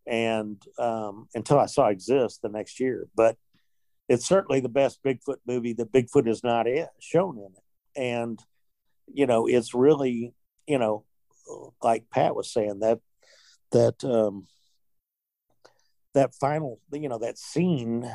and 0.08 0.62
um, 0.80 1.28
until 1.36 1.60
I 1.60 1.66
saw 1.66 1.88
Exist 1.88 2.42
the 2.42 2.50
next 2.50 2.80
year, 2.80 3.10
but 3.14 3.36
it's 4.08 4.26
certainly 4.26 4.62
the 4.62 4.70
best 4.70 5.04
Bigfoot 5.04 5.40
movie 5.46 5.74
that 5.74 5.92
Bigfoot 5.92 6.26
is 6.26 6.42
not 6.42 6.66
in, 6.66 6.88
shown 7.02 7.38
in 7.38 7.52
it, 7.58 8.02
and 8.02 8.42
you 9.14 9.26
know, 9.26 9.48
it's 9.48 9.74
really, 9.74 10.34
you 10.66 10.80
know, 10.80 11.04
like 11.84 12.10
Pat 12.10 12.38
was 12.38 12.54
saying 12.54 12.80
that 12.80 13.00
that 13.74 14.02
um, 14.06 14.48
that 16.16 16.34
final 16.34 16.80
you 16.92 17.08
know 17.08 17.20
that 17.20 17.38
scene 17.38 18.10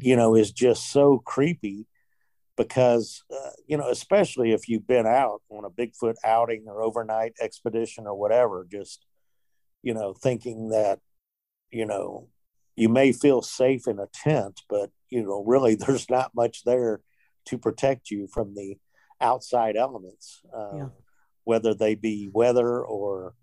you 0.00 0.16
know 0.16 0.34
is 0.34 0.52
just 0.52 0.90
so 0.92 1.18
creepy 1.24 1.86
because 2.56 3.22
uh, 3.32 3.50
you 3.66 3.76
know 3.76 3.88
especially 3.88 4.52
if 4.52 4.68
you've 4.68 4.86
been 4.86 5.06
out 5.06 5.40
on 5.48 5.64
a 5.64 5.70
bigfoot 5.70 6.14
outing 6.24 6.64
or 6.66 6.82
overnight 6.82 7.32
expedition 7.40 8.06
or 8.06 8.14
whatever 8.14 8.66
just 8.70 9.06
you 9.82 9.94
know 9.94 10.12
thinking 10.12 10.68
that 10.68 10.98
you 11.70 11.86
know 11.86 12.28
you 12.76 12.88
may 12.88 13.12
feel 13.12 13.40
safe 13.40 13.86
in 13.86 13.98
a 13.98 14.08
tent 14.12 14.60
but 14.68 14.90
you 15.08 15.22
know 15.22 15.42
really 15.46 15.74
there's 15.86 16.10
not 16.10 16.34
much 16.34 16.64
there 16.64 17.00
to 17.46 17.56
protect 17.56 18.10
you 18.10 18.26
from 18.26 18.54
the 18.54 18.76
outside 19.20 19.76
elements 19.76 20.42
uh, 20.54 20.76
yeah. 20.76 20.88
whether 21.44 21.72
they 21.72 21.94
be 21.94 22.28
weather 22.32 22.84
or 22.84 23.34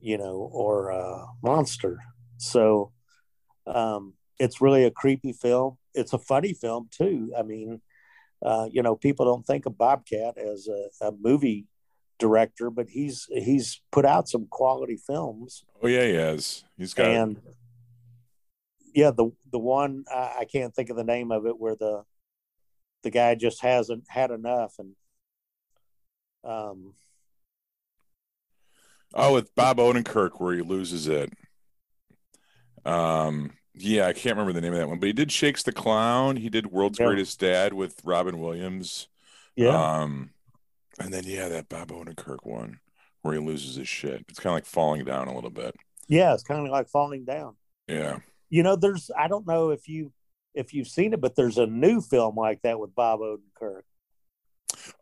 you 0.00 0.16
know 0.16 0.48
or 0.52 0.92
uh, 0.92 1.26
monster 1.42 1.98
so 2.38 2.92
um, 3.74 4.14
it's 4.38 4.60
really 4.60 4.84
a 4.84 4.90
creepy 4.90 5.32
film. 5.32 5.78
It's 5.94 6.12
a 6.12 6.18
funny 6.18 6.52
film 6.52 6.88
too. 6.90 7.32
I 7.36 7.42
mean, 7.42 7.80
uh, 8.42 8.68
you 8.70 8.82
know, 8.82 8.96
people 8.96 9.26
don't 9.26 9.46
think 9.46 9.66
of 9.66 9.76
Bobcat 9.76 10.38
as 10.38 10.68
a, 10.68 11.06
a, 11.06 11.12
movie 11.12 11.66
director, 12.18 12.70
but 12.70 12.88
he's 12.88 13.26
he's 13.30 13.82
put 13.92 14.04
out 14.04 14.28
some 14.28 14.46
quality 14.50 14.96
films. 14.96 15.64
Oh 15.82 15.88
yeah, 15.88 16.06
he 16.06 16.14
has. 16.14 16.64
He's 16.78 16.94
got 16.94 17.10
and 17.10 17.40
yeah, 18.94 19.10
the 19.10 19.30
the 19.52 19.58
one 19.58 20.04
I, 20.10 20.38
I 20.40 20.44
can't 20.50 20.74
think 20.74 20.90
of 20.90 20.96
the 20.96 21.04
name 21.04 21.30
of 21.30 21.46
it 21.46 21.58
where 21.58 21.76
the 21.76 22.04
the 23.02 23.10
guy 23.10 23.34
just 23.34 23.62
hasn't 23.62 24.04
had 24.08 24.30
enough 24.30 24.74
and 24.78 24.94
um 26.44 26.94
oh 29.14 29.34
with 29.34 29.54
bob 29.54 29.78
odenkirk 29.78 30.40
where 30.40 30.54
he 30.54 30.62
loses 30.62 31.06
it 31.06 31.30
um 32.84 33.52
yeah, 33.74 34.06
I 34.06 34.12
can't 34.12 34.36
remember 34.36 34.52
the 34.52 34.60
name 34.60 34.72
of 34.72 34.78
that 34.78 34.88
one, 34.88 34.98
but 34.98 35.06
he 35.06 35.12
did 35.12 35.30
Shakes 35.30 35.62
the 35.62 35.72
Clown. 35.72 36.36
He 36.36 36.48
did 36.48 36.72
World's 36.72 36.98
yeah. 36.98 37.06
Greatest 37.06 37.40
Dad 37.40 37.72
with 37.72 38.00
Robin 38.04 38.38
Williams. 38.40 39.08
Yeah. 39.56 40.00
Um, 40.00 40.30
and 40.98 41.12
then 41.12 41.24
yeah, 41.24 41.48
that 41.48 41.68
Bob 41.68 41.90
Odenkirk 41.90 42.38
one 42.42 42.80
where 43.22 43.34
he 43.34 43.40
loses 43.40 43.76
his 43.76 43.88
shit. 43.88 44.24
It's 44.28 44.40
kind 44.40 44.52
of 44.52 44.56
like 44.56 44.66
falling 44.66 45.04
down 45.04 45.28
a 45.28 45.34
little 45.34 45.50
bit. 45.50 45.74
Yeah, 46.08 46.34
it's 46.34 46.42
kind 46.42 46.66
of 46.66 46.72
like 46.72 46.88
falling 46.88 47.24
down. 47.24 47.56
Yeah. 47.86 48.18
You 48.48 48.62
know, 48.62 48.76
there's 48.76 49.10
I 49.16 49.28
don't 49.28 49.46
know 49.46 49.70
if 49.70 49.88
you 49.88 50.12
if 50.54 50.74
you've 50.74 50.88
seen 50.88 51.12
it, 51.12 51.20
but 51.20 51.36
there's 51.36 51.58
a 51.58 51.66
new 51.66 52.00
film 52.00 52.36
like 52.36 52.62
that 52.62 52.78
with 52.80 52.94
Bob 52.94 53.20
Odenkirk. 53.20 53.82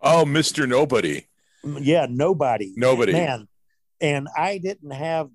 Oh, 0.02 0.24
Mr. 0.26 0.68
Nobody. 0.68 1.26
Yeah, 1.64 2.06
nobody. 2.08 2.74
Nobody. 2.76 3.12
Man. 3.12 3.48
And 4.00 4.28
I 4.36 4.58
didn't 4.58 4.92
have 4.92 5.30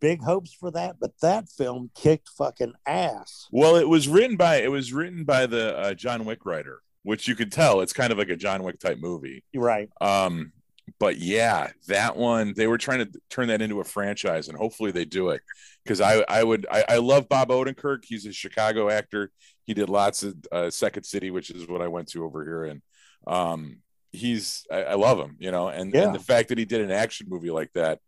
big 0.00 0.22
hopes 0.22 0.52
for 0.52 0.70
that, 0.72 0.96
but 1.00 1.12
that 1.20 1.48
film 1.48 1.90
kicked 1.94 2.28
fucking 2.28 2.74
ass. 2.86 3.48
Well, 3.50 3.76
it 3.76 3.88
was 3.88 4.08
written 4.08 4.36
by 4.36 4.56
it 4.56 4.70
was 4.70 4.92
written 4.92 5.24
by 5.24 5.46
the 5.46 5.76
uh, 5.76 5.94
John 5.94 6.24
Wick 6.24 6.44
writer, 6.44 6.80
which 7.02 7.28
you 7.28 7.34
could 7.34 7.52
tell 7.52 7.80
it's 7.80 7.92
kind 7.92 8.12
of 8.12 8.18
like 8.18 8.30
a 8.30 8.36
John 8.36 8.62
Wick 8.62 8.78
type 8.78 8.98
movie. 9.00 9.44
Right. 9.54 9.88
Um, 10.00 10.52
but 10.98 11.18
yeah, 11.18 11.68
that 11.86 12.16
one 12.16 12.54
they 12.56 12.66
were 12.66 12.78
trying 12.78 13.00
to 13.00 13.20
turn 13.30 13.48
that 13.48 13.62
into 13.62 13.80
a 13.80 13.84
franchise, 13.84 14.48
and 14.48 14.56
hopefully 14.56 14.90
they 14.90 15.04
do 15.04 15.30
it 15.30 15.42
because 15.84 16.00
I 16.00 16.24
I 16.28 16.42
would 16.42 16.66
I, 16.70 16.84
I, 16.88 16.96
love 16.96 17.28
Bob 17.28 17.48
Odenkirk. 17.48 18.04
He's 18.04 18.26
a 18.26 18.32
Chicago 18.32 18.88
actor. 18.88 19.30
He 19.64 19.74
did 19.74 19.88
lots 19.88 20.22
of 20.22 20.34
uh, 20.50 20.70
Second 20.70 21.04
City, 21.04 21.30
which 21.30 21.50
is 21.50 21.68
what 21.68 21.82
I 21.82 21.88
went 21.88 22.08
to 22.08 22.24
over 22.24 22.42
here, 22.42 22.64
and 22.64 22.82
um, 23.26 23.78
he's 24.12 24.64
I, 24.70 24.84
I 24.84 24.94
love 24.94 25.18
him, 25.18 25.36
you 25.38 25.50
know, 25.50 25.68
and, 25.68 25.92
yeah. 25.92 26.04
and 26.04 26.14
the 26.14 26.20
fact 26.20 26.48
that 26.48 26.58
he 26.58 26.64
did 26.64 26.80
an 26.80 26.90
action 26.90 27.26
movie 27.28 27.50
like 27.50 27.72
that 27.74 28.00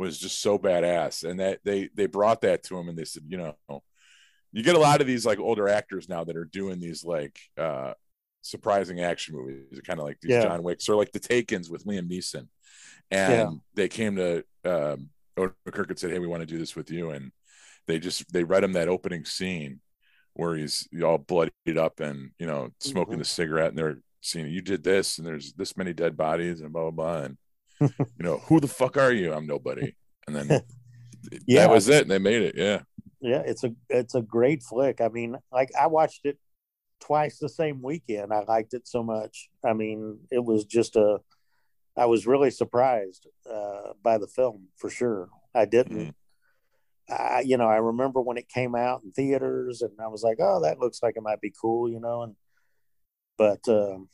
was 0.00 0.18
just 0.18 0.40
so 0.40 0.58
badass 0.58 1.28
and 1.28 1.40
that 1.40 1.60
they 1.62 1.90
they 1.94 2.06
brought 2.06 2.40
that 2.40 2.62
to 2.62 2.78
him 2.78 2.88
and 2.88 2.96
they 2.96 3.04
said 3.04 3.22
you 3.28 3.36
know 3.36 3.54
you 4.50 4.62
get 4.62 4.74
a 4.74 4.78
lot 4.78 5.02
of 5.02 5.06
these 5.06 5.26
like 5.26 5.38
older 5.38 5.68
actors 5.68 6.08
now 6.08 6.24
that 6.24 6.38
are 6.38 6.46
doing 6.46 6.80
these 6.80 7.04
like 7.04 7.38
uh 7.58 7.92
surprising 8.40 9.00
action 9.00 9.36
movies 9.36 9.78
kind 9.84 10.00
of 10.00 10.06
like 10.06 10.18
these 10.22 10.30
yeah. 10.30 10.42
john 10.42 10.62
wicks 10.62 10.88
or 10.88 10.96
like 10.96 11.12
the 11.12 11.20
takens 11.20 11.70
with 11.70 11.84
liam 11.84 12.10
neeson 12.10 12.48
and 13.10 13.32
yeah. 13.32 13.50
they 13.74 13.88
came 13.88 14.16
to 14.16 14.42
um 14.64 15.10
Kirk 15.36 15.90
and 15.90 15.98
said 15.98 16.10
hey 16.10 16.18
we 16.18 16.26
want 16.26 16.40
to 16.40 16.46
do 16.46 16.58
this 16.58 16.74
with 16.74 16.90
you 16.90 17.10
and 17.10 17.30
they 17.86 17.98
just 17.98 18.32
they 18.32 18.42
read 18.42 18.64
him 18.64 18.72
that 18.72 18.88
opening 18.88 19.26
scene 19.26 19.80
where 20.32 20.56
he's 20.56 20.88
all 21.04 21.18
bloodied 21.18 21.76
up 21.76 22.00
and 22.00 22.30
you 22.38 22.46
know 22.46 22.70
smoking 22.78 23.12
mm-hmm. 23.12 23.18
the 23.18 23.24
cigarette 23.26 23.68
and 23.68 23.78
they're 23.78 23.98
seeing 24.22 24.46
you 24.46 24.62
did 24.62 24.82
this 24.82 25.18
and 25.18 25.26
there's 25.26 25.52
this 25.52 25.76
many 25.76 25.92
dead 25.92 26.16
bodies 26.16 26.62
and 26.62 26.72
blah 26.72 26.90
blah 26.90 26.90
blah 26.90 27.22
and 27.24 27.36
you 27.80 28.06
know, 28.18 28.38
who 28.38 28.60
the 28.60 28.68
fuck 28.68 28.96
are 28.96 29.12
you? 29.12 29.32
I'm 29.32 29.46
nobody. 29.46 29.94
And 30.26 30.36
then 30.36 30.48
yeah, 31.46 31.66
that 31.66 31.70
was 31.70 31.88
it. 31.88 32.02
And 32.02 32.10
they 32.10 32.18
made 32.18 32.42
it. 32.42 32.54
Yeah. 32.56 32.80
Yeah, 33.20 33.42
it's 33.44 33.64
a 33.64 33.74
it's 33.90 34.14
a 34.14 34.22
great 34.22 34.62
flick. 34.62 35.00
I 35.00 35.08
mean, 35.08 35.36
like 35.52 35.70
I 35.78 35.88
watched 35.88 36.24
it 36.24 36.38
twice 37.00 37.38
the 37.38 37.50
same 37.50 37.82
weekend. 37.82 38.32
I 38.32 38.44
liked 38.44 38.72
it 38.72 38.88
so 38.88 39.02
much. 39.02 39.50
I 39.64 39.74
mean, 39.74 40.20
it 40.30 40.42
was 40.42 40.64
just 40.64 40.96
a 40.96 41.18
I 41.96 42.06
was 42.06 42.26
really 42.26 42.50
surprised 42.50 43.26
uh, 43.50 43.92
by 44.02 44.18
the 44.18 44.26
film 44.26 44.68
for 44.76 44.88
sure. 44.88 45.28
I 45.54 45.66
didn't. 45.66 45.98
Mm-hmm. 47.08 47.12
I, 47.12 47.40
you 47.40 47.56
know, 47.56 47.66
I 47.68 47.76
remember 47.76 48.22
when 48.22 48.36
it 48.36 48.48
came 48.48 48.74
out 48.74 49.02
in 49.02 49.10
theaters, 49.10 49.82
and 49.82 49.92
I 50.00 50.06
was 50.06 50.22
like, 50.22 50.38
"Oh, 50.40 50.62
that 50.62 50.78
looks 50.78 51.02
like 51.02 51.16
it 51.16 51.22
might 51.22 51.40
be 51.40 51.52
cool," 51.60 51.90
you 51.90 52.00
know. 52.00 52.22
And 52.22 52.36
but 53.36 53.60
um, 53.68 54.08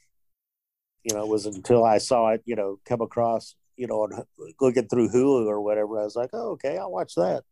you 1.06 1.14
know, 1.14 1.22
it 1.22 1.28
was 1.28 1.46
until 1.46 1.84
I 1.84 1.98
saw 1.98 2.30
it, 2.30 2.42
you 2.46 2.56
know, 2.56 2.80
come 2.84 3.00
across, 3.00 3.54
you 3.76 3.86
know, 3.86 4.08
looking 4.60 4.88
through 4.88 5.10
Hulu 5.10 5.46
or 5.46 5.60
whatever. 5.60 6.00
I 6.00 6.04
was 6.04 6.16
like, 6.16 6.30
oh, 6.32 6.50
okay, 6.52 6.76
I'll 6.78 6.90
watch 6.90 7.14
that. 7.14 7.44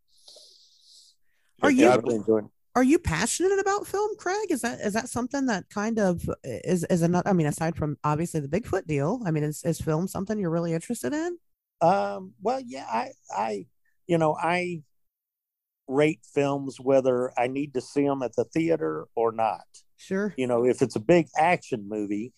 Are 1.63 1.71
you 1.71 1.89
really 1.89 2.49
are 2.75 2.83
you 2.83 2.99
passionate 2.99 3.57
about 3.61 3.87
film, 3.87 4.17
Craig? 4.17 4.51
Is 4.51 4.63
that 4.63 4.81
is 4.81 4.95
that 4.95 5.09
something 5.09 5.47
that 5.47 5.71
kind 5.71 6.01
of 6.01 6.29
is 6.43 6.83
is 6.85 7.03
another? 7.03 7.31
I 7.31 7.33
mean, 7.33 7.47
aside 7.47 7.77
from 7.77 7.97
obviously 8.03 8.41
the 8.41 8.49
Bigfoot 8.49 8.89
deal, 8.89 9.23
I 9.25 9.31
mean, 9.31 9.45
is 9.45 9.63
is 9.63 9.81
film 9.81 10.09
something 10.09 10.37
you're 10.37 10.51
really 10.51 10.73
interested 10.73 11.13
in? 11.13 11.39
Um, 11.81 12.33
well, 12.43 12.61
yeah, 12.61 12.87
I 12.91 13.11
I 13.31 13.67
you 14.09 14.19
know 14.19 14.37
I 14.37 14.83
rate 15.87 16.27
films 16.35 16.81
whether 16.81 17.31
I 17.39 17.47
need 17.47 17.75
to 17.75 17.81
see 17.81 18.05
them 18.05 18.23
at 18.23 18.35
the 18.35 18.45
theater 18.45 19.07
or 19.15 19.31
not. 19.31 19.63
Sure. 19.97 20.35
You 20.37 20.49
know, 20.49 20.65
if 20.65 20.83
it's 20.83 20.97
a 20.97 21.01
big 21.01 21.29
action 21.39 21.89
movie, 21.89 22.33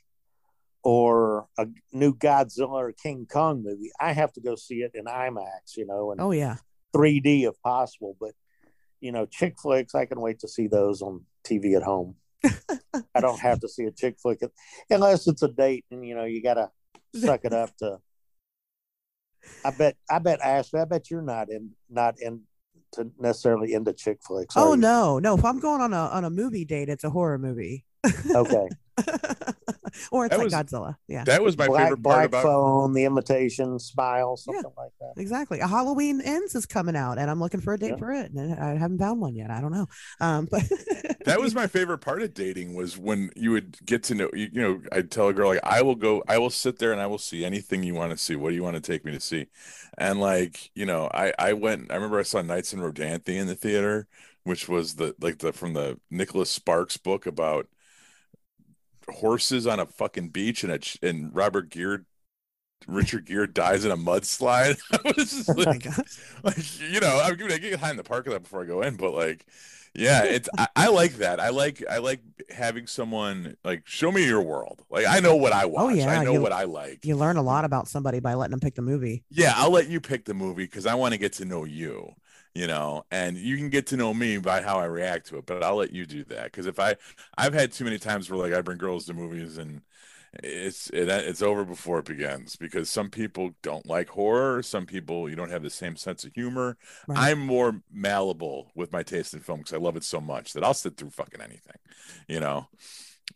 or 0.87 1.49
a 1.59 1.67
new 1.93 2.15
Godzilla 2.15 2.69
or 2.69 2.93
King 2.93 3.27
Kong 3.29 3.65
movie, 3.65 3.91
I 4.01 4.13
have 4.13 4.33
to 4.35 4.41
go 4.41 4.55
see 4.55 4.83
it 4.83 4.93
in 4.95 5.07
IMAX, 5.07 5.77
you 5.77 5.85
know, 5.85 6.13
and 6.13 6.21
oh 6.21 6.31
yeah, 6.31 6.59
3D 6.95 7.43
if 7.43 7.61
possible. 7.61 8.17
But 8.21 8.35
you 9.01 9.11
know, 9.11 9.27
chick 9.27 9.57
flicks, 9.61 9.97
I 9.97 10.05
can 10.05 10.21
wait 10.21 10.39
to 10.41 10.49
see 10.49 10.69
those 10.69 11.03
on 11.03 11.25
TV 11.45 11.77
at 11.77 11.83
home. 11.83 12.15
I 12.45 13.21
don't 13.21 13.41
have 13.41 13.59
to 13.63 13.69
see 13.69 13.83
a 13.83 13.91
chick 13.91 14.19
flick 14.23 14.43
unless 14.89 15.27
it's 15.27 15.43
a 15.43 15.49
date, 15.49 15.85
and 15.91 16.07
you 16.07 16.15
know, 16.15 16.25
you 16.25 16.41
gotta 16.41 16.71
suck 17.17 17.41
it 17.43 17.53
up 17.53 17.77
to. 17.79 17.99
I 19.65 19.73
bet, 19.73 19.97
I 20.09 20.21
bet, 20.21 20.41
Ashley, 20.41 20.79
I 20.79 20.85
bet 20.85 21.11
you're 21.11 21.21
not 21.21 21.51
in, 21.51 21.73
not 21.91 22.21
in 22.21 22.43
to 22.93 23.11
necessarily 23.19 23.73
into 23.73 23.93
chick 23.93 24.21
flicks. 24.25 24.57
Oh 24.57 24.77
no, 24.77 25.19
no. 25.19 25.35
If 25.35 25.45
I'm 25.45 25.59
going 25.59 25.81
on 25.81 25.93
a 25.93 25.97
on 25.97 26.25
a 26.25 26.31
movie 26.31 26.65
date, 26.65 26.89
it's 26.89 27.03
a 27.03 27.11
horror 27.11 27.39
movie. 27.39 27.85
okay. 28.31 28.69
or 30.13 30.27
it's 30.27 30.33
That 30.37 30.39
like 30.39 30.45
was- 30.45 30.55
Godzilla. 30.55 30.97
Yeah, 31.09 31.25
That 31.25 31.43
was 31.43 31.57
my 31.57 31.67
Black, 31.67 31.85
favorite 31.85 32.03
part 32.03 32.03
Black 32.03 32.27
about 32.29 32.43
Phone, 32.43 32.93
The 32.93 33.05
Invitation, 33.05 33.79
Smile, 33.79 34.37
Yeah. 34.47 34.55
something 34.55 34.73
like 34.77 34.93
that. 35.01 35.21
exactly. 35.21 35.61
A 35.61 35.67
Halloween 35.67 36.21
Ends 36.21 36.55
is 36.55 36.67
coming 36.67 36.97
out, 36.97 37.19
and 37.19 37.31
I'm 37.31 37.41
looking 37.41 37.61
for 37.61 37.75
a 37.75 37.79
date 37.79 37.91
Yeah. 37.91 37.97
for 37.97 38.13
it, 38.13 38.33
and 38.33 38.55
I 38.55 38.77
haven't 38.77 38.99
found 38.99 39.21
one 39.21 39.35
yet. 39.35 39.51
I 39.51 39.61
don't 39.61 39.73
know. 39.73 39.87
Um, 40.21 40.49
but 40.51 40.63
that 41.25 41.41
was 41.41 41.55
my 41.55 41.67
favorite 41.67 41.99
part 41.99 42.23
of 42.23 42.35
dating 42.35 42.75
was 42.75 42.97
when 42.99 43.31
you 43.37 43.51
would 43.51 43.77
get 43.85 44.03
to 44.05 44.15
know 44.15 44.31
you, 44.33 44.49
you 44.53 44.63
know 44.63 44.81
i'd 44.93 45.11
tell 45.11 45.27
a 45.29 45.33
girl 45.33 45.49
like 45.49 45.59
i 45.65 45.83
will 45.83 45.97
go 45.97 46.23
i 46.29 46.39
will 46.39 46.51
sit 46.51 46.79
there 46.79 46.93
and 46.93 47.01
i 47.01 47.07
will 47.07 47.19
see 47.19 47.45
anything 47.45 47.83
you 47.83 47.95
want 47.95 48.13
to 48.13 48.17
see 48.17 48.37
what 48.37 48.51
do 48.51 48.55
you 48.55 48.63
want 48.63 48.75
to 48.77 48.81
take 48.81 49.05
me 49.05 49.11
to 49.11 49.19
see 49.19 49.47
and 49.99 50.21
like 50.21 50.71
you 50.75 50.87
know 50.87 51.11
i 51.13 51.33
i 51.39 51.53
went 51.53 51.91
i 51.91 51.95
remember 51.97 52.19
i 52.19 52.23
saw 52.23 52.41
nights 52.43 52.73
in 52.73 52.79
rodanthe 52.81 53.29
in 53.29 53.47
the 53.49 53.57
theater 53.57 54.07
which 54.45 54.69
was 54.69 54.95
the 54.95 55.15
like 55.21 55.39
the 55.39 55.53
from 55.53 55.73
the 55.73 55.99
nicholas 56.11 56.49
sparks 56.51 56.97
book 56.97 57.27
about 57.27 57.67
horses 59.11 59.67
on 59.67 59.81
a 59.81 59.87
fucking 59.87 60.29
beach 60.31 60.65
and 60.65 60.73
a 60.73 61.07
and 61.07 61.35
robert 61.35 61.71
Gere 61.71 61.99
richard 62.87 63.25
Gere 63.27 63.47
dies 63.47 63.85
in 63.85 63.91
a 63.91 63.97
mudslide? 63.97 64.79
I 64.93 65.13
was 65.17 65.31
just 65.31 65.49
oh 65.51 65.55
like 65.55 65.87
like 66.43 66.81
you 66.81 67.01
know 67.01 67.21
i'm 67.25 67.37
gonna 67.37 67.59
get 67.59 67.79
high 67.81 67.91
in 67.91 67.97
the 67.97 68.05
park 68.05 68.27
of 68.27 68.33
that 68.33 68.43
before 68.43 68.63
i 68.63 68.67
go 68.67 68.83
in 68.83 68.97
but 68.97 69.13
like 69.15 69.47
yeah 69.95 70.25
it's 70.25 70.49
I, 70.59 70.69
I 70.77 70.89
like 70.89 71.15
that. 71.15 71.41
I 71.41 71.49
like 71.49 71.83
i 71.91 71.99
like 71.99 72.21
having 72.51 72.87
someone 72.87 73.57
like 73.65 73.87
show 73.87 74.13
me 74.13 74.27
your 74.27 74.43
world. 74.43 74.83
Like 74.91 75.07
i 75.09 75.21
know 75.21 75.37
what 75.37 75.53
i 75.55 75.65
oh, 75.65 75.69
watch. 75.69 75.83
Oh, 75.85 75.89
yeah, 75.89 76.21
i 76.21 76.23
know 76.25 76.35
you- 76.35 76.41
what 76.43 76.53
i 76.53 76.65
like. 76.65 77.05
you 77.05 77.17
learn 77.17 77.39
a 77.39 77.43
lot 77.43 77.65
about 77.65 77.89
somebody 77.89 78.21
by 78.21 78.35
letting 78.35 78.51
them 78.51 78.61
pick 78.61 78.75
the 78.75 78.83
movie. 78.83 79.25
yeah 79.31 79.55
i'll 79.57 79.71
let 79.71 79.89
you 79.89 80.01
pick 80.01 80.25
the 80.27 80.35
movie 80.35 80.65
because 80.65 80.85
i 80.87 80.95
want 80.95 81.13
to 81.15 81.19
get 81.19 81.33
to 81.35 81.45
know 81.47 81.65
you 81.65 82.13
you 82.57 82.67
know 82.67 83.05
and 83.11 83.37
you 83.37 83.57
can 83.57 83.71
get 83.71 83.87
to 83.87 83.97
know 83.97 84.15
me 84.15 84.39
by 84.39 84.63
how 84.63 84.79
i 84.79 84.85
react 84.85 85.27
to 85.27 85.39
it 85.39 85.47
but 85.47 85.63
i'll 85.63 85.77
let 85.77 85.93
you 85.93 86.07
do 86.07 86.25
that 86.25 86.45
because 86.45 86.67
if 86.67 86.79
i 86.81 86.95
i've 87.39 87.55
had 87.55 87.73
too 87.73 87.85
many 87.85 87.99
times 87.99 88.31
where 88.31 88.39
like 88.39 88.53
i 88.55 88.61
bring 88.63 88.79
girls 88.79 89.07
to 89.07 89.15
movies 89.15 89.59
and 89.59 89.83
it's 90.43 90.91
it, 90.91 91.09
it's 91.09 91.43
over 91.43 91.65
before 91.65 91.99
it 92.01 92.05
begins 92.07 92.57
because 92.57 92.91
some 92.91 93.11
people 93.11 93.51
don't 93.63 93.87
like 93.87 94.09
horror 94.09 94.63
some 94.63 94.87
people 94.87 95.29
you 95.31 95.37
don't 95.37 95.51
have 95.51 95.63
the 95.63 95.71
same 95.71 95.97
sense 95.97 96.25
of 96.25 96.33
humor 96.35 96.77
Right. 97.07 97.19
i'm 97.19 97.41
more 97.41 97.81
malleable 97.93 98.71
with 98.75 98.93
my 98.93 99.03
taste 99.03 99.35
in 99.35 99.41
film 99.41 99.61
because 99.61 99.75
i 99.75 99.79
love 99.79 99.97
it 99.97 100.05
so 100.05 100.21
much 100.21 100.53
that 100.53 100.65
i'll 100.65 100.75
sit 100.75 100.97
through 100.97 101.11
fucking 101.11 101.41
anything 101.41 101.77
you 102.29 102.41
know 102.41 102.69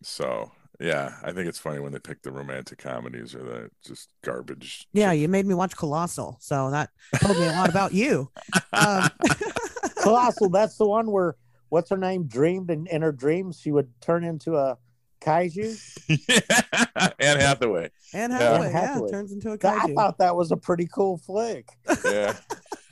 so 0.03 0.53
yeah 0.81 1.15
i 1.23 1.31
think 1.31 1.47
it's 1.47 1.59
funny 1.59 1.79
when 1.79 1.93
they 1.93 1.99
pick 1.99 2.23
the 2.23 2.33
romantic 2.33 2.79
comedies 2.79 3.35
or 3.35 3.43
the 3.43 3.71
just 3.87 4.09
garbage 4.23 4.87
Yeah, 4.93 5.13
you 5.13 5.29
made 5.29 5.47
me 5.47 5.55
watch 5.55 5.77
Colossal, 5.77 6.39
so 6.41 6.71
that 6.71 6.91
told 7.21 7.39
me 7.39 7.47
a 7.47 7.53
lot 7.53 7.69
about 7.69 7.93
you. 7.93 8.31
Um, 8.73 9.09
Colossal, 10.03 10.49
that's 10.49 10.77
the 10.79 10.87
one 10.87 11.11
where 11.11 11.37
what's 11.69 11.91
her 11.91 11.97
name 11.97 12.25
dreamed 12.27 12.71
and 12.71 12.89
in 12.89 13.03
her 13.03 13.13
dreams 13.13 13.61
she 13.61 13.71
would 13.73 13.89
turn 14.01 14.25
into 14.25 14.57
a 14.57 14.79
kaiju. 15.21 15.77
Anne 17.21 17.41
Hathaway. 17.41 17.91
Anne 18.15 18.31
Yeah. 18.31 18.39
Hathaway, 18.39 18.67
Anne 18.67 18.73
yeah, 18.73 18.81
Hathaway. 18.81 19.11
turns 19.11 19.33
into 19.33 19.53
a 19.53 19.59
That- 19.59 19.85
I 19.91 19.95
thought 19.95 20.19
that 20.19 20.35
was 20.35 20.51
a 20.51 20.57
pretty 20.57 20.89
cool 20.93 21.19
flick. 21.19 21.69
Yeah. 22.05 22.37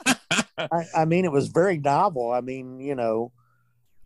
I, 0.59 0.85
I 0.95 1.05
mean, 1.05 1.25
it 1.25 1.33
was 1.33 1.49
very 1.49 1.79
novel. 1.79 2.33
I 2.33 2.41
mean, 2.41 2.81
you 2.81 2.95
know, 2.97 3.33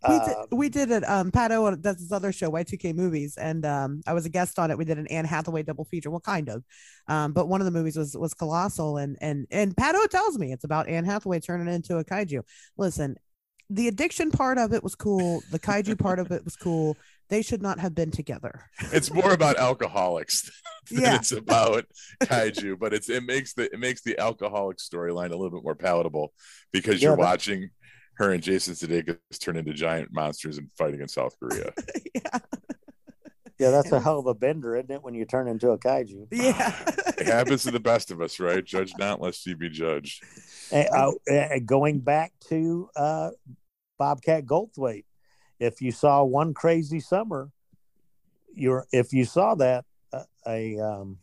we 0.09 0.19
did 0.19 0.35
we 0.51 0.69
did 0.69 0.91
it 0.91 1.03
um 1.09 1.31
Pato 1.31 1.79
does 1.81 1.97
this 1.97 2.11
other 2.11 2.31
show 2.31 2.49
y2k 2.49 2.95
movies 2.95 3.37
and 3.37 3.65
um 3.65 4.01
i 4.07 4.13
was 4.13 4.25
a 4.25 4.29
guest 4.29 4.59
on 4.59 4.71
it. 4.71 4.77
We 4.77 4.85
did 4.85 4.97
an 4.97 5.07
anne 5.07 5.25
hathaway 5.25 5.63
double 5.63 5.85
feature. 5.85 6.09
Well 6.11 6.19
kind 6.19 6.49
of. 6.49 6.63
Um 7.07 7.33
but 7.33 7.47
one 7.47 7.61
of 7.61 7.65
the 7.65 7.71
movies 7.71 7.97
was 7.97 8.15
was 8.17 8.33
colossal 8.33 8.97
and 8.97 9.17
and 9.21 9.47
and 9.51 9.75
Pato 9.75 10.07
tells 10.09 10.37
me 10.37 10.51
it's 10.51 10.63
about 10.63 10.87
anne 10.87 11.05
hathaway 11.05 11.39
turning 11.39 11.73
into 11.73 11.97
a 11.97 12.03
kaiju. 12.05 12.41
Listen 12.77 13.15
the 13.69 13.87
addiction 13.87 14.29
part 14.29 14.57
of 14.57 14.73
it 14.73 14.83
was 14.83 14.93
cool. 14.93 15.41
The 15.49 15.57
kaiju 15.57 15.97
part 15.97 16.19
of 16.19 16.31
it 16.31 16.43
was 16.43 16.55
cool. 16.55 16.95
They 17.29 17.41
should 17.41 17.61
not 17.61 17.79
have 17.79 17.95
been 17.95 18.11
together. 18.11 18.65
It's 18.91 19.11
more 19.11 19.31
about 19.33 19.57
alcoholics 19.57 20.51
than 20.91 21.01
Yeah. 21.01 21.15
it's 21.15 21.31
about 21.31 21.85
kaiju, 22.23 22.77
but 22.77 22.93
it's 22.93 23.09
it 23.09 23.23
makes 23.23 23.53
the 23.53 23.73
it 23.73 23.79
makes 23.79 24.01
the 24.03 24.19
alcoholic 24.19 24.77
storyline 24.77 25.27
a 25.31 25.35
little 25.35 25.49
bit 25.49 25.63
more 25.63 25.75
palatable 25.75 26.33
because 26.71 27.01
Yeah, 27.01 27.09
you're 27.09 27.15
that- 27.17 27.23
watching 27.23 27.69
her 28.15 28.31
and 28.31 28.43
Jason 28.43 28.73
Sudeikis 28.75 29.17
turn 29.39 29.57
into 29.57 29.73
giant 29.73 30.09
monsters 30.11 30.57
and 30.57 30.69
fighting 30.77 31.01
in 31.01 31.07
South 31.07 31.35
Korea. 31.39 31.73
yeah 32.15 32.39
yeah, 33.63 33.69
that's 33.69 33.91
a 33.91 33.99
hell 33.99 34.19
of 34.19 34.25
a 34.25 34.33
bender, 34.33 34.75
isn't 34.75 34.91
it? 34.91 35.03
When 35.03 35.13
you 35.13 35.25
turn 35.25 35.47
into 35.47 35.69
a 35.69 35.77
kaiju. 35.77 36.27
yeah 36.31 36.73
It 37.17 37.27
happens 37.27 37.63
to 37.63 37.71
the 37.71 37.79
best 37.79 38.11
of 38.11 38.21
us, 38.21 38.39
right? 38.39 38.63
Judge 38.63 38.93
not 38.97 39.21
lest 39.21 39.45
you 39.45 39.55
be 39.55 39.69
judged. 39.69 40.23
And, 40.71 40.89
uh, 40.89 41.11
uh, 41.31 41.59
going 41.65 41.99
back 41.99 42.33
to 42.49 42.89
uh, 42.95 43.29
Bobcat 43.97 44.45
Goldthwait, 44.45 45.05
if 45.59 45.81
you 45.81 45.91
saw 45.91 46.23
One 46.23 46.53
Crazy 46.53 46.99
Summer, 46.99 47.51
you're 48.53 48.85
if 48.91 49.13
you 49.13 49.23
saw 49.23 49.55
that 49.55 49.85
uh, 50.11 50.23
a 50.45 50.79
um, 50.79 51.19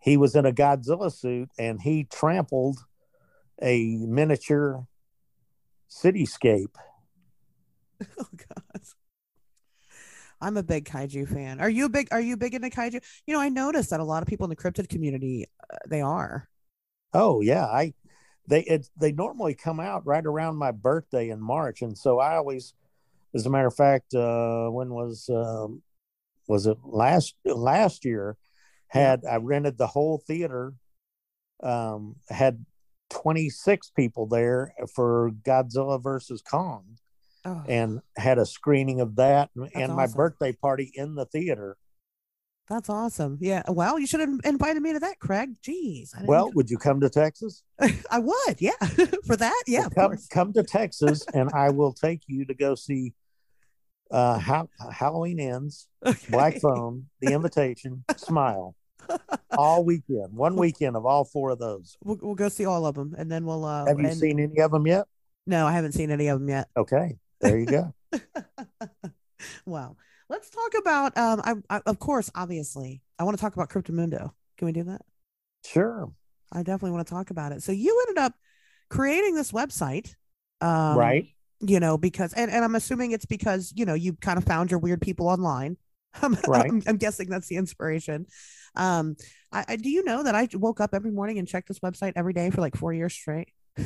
he 0.00 0.16
was 0.16 0.34
in 0.34 0.44
a 0.44 0.52
Godzilla 0.52 1.12
suit 1.12 1.48
and 1.58 1.80
he 1.80 2.04
trampled 2.04 2.78
a 3.62 3.96
miniature 4.00 4.86
cityscape. 5.90 6.74
oh 8.20 8.26
god 8.36 8.80
i'm 10.40 10.56
a 10.56 10.62
big 10.62 10.84
kaiju 10.84 11.28
fan 11.28 11.60
are 11.60 11.68
you 11.68 11.86
a 11.86 11.88
big 11.88 12.06
are 12.12 12.20
you 12.20 12.36
big 12.36 12.54
into 12.54 12.70
kaiju 12.70 13.02
you 13.26 13.34
know 13.34 13.40
i 13.40 13.48
noticed 13.48 13.90
that 13.90 13.98
a 13.98 14.04
lot 14.04 14.22
of 14.22 14.28
people 14.28 14.44
in 14.44 14.50
the 14.50 14.56
cryptid 14.56 14.88
community 14.88 15.46
uh, 15.72 15.76
they 15.88 16.00
are 16.00 16.48
Oh 17.12 17.40
yeah, 17.40 17.66
I 17.66 17.94
they 18.46 18.62
it, 18.62 18.88
they 18.98 19.12
normally 19.12 19.54
come 19.54 19.80
out 19.80 20.06
right 20.06 20.24
around 20.24 20.56
my 20.56 20.72
birthday 20.72 21.30
in 21.30 21.40
March, 21.40 21.82
and 21.82 21.96
so 21.96 22.18
I 22.18 22.36
always, 22.36 22.74
as 23.34 23.46
a 23.46 23.50
matter 23.50 23.66
of 23.66 23.74
fact, 23.74 24.14
uh, 24.14 24.68
when 24.68 24.90
was 24.90 25.28
um, 25.30 25.82
was 26.46 26.66
it 26.66 26.78
last 26.84 27.34
last 27.44 28.04
year? 28.04 28.36
Had 28.88 29.24
I 29.24 29.36
rented 29.36 29.78
the 29.78 29.86
whole 29.86 30.18
theater? 30.26 30.74
Um, 31.62 32.16
had 32.28 32.64
twenty 33.10 33.50
six 33.50 33.90
people 33.90 34.26
there 34.26 34.72
for 34.94 35.30
Godzilla 35.42 36.02
versus 36.02 36.42
Kong, 36.42 36.84
oh, 37.44 37.62
and 37.68 38.00
had 38.16 38.38
a 38.38 38.46
screening 38.46 39.00
of 39.00 39.16
that, 39.16 39.50
and, 39.54 39.70
and 39.74 39.94
my 39.94 40.04
awesome. 40.04 40.16
birthday 40.16 40.52
party 40.52 40.90
in 40.94 41.14
the 41.14 41.24
theater. 41.26 41.76
that's 42.68 42.90
awesome 42.90 43.38
yeah 43.40 43.62
well 43.68 43.98
you 43.98 44.06
should 44.06 44.20
have 44.20 44.28
invited 44.44 44.82
me 44.82 44.92
to 44.92 44.98
that 45.00 45.18
craig 45.18 45.50
jeez 45.62 46.10
Well, 46.26 46.50
would 46.54 46.68
you 46.68 46.76
come 46.76 47.00
to 47.00 47.08
Texas? 47.08 47.62
i 48.10 48.18
would 48.18 48.56
yeah 48.58 48.76
for 49.26 49.36
that 49.36 49.62
yeah 49.66 49.86
of 49.86 49.94
come, 49.94 50.16
come 50.30 50.52
to 50.52 50.62
Texas 50.62 51.24
and 51.32 51.48
I 51.54 51.70
will 51.70 51.94
take 51.94 52.22
you 52.26 52.44
to 52.44 52.54
go 52.54 52.74
see 52.74 53.14
uh 54.10 54.38
how 54.38 54.68
Halloween 54.92 55.40
ends, 55.40 55.88
Okay. 56.06 56.18
Black 56.30 56.60
Phone, 56.60 57.06
The 57.20 57.32
Invitation, 57.32 58.04
Smile. 58.16 58.74
All 59.56 59.84
weekend. 59.84 60.32
One 60.32 60.56
weekend 60.56 60.96
of 60.96 61.04
all 61.06 61.24
four 61.24 61.50
of 61.50 61.58
those. 61.58 61.96
we'll, 62.04 62.18
we'll 62.22 62.34
go 62.34 62.48
see 62.48 62.64
all 62.64 62.86
of 62.86 62.94
them 62.94 63.14
and 63.18 63.30
then 63.30 63.44
we'll 63.44 63.64
uh 63.64 63.86
Have 63.86 63.98
you 64.00 64.10
seen 64.12 64.38
any 64.40 64.58
of 64.60 64.70
them 64.70 64.86
yet? 64.86 65.06
no 65.46 65.66
i 65.66 65.72
haven't 65.72 65.92
seen 65.92 66.10
any 66.10 66.28
of 66.28 66.38
them 66.38 66.48
yet 66.48 66.68
Okay. 66.76 67.16
There 67.40 67.58
you 67.58 67.66
go. 67.66 67.94
wow 69.66 69.96
let's 70.28 70.50
talk 70.50 70.74
about 70.78 71.16
um 71.16 71.62
I, 71.70 71.76
I 71.78 71.80
of 71.86 71.98
course 71.98 72.30
obviously 72.34 73.02
i 73.18 73.24
want 73.24 73.36
to 73.36 73.40
talk 73.40 73.54
about 73.54 73.70
cryptomundo 73.70 74.32
can 74.56 74.66
we 74.66 74.72
do 74.72 74.84
that 74.84 75.02
Sure. 75.64 76.10
I 76.52 76.58
definitely 76.62 76.92
want 76.92 77.06
to 77.06 77.12
talk 77.12 77.30
about 77.30 77.52
it. 77.52 77.62
So 77.62 77.72
you 77.72 78.04
ended 78.08 78.22
up 78.22 78.32
creating 78.88 79.34
this 79.34 79.52
website, 79.52 80.14
um, 80.62 80.96
right. 80.96 81.26
You 81.60 81.78
know, 81.80 81.98
because 81.98 82.32
and, 82.32 82.50
and 82.50 82.64
I'm 82.64 82.74
assuming 82.74 83.10
it's 83.10 83.26
because 83.26 83.72
you 83.76 83.84
know 83.84 83.92
you 83.92 84.14
kind 84.14 84.38
of 84.38 84.44
found 84.44 84.70
your 84.70 84.80
weird 84.80 85.02
people 85.02 85.28
online. 85.28 85.76
I'm, 86.22 86.38
Right. 86.46 86.70
I'm, 86.70 86.82
I'm 86.86 86.96
guessing 86.96 87.28
that's 87.28 87.48
the 87.48 87.56
inspiration. 87.56 88.26
Um, 88.78 89.16
I, 89.52 89.64
I 89.68 89.76
do 89.76 89.90
you 89.90 90.04
know 90.04 90.22
that 90.22 90.34
I 90.34 90.48
woke 90.54 90.80
up 90.80 90.90
every 90.94 91.10
morning 91.10 91.38
and 91.38 91.46
checked 91.46 91.68
this 91.68 91.80
website 91.80 92.12
every 92.16 92.32
day 92.32 92.50
for 92.50 92.60
like 92.60 92.76
four 92.76 92.92
years 92.92 93.12
straight. 93.12 93.52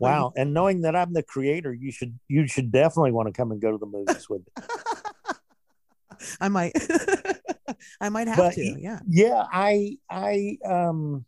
Wow. 0.00 0.32
And 0.34 0.54
knowing 0.54 0.80
that 0.82 0.96
I'm 0.96 1.12
the 1.12 1.22
creator, 1.22 1.74
you 1.74 1.92
should 1.92 2.18
you 2.26 2.46
should 2.46 2.72
definitely 2.72 3.12
want 3.12 3.28
to 3.28 3.32
come 3.32 3.52
and 3.52 3.60
go 3.60 3.70
to 3.70 3.76
the 3.78 3.86
movies 3.86 4.28
with 4.30 4.40
me. 4.40 4.64
I 6.40 6.48
might, 6.48 6.72
I 8.00 8.08
might 8.08 8.26
have 8.26 8.36
But 8.38 8.54
to. 8.54 8.76
Yeah. 8.80 9.00
yeah 9.08 9.46
i 9.50 9.96
i 10.10 10.58
um 10.68 11.24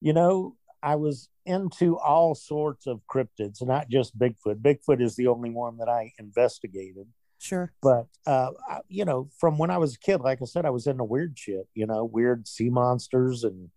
you 0.00 0.12
know 0.14 0.56
i 0.82 0.94
was 0.94 1.28
into 1.44 1.98
all 1.98 2.34
sorts 2.34 2.86
of 2.86 3.00
cryptids 3.12 3.62
not 3.62 3.88
just 3.90 4.18
bigfoot 4.18 4.56
bigfoot 4.62 5.02
is 5.02 5.16
the 5.16 5.26
only 5.26 5.50
one 5.50 5.76
that 5.78 5.88
i 5.88 6.12
investigated 6.18 7.06
Sure. 7.40 7.72
but 7.80 8.06
uh 8.26 8.50
you 8.88 9.04
know 9.04 9.28
from 9.38 9.58
when 9.58 9.70
i 9.70 9.78
was 9.78 9.94
a 9.94 9.98
kid 9.98 10.20
like 10.20 10.42
i 10.42 10.44
said 10.44 10.66
i 10.66 10.70
was 10.70 10.86
into 10.86 11.04
weird 11.04 11.38
shit 11.38 11.68
you 11.74 11.86
know 11.86 12.04
weird 12.04 12.48
sea 12.48 12.68
monsters 12.68 13.44
and 13.44 13.70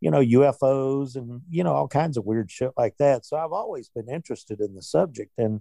you 0.00 0.10
know 0.10 0.20
ufos 0.20 1.14
and 1.14 1.42
you 1.50 1.62
know 1.62 1.72
all 1.72 1.88
kinds 1.88 2.16
of 2.16 2.24
weird 2.24 2.50
shit 2.50 2.72
like 2.76 2.96
that 2.98 3.24
so 3.24 3.36
i've 3.36 3.52
always 3.52 3.88
been 3.90 4.08
interested 4.08 4.60
in 4.60 4.74
the 4.74 4.82
subject 4.82 5.30
and 5.36 5.60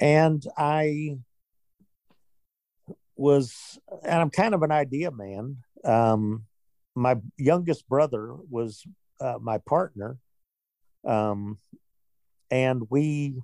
and 0.00 0.46
i 0.56 1.16
was 3.16 3.78
and 4.04 4.20
i'm 4.20 4.30
kind 4.30 4.54
of 4.54 4.62
an 4.62 4.70
idea 4.72 5.10
man 5.10 5.56
um 5.84 6.44
my 6.94 7.16
youngest 7.36 7.88
brother 7.88 8.34
was 8.48 8.84
uh, 9.20 9.38
my 9.40 9.58
partner 9.58 10.16
um 11.04 11.58
and 12.50 12.84
we 12.88 13.34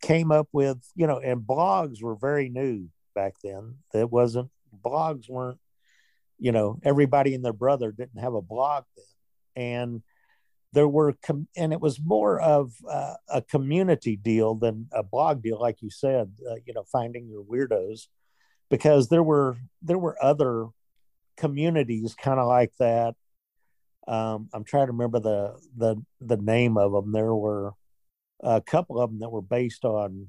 came 0.00 0.32
up 0.32 0.48
with 0.52 0.78
you 0.94 1.06
know 1.06 1.18
and 1.18 1.40
blogs 1.40 2.02
were 2.02 2.16
very 2.16 2.48
new 2.48 2.88
back 3.14 3.34
then 3.42 3.76
that 3.92 4.10
wasn't 4.10 4.50
blogs 4.84 5.28
weren't, 5.28 5.58
you 6.38 6.52
know, 6.52 6.78
everybody 6.84 7.34
and 7.34 7.44
their 7.44 7.52
brother 7.52 7.92
didn't 7.92 8.20
have 8.20 8.34
a 8.34 8.42
blog 8.42 8.84
then, 8.96 9.64
and 9.64 10.02
there 10.72 10.88
were 10.88 11.14
com- 11.22 11.48
and 11.56 11.72
it 11.72 11.80
was 11.80 11.98
more 12.00 12.38
of 12.40 12.72
uh, 12.88 13.14
a 13.28 13.40
community 13.42 14.16
deal 14.16 14.54
than 14.54 14.88
a 14.92 15.02
blog 15.02 15.42
deal, 15.42 15.58
like 15.58 15.80
you 15.80 15.90
said. 15.90 16.32
Uh, 16.48 16.56
you 16.66 16.74
know, 16.74 16.84
finding 16.92 17.28
your 17.28 17.42
weirdos, 17.42 18.08
because 18.68 19.08
there 19.08 19.22
were 19.22 19.56
there 19.82 19.98
were 19.98 20.22
other 20.22 20.66
communities 21.36 22.14
kind 22.14 22.38
of 22.38 22.46
like 22.46 22.72
that. 22.78 23.14
Um, 24.06 24.48
I'm 24.52 24.64
trying 24.64 24.86
to 24.86 24.92
remember 24.92 25.20
the 25.20 25.58
the 25.76 25.96
the 26.20 26.36
name 26.36 26.76
of 26.76 26.92
them. 26.92 27.12
There 27.12 27.34
were 27.34 27.72
a 28.40 28.60
couple 28.60 29.00
of 29.00 29.10
them 29.10 29.20
that 29.20 29.30
were 29.30 29.42
based 29.42 29.84
on 29.84 30.28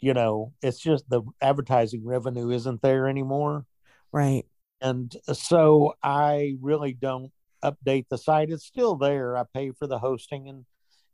you 0.00 0.14
know, 0.14 0.54
it's 0.62 0.78
just 0.78 1.08
the 1.10 1.22
advertising 1.42 2.04
revenue 2.04 2.50
isn't 2.50 2.80
there 2.80 3.06
anymore. 3.06 3.66
Right. 4.12 4.44
And 4.80 5.14
so 5.32 5.94
I 6.02 6.56
really 6.60 6.94
don't 6.94 7.32
update 7.62 8.06
the 8.08 8.16
site. 8.16 8.48
It's 8.50 8.64
still 8.64 8.96
there. 8.96 9.36
I 9.36 9.44
pay 9.52 9.72
for 9.72 9.86
the 9.86 9.98
hosting 9.98 10.48
and 10.48 10.64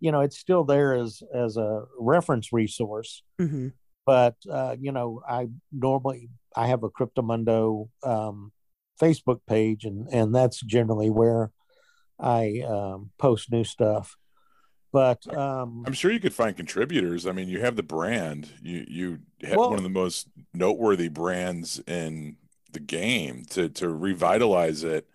you 0.01 0.13
know, 0.13 0.21
it's 0.21 0.39
still 0.39 0.65
there 0.65 0.95
as 0.95 1.23
as 1.35 1.57
a 1.57 1.85
reference 1.99 2.53
resource. 2.53 3.23
Mm-hmm. 3.41 3.69
But 4.05 4.37
uh, 4.51 4.77
you 4.79 4.93
know, 4.93 5.23
I 5.29 5.49
normally 5.73 6.29
I 6.55 6.69
have 6.69 6.83
a 6.83 6.91
Cryptomundo 6.91 7.89
um, 8.03 8.53
Facebook 9.01 9.41
page, 9.49 9.85
and 9.85 10.07
and 10.13 10.35
that's 10.35 10.61
generally 10.61 11.11
where 11.11 11.51
I 12.21 12.63
um, 12.67 13.11
post 13.19 13.51
new 13.51 13.65
stuff. 13.65 14.17
But 14.93 15.27
um, 15.37 15.85
I'm 15.87 15.93
sure 15.93 16.11
you 16.11 16.21
could 16.21 16.35
find 16.35 16.57
contributors. 16.57 17.27
I 17.27 17.33
mean, 17.33 17.49
you 17.49 17.61
have 17.61 17.77
the 17.77 17.83
brand. 17.83 18.51
You 18.63 18.85
you 18.89 19.19
have 19.43 19.57
well, 19.57 19.71
one 19.71 19.79
of 19.79 19.83
the 19.83 19.91
most 19.91 20.29
noteworthy 20.55 21.09
brands 21.09 21.81
in 21.87 22.37
the 22.73 22.81
game 22.81 23.45
to 23.51 23.69
to 23.71 23.89
revitalize 23.89 24.85
it 24.85 25.09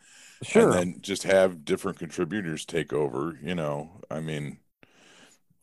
sure. 0.44 0.64
and 0.64 0.74
then 0.74 1.02
just 1.02 1.24
have 1.24 1.64
different 1.64 2.00
contributors 2.00 2.66
take 2.66 2.92
over 2.92 3.38
you 3.42 3.56
know? 3.56 4.02
I 4.10 4.20
mean 4.20 4.58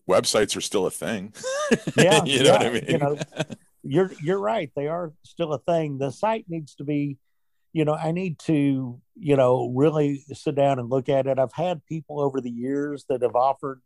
websites 0.08 0.56
are 0.56 0.60
still 0.60 0.86
a 0.86 0.90
thing. 0.90 1.34
Yeah 1.96 2.24
you 2.24 2.44
know 2.44 2.44
yeah, 2.44 2.52
what 2.52 2.66
i 2.66 2.70
mean 2.70 2.84
you 2.88 2.98
know 2.98 3.18
you're 3.82 4.10
you're 4.22 4.40
right. 4.40 4.70
They 4.76 4.86
are 4.86 5.12
still 5.22 5.52
a 5.52 5.58
thing. 5.58 5.98
The 5.98 6.10
site 6.10 6.46
needs 6.48 6.74
to 6.76 6.84
be 6.84 7.18
you 7.74 7.84
know 7.84 7.92
i 7.92 8.12
need 8.12 8.38
to 8.38 8.98
you 9.14 9.36
know 9.36 9.70
really 9.76 10.24
sit 10.32 10.54
down 10.54 10.78
and 10.78 10.88
look 10.88 11.08
at 11.08 11.26
it. 11.26 11.38
I've 11.38 11.52
had 11.52 11.84
people 11.86 12.20
over 12.20 12.40
the 12.40 12.50
years 12.50 13.04
that 13.08 13.22
have 13.22 13.34
offered 13.34 13.80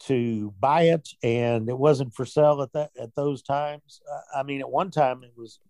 to 0.00 0.52
buy 0.60 0.82
it 0.82 1.08
and 1.22 1.68
it 1.68 1.78
wasn't 1.78 2.12
for 2.12 2.26
sale 2.26 2.60
at 2.62 2.72
that 2.72 2.90
at 3.00 3.14
those 3.14 3.42
times 3.42 4.00
i 4.34 4.42
mean 4.42 4.60
at 4.60 4.70
one 4.70 4.90
time 4.90 5.22
it 5.22 5.32
was 5.36 5.60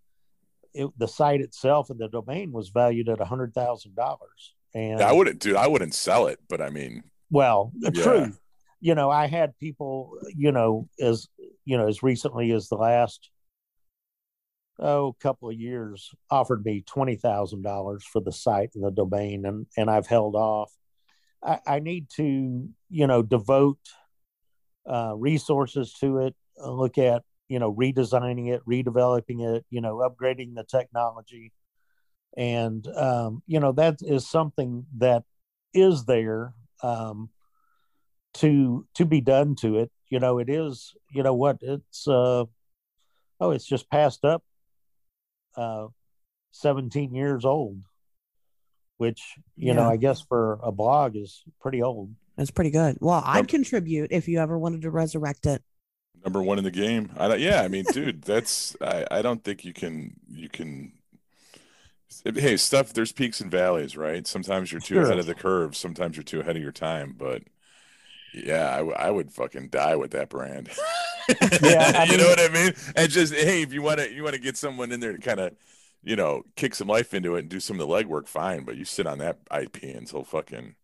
it, 0.74 0.90
the 0.98 1.08
site 1.08 1.40
itself 1.40 1.88
and 1.88 1.98
the 1.98 2.08
domain 2.08 2.52
was 2.52 2.68
valued 2.68 3.08
at 3.08 3.20
a 3.20 3.24
hundred 3.24 3.54
thousand 3.54 3.94
dollars. 3.94 4.54
And 4.74 5.00
I 5.00 5.12
wouldn't, 5.12 5.38
do 5.38 5.56
I 5.56 5.68
wouldn't 5.68 5.94
sell 5.94 6.26
it, 6.26 6.40
but 6.48 6.60
I 6.60 6.68
mean, 6.68 7.04
well, 7.30 7.72
uh, 7.84 7.90
yeah. 7.94 8.02
true. 8.02 8.32
You 8.80 8.94
know, 8.94 9.08
I 9.08 9.28
had 9.28 9.56
people, 9.58 10.18
you 10.34 10.52
know, 10.52 10.88
as 11.00 11.28
you 11.64 11.78
know, 11.78 11.86
as 11.86 12.02
recently 12.02 12.50
as 12.50 12.68
the 12.68 12.76
last 12.76 13.30
oh 14.80 15.14
couple 15.20 15.48
of 15.48 15.54
years, 15.54 16.10
offered 16.28 16.64
me 16.64 16.82
twenty 16.84 17.14
thousand 17.14 17.62
dollars 17.62 18.04
for 18.04 18.20
the 18.20 18.32
site 18.32 18.70
and 18.74 18.84
the 18.84 18.90
domain, 18.90 19.46
and 19.46 19.66
and 19.76 19.88
I've 19.88 20.08
held 20.08 20.34
off. 20.34 20.72
I, 21.42 21.60
I 21.66 21.78
need 21.78 22.08
to, 22.16 22.68
you 22.90 23.06
know, 23.06 23.22
devote 23.22 23.78
uh, 24.86 25.14
resources 25.16 25.94
to 26.00 26.18
it. 26.18 26.34
Uh, 26.60 26.70
look 26.70 26.98
at 26.98 27.22
you 27.48 27.58
know 27.58 27.72
redesigning 27.74 28.52
it 28.52 28.64
redeveloping 28.66 29.56
it 29.56 29.64
you 29.70 29.80
know 29.80 29.96
upgrading 29.96 30.54
the 30.54 30.64
technology 30.64 31.52
and 32.36 32.86
um, 32.88 33.42
you 33.46 33.60
know 33.60 33.72
that 33.72 33.98
is 34.00 34.28
something 34.28 34.86
that 34.98 35.24
is 35.72 36.04
there 36.04 36.54
um, 36.82 37.28
to 38.34 38.86
to 38.94 39.04
be 39.04 39.20
done 39.20 39.54
to 39.56 39.78
it 39.78 39.90
you 40.10 40.18
know 40.18 40.38
it 40.38 40.48
is 40.48 40.94
you 41.12 41.22
know 41.22 41.34
what 41.34 41.58
it's 41.60 42.06
uh 42.08 42.44
oh 43.40 43.50
it's 43.50 43.66
just 43.66 43.90
passed 43.90 44.24
up 44.24 44.42
uh 45.56 45.86
17 46.52 47.14
years 47.14 47.44
old 47.44 47.80
which 48.96 49.34
you 49.56 49.68
yeah. 49.68 49.74
know 49.74 49.88
i 49.88 49.96
guess 49.96 50.20
for 50.20 50.58
a 50.62 50.72
blog 50.72 51.16
is 51.16 51.42
pretty 51.60 51.82
old 51.82 52.10
it's 52.36 52.50
pretty 52.50 52.70
good 52.70 52.96
well 53.00 53.22
i'd 53.26 53.48
contribute 53.48 54.10
if 54.10 54.28
you 54.28 54.38
ever 54.38 54.58
wanted 54.58 54.82
to 54.82 54.90
resurrect 54.90 55.46
it 55.46 55.62
number 56.24 56.42
one 56.42 56.58
in 56.58 56.64
the 56.64 56.70
game. 56.70 57.10
I 57.16 57.28
don't, 57.28 57.40
yeah, 57.40 57.62
I 57.62 57.68
mean, 57.68 57.84
dude, 57.92 58.22
that's 58.22 58.76
I, 58.80 59.04
I 59.10 59.22
don't 59.22 59.44
think 59.44 59.64
you 59.64 59.72
can 59.72 60.14
you 60.30 60.48
can. 60.48 60.92
Hey, 62.24 62.56
stuff. 62.56 62.92
There's 62.92 63.12
peaks 63.12 63.40
and 63.40 63.50
valleys, 63.50 63.96
right? 63.96 64.26
Sometimes 64.26 64.72
you're 64.72 64.80
too 64.80 64.94
sure. 64.94 65.04
ahead 65.04 65.18
of 65.18 65.26
the 65.26 65.34
curve. 65.34 65.76
Sometimes 65.76 66.16
you're 66.16 66.24
too 66.24 66.40
ahead 66.40 66.56
of 66.56 66.62
your 66.62 66.72
time. 66.72 67.14
But 67.18 67.42
yeah, 68.32 68.68
I, 68.68 69.08
I 69.08 69.10
would 69.10 69.32
fucking 69.32 69.68
die 69.68 69.96
with 69.96 70.12
that 70.12 70.28
brand. 70.28 70.70
yeah, 71.28 71.92
I 71.96 72.04
mean, 72.04 72.12
you 72.12 72.18
know 72.18 72.28
what 72.28 72.40
I 72.40 72.48
mean. 72.48 72.72
And 72.96 73.10
just 73.10 73.34
hey, 73.34 73.62
if 73.62 73.72
you 73.72 73.82
want 73.82 73.98
to 73.98 74.12
you 74.12 74.22
want 74.22 74.34
to 74.34 74.40
get 74.40 74.56
someone 74.56 74.92
in 74.92 75.00
there 75.00 75.12
to 75.12 75.18
kind 75.18 75.40
of 75.40 75.54
you 76.02 76.16
know 76.16 76.44
kick 76.56 76.74
some 76.74 76.88
life 76.88 77.12
into 77.12 77.36
it 77.36 77.40
and 77.40 77.48
do 77.48 77.60
some 77.60 77.78
of 77.78 77.86
the 77.86 77.92
legwork, 77.92 78.28
fine. 78.28 78.64
But 78.64 78.76
you 78.76 78.84
sit 78.84 79.06
on 79.06 79.18
that 79.18 79.38
IP 79.54 79.82
until 79.82 80.24
fucking 80.24 80.76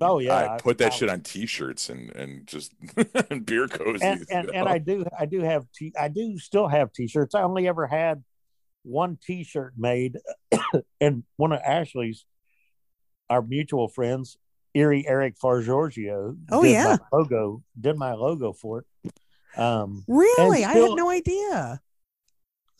Oh 0.00 0.18
yeah, 0.18 0.54
I 0.54 0.58
put 0.58 0.78
that 0.78 0.92
I, 0.92 0.94
shit 0.94 1.08
on 1.08 1.20
T-shirts 1.22 1.88
and 1.88 2.14
and 2.14 2.46
just 2.46 2.72
beer 3.44 3.66
cozies. 3.66 4.02
And, 4.02 4.26
and, 4.30 4.50
and, 4.54 4.68
I 4.68 4.78
do 4.78 5.04
I 5.18 5.24
do 5.26 5.40
have 5.40 5.66
t 5.74 5.92
I 5.98 6.08
do 6.08 6.38
still 6.38 6.68
have 6.68 6.92
T-shirts. 6.92 7.34
I 7.34 7.42
only 7.42 7.66
ever 7.66 7.86
had 7.86 8.22
one 8.82 9.18
T-shirt 9.22 9.74
made, 9.76 10.18
and 11.00 11.24
one 11.36 11.52
of 11.52 11.60
Ashley's, 11.60 12.26
our 13.30 13.40
mutual 13.40 13.88
friends, 13.88 14.36
Erie 14.74 15.06
Eric 15.06 15.36
Fargiorgio. 15.42 16.36
Oh, 16.50 16.62
did 16.62 16.72
yeah. 16.72 16.98
my 17.00 17.18
logo 17.18 17.62
did 17.80 17.96
my 17.96 18.12
logo 18.12 18.52
for 18.52 18.80
it. 18.80 19.58
Um, 19.58 20.04
Really? 20.06 20.64
I 20.64 20.74
had 20.74 20.90
no 20.90 21.08
idea. 21.08 21.80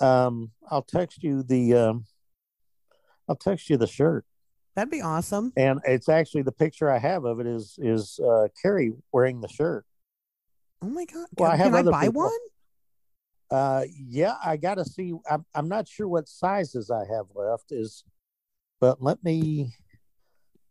um, 0.00 0.50
I'll 0.70 0.82
text 0.82 1.22
you 1.22 1.42
the 1.42 1.74
um, 1.74 2.04
I'll 3.26 3.36
text 3.36 3.70
you 3.70 3.78
the 3.78 3.86
shirt, 3.86 4.26
That'd 4.77 4.91
be 4.91 5.01
awesome. 5.01 5.53
and 5.57 5.81
it's 5.85 6.09
actually 6.09 6.43
the 6.43 6.53
picture 6.53 6.91
I 6.91 6.99
have 6.99 7.24
of 7.24 7.41
it 7.41 7.47
is 7.47 7.79
is 7.79 8.20
uh, 8.20 8.49
Carrie 8.62 8.93
wearing 9.11 9.41
the 9.41 9.49
shirt. 9.49 9.85
Oh 10.83 10.89
my 10.89 11.07
god! 11.07 11.27
Well, 11.39 11.51
I 11.51 11.57
Can 11.57 11.72
have 11.72 11.87
I 11.87 11.91
buy 11.91 12.07
people. 12.07 12.22
one? 12.24 12.39
Uh, 13.51 13.85
yeah, 14.09 14.35
I 14.45 14.57
got 14.59 14.74
to 14.74 14.85
see. 14.85 15.14
I'm 15.31 15.47
I'm 15.55 15.68
not 15.68 15.89
sure 15.89 16.07
what 16.07 16.29
sizes 16.29 16.91
I 16.91 17.05
have 17.11 17.27
left. 17.35 17.72
Is, 17.72 18.05
but 18.81 19.03
let 19.03 19.24
me 19.24 19.72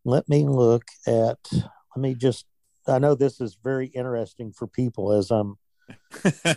let 0.03 0.29
me 0.29 0.45
look 0.45 0.85
at. 1.07 1.39
Let 1.51 1.97
me 2.01 2.13
just. 2.13 2.45
I 2.87 2.99
know 2.99 3.15
this 3.15 3.41
is 3.41 3.57
very 3.63 3.87
interesting 3.87 4.51
for 4.51 4.67
people 4.67 5.11
as 5.11 5.31
I'm, 5.31 5.55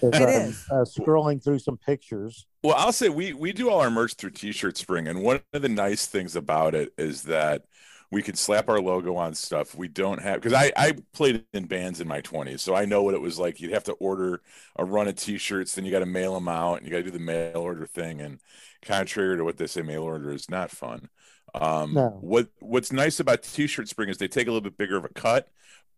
It 0.02 0.14
I'm 0.14 0.28
is. 0.28 0.64
uh, 0.70 0.84
scrolling 0.84 1.42
through 1.42 1.58
some 1.60 1.76
pictures. 1.78 2.46
Well, 2.62 2.74
I'll 2.76 2.92
say 2.92 3.08
we 3.08 3.32
we 3.32 3.52
do 3.52 3.70
all 3.70 3.80
our 3.80 3.90
merch 3.90 4.14
through 4.14 4.30
T-shirt 4.30 4.76
Spring, 4.76 5.06
and 5.06 5.22
one 5.22 5.40
of 5.52 5.62
the 5.62 5.68
nice 5.68 6.06
things 6.06 6.34
about 6.34 6.74
it 6.74 6.92
is 6.98 7.22
that 7.24 7.64
we 8.10 8.22
can 8.22 8.34
slap 8.34 8.68
our 8.68 8.80
logo 8.80 9.14
on 9.16 9.34
stuff. 9.34 9.74
We 9.74 9.86
don't 9.86 10.20
have 10.20 10.40
because 10.40 10.54
I 10.54 10.72
I 10.76 10.94
played 11.12 11.44
in 11.52 11.66
bands 11.66 12.00
in 12.00 12.08
my 12.08 12.20
twenties, 12.20 12.62
so 12.62 12.74
I 12.74 12.84
know 12.84 13.02
what 13.02 13.14
it 13.14 13.20
was 13.20 13.38
like. 13.38 13.60
You'd 13.60 13.72
have 13.72 13.84
to 13.84 13.92
order 13.92 14.42
a 14.76 14.84
run 14.84 15.06
of 15.08 15.14
T-shirts, 15.16 15.74
then 15.74 15.84
you 15.84 15.92
got 15.92 16.00
to 16.00 16.06
mail 16.06 16.34
them 16.34 16.48
out, 16.48 16.78
and 16.78 16.86
you 16.86 16.90
got 16.90 16.98
to 16.98 17.04
do 17.04 17.10
the 17.12 17.18
mail 17.20 17.58
order 17.58 17.86
thing. 17.86 18.20
And 18.20 18.40
contrary 18.82 19.36
to 19.36 19.44
what 19.44 19.56
they 19.56 19.66
say, 19.68 19.82
mail 19.82 20.02
order 20.02 20.30
is 20.32 20.50
not 20.50 20.70
fun. 20.70 21.08
Um, 21.54 21.94
No. 21.94 22.18
What 22.20 22.48
what's 22.60 22.92
nice 22.92 23.20
about 23.20 23.42
T-shirt 23.44 23.88
Spring 23.88 24.08
is 24.08 24.18
they 24.18 24.28
take 24.28 24.48
a 24.48 24.50
little 24.50 24.62
bit 24.68 24.76
bigger 24.76 24.96
of 24.96 25.04
a 25.04 25.08
cut, 25.10 25.48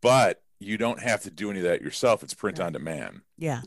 but 0.03 0.43
you 0.61 0.79
don't 0.79 1.01
have 1.01 1.23
to 1.23 1.31
do 1.31 1.51
any 1.51 1.61
of 1.61 1.65
that 1.65 1.83
yourself. 1.83 2.23
It's 2.23 2.35
print 2.35 2.61
on 2.61 2.73
demand. 2.73 3.23
Yeah. 3.39 3.63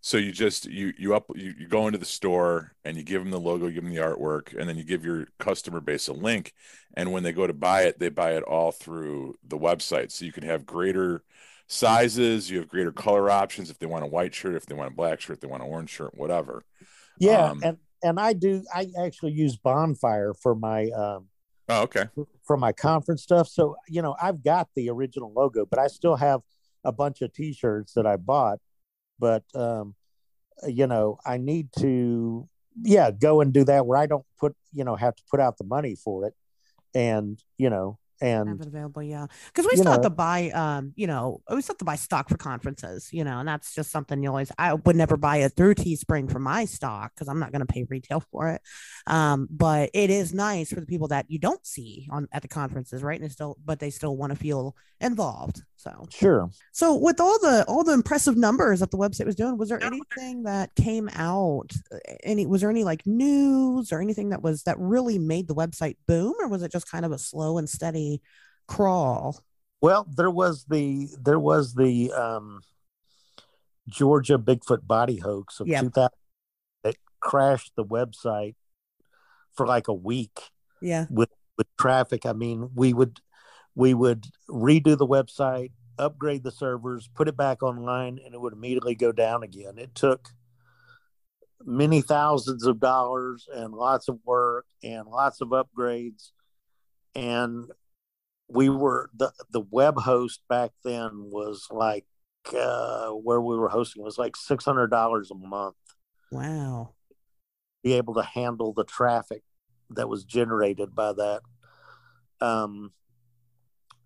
So 0.00 0.16
you 0.16 0.32
just 0.32 0.66
you 0.66 0.92
you 0.98 1.14
up 1.14 1.26
you, 1.34 1.54
you 1.56 1.68
go 1.68 1.86
into 1.86 1.98
the 1.98 2.04
store 2.04 2.72
and 2.84 2.96
you 2.96 3.04
give 3.04 3.22
them 3.22 3.30
the 3.30 3.38
logo, 3.38 3.70
give 3.70 3.84
them 3.84 3.94
the 3.94 4.00
artwork, 4.00 4.58
and 4.58 4.68
then 4.68 4.76
you 4.76 4.82
give 4.82 5.04
your 5.04 5.28
customer 5.38 5.80
base 5.80 6.08
a 6.08 6.12
link. 6.12 6.52
And 6.94 7.12
when 7.12 7.22
they 7.22 7.32
go 7.32 7.46
to 7.46 7.52
buy 7.52 7.82
it, 7.82 8.00
they 8.00 8.08
buy 8.08 8.32
it 8.32 8.42
all 8.42 8.72
through 8.72 9.36
the 9.46 9.56
website. 9.56 10.10
So 10.10 10.24
you 10.24 10.32
can 10.32 10.42
have 10.42 10.66
greater 10.66 11.22
sizes, 11.68 12.50
you 12.50 12.58
have 12.58 12.68
greater 12.68 12.90
color 12.90 13.30
options 13.30 13.70
if 13.70 13.78
they 13.78 13.86
want 13.86 14.02
a 14.04 14.08
white 14.08 14.34
shirt, 14.34 14.56
if 14.56 14.66
they 14.66 14.74
want 14.74 14.92
a 14.92 14.96
black 14.96 15.20
shirt, 15.20 15.34
if 15.34 15.40
they 15.40 15.48
want 15.48 15.62
an 15.62 15.68
orange 15.70 15.90
shirt, 15.90 16.16
whatever. 16.16 16.64
Yeah, 17.18 17.50
Um, 17.50 17.60
and 17.62 17.76
and 18.02 18.18
I 18.18 18.32
do. 18.32 18.64
I 18.74 18.88
actually 19.00 19.32
use 19.32 19.56
Bonfire 19.56 20.34
for 20.34 20.56
my 20.56 20.90
um 20.90 21.28
Oh, 21.72 21.82
okay. 21.82 22.04
Have 24.20 24.42
got 24.42 24.68
the 24.76 24.90
original 24.90 25.32
logo, 25.32 25.64
but 25.64 25.78
I 25.78 25.86
still 25.86 26.16
have 26.16 26.40
a 26.84 26.92
bunch 26.92 27.22
of 27.22 27.32
t 27.32 27.52
shirts 27.52 27.94
that 27.94 28.06
I 28.06 28.16
bought. 28.16 28.58
But, 29.18 29.44
um, 29.54 29.94
you 30.66 30.86
know, 30.86 31.18
I 31.24 31.38
need 31.38 31.68
to, 31.78 32.48
yeah, 32.82 33.10
go 33.10 33.40
and 33.40 33.52
do 33.52 33.64
that 33.64 33.86
where 33.86 33.98
I 33.98 34.06
don't 34.06 34.26
put, 34.38 34.54
you 34.72 34.84
know, 34.84 34.96
have 34.96 35.14
to 35.14 35.22
put 35.30 35.40
out 35.40 35.56
the 35.56 35.64
money 35.64 35.94
for 35.94 36.26
it 36.26 36.34
available, 38.66 39.02
yeah. 39.02 39.26
Because 39.46 39.64
we 39.66 39.72
you 39.72 39.78
still 39.78 39.92
have 39.92 40.02
to 40.02 40.10
buy, 40.10 40.50
um, 40.50 40.92
you 40.96 41.06
know, 41.06 41.40
we 41.50 41.62
still 41.62 41.74
have 41.74 41.78
to 41.78 41.84
buy 41.84 41.96
stock 41.96 42.28
for 42.28 42.36
conferences, 42.36 43.08
you 43.12 43.24
know, 43.24 43.38
and 43.38 43.48
that's 43.48 43.74
just 43.74 43.90
something 43.90 44.22
you 44.22 44.28
always. 44.28 44.52
I 44.58 44.74
would 44.74 44.96
never 44.96 45.16
buy 45.16 45.38
it 45.38 45.52
through 45.56 45.74
Teespring 45.74 46.30
for 46.30 46.38
my 46.38 46.64
stock 46.64 47.12
because 47.14 47.28
I'm 47.28 47.38
not 47.38 47.52
going 47.52 47.64
to 47.64 47.72
pay 47.72 47.84
retail 47.84 48.20
for 48.20 48.48
it. 48.48 48.62
Um, 49.06 49.48
but 49.50 49.90
it 49.94 50.10
is 50.10 50.32
nice 50.32 50.72
for 50.72 50.80
the 50.80 50.86
people 50.86 51.08
that 51.08 51.26
you 51.28 51.38
don't 51.38 51.64
see 51.66 52.08
on 52.10 52.28
at 52.32 52.42
the 52.42 52.48
conferences, 52.48 53.02
right? 53.02 53.20
And 53.20 53.30
still, 53.30 53.56
but 53.64 53.80
they 53.80 53.90
still 53.90 54.16
want 54.16 54.32
to 54.32 54.38
feel 54.38 54.76
involved. 55.00 55.62
So, 55.76 56.06
sure. 56.10 56.48
so 56.70 56.94
with 56.94 57.20
all 57.20 57.40
the 57.40 57.64
all 57.66 57.82
the 57.82 57.92
impressive 57.92 58.36
numbers 58.36 58.78
that 58.80 58.92
the 58.92 58.98
website 58.98 59.26
was 59.26 59.34
doing, 59.34 59.58
was 59.58 59.68
there 59.68 59.82
anything 59.82 60.44
that 60.44 60.72
came 60.76 61.10
out? 61.14 61.72
uh, 61.92 61.98
Any 62.22 62.46
was 62.46 62.60
there 62.60 62.70
any 62.70 62.84
like 62.84 63.04
news 63.04 63.92
or 63.92 64.00
anything 64.00 64.28
that 64.28 64.42
was 64.42 64.62
that 64.62 64.78
really 64.78 65.18
made 65.18 65.48
the 65.48 65.56
website 65.56 65.96
boom, 66.06 66.34
or 66.40 66.46
was 66.46 66.62
it 66.62 66.70
just 66.70 66.88
kind 66.88 67.04
of 67.04 67.10
a 67.10 67.18
slow 67.18 67.58
and 67.58 67.68
steady 67.68 68.11
crawl? 68.66 69.42
Well, 69.80 70.06
there 70.14 70.30
was 70.30 70.64
the 70.64 71.08
there 71.20 71.38
was 71.40 71.74
the 71.74 72.12
um, 72.12 72.60
Georgia 73.88 74.38
Bigfoot 74.38 74.86
body 74.86 75.16
hoax 75.16 75.60
of 75.60 75.66
Yep. 75.68 75.82
2000 75.84 76.10
that 76.84 76.96
crashed 77.20 77.72
the 77.76 77.84
website 77.84 78.54
for 79.54 79.66
like 79.66 79.88
a 79.88 79.94
week 79.94 80.38
Yeah. 80.80 81.06
With 81.10 81.30
with 81.58 81.66
traffic. 81.78 82.24
I 82.26 82.32
mean, 82.32 82.70
we 82.74 82.92
would 82.94 83.20
we 83.74 83.92
would 83.94 84.26
redo 84.48 84.96
the 84.96 85.06
website, 85.06 85.72
upgrade 85.98 86.44
the 86.44 86.50
servers, 86.50 87.08
put 87.14 87.28
it 87.28 87.36
back 87.36 87.62
online, 87.62 88.18
and 88.24 88.34
it 88.34 88.40
would 88.40 88.52
immediately 88.52 88.94
go 88.94 89.12
down 89.12 89.42
again. 89.42 89.78
It 89.78 89.94
took 89.94 90.28
many 91.64 92.00
thousands 92.02 92.66
of 92.66 92.80
dollars 92.80 93.48
and 93.52 93.72
lots 93.72 94.08
of 94.08 94.18
work 94.24 94.66
and 94.82 95.06
lots 95.06 95.40
of 95.40 95.48
upgrades. 95.48 96.30
And 97.14 97.70
we 98.52 98.68
were 98.68 99.10
the 99.16 99.32
the 99.50 99.60
web 99.70 99.96
host 99.98 100.42
back 100.48 100.70
then 100.84 101.10
was 101.30 101.66
like 101.70 102.04
uh, 102.56 103.08
where 103.10 103.40
we 103.40 103.56
were 103.56 103.68
hosting 103.68 104.02
was 104.02 104.18
like 104.18 104.36
six 104.36 104.64
hundred 104.64 104.88
dollars 104.88 105.30
a 105.30 105.34
month 105.34 105.76
Wow. 106.30 106.94
be 107.82 107.92
able 107.94 108.14
to 108.14 108.22
handle 108.22 108.72
the 108.72 108.84
traffic 108.84 109.42
that 109.90 110.08
was 110.08 110.24
generated 110.24 110.94
by 110.94 111.12
that. 111.12 111.40
Um, 112.40 112.92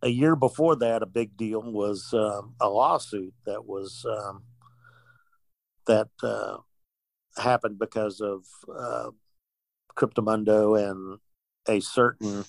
a 0.03 0.09
year 0.09 0.37
before 0.37 0.77
that, 0.77 1.03
a 1.03 1.07
big 1.07 1.37
deal 1.37 1.63
was 1.63 2.13
um, 2.13 2.55
a 2.61 2.69
lawsuit 2.69 3.35
that 3.47 3.65
was 3.65 4.05
um, 4.09 4.43
that 5.87 6.09
uh, 6.23 6.59
happened 7.39 7.79
because 7.79 8.21
of 8.21 8.45
uh, 8.73 9.11
Cryptomundo 9.97 10.79
and 10.91 11.19
a 11.69 11.81
certain 11.81 12.45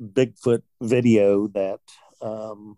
Bigfoot 0.00 0.62
video 0.80 1.48
that 1.48 1.80
um, 2.20 2.76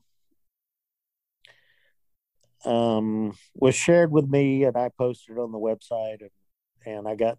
um, 2.64 3.36
was 3.54 3.74
shared 3.74 4.10
with 4.10 4.28
me, 4.28 4.64
and 4.64 4.76
I 4.76 4.90
posted 4.96 5.36
it 5.36 5.40
on 5.40 5.52
the 5.52 5.58
website, 5.58 6.20
and 6.20 6.30
and 6.86 7.08
I 7.08 7.14
got 7.14 7.38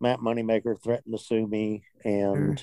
Matt 0.00 0.20
Moneymaker 0.20 0.80
threatened 0.80 1.16
to 1.16 1.22
sue 1.22 1.46
me, 1.46 1.84
and 2.04 2.62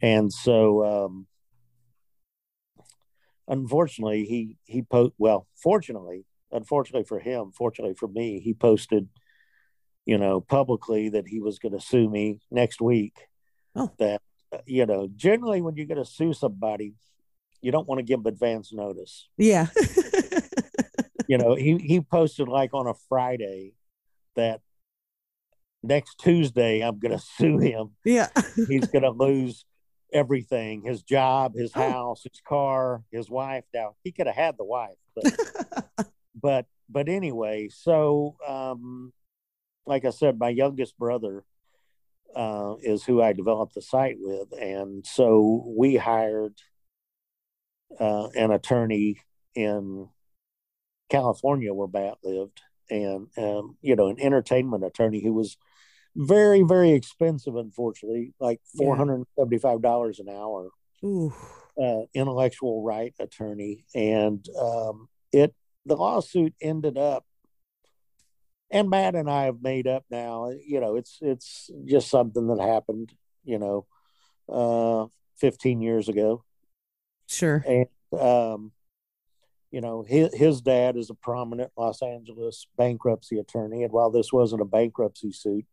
and 0.00 0.32
so 0.32 0.84
um, 0.84 1.26
unfortunately 3.48 4.24
he 4.24 4.56
he 4.64 4.82
po- 4.82 5.14
well 5.18 5.46
fortunately 5.56 6.24
unfortunately 6.50 7.04
for 7.04 7.18
him 7.18 7.50
fortunately 7.56 7.94
for 7.94 8.08
me 8.08 8.40
he 8.40 8.54
posted 8.54 9.08
you 10.06 10.18
know 10.18 10.40
publicly 10.40 11.08
that 11.08 11.26
he 11.26 11.40
was 11.40 11.58
going 11.58 11.72
to 11.72 11.80
sue 11.80 12.08
me 12.08 12.40
next 12.50 12.80
week 12.80 13.28
Oh. 13.74 13.90
that 13.98 14.20
you 14.66 14.86
know 14.86 15.08
generally 15.16 15.60
when 15.62 15.76
you're 15.76 15.86
going 15.86 16.02
to 16.02 16.04
sue 16.10 16.32
somebody 16.32 16.94
you 17.60 17.70
don't 17.72 17.86
want 17.88 17.98
to 17.98 18.02
give 18.02 18.22
them 18.22 18.32
advance 18.32 18.72
notice 18.72 19.28
Yeah. 19.38 19.66
you 21.28 21.38
know 21.38 21.54
he 21.54 21.78
he 21.78 22.00
posted 22.00 22.48
like 22.48 22.74
on 22.74 22.86
a 22.86 22.94
friday 23.08 23.72
that 24.36 24.60
next 25.82 26.16
tuesday 26.18 26.80
i'm 26.80 26.98
going 26.98 27.12
to 27.18 27.24
sue 27.36 27.58
him 27.58 27.90
yeah. 28.04 28.28
he's 28.68 28.86
going 28.88 29.02
to 29.02 29.10
lose 29.10 29.64
everything 30.12 30.82
his 30.82 31.02
job 31.02 31.54
his 31.54 31.72
Oh. 31.74 31.80
house 31.90 32.22
his 32.24 32.40
car 32.46 33.02
his 33.10 33.30
wife 33.30 33.64
now 33.72 33.94
he 34.04 34.12
could 34.12 34.26
have 34.26 34.36
had 34.36 34.56
the 34.58 34.64
wife 34.64 34.96
but 35.14 36.06
but 36.40 36.66
but 36.88 37.08
anyway 37.08 37.68
so 37.72 38.36
um 38.46 39.12
like 39.86 40.04
i 40.04 40.10
said 40.10 40.38
my 40.38 40.50
youngest 40.50 40.98
brother 40.98 41.44
uh 42.34 42.74
is 42.82 43.04
who 43.04 43.22
i 43.22 43.32
developed 43.32 43.74
the 43.74 43.82
site 43.82 44.16
with. 44.18 44.48
And 44.58 45.06
so 45.06 45.64
we 45.66 45.96
hired 45.96 46.54
uh 47.98 48.28
an 48.34 48.50
attorney 48.50 49.20
in 49.54 50.08
california 51.10 51.74
where 51.74 51.88
Matt 51.92 52.16
lived 52.24 52.62
and 52.88 53.28
um 53.36 53.76
you 53.82 53.94
know 53.96 54.08
an 54.08 54.18
entertainment 54.18 54.82
attorney 54.82 55.22
who 55.22 55.34
was 55.34 55.58
very 56.16 56.62
very 56.62 56.92
expensive 56.92 57.54
unfortunately 57.54 58.32
like 58.40 58.60
$475 58.80 60.18
an 60.20 60.28
hour 60.30 60.70
uh, 61.80 62.02
intellectual 62.14 62.82
right 62.82 63.14
attorney, 63.18 63.84
and 63.94 64.46
um, 64.58 65.08
it 65.32 65.54
the 65.86 65.96
lawsuit 65.96 66.54
ended 66.60 66.98
up. 66.98 67.24
And 68.72 68.88
Matt 68.90 69.14
and 69.14 69.30
I 69.30 69.44
have 69.44 69.62
made 69.62 69.86
up 69.86 70.04
now. 70.10 70.50
You 70.66 70.80
know, 70.80 70.96
it's 70.96 71.18
it's 71.20 71.70
just 71.84 72.08
something 72.08 72.46
that 72.48 72.58
happened. 72.60 73.12
You 73.44 73.58
know, 73.58 73.86
uh, 74.48 75.06
fifteen 75.36 75.80
years 75.82 76.08
ago, 76.08 76.42
Sure. 77.28 77.62
and 77.66 77.86
um, 78.18 78.72
you 79.70 79.80
know 79.82 80.02
his 80.02 80.32
his 80.34 80.60
dad 80.62 80.96
is 80.96 81.10
a 81.10 81.14
prominent 81.14 81.70
Los 81.76 82.00
Angeles 82.02 82.66
bankruptcy 82.78 83.38
attorney, 83.38 83.82
and 83.82 83.92
while 83.92 84.10
this 84.10 84.32
wasn't 84.32 84.62
a 84.62 84.66
bankruptcy 84.66 85.32
suit, 85.32 85.66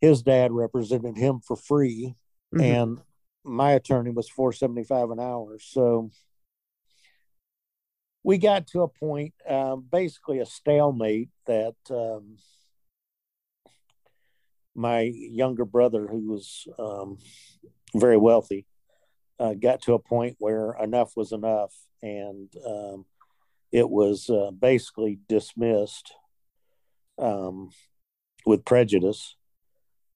his 0.00 0.22
dad 0.22 0.52
represented 0.52 1.16
him 1.16 1.40
for 1.40 1.54
free 1.56 2.14
Mhm. 2.54 2.62
and 2.62 3.02
my 3.44 3.72
attorney 3.72 4.10
was 4.10 4.28
475 4.30 5.10
an 5.10 5.20
hour. 5.20 5.58
So 5.60 6.10
we 8.26 8.38
got 8.38 8.66
to 8.66 8.82
a 8.82 8.88
point, 8.88 9.32
um, 9.48 9.86
basically 9.88 10.40
a 10.40 10.46
stalemate 10.46 11.28
that 11.46 11.76
um, 11.90 12.38
my 14.74 15.02
younger 15.02 15.64
brother, 15.64 16.08
who 16.08 16.32
was 16.32 16.66
um, 16.76 17.18
very 17.94 18.16
wealthy, 18.16 18.66
uh, 19.38 19.54
got 19.54 19.80
to 19.82 19.94
a 19.94 20.00
point 20.00 20.34
where 20.40 20.74
enough 20.82 21.12
was 21.14 21.30
enough, 21.30 21.72
and 22.02 22.52
um, 22.66 23.06
it 23.70 23.88
was 23.88 24.28
uh, 24.28 24.50
basically 24.50 25.20
dismissed 25.28 26.12
um, 27.18 27.70
with 28.44 28.64
prejudice, 28.64 29.36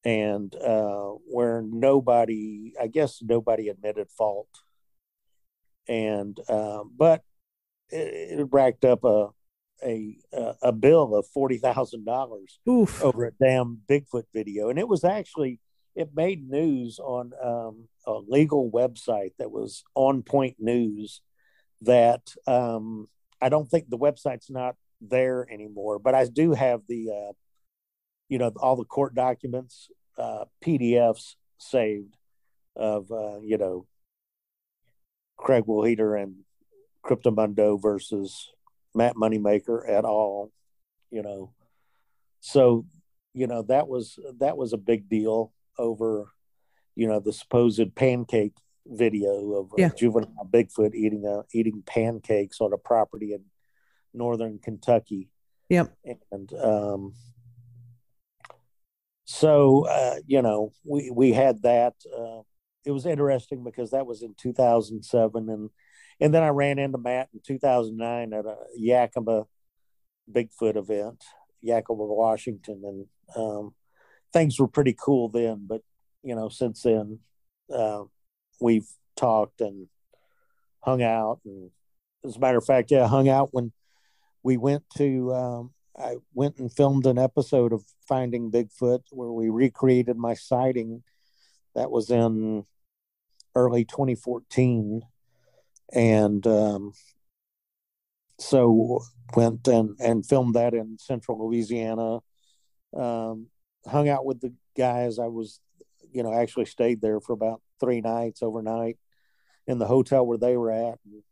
and 0.04 0.52
uh, 0.56 1.11
where 1.28 1.62
nobody, 1.62 2.72
I 2.80 2.88
guess, 2.88 3.22
nobody 3.22 3.68
admitted 3.68 4.11
fault, 4.11 4.48
and 5.86 6.36
uh, 6.48 6.82
but 6.98 7.22
it, 7.91 8.49
racked 8.51 8.84
up 8.84 9.05
a 9.05 9.28
a 9.82 10.16
a 10.62 10.72
bill 10.72 11.14
of 11.14 11.26
forty 11.26 11.59
thousand 11.59 12.05
dollars 12.05 12.59
over 13.03 13.26
a 13.26 13.32
damn 13.32 13.80
Bigfoot 13.88 14.24
video, 14.34 14.68
and 14.68 14.78
it 14.78 14.88
was 14.88 15.05
actually 15.05 15.59
it 15.95 16.11
made 16.14 16.49
news 16.49 16.99
on 16.99 17.32
um, 17.43 17.88
a 18.07 18.18
legal 18.28 18.70
website 18.70 19.32
that 19.38 19.51
was 19.51 19.84
On 19.95 20.22
Point 20.22 20.57
News. 20.59 21.20
That 21.82 22.34
um, 22.47 23.09
I 23.41 23.49
don't 23.49 23.68
think 23.68 23.88
the 23.88 23.99
website's 23.99 24.51
not 24.51 24.76
there 25.01 25.47
anymore, 25.51 25.99
but 25.99 26.14
I 26.14 26.26
do 26.26 26.53
have 26.53 26.82
the 26.88 27.11
uh, 27.11 27.32
you 28.28 28.38
know 28.38 28.53
all 28.57 28.76
the 28.76 28.84
court 28.84 29.14
documents, 29.14 29.88
uh, 30.18 30.45
PDFs 30.64 31.36
saved 31.59 32.16
of 32.76 33.11
uh, 33.11 33.41
you 33.41 33.59
know 33.59 33.86
Craig 35.36 35.64
Woolheater 35.64 36.22
and 36.22 36.36
Cryptomundo 37.05 37.80
versus 37.80 38.51
Matt 38.94 39.16
Moneymaker 39.16 39.88
at 39.88 40.05
all, 40.05 40.51
you 41.11 41.22
know. 41.22 41.53
So, 42.40 42.86
you 43.34 43.46
know, 43.46 43.62
that 43.62 43.88
was 43.88 44.18
that 44.38 44.57
was 44.57 44.72
a 44.72 44.78
big 44.78 45.09
deal 45.09 45.53
over, 45.78 46.26
you 46.94 47.07
know, 47.07 47.20
the 47.20 47.32
supposed 47.32 47.94
pancake 47.94 48.55
video 48.86 49.53
of 49.53 49.70
yeah. 49.76 49.90
juvenile 49.96 50.48
Bigfoot 50.51 50.94
eating 50.94 51.24
a 51.26 51.42
eating 51.53 51.82
pancakes 51.86 52.61
on 52.61 52.72
a 52.72 52.78
property 52.78 53.32
in 53.32 53.44
northern 54.12 54.59
Kentucky. 54.59 55.28
Yep. 55.68 55.94
And 56.32 56.53
um 56.55 57.14
so 59.24 59.86
uh, 59.86 60.16
you 60.26 60.42
know, 60.42 60.72
we 60.84 61.11
we 61.11 61.32
had 61.32 61.62
that 61.62 61.94
uh 62.16 62.42
it 62.84 62.90
was 62.90 63.07
interesting 63.07 63.62
because 63.62 63.90
that 63.90 64.07
was 64.07 64.22
in 64.22 64.34
2007 64.34 65.48
and 65.48 65.70
and 66.21 66.35
then 66.35 66.43
I 66.43 66.49
ran 66.49 66.79
into 66.79 66.99
Matt 66.99 67.29
in 67.33 67.41
2009 67.45 68.33
at 68.33 68.47
a 68.47 68.57
Yakima 68.77 69.47
Bigfoot 70.31 70.77
event, 70.77 71.25
Yakima, 71.62 72.05
Washington, 72.05 72.83
and 72.85 73.07
um, 73.37 73.75
things 74.33 74.59
were 74.59 74.68
pretty 74.68 74.95
cool 74.99 75.29
then. 75.29 75.66
But 75.66 75.83
you 76.23 76.35
know, 76.35 76.49
since 76.49 76.83
then, 76.83 77.21
uh, 77.75 78.03
we've 78.61 78.89
talked 79.16 79.61
and 79.61 79.89
hung 80.81 81.03
out. 81.03 81.41
And 81.45 81.71
as 82.25 82.37
a 82.37 82.41
matter 82.41 82.59
of 82.59 82.64
fact, 82.64 82.91
yeah, 82.91 83.09
hung 83.09 83.29
out 83.29 83.49
when 83.53 83.73
we 84.43 84.57
went 84.57 84.85
to. 84.99 85.35
Um, 85.35 85.71
I 85.99 86.16
went 86.35 86.59
and 86.59 86.73
filmed 86.73 87.07
an 87.07 87.18
episode 87.18 87.73
of 87.73 87.85
Finding 88.09 88.51
Bigfoot 88.51 89.03
where 89.11 89.33
we 89.33 89.49
recreated 89.49 90.16
my 90.16 90.35
sighting. 90.35 91.03
That 91.75 91.91
was 91.91 92.11
in 92.11 92.64
early 93.55 93.85
2014 93.85 95.03
and 95.93 96.47
um, 96.47 96.93
so 98.38 99.01
went 99.36 99.66
and, 99.68 99.97
and 100.01 100.26
filmed 100.26 100.55
that 100.55 100.74
in 100.74 100.99
central 100.99 101.38
louisiana 101.38 102.18
um, 102.97 103.47
hung 103.86 104.09
out 104.09 104.24
with 104.24 104.41
the 104.41 104.53
guys. 104.76 105.18
I 105.18 105.26
was 105.26 105.61
you 106.12 106.22
know 106.22 106.32
actually 106.32 106.66
stayed 106.66 107.01
there 107.01 107.20
for 107.20 107.32
about 107.32 107.62
three 107.78 108.01
nights 108.01 108.43
overnight 108.43 108.99
in 109.66 109.78
the 109.78 109.86
hotel 109.86 110.26
where 110.26 110.38
they 110.38 110.57
were 110.57 110.72
at 110.72 110.99
and, 111.05 111.22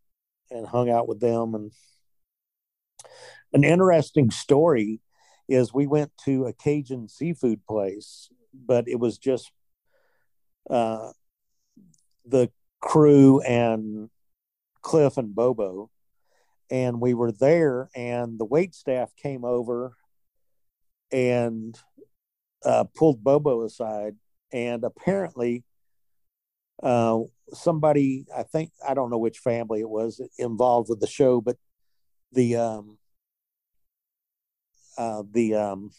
and 0.51 0.67
hung 0.67 0.91
out 0.91 1.09
with 1.09 1.21
them. 1.21 1.55
And 1.55 1.73
an 3.53 3.65
interesting 3.65 4.31
story 4.31 5.01
is 5.49 5.73
we 5.73 5.87
went 5.87 6.13
to 6.25 6.45
a 6.45 6.53
cajun 6.53 7.09
seafood 7.09 7.65
place 7.67 8.29
but 8.67 8.89
it 8.89 8.99
was 8.99 9.19
just 9.19 9.51
uh, 10.71 11.11
the 12.27 12.51
crew 12.81 13.41
and 13.41 14.11
Cliff 14.89 15.19
and 15.19 15.35
Bobo, 15.35 15.91
and 16.71 16.99
we 16.99 17.13
were 17.13 17.31
there, 17.31 17.91
and 17.95 18.39
the 18.39 18.47
wait 18.47 18.75
staff 18.75 19.15
came 19.23 19.45
over 19.45 19.95
and 21.13 21.79
uh, 22.65 22.85
pulled 22.97 23.23
Bobo 23.23 23.65
aside, 23.65 24.17
and 24.51 24.85
apparently, 24.85 25.63
uh, 26.83 27.19
somebody 27.53 28.25
I 28.35 28.45
think 28.45 28.71
I 28.87 28.95
don't 28.95 29.11
know 29.11 29.19
which 29.19 29.41
family 29.41 29.81
it 29.81 29.91
was 29.91 30.23
involved 30.39 30.89
with 30.89 31.01
the 31.01 31.07
show, 31.07 31.43
but 31.43 31.59
the 32.33 32.57
um, 32.57 32.97
uh, 34.97 35.23
the 35.31 35.55
um, 35.55 35.91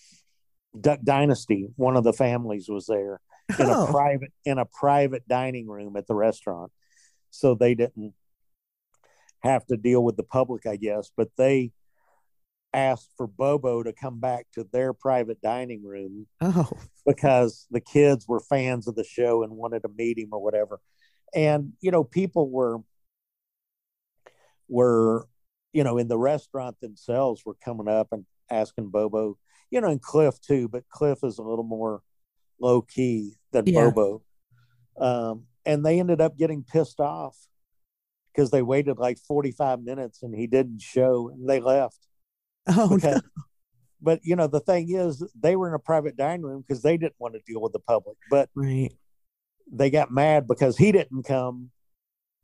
Duck 0.82 1.02
Dynasty, 1.04 1.68
one 1.76 1.96
of 1.96 2.04
the 2.04 2.14
families 2.14 2.68
was 2.68 2.88
there 2.88 3.22
in 3.60 3.68
oh. 3.68 3.86
a 3.86 3.92
private 3.92 4.34
in 4.46 4.58
a 4.58 4.66
private 4.66 5.28
dining 5.28 5.68
room 5.68 5.96
at 5.96 6.08
the 6.08 6.16
restaurant, 6.16 6.72
so 7.30 7.54
they 7.54 7.76
didn't 7.76 8.16
have 9.42 9.66
to 9.68 9.78
deal 9.78 10.04
with 10.04 10.18
the 10.18 10.24
public, 10.24 10.66
I 10.66 10.76
guess. 10.76 11.12
But 11.16 11.30
they 11.38 11.72
asked 12.74 13.10
for 13.18 13.28
Bobo 13.28 13.84
to 13.84 13.94
come 13.94 14.20
back 14.20 14.46
to 14.54 14.68
their 14.72 14.94
private 14.94 15.42
dining 15.42 15.84
room 15.84 16.28
oh. 16.42 16.70
because 17.06 17.66
the 17.72 17.82
kids 17.82 18.28
were 18.28 18.40
fans 18.40 18.88
of 18.88 18.96
the 18.96 19.04
show 19.04 19.44
and 19.44 19.54
wanted 19.54 19.82
to 19.82 19.90
meet 19.98 20.20
him 20.20 20.30
or 20.32 20.42
whatever. 20.42 20.80
And 21.34 21.74
you 21.82 21.92
know, 21.92 22.04
people 22.04 22.50
were 22.50 22.80
were 24.68 25.28
you 25.74 25.84
know 25.84 25.98
in 25.98 26.08
the 26.08 26.18
restaurant 26.18 26.80
themselves 26.80 27.44
were 27.46 27.56
coming 27.64 27.88
up 27.88 28.10
and 28.12 28.26
asking 28.50 28.90
Bobo, 28.90 29.38
you 29.72 29.82
know, 29.82 29.90
and 29.90 30.02
Cliff 30.02 30.40
too, 30.42 30.68
but 30.68 30.90
Cliff 30.90 31.20
is 31.24 31.38
a 31.38 31.44
little 31.44 31.64
more 31.64 32.02
low 32.60 32.82
key 32.82 33.36
than 33.52 33.66
yeah. 33.68 33.90
Bobo. 33.90 34.24
Um, 35.00 35.46
and 35.66 35.86
they 35.86 36.00
ended 36.00 36.20
up 36.20 36.38
getting 36.38 36.64
pissed 36.64 37.00
off 37.00 37.38
because 38.34 38.52
they 38.52 38.62
waited 38.62 38.98
like 38.98 39.18
45 39.18 39.82
minutes 39.82 40.24
and 40.24 40.34
he 40.36 40.48
didn't 40.48 40.82
show 40.82 41.30
and 41.30 41.50
they 41.50 41.60
left. 41.60 42.00
Oh, 42.68 42.96
because, 42.96 43.16
no. 43.16 43.44
But, 44.02 44.22
you 44.24 44.36
know, 44.36 44.48
the 44.48 44.60
thing 44.60 44.90
is, 44.90 45.24
they 45.40 45.56
were 45.56 45.68
in 45.68 45.74
a 45.74 45.80
private 45.80 46.16
dining 46.16 46.46
room 46.46 46.64
because 46.66 46.82
they 46.82 46.98
didn't 46.98 47.20
want 47.20 47.34
to 47.34 47.42
deal 47.46 47.62
with 47.62 47.74
the 47.74 47.80
public. 47.80 48.18
But 48.30 48.50
right. 48.56 48.92
they 49.72 49.90
got 49.90 50.12
mad 50.12 50.48
because 50.48 50.78
he 50.78 50.92
didn't 50.92 51.24
come 51.24 51.72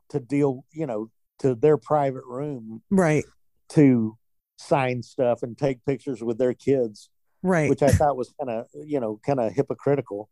to 0.09 0.19
deal, 0.19 0.65
you 0.73 0.85
know, 0.85 1.11
to 1.39 1.55
their 1.55 1.77
private 1.77 2.25
room. 2.27 2.81
Right. 2.89 3.23
To 3.69 4.17
sign 4.57 5.01
stuff 5.01 5.43
and 5.43 5.57
take 5.57 5.85
pictures 5.85 6.23
with 6.23 6.37
their 6.37 6.53
kids. 6.53 7.09
Right. 7.41 7.69
Which 7.69 7.83
I 7.83 7.89
thought 7.89 8.17
was 8.17 8.33
kind 8.39 8.49
of, 8.49 8.65
you 8.85 8.99
know, 8.99 9.19
kind 9.25 9.39
of 9.39 9.53
hypocritical. 9.53 10.29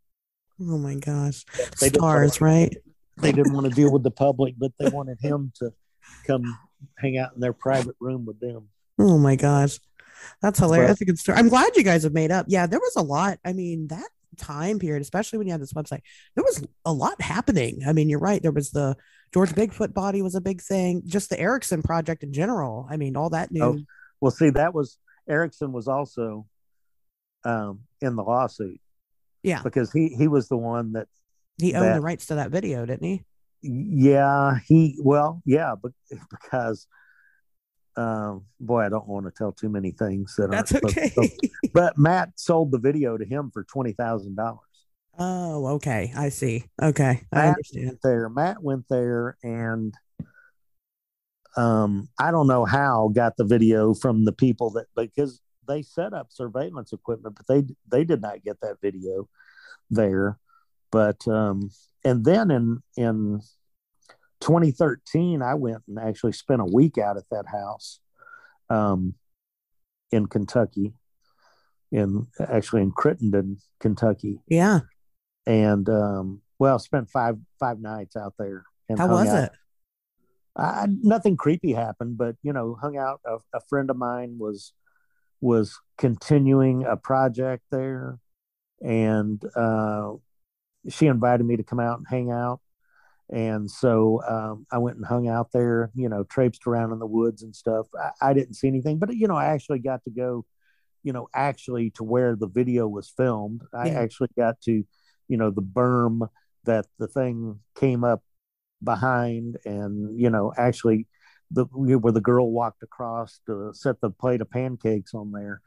Oh 0.60 0.78
my 0.78 0.96
gosh. 0.96 1.46
They 1.80 1.90
Stars, 1.90 2.42
right? 2.42 2.76
They 3.18 3.32
didn't 3.32 3.54
want 3.54 3.68
to 3.68 3.74
deal 3.74 3.92
with 3.92 4.04
the 4.04 4.12
public, 4.12 4.56
but 4.58 4.72
they 4.80 4.90
wanted 4.90 5.20
him 5.22 5.52
to 5.60 5.72
come 6.26 6.58
hang 6.98 7.18
out 7.18 7.34
in 7.36 7.42
their 7.42 7.54
private 7.54 7.96
room 8.00 8.26
with 8.26 8.40
them. 8.40 8.68
Oh 9.00 9.18
my 9.18 9.36
gosh. 9.36 9.80
That's 10.42 10.60
hilarious. 10.60 10.92
That's 10.92 11.02
a 11.02 11.06
good 11.06 11.20
story. 11.20 11.38
I'm 11.38 11.50
glad 11.50 11.76
you 11.76 11.84
guys 11.84 12.04
have 12.04 12.14
made 12.14 12.32
up. 12.32 12.46
Yeah, 12.50 12.66
there 12.66 12.80
was 12.80 12.96
a 12.96 13.02
lot. 13.02 13.40
I 13.44 13.54
mean, 13.54 13.88
that 13.88 14.08
time 14.38 14.80
period, 14.80 15.02
especially 15.02 15.38
when 15.38 15.48
you 15.48 15.54
had 15.54 15.62
this 15.62 15.74
website, 15.74 16.02
there 16.36 16.44
was 16.44 16.66
a 16.86 16.94
lot 16.94 17.22
happening. 17.22 17.82
I 17.88 17.94
mean, 17.94 18.10
you're 18.10 18.20
right. 18.20 18.42
There 18.42 18.52
was 18.52 18.72
the 18.72 18.96
George 19.34 19.52
Bigfoot 19.52 19.94
body 19.94 20.22
was 20.22 20.36
a 20.36 20.42
big 20.42 20.62
thing. 20.62 21.04
Just 21.06 21.30
the 21.30 21.40
Erickson 21.40 21.82
project 21.82 22.24
in 22.24 22.34
general. 22.34 22.88
I 22.90 22.98
mean, 22.98 23.18
all 23.18 23.32
that 23.32 23.52
new. 23.52 23.64
Oh, 23.64 23.80
well, 24.22 24.32
see, 24.32 24.52
that 24.52 24.74
was 24.74 24.98
Erickson 25.28 25.72
was 25.72 25.88
also 25.88 26.46
um, 27.44 27.82
in 28.02 28.16
the 28.16 28.24
lawsuit. 28.24 28.80
Yeah, 29.42 29.62
because 29.62 29.92
he 29.92 30.10
he 30.10 30.28
was 30.28 30.48
the 30.48 30.58
one 30.58 30.94
that 30.94 31.08
he 31.60 31.74
owned 31.74 31.86
that, 31.86 31.96
the 31.96 32.02
rights 32.02 32.28
to 32.28 32.36
that 32.36 32.52
video, 32.52 32.86
didn't 32.86 33.04
he? 33.04 33.24
Yeah, 33.62 34.60
he 34.66 34.98
well, 35.02 35.42
yeah, 35.46 35.76
but 35.82 35.92
because 36.30 36.88
um, 37.96 38.46
boy, 38.60 38.82
I 38.82 38.90
don't 38.90 39.08
want 39.08 39.26
to 39.26 39.32
tell 39.32 39.52
too 39.52 39.70
many 39.70 39.92
things 39.92 40.36
that 40.38 40.52
that's 40.52 40.74
okay. 40.74 41.12
but 41.74 41.98
Matt 41.98 42.32
sold 42.36 42.72
the 42.72 42.80
video 42.80 43.18
to 43.18 43.26
him 43.26 43.52
for 43.52 43.64
twenty 43.64 43.94
thousand 43.94 44.36
dollars. 44.36 44.60
Oh, 45.18 45.68
okay. 45.76 46.12
I 46.16 46.30
see. 46.30 46.66
Okay, 46.82 47.22
Matt 47.32 47.46
I 47.46 47.48
understand. 47.50 47.98
There, 48.04 48.30
Matt 48.30 48.64
went 48.64 48.86
there 48.90 49.38
and 49.44 49.94
um, 51.56 52.10
I 52.20 52.32
don't 52.32 52.48
know 52.48 52.66
how 52.66 53.12
got 53.14 53.38
the 53.38 53.44
video 53.44 53.94
from 53.94 54.26
the 54.26 54.32
people 54.32 54.72
that 54.72 54.88
because 54.96 55.40
they 55.68 55.84
set 55.84 56.14
up 56.14 56.28
surveillance 56.32 56.94
equipment, 56.94 57.36
but 57.36 57.48
they 57.48 57.64
they 57.90 58.04
did 58.04 58.22
not 58.22 58.44
get 58.44 58.60
that 58.62 58.78
video 58.82 59.30
there. 59.90 60.40
But 60.94 61.28
um, 61.28 61.72
and 62.06 62.24
then 62.24 62.52
in 62.52 62.84
in 62.96 63.42
2013, 64.42 65.42
I 65.42 65.56
went 65.56 65.82
and 65.88 65.98
actually 65.98 66.34
spent 66.34 66.62
a 66.62 66.66
week 66.66 67.00
out 67.00 67.18
at 67.18 67.28
that 67.32 67.48
house 67.48 68.00
um, 68.70 69.16
in 70.12 70.28
Kentucky, 70.28 70.94
in 71.92 72.28
actually 72.40 72.84
in 72.84 72.92
Crittenden, 72.92 73.58
Kentucky. 73.80 74.40
Yeah. 74.48 74.82
And 75.48 75.90
um, 75.90 76.42
well, 76.60 76.78
spent 76.78 77.10
five 77.10 77.38
five 77.60 77.80
nights 77.80 78.16
out 78.16 78.36
there. 78.38 78.64
And 78.88 79.00
How 79.00 79.08
was 79.08 79.30
out. 79.30 79.46
it? 79.46 79.52
I, 80.56 80.86
nothing 81.02 81.38
creepy 81.38 81.74
happened, 81.74 82.20
but 82.20 82.36
you 82.44 82.54
know, 82.54 82.78
hung 82.80 82.98
out. 82.98 83.20
A, 83.26 83.38
a 83.58 83.62
friend 83.68 83.90
of 83.90 83.98
mine 83.98 84.36
was 84.38 84.74
was 85.42 85.80
continuing 85.98 86.86
a 86.86 86.98
project 86.98 87.64
there, 87.72 88.20
and 88.80 89.42
uh, 89.56 90.12
she 90.90 91.08
invited 91.08 91.46
me 91.46 91.58
to 91.58 91.64
come 91.64 91.80
out 91.80 91.98
and 91.98 92.08
hang 92.08 92.32
out. 92.32 92.60
And 93.30 93.70
so 93.70 94.22
um, 94.28 94.68
I 94.72 94.78
went 94.78 94.98
and 94.98 95.06
hung 95.06 95.28
out 95.28 95.52
there, 95.54 95.92
you 95.96 96.10
know, 96.10 96.24
traipsed 96.24 96.68
around 96.68 96.92
in 96.92 97.00
the 97.00 97.08
woods 97.08 97.42
and 97.42 97.56
stuff. 97.56 97.88
I, 98.00 98.30
I, 98.30 98.34
didn't 98.34 98.56
see 98.56 98.68
anything, 98.68 99.00
but 99.00 99.16
you 99.16 99.28
know, 99.28 99.36
I 99.36 99.46
actually 99.46 99.80
got 99.80 100.04
to 100.04 100.12
go, 100.12 100.46
you 101.04 101.14
know, 101.14 101.30
actually 101.34 101.90
to 101.92 102.04
where 102.04 102.36
the 102.36 102.48
video 102.48 102.88
was 102.88 103.10
filmed. 103.10 103.62
I 103.74 103.88
Yeah. 103.88 104.00
actually 104.00 104.30
got 104.38 104.62
to, 104.62 104.84
you 105.28 105.38
know, 105.38 105.52
the 105.52 105.62
berm 105.62 106.28
that 106.66 106.86
the 107.00 107.08
thing 107.08 107.60
came 107.76 108.04
up 108.04 108.24
behind, 108.84 109.58
and 109.66 110.20
you 110.20 110.30
know, 110.30 110.54
actually 110.58 111.08
the 111.50 111.66
where 111.66 112.14
the 112.14 112.22
girl 112.22 112.52
walked 112.52 112.84
across 112.84 113.40
to 113.46 113.72
set 113.74 114.02
the 114.02 114.10
plate 114.10 114.42
of 114.42 114.50
pancakes 114.50 115.14
on 115.14 115.32
there. 115.32 115.62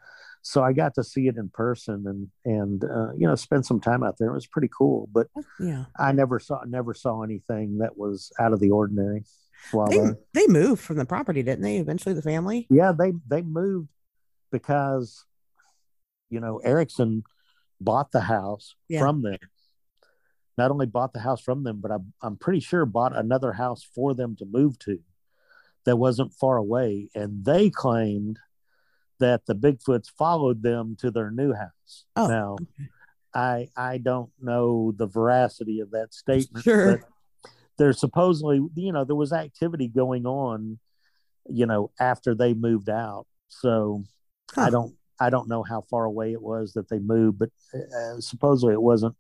So 0.48 0.62
I 0.62 0.73
got 0.73 0.94
to 0.94 1.02
see 1.02 1.27
it 1.27 1.36
in 1.36 1.48
person 1.48 2.05
and 2.06 2.28
and 2.44 2.85
uh, 2.85 3.12
you 3.16 3.27
know 3.27 3.35
spend 3.35 3.66
some 3.66 3.81
time 3.81 4.05
out 4.05 4.16
there. 4.18 4.28
It 4.28 4.35
was 4.35 4.47
pretty 4.47 4.68
cool, 4.77 5.09
but 5.12 5.27
Yeah. 5.59 5.86
I 5.98 6.12
never 6.12 6.39
saw 6.39 6.62
never 6.64 6.94
saw 6.94 7.23
anything 7.23 7.78
that 7.78 7.98
was 7.98 8.31
out 8.39 8.52
of 8.52 8.60
the 8.60 8.70
ordinary 8.70 9.24
while 9.73 9.89
They, 9.89 9.97
there. 9.98 10.18
they 10.35 10.47
moved 10.47 10.82
from 10.82 10.98
the 10.98 11.05
property, 11.05 11.43
didn't 11.43 11.62
they? 11.62 11.78
Eventually, 11.78 12.14
the 12.14 12.23
family. 12.23 12.68
Yeah, 12.70 12.93
they 12.93 13.12
they 13.27 13.43
moved 13.43 13.89
because 14.52 15.24
you 16.31 16.39
know 16.39 16.59
Erickson 16.59 17.24
bought 17.81 18.12
the 18.12 18.20
house 18.20 18.77
Yeah. 18.89 19.01
from 19.01 19.23
them. 19.23 19.39
Not 20.56 20.70
only 20.70 20.86
bought 20.86 21.12
the 21.12 21.20
house 21.20 21.40
from 21.43 21.64
them, 21.64 21.81
but 21.81 21.90
I, 21.90 21.97
I'm 22.23 22.36
pretty 22.36 22.60
sure 22.60 22.86
bought 22.86 23.14
another 23.16 23.52
house 23.52 23.82
for 23.82 24.14
them 24.14 24.36
to 24.36 24.47
move 24.47 24.78
to 24.81 25.01
that 25.85 25.97
wasn't 25.97 26.32
far 26.32 26.56
away, 26.56 27.10
and 27.16 27.44
they 27.44 27.68
claimed 27.68 28.39
that 29.20 29.47
the 29.47 29.55
Bigfoots 29.55 30.10
followed 30.10 30.62
them 30.62 30.97
to 31.01 31.10
their 31.10 31.30
new 31.30 31.52
house. 31.52 32.05
Oh, 32.14 32.26
now 32.26 32.52
okay. 32.55 32.88
I 33.34 33.68
I 33.76 33.98
don't 33.98 34.30
know 34.40 34.93
the 34.97 35.06
veracity 35.06 35.80
of 35.80 35.90
that 35.93 36.14
statement. 36.14 36.64
Sure. 36.64 36.98
But 36.98 37.51
there's 37.78 38.01
supposedly, 38.01 38.66
you 38.74 38.93
know, 38.93 39.05
there 39.05 39.16
was 39.16 39.32
activity 39.32 39.88
going 39.88 40.26
on, 40.26 40.78
you 41.48 41.66
know, 41.66 41.90
after 42.01 42.34
they 42.34 42.55
moved 42.55 42.88
out. 42.88 43.26
So 43.48 44.05
Huh. 44.55 44.62
I 44.62 44.70
don't 44.70 44.94
I 45.18 45.30
don't 45.30 45.48
know 45.48 45.62
how 45.62 45.80
far 45.82 46.05
away 46.05 46.32
it 46.32 46.43
was 46.43 46.74
that 46.74 46.88
they 46.88 46.98
moved, 46.98 47.38
but 47.38 47.51
uh, 47.74 48.20
supposedly 48.20 48.74
it 48.74 48.82
wasn't, 48.82 49.16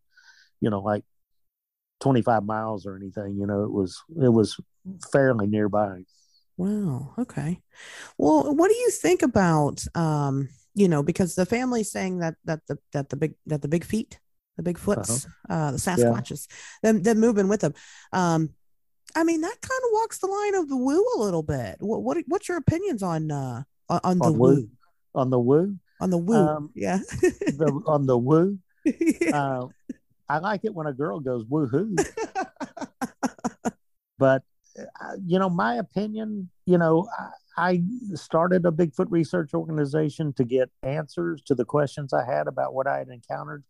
you 0.60 0.68
know, 0.68 0.80
like 0.80 1.04
25 2.00 2.44
miles 2.44 2.86
or 2.86 2.96
anything. 2.96 3.36
You 3.36 3.46
know, 3.46 3.64
it 3.64 3.72
was 3.72 4.02
it 4.22 4.32
was 4.32 4.58
fairly 5.10 5.46
nearby. 5.46 6.04
Wow. 6.56 7.14
Okay. 7.18 7.60
Well, 8.16 8.54
what 8.54 8.68
do 8.68 8.76
you 8.76 8.90
think 8.90 9.22
about 9.22 9.84
um, 9.94 10.48
you 10.76 10.88
know, 10.88 11.02
because 11.02 11.34
the 11.34 11.46
family's 11.46 11.90
saying 11.90 12.18
that 12.18 12.34
that 12.44 12.60
the 12.68 12.78
that 12.92 13.08
the 13.08 13.16
big 13.16 13.34
that 13.46 13.62
the 13.62 13.68
big 13.68 13.82
feet, 13.82 14.20
the 14.58 14.62
Bigfoots, 14.62 15.26
uh 15.48 15.70
the 15.70 15.78
Sasquatches, 15.78 16.48
them 16.82 17.02
them 17.02 17.18
moving 17.18 17.48
with 17.48 17.62
them. 17.62 17.72
Um, 18.12 18.50
I 19.16 19.24
mean, 19.24 19.40
that 19.40 19.56
kind 19.62 19.80
of 19.84 19.90
walks 19.92 20.18
the 20.18 20.26
line 20.26 20.54
of 20.54 20.68
the 20.68 20.76
woo 20.76 21.02
a 21.16 21.18
little 21.18 21.42
bit. 21.42 21.76
What 21.80 22.02
what 22.02 22.18
what's 22.26 22.48
your 22.48 22.58
opinions 22.58 23.02
on 23.02 23.30
uh 23.30 23.62
on, 23.88 24.00
on 24.04 24.18
the 24.18 24.32
woo? 24.32 24.54
woo. 24.54 24.68
On 25.14 25.30
the 25.30 25.38
woo, 25.38 25.76
On 25.98 26.10
the 26.10 26.18
woo. 26.18 26.34
Um, 26.34 26.70
yeah. 26.74 26.98
the, 27.22 27.82
on 27.86 28.04
the 28.04 28.18
woo, 28.18 28.58
Yeah. 28.84 29.30
uh, 29.32 29.66
I 30.28 30.38
like 30.38 30.60
it 30.64 30.74
when 30.74 30.86
a 30.86 30.92
girl 30.92 31.20
goes 31.20 31.46
woohoo. 31.46 31.96
but 34.18 34.42
you 35.24 35.38
know 35.38 35.48
my 35.48 35.76
opinion 35.76 36.48
you 36.66 36.78
know 36.78 37.08
I, 37.56 37.68
I 37.70 37.82
started 38.14 38.66
a 38.66 38.70
bigfoot 38.70 39.06
research 39.10 39.54
organization 39.54 40.32
to 40.34 40.44
get 40.44 40.70
answers 40.82 41.42
to 41.46 41.54
the 41.54 41.64
questions 41.64 42.12
i 42.12 42.24
had 42.24 42.46
about 42.46 42.74
what 42.74 42.86
i 42.86 42.98
had 42.98 43.08
encountered. 43.08 43.64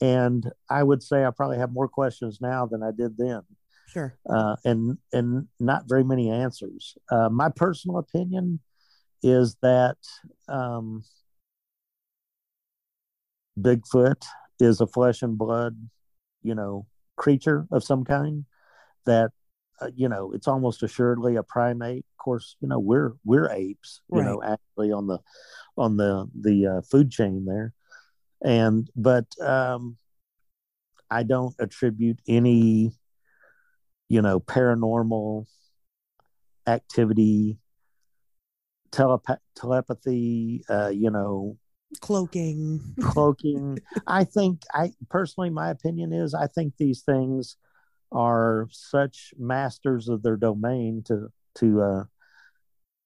And 0.00 0.50
i 0.68 0.82
would 0.82 1.02
say 1.02 1.24
i 1.24 1.30
probably 1.30 1.58
have 1.58 1.72
more 1.72 1.88
questions 1.88 2.38
now 2.40 2.66
than 2.66 2.82
i 2.82 2.90
did 2.90 3.16
then. 3.16 3.42
Sure. 3.88 4.18
uh, 4.28 4.56
and 4.64 4.98
and 5.12 5.46
not 5.60 5.88
very 5.88 6.04
many 6.04 6.28
answers. 6.30 6.98
Uh, 7.10 7.28
my 7.30 7.48
personal 7.48 7.98
opinion 7.98 8.60
is 9.22 9.56
that 9.62 9.96
um, 10.48 11.02
bigfoot 13.58 14.22
is 14.60 14.80
a 14.80 14.86
flesh 14.86 15.22
and 15.22 15.38
blood 15.38 15.88
you 16.42 16.54
know 16.54 16.86
creature 17.16 17.66
of 17.70 17.82
some 17.82 18.04
kind 18.04 18.44
that 19.06 19.30
uh, 19.80 19.90
you 19.94 20.08
know 20.08 20.32
it's 20.32 20.48
almost 20.48 20.82
assuredly 20.82 21.36
a 21.36 21.42
primate 21.42 22.04
of 22.12 22.18
course 22.18 22.56
you 22.60 22.68
know 22.68 22.78
we're 22.78 23.12
we're 23.24 23.50
apes 23.50 24.00
you 24.12 24.22
know 24.22 24.42
actually 24.42 24.92
on 24.92 25.06
the 25.06 25.18
on 25.76 25.96
the 25.96 26.26
the 26.40 26.66
uh, 26.66 26.80
food 26.82 27.10
chain 27.10 27.44
there 27.44 27.72
and 28.42 28.90
but 28.96 29.26
um 29.40 29.96
i 31.10 31.22
don't 31.22 31.54
attribute 31.58 32.18
any 32.28 32.92
you 34.08 34.22
know 34.22 34.40
paranormal 34.40 35.46
activity 36.66 37.58
telepa- 38.90 39.38
telepathy 39.54 40.64
uh 40.68 40.88
you 40.88 41.10
know 41.10 41.56
Cloaking. 42.00 42.96
cloaking. 43.00 43.78
I 44.06 44.24
think 44.24 44.62
I 44.74 44.92
personally, 45.08 45.50
my 45.50 45.70
opinion 45.70 46.12
is 46.12 46.34
I 46.34 46.46
think 46.46 46.74
these 46.76 47.02
things 47.02 47.56
are 48.12 48.68
such 48.70 49.34
masters 49.38 50.08
of 50.08 50.22
their 50.22 50.36
domain 50.36 51.02
to 51.06 51.28
to 51.56 51.82
uh, 51.82 52.04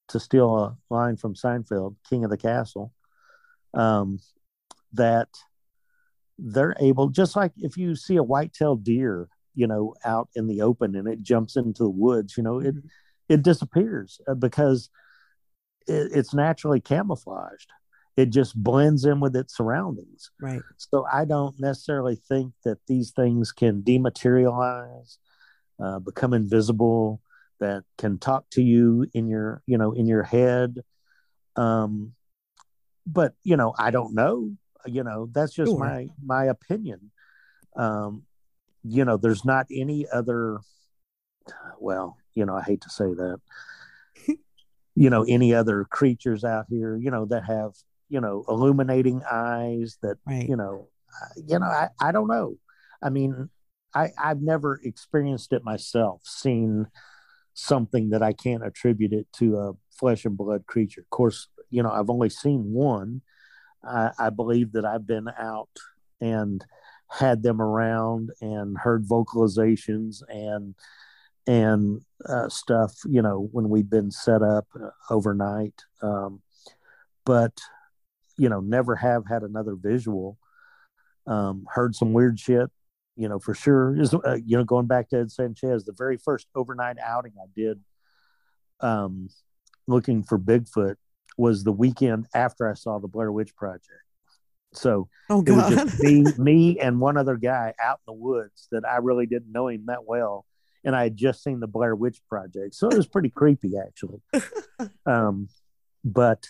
to 0.08 0.20
steal 0.20 0.56
a 0.56 0.76
line 0.92 1.16
from 1.16 1.34
Seinfeld, 1.34 1.96
King 2.08 2.24
of 2.24 2.30
the 2.30 2.36
Castle, 2.36 2.92
um, 3.74 4.18
that 4.92 5.28
they're 6.38 6.76
able. 6.80 7.08
Just 7.08 7.36
like 7.36 7.52
if 7.58 7.76
you 7.76 7.94
see 7.94 8.16
a 8.16 8.22
white-tailed 8.22 8.82
deer, 8.82 9.28
you 9.54 9.66
know, 9.66 9.94
out 10.04 10.28
in 10.34 10.46
the 10.46 10.62
open 10.62 10.96
and 10.96 11.06
it 11.06 11.22
jumps 11.22 11.56
into 11.56 11.84
the 11.84 11.90
woods, 11.90 12.36
you 12.36 12.42
know, 12.42 12.58
it 12.58 12.74
Mhm. 12.74 12.88
it 13.28 13.42
disappears 13.42 14.20
uh, 14.26 14.34
because 14.34 14.90
it, 15.86 16.10
it's 16.12 16.34
naturally 16.34 16.80
camouflaged. 16.80 17.70
It 18.16 18.30
just 18.30 18.60
blends 18.60 19.04
in 19.04 19.20
with 19.20 19.36
its 19.36 19.56
surroundings. 19.56 20.30
Right. 20.40 20.62
So 20.76 21.06
I 21.10 21.24
don't 21.24 21.58
necessarily 21.58 22.16
think 22.16 22.52
that 22.64 22.78
these 22.86 23.12
things 23.12 23.52
can 23.52 23.82
dematerialize, 23.82 25.16
uh, 25.82 26.00
become 26.00 26.34
invisible, 26.34 27.20
that 27.60 27.84
can 27.98 28.18
talk 28.18 28.46
to 28.50 28.62
you 28.62 29.06
in 29.14 29.28
your, 29.28 29.62
you 29.66 29.78
know, 29.78 29.92
in 29.92 30.06
your 30.06 30.22
head. 30.22 30.80
Um, 31.56 32.14
but 33.06 33.34
you 33.42 33.56
know, 33.56 33.74
I 33.78 33.90
don't 33.90 34.14
know. 34.14 34.52
You 34.86 35.04
know, 35.04 35.28
that's 35.32 35.52
just 35.52 35.70
Sure. 35.70 35.78
my 35.78 36.08
my 36.24 36.44
opinion. 36.46 37.10
Um, 37.76 38.24
you 38.82 39.04
know, 39.04 39.16
there's 39.16 39.44
not 39.44 39.66
any 39.70 40.06
other. 40.08 40.58
Well, 41.78 42.16
you 42.34 42.44
know, 42.44 42.56
I 42.56 42.62
hate 42.62 42.82
to 42.82 42.90
say 42.90 43.12
that. 43.14 43.40
you 44.94 45.10
know, 45.10 45.24
any 45.28 45.54
other 45.54 45.84
creatures 45.84 46.44
out 46.44 46.66
here, 46.68 46.96
you 46.96 47.10
know, 47.10 47.24
that 47.26 47.44
have 47.44 47.72
you 48.10 48.20
know 48.20 48.44
illuminating 48.48 49.22
eyes 49.30 49.96
that 50.02 50.18
Right. 50.26 50.46
you 50.48 50.56
know 50.56 50.88
you 51.36 51.58
know 51.58 51.66
I, 51.66 51.88
I 52.00 52.12
don't 52.12 52.28
know. 52.28 52.56
I 53.02 53.08
mean 53.10 53.48
i 53.94 54.10
i've 54.22 54.40
never 54.42 54.80
experienced 54.84 55.52
it 55.52 55.64
myself 55.64 56.20
seen 56.24 56.86
something 57.54 58.10
that 58.10 58.22
i 58.22 58.32
can't 58.32 58.64
attribute 58.64 59.12
it 59.12 59.26
to 59.32 59.56
a 59.58 59.72
flesh 59.90 60.24
and 60.24 60.36
blood 60.36 60.66
creature. 60.66 61.00
Of 61.00 61.10
course 61.10 61.48
you 61.70 61.82
know 61.82 61.90
i've 61.90 62.10
only 62.10 62.30
seen 62.30 62.72
one. 62.72 63.22
I, 63.82 64.10
I 64.18 64.30
believe 64.30 64.72
that 64.72 64.84
i've 64.84 65.06
been 65.06 65.28
out 65.38 65.70
and 66.20 66.64
had 67.08 67.42
them 67.42 67.60
around 67.60 68.30
and 68.40 68.78
heard 68.78 69.04
vocalizations 69.06 70.22
and 70.28 70.74
and 71.46 72.02
uh, 72.28 72.48
stuff 72.48 72.92
you 73.08 73.22
know 73.22 73.48
when 73.50 73.68
we've 73.68 73.90
been 73.90 74.10
set 74.10 74.42
up 74.42 74.66
uh, 74.76 74.90
overnight. 75.08 75.82
Um, 76.02 76.42
but 77.24 77.60
you 78.40 78.48
know 78.48 78.60
never 78.60 78.96
have 78.96 79.24
had 79.26 79.42
another 79.42 79.74
visual 79.74 80.38
um 81.26 81.66
heard 81.68 81.94
some 81.94 82.12
weird 82.12 82.40
shit 82.40 82.70
you 83.16 83.28
know 83.28 83.38
for 83.38 83.54
sure 83.54 83.94
is 84.00 84.14
uh, 84.14 84.38
you 84.44 84.56
know 84.56 84.64
going 84.64 84.86
back 84.86 85.08
to 85.10 85.18
ed 85.18 85.30
sanchez 85.30 85.84
the 85.84 85.92
very 85.92 86.16
first 86.16 86.46
overnight 86.54 86.96
outing 87.04 87.32
i 87.38 87.46
did 87.54 87.78
um 88.80 89.28
looking 89.86 90.22
for 90.22 90.38
bigfoot 90.38 90.96
was 91.36 91.64
the 91.64 91.72
weekend 91.72 92.26
after 92.34 92.68
i 92.70 92.74
saw 92.74 92.98
the 92.98 93.08
blair 93.08 93.30
witch 93.30 93.54
project 93.54 94.04
So 94.72 95.08
Oh 95.28 95.42
it 95.44 95.50
was 95.50 95.68
just 95.68 96.00
me, 96.00 96.24
me 96.38 96.78
and 96.78 97.00
one 97.00 97.16
other 97.16 97.36
guy 97.36 97.74
out 97.82 97.98
in 98.06 98.14
the 98.14 98.20
woods 98.20 98.68
that 98.70 98.84
I 98.84 98.98
really 98.98 99.26
didn't 99.26 99.52
know 99.52 99.68
him 99.68 99.86
that 99.86 100.04
well. 100.04 100.46
And 100.84 100.94
I 100.96 101.02
had 101.02 101.16
just 101.16 101.42
seen 101.42 101.60
the 101.60 101.66
Blair 101.66 101.94
Witch 101.94 102.20
Project. 102.28 102.74
So 102.74 102.88
it 102.88 102.96
was 102.96 103.08
pretty 103.08 103.30
creepy 103.30 103.72
actually. 103.76 104.22
Um, 105.04 105.48
but 106.04 106.46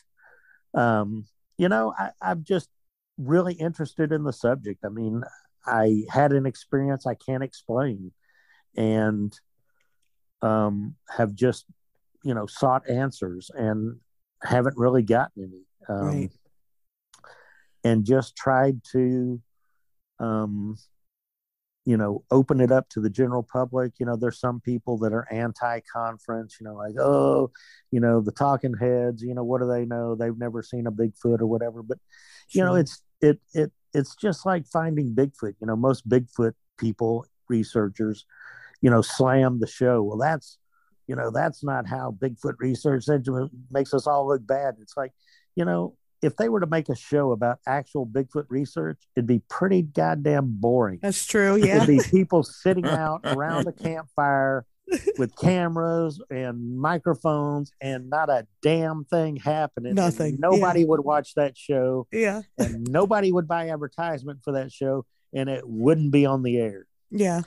um, 0.74 1.24
you 1.60 1.68
know, 1.68 1.92
I, 1.98 2.10
I'm 2.22 2.42
just 2.42 2.70
really 3.18 3.52
interested 3.52 4.12
in 4.12 4.24
the 4.24 4.32
subject. 4.32 4.82
I 4.82 4.88
mean, 4.88 5.22
I 5.66 6.04
had 6.08 6.32
an 6.32 6.46
experience 6.46 7.06
I 7.06 7.14
can't 7.14 7.42
explain 7.42 8.12
and 8.76 9.38
um 10.40 10.94
have 11.18 11.34
just, 11.34 11.66
you 12.24 12.32
know, 12.32 12.46
sought 12.46 12.88
answers 12.88 13.50
and 13.54 14.00
haven't 14.42 14.78
really 14.78 15.02
gotten 15.02 15.42
any. 15.44 15.66
Um 15.86 16.06
Right. 16.06 16.30
and 17.84 18.04
just 18.06 18.36
tried 18.36 18.80
to 18.92 19.42
um 20.18 20.78
you 21.86 21.96
know 21.96 22.22
open 22.30 22.60
it 22.60 22.70
up 22.70 22.88
to 22.90 23.00
the 23.00 23.10
general 23.10 23.42
public 23.42 23.92
you 23.98 24.06
know 24.06 24.16
there's 24.16 24.38
some 24.38 24.60
people 24.60 24.98
that 24.98 25.12
are 25.12 25.26
anti-conference 25.32 26.58
you 26.60 26.64
know 26.66 26.74
like 26.74 26.94
oh 26.98 27.50
you 27.90 28.00
know 28.00 28.20
the 28.20 28.32
talking 28.32 28.74
heads 28.74 29.22
you 29.22 29.34
know 29.34 29.44
what 29.44 29.60
do 29.60 29.66
they 29.66 29.84
know 29.86 30.14
they've 30.14 30.38
never 30.38 30.62
seen 30.62 30.86
a 30.86 30.92
bigfoot 30.92 31.40
or 31.40 31.46
whatever 31.46 31.82
but 31.82 31.98
you 32.50 32.62
know 32.62 32.74
it's 32.74 33.02
it 33.20 33.40
it 33.54 33.72
it's 33.94 34.14
just 34.14 34.44
like 34.44 34.66
finding 34.66 35.14
bigfoot 35.14 35.54
you 35.60 35.66
know 35.66 35.76
most 35.76 36.06
bigfoot 36.08 36.52
people 36.76 37.24
researchers 37.48 38.26
you 38.82 38.90
know 38.90 39.02
slam 39.02 39.58
the 39.58 39.66
show 39.66 40.02
well 40.02 40.18
that's 40.18 40.58
you 41.06 41.16
know 41.16 41.30
that's 41.30 41.64
not 41.64 41.88
how 41.88 42.14
bigfoot 42.20 42.54
research 42.58 43.06
makes 43.70 43.94
us 43.94 44.06
all 44.06 44.28
look 44.28 44.46
bad 44.46 44.76
it's 44.80 44.96
like 44.96 45.12
you 45.56 45.64
know 45.64 45.96
if 46.22 46.36
they 46.36 46.48
were 46.48 46.60
to 46.60 46.66
make 46.66 46.88
a 46.88 46.96
show 46.96 47.32
about 47.32 47.58
actual 47.66 48.06
bigfoot 48.06 48.44
research 48.48 48.98
it'd 49.16 49.26
be 49.26 49.42
pretty 49.48 49.82
goddamn 49.82 50.46
boring 50.60 50.98
That's 51.02 51.26
true. 51.26 51.56
Yeah. 51.56 51.82
it'd 51.82 51.88
be 51.88 52.00
people 52.10 52.42
sitting 52.42 52.86
out 52.86 53.20
around 53.24 53.66
a 53.66 53.72
campfire 53.72 54.64
with 55.18 55.36
cameras 55.36 56.20
and 56.30 56.78
microphones 56.78 57.72
and 57.80 58.10
not 58.10 58.28
a 58.28 58.46
damn 58.62 59.04
thing 59.04 59.36
happening. 59.36 59.90
And 59.90 59.96
Nothing, 59.96 60.38
Nobody 60.40 60.84
would 60.84 61.00
watch 61.00 61.34
that 61.34 61.56
show 61.56 62.06
yeah. 62.12 62.42
and 62.58 62.84
nobody 62.90 63.32
would 63.32 63.46
buy 63.46 63.68
advertisement 63.68 64.40
for 64.42 64.52
that 64.52 64.72
show 64.72 65.06
and 65.32 65.48
it 65.48 65.62
wouldn't 65.66 66.12
be 66.12 66.26
on 66.26 66.42
the 66.42 66.58
air. 66.58 66.86
Yeah. 67.10 67.42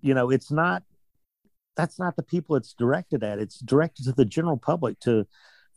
You 0.00 0.14
know, 0.14 0.30
it's 0.30 0.50
not 0.50 0.82
that's 1.76 1.98
not 1.98 2.16
the 2.16 2.22
people 2.22 2.56
it's 2.56 2.74
directed 2.74 3.24
at. 3.24 3.38
It's 3.38 3.58
directed 3.58 4.04
to 4.04 4.12
the 4.12 4.26
general 4.26 4.58
public 4.58 5.00
to 5.00 5.26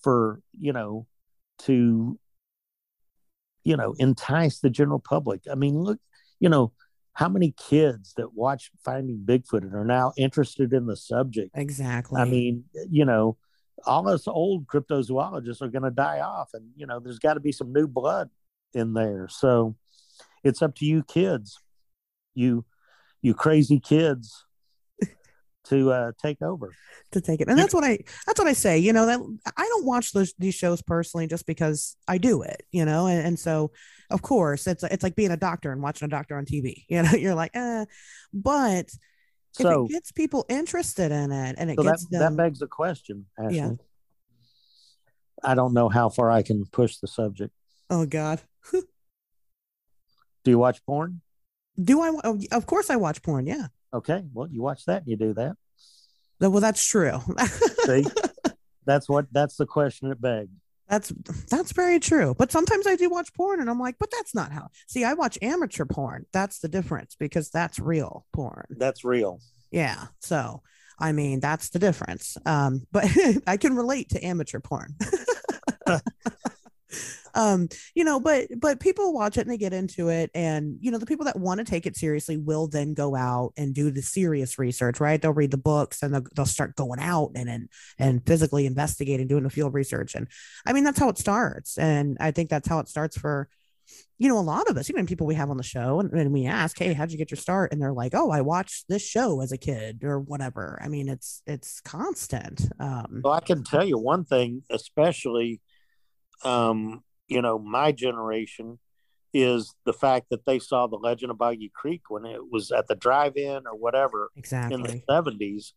for, 0.01 0.41
you 0.59 0.73
know, 0.73 1.07
to 1.59 2.19
you 3.65 3.75
know, 3.75 3.93
entice 3.97 4.59
the 4.59 4.69
general 4.69 4.99
public. 4.99 5.41
I 5.51 5.55
mean, 5.55 5.79
look, 5.79 5.99
you 6.39 6.47
know, 6.47 6.71
how 7.13 7.27
many 7.27 7.53
kids 7.57 8.13
that 8.15 8.33
watch 8.33 8.71
Finding 8.83 9.23
Bigfoot 9.25 9.63
and 9.63 9.73
are 9.73 9.83
now 9.83 10.13
interested 10.17 10.71
in 10.71 10.85
the 10.85 10.95
subject? 10.95 11.51
Exactly. 11.55 12.21
I 12.21 12.25
mean, 12.25 12.65
you 12.89 13.03
know, 13.03 13.37
all 13.85 14.07
us 14.07 14.27
old 14.27 14.67
cryptozoologists 14.67 15.61
are 15.61 15.69
going 15.69 15.83
to 15.83 15.91
die 15.91 16.19
off, 16.19 16.51
and 16.53 16.69
you 16.77 16.85
know, 16.85 16.99
there's 16.99 17.19
got 17.19 17.33
to 17.33 17.39
be 17.39 17.51
some 17.51 17.73
new 17.73 17.87
blood 17.87 18.29
in 18.73 18.93
there. 18.93 19.27
So 19.29 19.75
it's 20.43 20.61
up 20.61 20.75
to 20.75 20.85
you, 20.85 21.03
kids, 21.03 21.59
you, 22.35 22.65
you 23.21 23.33
crazy 23.33 23.79
kids, 23.79 24.45
to 25.65 25.91
uh, 25.91 26.11
take 26.21 26.41
over. 26.41 26.71
to 27.11 27.21
take 27.21 27.41
it. 27.41 27.47
And 27.47 27.57
that's 27.57 27.73
what 27.73 27.83
I 27.83 27.99
that's 28.25 28.39
what 28.39 28.47
I 28.47 28.53
say. 28.53 28.77
You 28.79 28.93
know 28.93 29.05
that 29.05 29.19
I 29.57 29.63
don't 29.63 29.85
watch 29.85 30.11
those 30.11 30.33
these 30.37 30.55
shows 30.55 30.81
personally 30.81 31.27
just 31.27 31.45
because 31.45 31.97
I 32.07 32.17
do 32.17 32.41
it. 32.43 32.63
You 32.71 32.85
know, 32.85 33.07
and, 33.07 33.25
and 33.27 33.39
so 33.39 33.71
of 34.11 34.21
course 34.21 34.67
it's 34.67 34.83
it's 34.83 35.03
like 35.03 35.15
being 35.15 35.31
a 35.31 35.37
doctor 35.37 35.71
and 35.71 35.81
watching 35.81 36.05
a 36.05 36.09
doctor 36.09 36.37
on 36.37 36.45
TV. 36.45 36.83
You 36.89 37.03
know, 37.03 37.11
you're 37.11 37.35
like, 37.35 37.51
eh. 37.55 37.85
But 38.33 38.89
So, 39.53 39.85
if 39.85 39.89
it 39.89 39.93
gets 39.93 40.11
people 40.11 40.45
interested 40.49 41.11
in 41.11 41.31
it 41.31 41.55
and 41.57 41.71
it 41.71 41.77
so 41.77 41.83
that, 41.83 41.91
gets 41.91 42.05
that 42.11 42.19
them, 42.19 42.35
begs 42.35 42.59
the 42.59 42.67
question, 42.67 43.25
Ashley. 43.39 43.57
Yeah. 43.57 43.71
I 45.43 45.53
don't 45.55 45.73
know 45.73 45.89
how 45.89 46.09
far 46.09 46.31
I 46.31 46.41
can 46.43 46.65
push 46.65 46.97
the 46.97 47.07
subject. 47.07 47.53
oh 47.89 48.05
God, 48.05 48.41
Do 50.43 50.51
you 50.51 50.59
watch 50.59 50.83
porn? 50.85 51.21
do 51.81 52.01
I? 52.01 52.11
oh, 52.23 52.39
Of 52.51 52.65
course 52.67 52.89
I 52.89 52.95
watch 52.95 53.21
porn. 53.21 53.47
Yeah. 53.47 53.67
Okay, 53.95 54.25
well, 54.33 54.47
you 54.49 54.61
watch 54.61 54.85
that 54.85 55.03
and 55.03 55.07
you 55.07 55.15
do 55.15 55.33
that. 55.35 55.55
Well, 56.41 56.59
that's 56.59 56.85
true. 56.85 57.19
See, 57.85 58.05
that's 58.85 59.07
what 59.07 59.27
that's 59.31 59.55
the 59.55 59.65
question 59.65 60.11
it 60.11 60.19
begged. 60.19 60.51
That's 60.89 61.13
that's 61.49 61.71
very 61.71 61.99
true. 61.99 62.35
But 62.37 62.51
sometimes 62.51 62.85
I 62.85 62.97
do 62.97 63.09
watch 63.09 63.33
porn 63.33 63.61
and 63.61 63.69
I'm 63.69 63.79
like, 63.79 63.95
but 63.99 64.09
that's 64.11 64.35
not 64.35 64.51
how. 64.51 64.67
See, 64.87 65.05
I 65.05 65.13
watch 65.13 65.37
amateur 65.41 65.85
porn. 65.85 66.25
That's 66.33 66.59
the 66.59 66.67
difference 66.67 67.15
because 67.17 67.49
that's 67.49 67.79
real 67.79 68.25
porn. 68.33 68.65
That's 68.71 69.05
real. 69.05 69.39
Yeah. 69.71 70.07
So, 70.19 70.61
I 70.99 71.13
mean, 71.13 71.39
that's 71.39 71.69
the 71.69 71.79
difference. 71.79 72.37
Um, 72.45 72.85
but 72.91 73.05
I 73.47 73.55
can 73.57 73.75
relate 73.75 74.09
to 74.09 74.23
amateur 74.23 74.59
porn. 74.59 74.95
um, 77.33 77.67
you 77.93 78.03
know, 78.03 78.19
but 78.19 78.47
but 78.57 78.79
people 78.79 79.13
watch 79.13 79.37
it 79.37 79.41
and 79.41 79.51
they 79.51 79.57
get 79.57 79.73
into 79.73 80.09
it, 80.09 80.31
and 80.33 80.77
you 80.79 80.91
know, 80.91 80.97
the 80.97 81.05
people 81.05 81.25
that 81.25 81.39
want 81.39 81.59
to 81.59 81.65
take 81.65 81.85
it 81.85 81.97
seriously 81.97 82.37
will 82.37 82.67
then 82.67 82.93
go 82.93 83.15
out 83.15 83.53
and 83.57 83.73
do 83.73 83.91
the 83.91 84.01
serious 84.01 84.57
research, 84.57 84.99
right? 84.99 85.21
They'll 85.21 85.33
read 85.33 85.51
the 85.51 85.57
books 85.57 86.01
and 86.01 86.13
they'll, 86.13 86.25
they'll 86.35 86.45
start 86.45 86.75
going 86.75 86.99
out 86.99 87.31
and 87.35 87.49
and 87.49 87.69
and 87.99 88.25
physically 88.25 88.65
investigating, 88.65 89.27
doing 89.27 89.43
the 89.43 89.49
field 89.49 89.73
research, 89.73 90.15
and 90.15 90.27
I 90.65 90.73
mean, 90.73 90.83
that's 90.83 90.99
how 90.99 91.09
it 91.09 91.17
starts, 91.17 91.77
and 91.77 92.17
I 92.19 92.31
think 92.31 92.49
that's 92.49 92.67
how 92.67 92.79
it 92.79 92.87
starts 92.87 93.17
for 93.17 93.49
you 94.17 94.29
know, 94.29 94.37
a 94.37 94.39
lot 94.39 94.69
of 94.69 94.77
us, 94.77 94.89
even 94.89 95.05
people 95.05 95.27
we 95.27 95.35
have 95.35 95.49
on 95.49 95.57
the 95.57 95.63
show, 95.63 95.99
and, 95.99 96.11
and 96.13 96.31
we 96.31 96.45
ask, 96.45 96.79
"Hey, 96.79 96.93
how'd 96.93 97.11
you 97.11 97.17
get 97.17 97.31
your 97.31 97.37
start?" 97.37 97.71
And 97.71 97.81
they're 97.81 97.93
like, 97.93 98.13
"Oh, 98.15 98.31
I 98.31 98.41
watched 98.41 98.85
this 98.87 99.05
show 99.05 99.41
as 99.41 99.51
a 99.51 99.57
kid, 99.57 100.03
or 100.03 100.19
whatever." 100.19 100.79
I 100.81 100.87
mean, 100.87 101.09
it's 101.09 101.41
it's 101.45 101.81
constant. 101.81 102.67
Um, 102.79 103.21
Well, 103.23 103.33
I 103.33 103.41
can 103.41 103.63
tell 103.63 103.85
you 103.85 103.97
one 103.97 104.23
thing, 104.23 104.63
especially, 104.69 105.59
um, 106.43 107.03
you 107.27 107.41
know, 107.41 107.57
my 107.57 107.91
generation 107.91 108.79
is 109.33 109.73
the 109.85 109.93
fact 109.93 110.27
that 110.29 110.45
they 110.45 110.59
saw 110.59 110.87
the 110.87 110.95
Legend 110.95 111.31
of 111.31 111.37
Boggy 111.37 111.71
Creek 111.75 112.03
when 112.09 112.25
it 112.25 112.39
was 112.49 112.71
at 112.71 112.87
the 112.87 112.95
drive-in 112.95 113.67
or 113.67 113.75
whatever 113.75 114.29
exactly. 114.35 114.75
in 114.75 114.81
the 114.83 115.01
seventies, 115.09 115.73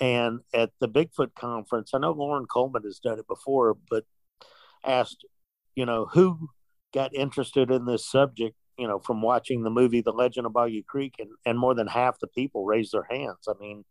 and 0.00 0.40
at 0.52 0.70
the 0.80 0.88
Bigfoot 0.88 1.34
conference. 1.34 1.92
I 1.94 1.98
know 1.98 2.12
Loren 2.12 2.46
Coleman 2.46 2.82
has 2.82 2.98
done 2.98 3.18
it 3.18 3.28
before, 3.28 3.76
but 3.88 4.04
asked, 4.84 5.24
you 5.74 5.86
know, 5.86 6.06
who 6.06 6.50
got 6.92 7.14
interested 7.14 7.70
in 7.70 7.84
this 7.84 8.08
subject, 8.08 8.56
you 8.78 8.88
know, 8.88 8.98
from 8.98 9.22
watching 9.22 9.62
the 9.62 9.70
movie 9.70 10.00
The 10.00 10.12
Legend 10.12 10.46
of 10.46 10.52
Boggy 10.52 10.84
Creek, 10.86 11.14
and 11.18 11.30
and 11.44 11.58
more 11.58 11.74
than 11.74 11.86
half 11.86 12.18
the 12.18 12.26
people 12.26 12.64
raised 12.64 12.92
their 12.92 13.06
hands. 13.08 13.48
I 13.48 13.52
mean, 13.60 13.84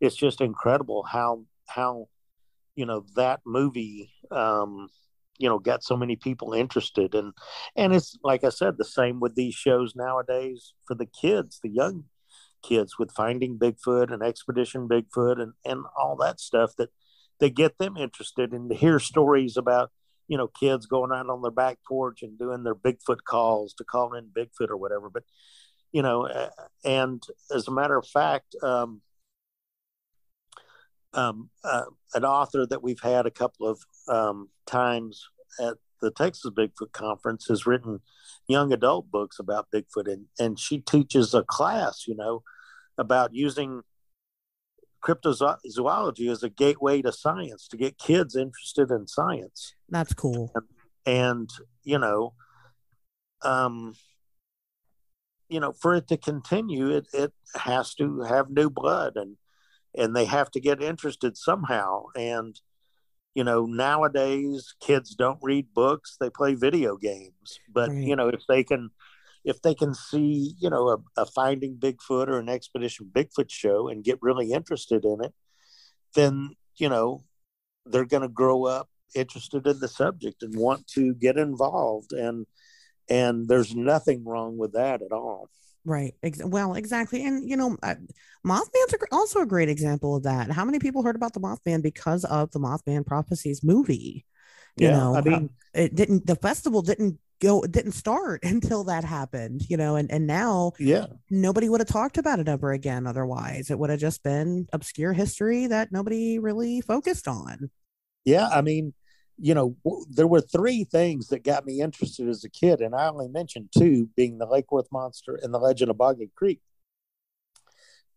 it's 0.00 0.16
just 0.16 0.40
incredible 0.40 1.02
how 1.02 1.44
how 1.68 2.08
you 2.76 2.86
know 2.86 3.04
that 3.16 3.40
movie 3.44 4.12
um 4.30 4.88
you 5.38 5.48
know 5.48 5.58
got 5.58 5.82
so 5.82 5.96
many 5.96 6.16
people 6.16 6.52
interested. 6.52 7.14
And 7.14 7.32
and 7.76 7.94
it's 7.94 8.18
like 8.22 8.44
i 8.44 8.48
said 8.48 8.76
the 8.76 8.84
same 8.84 9.20
with 9.20 9.34
these 9.34 9.54
shows 9.54 9.94
nowadays 9.94 10.74
for 10.86 10.94
the 10.94 11.06
kids 11.06 11.60
the 11.62 11.70
young 11.70 12.04
kids 12.62 12.98
with 12.98 13.10
finding 13.10 13.58
bigfoot 13.58 14.12
and 14.12 14.22
expedition 14.22 14.88
bigfoot 14.88 15.40
and 15.40 15.52
and 15.64 15.84
all 15.98 16.16
that 16.16 16.40
stuff 16.40 16.72
that 16.76 16.90
they 17.40 17.50
get 17.50 17.78
them 17.78 17.96
interested 17.96 18.52
and 18.52 18.70
to 18.70 18.76
hear 18.76 18.98
stories 18.98 19.56
about 19.56 19.90
you 20.28 20.38
know 20.38 20.46
kids 20.46 20.86
going 20.86 21.10
out 21.12 21.28
on 21.28 21.42
their 21.42 21.50
back 21.50 21.78
porch 21.86 22.22
and 22.22 22.38
doing 22.38 22.62
their 22.62 22.74
bigfoot 22.74 23.24
calls 23.26 23.74
to 23.74 23.84
call 23.84 24.14
in 24.14 24.26
bigfoot 24.26 24.70
or 24.70 24.76
whatever. 24.76 25.10
But 25.10 25.24
you 25.90 26.02
know 26.02 26.28
and 26.84 27.22
as 27.54 27.68
a 27.68 27.72
matter 27.72 27.96
of 27.98 28.06
fact 28.06 28.54
um 28.62 29.02
um, 31.14 31.50
uh, 31.64 31.84
an 32.14 32.24
author 32.24 32.66
that 32.66 32.82
we've 32.82 33.00
had 33.02 33.26
a 33.26 33.30
couple 33.30 33.66
of 33.68 33.80
um, 34.08 34.48
times 34.66 35.28
at 35.60 35.74
the 36.00 36.10
Texas 36.10 36.50
Bigfoot 36.50 36.92
Conference 36.92 37.46
has 37.48 37.66
written 37.66 38.00
young 38.48 38.72
adult 38.72 39.10
books 39.10 39.38
about 39.38 39.68
Bigfoot, 39.72 40.12
and, 40.12 40.26
and 40.38 40.58
she 40.58 40.78
teaches 40.78 41.34
a 41.34 41.42
class, 41.42 42.04
you 42.06 42.16
know, 42.16 42.42
about 42.98 43.34
using 43.34 43.82
cryptozoology 45.02 46.30
as 46.30 46.42
a 46.42 46.48
gateway 46.48 47.02
to 47.02 47.12
science 47.12 47.66
to 47.68 47.76
get 47.76 47.98
kids 47.98 48.36
interested 48.36 48.90
in 48.90 49.06
science. 49.06 49.74
That's 49.88 50.14
cool. 50.14 50.52
And, 51.04 51.50
you 51.82 51.98
know, 51.98 52.34
um, 53.42 53.94
you 55.48 55.60
know, 55.60 55.72
for 55.72 55.94
it 55.94 56.08
to 56.08 56.16
continue, 56.16 56.90
it, 56.90 57.08
it 57.12 57.32
has 57.56 57.94
to 57.96 58.22
have 58.22 58.50
new 58.50 58.70
blood 58.70 59.16
and 59.16 59.36
and 59.96 60.14
they 60.14 60.24
have 60.24 60.50
to 60.52 60.60
get 60.60 60.82
interested 60.82 61.36
somehow. 61.36 62.06
And 62.16 62.60
you 63.34 63.44
know, 63.44 63.64
nowadays 63.64 64.74
kids 64.80 65.14
don't 65.14 65.38
read 65.42 65.72
books; 65.74 66.16
they 66.20 66.30
play 66.30 66.54
video 66.54 66.96
games. 66.96 67.60
But 67.72 67.90
Right. 67.90 68.02
you 68.04 68.16
know, 68.16 68.28
if 68.28 68.42
they 68.48 68.62
can, 68.64 68.90
if 69.44 69.62
they 69.62 69.74
can 69.74 69.94
see, 69.94 70.54
you 70.58 70.70
know, 70.70 70.88
a, 70.88 71.22
a 71.22 71.26
Finding 71.26 71.76
Bigfoot 71.76 72.28
or 72.28 72.38
an 72.38 72.48
Expedition 72.48 73.10
Bigfoot 73.12 73.50
show 73.50 73.88
and 73.88 74.04
get 74.04 74.18
really 74.22 74.52
interested 74.52 75.04
in 75.04 75.24
it, 75.24 75.34
then 76.14 76.50
you 76.76 76.88
know, 76.88 77.24
they're 77.86 78.04
going 78.04 78.22
to 78.22 78.28
grow 78.28 78.64
up 78.64 78.88
interested 79.14 79.66
in 79.66 79.78
the 79.78 79.88
subject 79.88 80.42
and 80.42 80.56
want 80.56 80.86
to 80.86 81.14
get 81.14 81.36
involved 81.36 82.12
and 82.12 82.46
and 83.08 83.48
there's 83.48 83.74
nothing 83.74 84.24
wrong 84.24 84.56
with 84.56 84.72
that 84.72 85.02
at 85.02 85.12
all. 85.12 85.50
Right. 85.84 86.14
Ex- 86.22 86.44
well, 86.44 86.74
exactly. 86.74 87.24
And, 87.26 87.48
you 87.48 87.56
know, 87.56 87.76
uh, 87.82 87.96
Mothman's 88.46 88.94
also 89.10 89.40
a 89.40 89.46
great 89.46 89.68
example 89.68 90.14
of 90.14 90.22
that. 90.22 90.50
How 90.50 90.64
many 90.64 90.78
people 90.78 91.02
heard 91.02 91.16
about 91.16 91.32
the 91.32 91.40
Mothman 91.40 91.82
because 91.82 92.24
of 92.24 92.52
the 92.52 92.60
Mothman 92.60 93.04
Prophecies 93.04 93.64
movie? 93.64 94.24
You 94.78 94.88
Yeah, 94.88 94.92
know, 94.92 95.14
I 95.14 95.20
mean- 95.22 95.48
um, 95.48 95.50
it 95.74 95.94
didn't, 95.94 96.26
the 96.26 96.36
festival 96.36 96.82
didn't 96.82 97.18
go, 97.40 97.62
it 97.62 97.72
didn't 97.72 97.92
start 97.92 98.44
until 98.44 98.84
that 98.84 99.04
happened, 99.04 99.62
you 99.68 99.76
know, 99.76 99.96
and, 99.96 100.10
and 100.10 100.26
now 100.26 100.72
Yeah, 100.78 101.06
nobody 101.30 101.68
would 101.68 101.80
have 101.80 101.88
talked 101.88 102.18
about 102.18 102.40
it 102.40 102.48
ever 102.48 102.72
again. 102.72 103.06
Otherwise, 103.06 103.70
it 103.70 103.78
would 103.78 103.90
have 103.90 104.00
just 104.00 104.22
been 104.22 104.68
obscure 104.72 105.12
history 105.14 105.66
that 105.68 105.92
nobody 105.92 106.38
really 106.38 106.80
focused 106.80 107.28
on. 107.28 107.70
yeah. 108.24 108.48
I 108.48 108.62
mean, 108.62 108.94
you 109.38 109.54
know, 109.54 109.76
w- 109.84 110.06
there 110.10 110.26
were 110.26 110.40
three 110.40 110.84
things 110.84 111.28
that 111.28 111.44
got 111.44 111.66
me 111.66 111.80
interested 111.80 112.28
as 112.28 112.44
a 112.44 112.50
kid, 112.50 112.80
and 112.80 112.94
I 112.94 113.08
only 113.08 113.28
mentioned 113.28 113.70
two, 113.76 114.08
being 114.16 114.38
the 114.38 114.46
Lake 114.46 114.70
Worth 114.70 114.88
Monster 114.92 115.38
and 115.42 115.52
the 115.52 115.58
Legend 115.58 115.90
of 115.90 115.98
Boggy 115.98 116.30
Creek. 116.34 116.60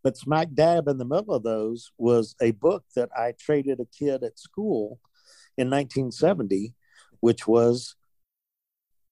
But 0.04 0.18
smack 0.18 0.50
dab 0.54 0.88
in 0.88 1.00
the 1.00 1.06
middle 1.06 1.34
of 1.34 1.44
those 1.44 1.92
was 1.98 2.36
a 2.40 2.52
book 2.52 2.86
that 2.96 3.10
I 3.18 3.34
traded 3.40 3.80
a 3.80 3.86
kid 3.86 4.24
at 4.24 4.38
school 4.38 5.00
in 5.58 5.70
1970, 5.70 6.74
which 7.22 7.48
was 7.48 7.96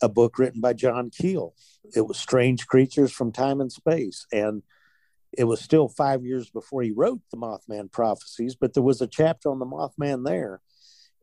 a 0.03 0.09
book 0.09 0.37
written 0.37 0.61
by 0.61 0.73
John 0.73 1.09
Keel. 1.09 1.55
It 1.95 2.01
was 2.01 2.19
Strange 2.19 2.67
Creatures 2.67 3.11
from 3.11 3.31
Time 3.31 3.59
and 3.59 3.71
Space. 3.71 4.27
And 4.31 4.61
it 5.35 5.45
was 5.45 5.61
still 5.61 5.87
five 5.87 6.23
years 6.23 6.49
before 6.49 6.83
he 6.83 6.91
wrote 6.91 7.21
the 7.31 7.37
Mothman 7.37 7.91
Prophecies, 7.91 8.55
but 8.55 8.73
there 8.73 8.83
was 8.83 9.01
a 9.01 9.07
chapter 9.07 9.49
on 9.49 9.59
the 9.59 9.65
Mothman 9.65 10.25
there. 10.25 10.61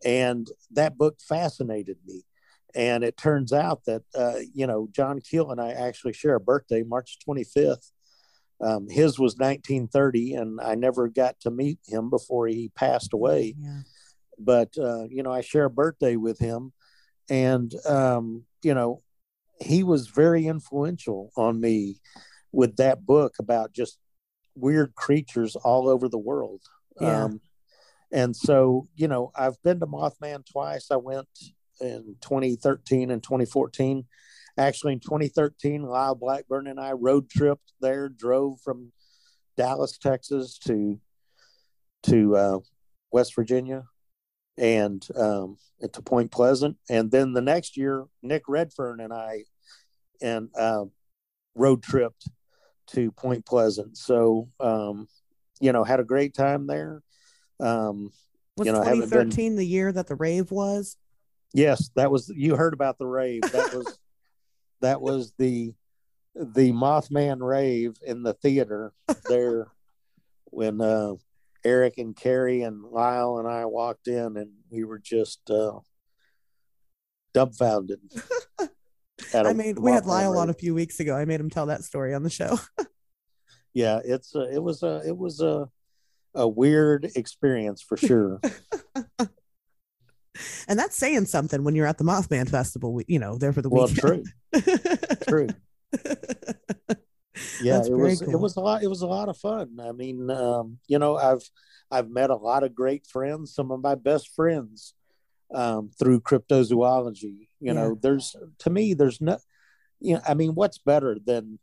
And 0.04 0.48
that 0.72 0.96
book 0.96 1.18
fascinated 1.20 1.98
me. 2.06 2.22
And 2.74 3.02
it 3.02 3.16
turns 3.16 3.52
out 3.52 3.84
that, 3.86 4.02
uh, 4.14 4.38
you 4.54 4.66
know, 4.66 4.88
John 4.92 5.20
Keel 5.20 5.50
and 5.50 5.60
I 5.60 5.72
actually 5.72 6.12
share 6.12 6.36
a 6.36 6.40
birthday, 6.40 6.82
March 6.82 7.18
25th. 7.26 7.90
Um, 8.62 8.88
his 8.88 9.18
was 9.18 9.36
1930, 9.36 10.34
and 10.34 10.60
I 10.60 10.74
never 10.74 11.08
got 11.08 11.40
to 11.40 11.50
meet 11.50 11.78
him 11.86 12.10
before 12.10 12.46
he 12.46 12.70
passed 12.74 13.12
away 13.14 13.54
Yeah. 13.58 13.80
but 14.38 14.76
uh, 14.78 15.04
you 15.08 15.22
know, 15.22 15.32
I 15.32 15.40
share 15.40 15.64
a 15.64 15.70
birthday 15.70 16.16
with 16.16 16.38
him, 16.38 16.72
and 17.30 17.74
um, 17.86 18.44
you 18.62 18.74
know, 18.74 19.02
he 19.60 19.82
was 19.82 20.08
very 20.08 20.46
influential 20.46 21.30
on 21.36 21.60
me 21.60 22.00
with 22.52 22.76
that 22.76 23.06
book 23.06 23.34
about 23.38 23.72
just 23.72 23.98
weird 24.54 24.94
creatures 24.94 25.56
all 25.56 25.88
over 25.88 26.08
the 26.08 26.18
world. 26.18 26.60
Yeah. 27.00 27.24
Um, 27.24 27.40
and 28.12 28.34
so, 28.34 28.88
you 28.96 29.08
know, 29.08 29.30
I've 29.36 29.62
been 29.62 29.80
to 29.80 29.86
Mothman 29.86 30.44
twice. 30.50 30.90
I 30.90 30.96
went 30.96 31.28
in 31.80 32.16
2013 32.20 33.10
and 33.10 33.22
2014. 33.22 34.04
Actually, 34.58 34.94
in 34.94 35.00
2013, 35.00 35.82
Lyle 35.82 36.14
Blackburn 36.14 36.66
and 36.66 36.80
I 36.80 36.92
road 36.92 37.30
tripped 37.30 37.72
there, 37.80 38.08
drove 38.08 38.60
from 38.60 38.92
Dallas, 39.56 39.96
Texas 39.98 40.58
to 40.66 40.98
to 42.04 42.36
uh, 42.36 42.58
West 43.12 43.34
Virginia 43.34 43.84
and 44.58 45.06
um, 45.16 45.56
to 45.92 46.02
Point 46.02 46.30
Pleasant. 46.30 46.76
And 46.88 47.10
then 47.10 47.32
the 47.32 47.40
next 47.40 47.76
year, 47.76 48.06
Nick 48.22 48.42
Redfern 48.48 49.00
and 49.00 49.12
I 49.12 49.44
and 50.20 50.48
uh, 50.58 50.84
road 51.54 51.82
tripped 51.82 52.28
to 52.88 53.12
Point 53.12 53.46
Pleasant. 53.46 53.96
So, 53.96 54.48
um, 54.58 55.08
you 55.60 55.72
know, 55.72 55.84
had 55.84 56.00
a 56.00 56.04
great 56.04 56.34
time 56.34 56.66
there. 56.66 57.02
Um, 57.60 58.10
Was 58.56 58.66
You 58.66 58.72
know, 58.72 58.80
I 58.82 58.86
haven't 58.86 59.00
been- 59.10 59.30
2013 59.30 59.56
the 59.56 59.64
year 59.66 59.92
that 59.92 60.06
the 60.06 60.16
rave 60.16 60.50
was? 60.50 60.96
yes, 61.52 61.90
that 61.96 62.10
was 62.10 62.30
you 62.34 62.54
heard 62.56 62.72
about 62.74 62.98
the 62.98 63.06
rave. 63.06 63.42
That 63.42 63.74
was 63.74 63.98
that 64.80 65.00
was 65.00 65.32
the 65.38 65.74
the 66.34 66.72
Mothman 66.72 67.40
rave 67.40 67.96
in 68.06 68.22
the 68.22 68.34
theater 68.34 68.92
there 69.28 69.66
when 70.44 70.80
uh, 70.80 71.14
Eric 71.64 71.98
and 71.98 72.14
Carrie 72.14 72.62
and 72.62 72.82
Lyle 72.84 73.38
and 73.38 73.48
I 73.48 73.64
walked 73.66 74.06
in, 74.06 74.36
and 74.36 74.50
we 74.70 74.84
were 74.84 74.98
just 75.00 75.50
uh, 75.50 75.80
dumbfounded. 77.34 78.00
I 79.34 79.52
made 79.52 79.78
we 79.78 79.92
had 79.92 80.06
Lyle 80.06 80.38
on 80.38 80.50
a 80.50 80.54
few 80.54 80.74
weeks 80.74 80.98
ago. 81.00 81.14
I 81.16 81.24
made 81.24 81.40
him 81.40 81.50
tell 81.50 81.66
that 81.66 81.84
story 81.84 82.14
on 82.14 82.22
the 82.22 82.30
show. 82.30 82.58
Yeah, 83.72 84.00
it's 84.04 84.34
a, 84.34 84.52
it 84.52 84.60
was 84.60 84.82
a 84.82 85.00
it 85.06 85.16
was 85.16 85.40
a 85.40 85.68
a 86.34 86.48
weird 86.48 87.10
experience 87.16 87.82
for 87.82 87.96
sure. 87.96 88.40
and 90.68 90.78
that's 90.78 90.96
saying 90.96 91.26
something 91.26 91.64
when 91.64 91.74
you're 91.74 91.86
at 91.86 91.98
the 91.98 92.04
Mothman 92.04 92.48
Festival, 92.48 93.00
you 93.06 93.18
know, 93.18 93.36
there 93.36 93.52
for 93.52 93.62
the 93.62 93.68
well, 93.68 93.86
weekend. 93.86 94.28
true, 94.54 94.76
true. 95.28 95.48
yeah 97.62 97.76
That's 97.76 97.88
it 97.88 97.94
was 97.94 98.22
it 98.22 98.38
was 98.38 98.56
a 98.56 98.60
lot 98.60 98.82
it 98.82 98.88
was 98.88 99.02
a 99.02 99.06
lot 99.06 99.28
of 99.28 99.36
fun 99.36 99.78
i 99.82 99.92
mean 99.92 100.30
um, 100.30 100.78
you 100.86 100.98
know 100.98 101.16
i've 101.16 101.42
i've 101.90 102.10
met 102.10 102.30
a 102.30 102.36
lot 102.36 102.62
of 102.62 102.74
great 102.74 103.06
friends 103.06 103.54
some 103.54 103.70
of 103.70 103.80
my 103.80 103.94
best 103.94 104.28
friends 104.34 104.94
um, 105.52 105.90
through 105.98 106.20
cryptozoology 106.20 107.48
you 107.60 107.72
know 107.72 107.98
there's 108.00 108.36
to 108.58 108.70
me 108.70 108.94
there's 108.94 109.20
no 109.20 109.38
you 110.00 110.14
know 110.14 110.20
i 110.26 110.34
mean 110.34 110.54
what's 110.54 110.78
better 110.78 111.18
than 111.24 111.58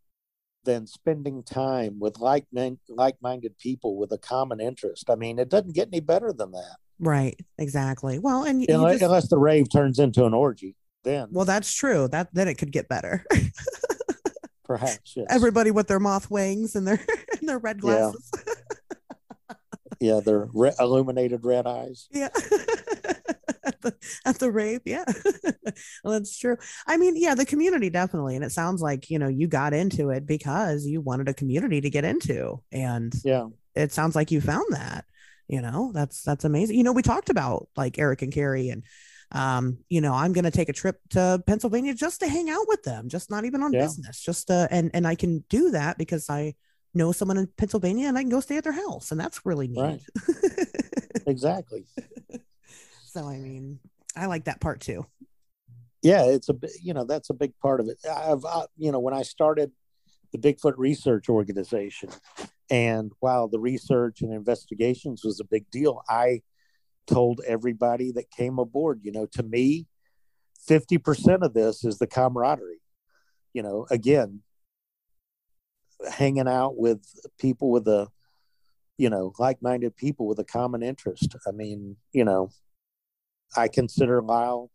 than 0.68 0.86
spending 0.86 1.42
time 1.44 1.98
with 1.98 2.20
like 2.20 2.46
like-minded 2.90 3.58
people 3.58 3.98
with 3.98 4.12
a 4.12 4.18
common 4.20 4.60
interest 4.60 5.10
i 5.10 5.16
mean 5.16 5.40
it 5.40 5.50
doesn't 5.50 5.74
get 5.74 5.88
any 5.88 6.02
better 6.02 6.32
than 6.34 6.52
that 6.52 6.76
right, 7.00 7.40
exactly. 7.58 8.18
Well, 8.20 8.44
and 8.44 8.60
you, 8.62 8.66
you 8.70 8.76
unless, 8.76 8.94
just, 8.96 9.04
unless 9.04 9.28
the 9.30 9.38
rave 9.38 9.70
turns 9.72 9.98
into 10.00 10.26
an 10.26 10.34
orgy 10.34 10.76
then 11.04 11.30
well, 11.32 11.46
that's 11.46 11.72
true. 11.74 12.08
That 12.10 12.28
then 12.34 12.48
it 12.50 12.56
could 12.58 12.72
get 12.72 12.90
better. 12.90 13.24
perhaps 14.66 15.14
yes. 15.16 15.26
Everybody 15.30 15.72
with 15.72 15.88
their 15.88 16.00
moth 16.00 16.30
wings 16.30 16.76
and 16.76 16.86
their 16.86 17.00
and 17.40 17.48
their 17.48 17.60
red 17.60 17.78
Yeah. 17.78 17.82
glasses. 18.12 18.32
yeah 20.00 20.20
their 20.20 20.48
re- 20.54 20.74
illuminated 20.80 21.46
red 21.46 21.66
eyes 21.66 22.08
Yeah. 22.12 22.30
At, 23.88 24.00
the, 24.02 24.20
at 24.26 24.40
the 24.40 24.52
rave. 24.52 24.82
Yeah. 24.86 25.06
well, 26.04 26.14
that's 26.14 26.38
true. 26.38 26.58
I 26.86 26.98
mean, 26.98 27.16
yeah, 27.16 27.36
the 27.36 27.46
community 27.46 27.90
definitely. 27.90 28.36
And 28.36 28.46
it 28.46 28.52
sounds 28.52 28.82
like, 28.82 29.10
you 29.10 29.20
know, 29.20 29.28
you 29.28 29.48
got 29.48 29.74
into 29.74 30.10
it 30.12 30.26
because 30.26 30.86
you 30.86 31.02
wanted 31.02 31.30
a 31.30 31.34
community 31.34 31.82
to 31.82 31.90
get 31.90 32.06
into. 32.06 32.62
And 32.72 33.14
yeah 33.24 33.48
it 33.78 33.92
sounds 33.92 34.16
like 34.16 34.32
you 34.32 34.42
found 34.42 34.66
that. 34.72 35.06
You 35.48 35.62
know, 35.62 35.92
that's 35.94 36.24
that's 36.24 36.44
amazing. 36.44 36.76
You 36.76 36.84
know, 36.84 36.92
we 36.92 37.02
talked 37.02 37.30
about 37.30 37.70
like 37.78 37.98
Eric 37.98 38.22
and 38.22 38.34
Carrie 38.34 38.70
and 38.70 38.84
um, 39.32 39.78
you 39.88 40.02
know, 40.02 40.14
I'm 40.14 40.34
gonna 40.34 40.52
take 40.52 40.68
a 40.68 40.74
trip 40.74 41.00
to 41.12 41.42
Pennsylvania 41.48 41.94
just 41.94 42.20
to 42.20 42.28
hang 42.28 42.50
out 42.50 42.68
with 42.68 42.84
them, 42.84 43.08
just 43.08 43.30
not 43.30 43.46
even 43.46 43.64
on 43.64 43.72
Yeah. 43.72 43.82
business. 43.84 44.20
Just 44.20 44.52
uh 44.52 44.68
and 44.72 44.92
and 44.94 45.08
I 45.08 45.16
can 45.16 45.46
do 45.50 45.72
that 45.72 45.98
because 45.98 46.30
I 46.30 46.56
know 46.94 47.14
someone 47.14 47.38
in 47.38 47.48
Pennsylvania 47.58 48.08
and 48.08 48.18
I 48.18 48.24
can 48.24 48.30
go 48.30 48.42
stay 48.42 48.58
at 48.58 48.66
their 48.66 48.74
house. 48.74 49.12
And 49.12 49.20
that's 49.20 49.46
really 49.46 49.68
neat. 49.70 49.80
Right. 49.80 50.02
exactly 51.28 51.86
So 53.18 53.28
I 53.28 53.40
mean, 53.40 53.80
I 54.16 54.28
like 54.28 54.44
that 54.44 54.62
part 54.62 54.80
too. 54.80 55.04
yeah 56.04 56.26
it's 56.26 56.50
a 56.50 56.56
you 56.84 56.94
know 56.94 57.04
that's 57.04 57.32
a 57.32 57.34
big 57.34 57.52
part 57.60 57.80
of 57.80 57.88
it 57.88 57.98
i've 58.08 58.46
uh, 58.46 58.68
you 58.78 58.92
know 58.92 59.00
when 59.00 59.16
i 59.16 59.24
started 59.24 59.72
the 60.32 60.38
bigfoot 60.38 60.76
research 60.78 61.28
organization 61.28 62.10
and 62.70 63.12
while 63.20 63.48
the 63.48 63.60
research 63.60 64.22
and 64.22 64.32
investigations 64.32 65.24
was 65.24 65.40
a 65.40 65.44
big 65.44 65.66
deal 65.72 66.04
i 66.08 66.42
told 67.08 67.42
everybody 67.48 68.12
that 68.12 68.30
came 68.30 68.60
aboard 68.60 69.00
you 69.02 69.12
know 69.12 69.26
to 69.26 69.42
me 69.42 69.88
50% 70.70 71.42
of 71.42 71.56
this 71.56 71.84
is 71.84 71.98
the 71.98 72.06
camaraderie 72.06 72.84
you 73.54 73.64
know 73.64 73.88
again 73.90 74.42
hanging 76.12 76.48
out 76.48 76.78
with 76.78 77.02
people 77.40 77.72
with 77.72 77.88
a 77.88 78.08
you 79.00 79.10
know 79.10 79.34
like-minded 79.40 79.96
people 79.96 80.28
with 80.28 80.38
a 80.38 80.44
common 80.44 80.84
interest 80.84 81.36
i 81.48 81.52
mean 81.52 81.98
you 82.14 82.24
know 82.24 82.52
i 83.56 83.68
consider 83.68 84.22
lyle 84.22 84.70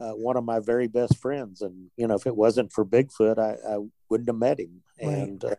uh, 0.00 0.12
one 0.12 0.36
of 0.36 0.44
my 0.44 0.60
very 0.60 0.86
best 0.86 1.16
friends. 1.18 1.60
And, 1.60 1.90
you 1.96 2.06
know, 2.06 2.14
if 2.14 2.26
it 2.26 2.36
wasn't 2.36 2.72
for 2.72 2.84
Bigfoot, 2.84 3.38
I, 3.38 3.56
I 3.68 3.78
wouldn't 4.08 4.28
have 4.28 4.36
met 4.36 4.60
him. 4.60 4.82
Right. 5.02 5.16
And, 5.16 5.44
uh, 5.44 5.56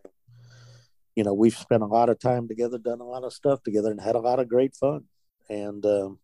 you 1.16 1.24
know, 1.24 1.34
we've 1.34 1.56
spent 1.56 1.84
a 1.84 1.88
lot 1.88 2.10
of 2.10 2.20
time 2.20 2.48
together, 2.48 2.78
done 2.78 3.02
a 3.02 3.08
lot 3.08 3.24
of 3.24 3.34
stuff 3.34 3.62
together, 3.64 3.92
and 3.92 4.00
had 4.00 4.16
a 4.16 4.22
lot 4.22 4.40
of 4.40 4.48
great 4.48 4.76
fun. 4.76 5.06
And 5.50 5.86
um, 5.86 6.20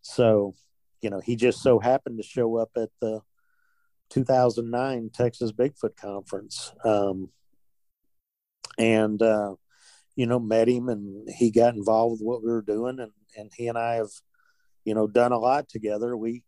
so, 0.00 0.54
you 1.02 1.10
know, 1.10 1.20
he 1.20 1.36
just 1.36 1.62
so 1.62 1.78
happened 1.78 2.18
to 2.18 2.26
show 2.26 2.56
up 2.56 2.70
at 2.76 2.90
the 3.00 3.20
2009 4.10 5.10
Texas 5.12 5.52
Bigfoot 5.52 5.96
Conference. 5.96 6.72
Um, 6.84 7.30
and, 8.78 9.20
uh, 9.20 9.56
you 10.16 10.26
know, 10.26 10.38
met 10.38 10.68
him 10.68 10.88
and 10.88 11.28
he 11.28 11.50
got 11.50 11.74
involved 11.74 12.12
with 12.12 12.22
what 12.22 12.42
we 12.42 12.50
were 12.50 12.62
doing. 12.62 12.98
And, 12.98 13.12
and 13.36 13.50
he 13.54 13.68
and 13.68 13.76
I 13.76 13.96
have, 13.96 14.08
you 14.88 14.94
know, 14.94 15.06
done 15.06 15.32
a 15.32 15.38
lot 15.38 15.68
together. 15.68 16.16
We, 16.16 16.42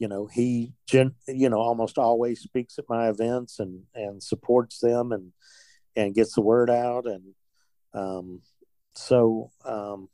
you 0.00 0.08
know 0.08 0.26
he 0.26 0.72
gen, 0.88 1.14
you 1.28 1.48
know 1.48 1.58
almost 1.58 1.98
always 1.98 2.40
speaks 2.40 2.78
at 2.78 2.86
my 2.88 3.08
events 3.10 3.60
and 3.60 3.82
and 3.94 4.20
supports 4.20 4.80
them 4.80 5.12
and 5.12 5.32
and 5.94 6.14
gets 6.14 6.34
the 6.34 6.40
word 6.40 6.70
out 6.70 7.06
and 7.06 7.34
um 7.92 8.40
so 8.94 9.50
um 9.64 10.08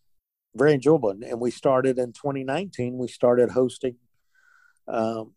very 0.57 0.74
enjoyable 0.74 1.11
and 1.11 1.41
we 1.41 1.53
started 1.53 1.99
in 1.99 2.12
2019 2.12 2.99
we 2.99 3.07
started 3.07 3.51
hosting 3.51 3.95
um 4.89 5.33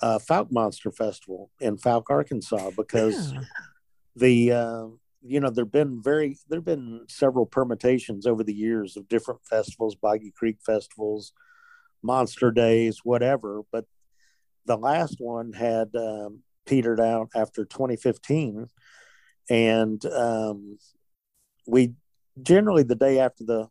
uh, 0.00 0.18
Fouke 0.18 0.52
Monster 0.52 0.92
Festival 0.92 1.50
in 1.60 1.76
Fouke, 1.76 2.08
Arkansas, 2.08 2.70
because 2.76 3.32
yeah. 3.32 3.40
the 4.14 4.52
uh, 4.52 4.86
you 5.22 5.40
know 5.40 5.50
there've 5.50 5.70
been 5.70 6.02
very 6.02 6.36
there've 6.48 6.64
been 6.64 7.04
several 7.08 7.46
permutations 7.46 8.26
over 8.26 8.44
the 8.44 8.54
years 8.54 8.96
of 8.96 9.08
different 9.08 9.40
festivals, 9.44 9.94
Boggy 9.94 10.32
Creek 10.36 10.58
festivals, 10.64 11.32
Monster 12.02 12.50
Days, 12.50 13.00
whatever. 13.04 13.62
But 13.72 13.84
the 14.66 14.76
last 14.76 15.16
one 15.18 15.52
had 15.52 15.88
um, 15.96 16.40
petered 16.66 17.00
out 17.00 17.30
after 17.34 17.64
2015, 17.64 18.68
and 19.50 20.04
um, 20.06 20.78
we 21.66 21.94
generally 22.40 22.84
the 22.84 22.94
day 22.94 23.18
after 23.18 23.44
the 23.44 23.68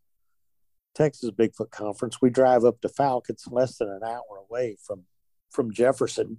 Texas 0.95 1.29
Bigfoot 1.29 1.69
Conference, 1.69 2.17
we 2.21 2.29
drive 2.29 2.65
up 2.65 2.81
to 2.81 2.89
Fouke. 2.89 3.29
It's 3.29 3.47
less 3.47 3.77
than 3.77 3.89
an 3.89 4.01
hour 4.03 4.43
away 4.49 4.77
from 4.85 5.03
from 5.51 5.71
Jefferson, 5.71 6.37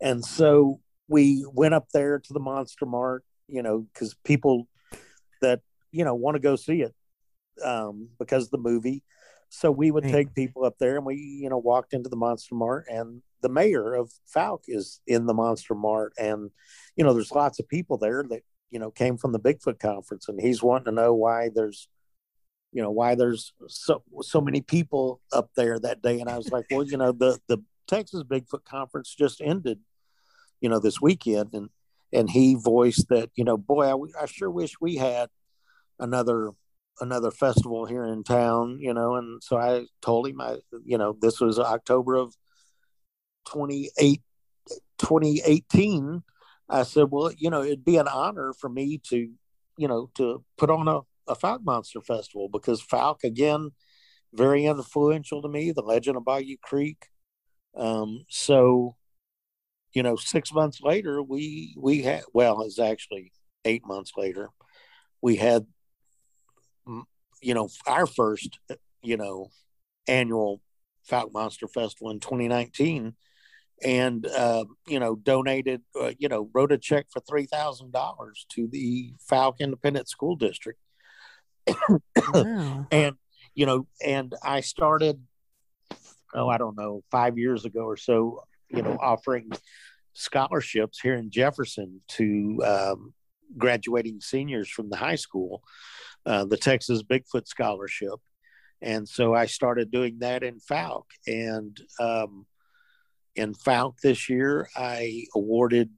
and 0.00 0.24
so 0.24 0.80
we 1.08 1.46
went 1.52 1.74
up 1.74 1.88
there 1.92 2.18
to 2.18 2.32
the 2.32 2.40
Monster 2.40 2.86
Mart. 2.86 3.22
You 3.48 3.62
know, 3.62 3.86
because 3.92 4.14
people 4.24 4.68
that 5.40 5.60
you 5.92 6.04
know 6.04 6.14
want 6.14 6.34
to 6.34 6.40
go 6.40 6.56
see 6.56 6.82
it 6.82 6.94
um, 7.64 8.08
because 8.18 8.44
of 8.44 8.50
the 8.50 8.58
movie. 8.58 9.02
So 9.48 9.70
we 9.70 9.92
would 9.92 10.04
take 10.04 10.34
people 10.34 10.64
up 10.64 10.76
there, 10.78 10.96
and 10.96 11.06
we 11.06 11.16
you 11.16 11.48
know 11.48 11.58
walked 11.58 11.94
into 11.94 12.08
the 12.08 12.16
Monster 12.16 12.54
Mart, 12.54 12.86
and 12.88 13.22
the 13.42 13.48
mayor 13.48 13.94
of 13.94 14.10
Fouke 14.34 14.64
is 14.66 15.00
in 15.06 15.26
the 15.26 15.34
Monster 15.34 15.74
Mart, 15.74 16.12
and 16.18 16.50
you 16.96 17.04
know 17.04 17.14
there's 17.14 17.32
lots 17.32 17.60
of 17.60 17.68
people 17.68 17.96
there 17.96 18.24
that 18.28 18.42
you 18.70 18.80
know 18.80 18.90
came 18.90 19.16
from 19.16 19.32
the 19.32 19.40
Bigfoot 19.40 19.78
conference, 19.78 20.28
and 20.28 20.40
he's 20.40 20.62
wanting 20.62 20.86
to 20.86 20.92
know 20.92 21.14
why 21.14 21.50
there's 21.54 21.88
you 22.72 22.82
know 22.82 22.90
why 22.90 23.14
there's 23.14 23.52
so 23.68 24.02
so 24.20 24.40
many 24.40 24.60
people 24.60 25.20
up 25.32 25.50
there 25.56 25.78
that 25.78 26.02
day 26.02 26.20
and 26.20 26.28
i 26.28 26.36
was 26.36 26.50
like 26.50 26.66
well 26.70 26.84
you 26.84 26.98
know 26.98 27.10
the 27.10 27.38
the 27.48 27.58
texas 27.86 28.22
bigfoot 28.22 28.64
conference 28.64 29.14
just 29.14 29.40
ended 29.40 29.80
you 30.60 30.68
know 30.68 30.78
this 30.78 31.00
weekend 31.00 31.54
and 31.54 31.70
and 32.12 32.30
he 32.30 32.54
voiced 32.54 33.08
that 33.08 33.30
you 33.34 33.44
know 33.44 33.56
boy 33.56 33.84
i, 33.84 34.22
I 34.22 34.26
sure 34.26 34.50
wish 34.50 34.80
we 34.80 34.96
had 34.96 35.28
another 35.98 36.50
another 37.00 37.30
festival 37.30 37.84
here 37.84 38.04
in 38.04 38.24
town 38.24 38.78
you 38.80 38.94
know 38.94 39.16
and 39.16 39.42
so 39.42 39.56
i 39.56 39.86
told 40.00 40.28
him 40.28 40.40
i 40.40 40.58
you 40.84 40.98
know 40.98 41.16
this 41.20 41.40
was 41.40 41.58
october 41.58 42.14
of 42.14 42.34
28 43.46 44.22
2018 44.98 46.22
i 46.68 46.82
said 46.82 47.08
well 47.10 47.30
you 47.36 47.50
know 47.50 47.62
it'd 47.62 47.84
be 47.84 47.96
an 47.98 48.08
honor 48.08 48.52
for 48.52 48.68
me 48.68 48.98
to 48.98 49.30
you 49.76 49.88
know 49.88 50.10
to 50.14 50.42
put 50.56 50.70
on 50.70 50.88
a 50.88 51.00
a 51.28 51.36
Fouke 51.36 51.64
Monster 51.64 52.00
Festival 52.00 52.48
because 52.48 52.82
Fouke, 52.82 53.24
again, 53.24 53.70
very 54.32 54.64
influential 54.64 55.42
to 55.42 55.48
me, 55.48 55.72
the 55.72 55.82
legend 55.82 56.16
of 56.16 56.24
Boggy 56.24 56.58
Creek. 56.62 57.08
Um, 57.76 58.24
so, 58.28 58.96
you 59.96 60.02
know, 60.02 60.16
six 60.16 60.52
months 60.52 60.80
later, 60.82 61.22
we, 61.22 61.74
we 61.78 62.02
had, 62.02 62.22
well, 62.34 62.60
it's 62.62 62.78
actually 62.78 63.32
eight 63.64 63.86
months 63.86 64.12
later, 64.16 64.50
we 65.22 65.36
had, 65.36 65.66
you 67.40 67.54
know, 67.54 67.68
our 67.86 68.06
first, 68.06 68.58
you 69.02 69.16
know, 69.16 69.48
annual 70.06 70.60
Fouke 71.10 71.32
Monster 71.32 71.66
Festival 71.66 72.10
in 72.10 72.20
2019 72.20 73.14
and 73.84 74.26
uh, 74.26 74.64
you 74.88 74.98
know 74.98 75.14
donated 75.16 75.82
uh, 76.00 76.12
you 76.18 76.28
know 76.28 76.48
wrote 76.54 76.72
a 76.72 76.78
check 76.78 77.04
for 77.10 77.20
three 77.20 77.44
thousand 77.44 77.92
dollars 77.92 78.46
to 78.48 78.66
the 78.66 79.12
Fouke 79.30 79.58
Independent 79.60 80.08
School 80.08 80.34
District 80.34 80.80
wow. 82.32 82.86
and 82.90 83.16
you 83.56 83.66
know, 83.66 83.86
and 84.04 84.34
I 84.42 84.60
started, 84.60 85.20
oh, 86.34 86.48
I 86.48 86.58
don't 86.58 86.76
know, 86.76 87.02
five 87.10 87.38
years 87.38 87.64
ago 87.64 87.80
or 87.80 87.96
so, 87.96 88.44
you 88.68 88.82
know, 88.82 88.98
offering 89.00 89.50
scholarships 90.12 91.00
here 91.00 91.14
in 91.14 91.30
Jefferson 91.30 92.00
to 92.08 92.62
um, 92.64 93.14
graduating 93.56 94.20
seniors 94.20 94.68
from 94.68 94.88
the 94.88 94.96
high 94.96 95.14
school, 95.14 95.62
uh, 96.24 96.44
the 96.44 96.56
Texas 96.56 97.02
Bigfoot 97.02 97.46
Scholarship. 97.46 98.18
And 98.82 99.08
so 99.08 99.34
I 99.34 99.46
started 99.46 99.90
doing 99.90 100.18
that 100.20 100.42
in 100.42 100.58
Fouke. 100.58 101.10
And 101.26 101.78
um, 101.98 102.46
in 103.34 103.54
Fouke 103.54 104.00
this 104.02 104.28
year, 104.28 104.68
I 104.76 105.24
awarded 105.34 105.90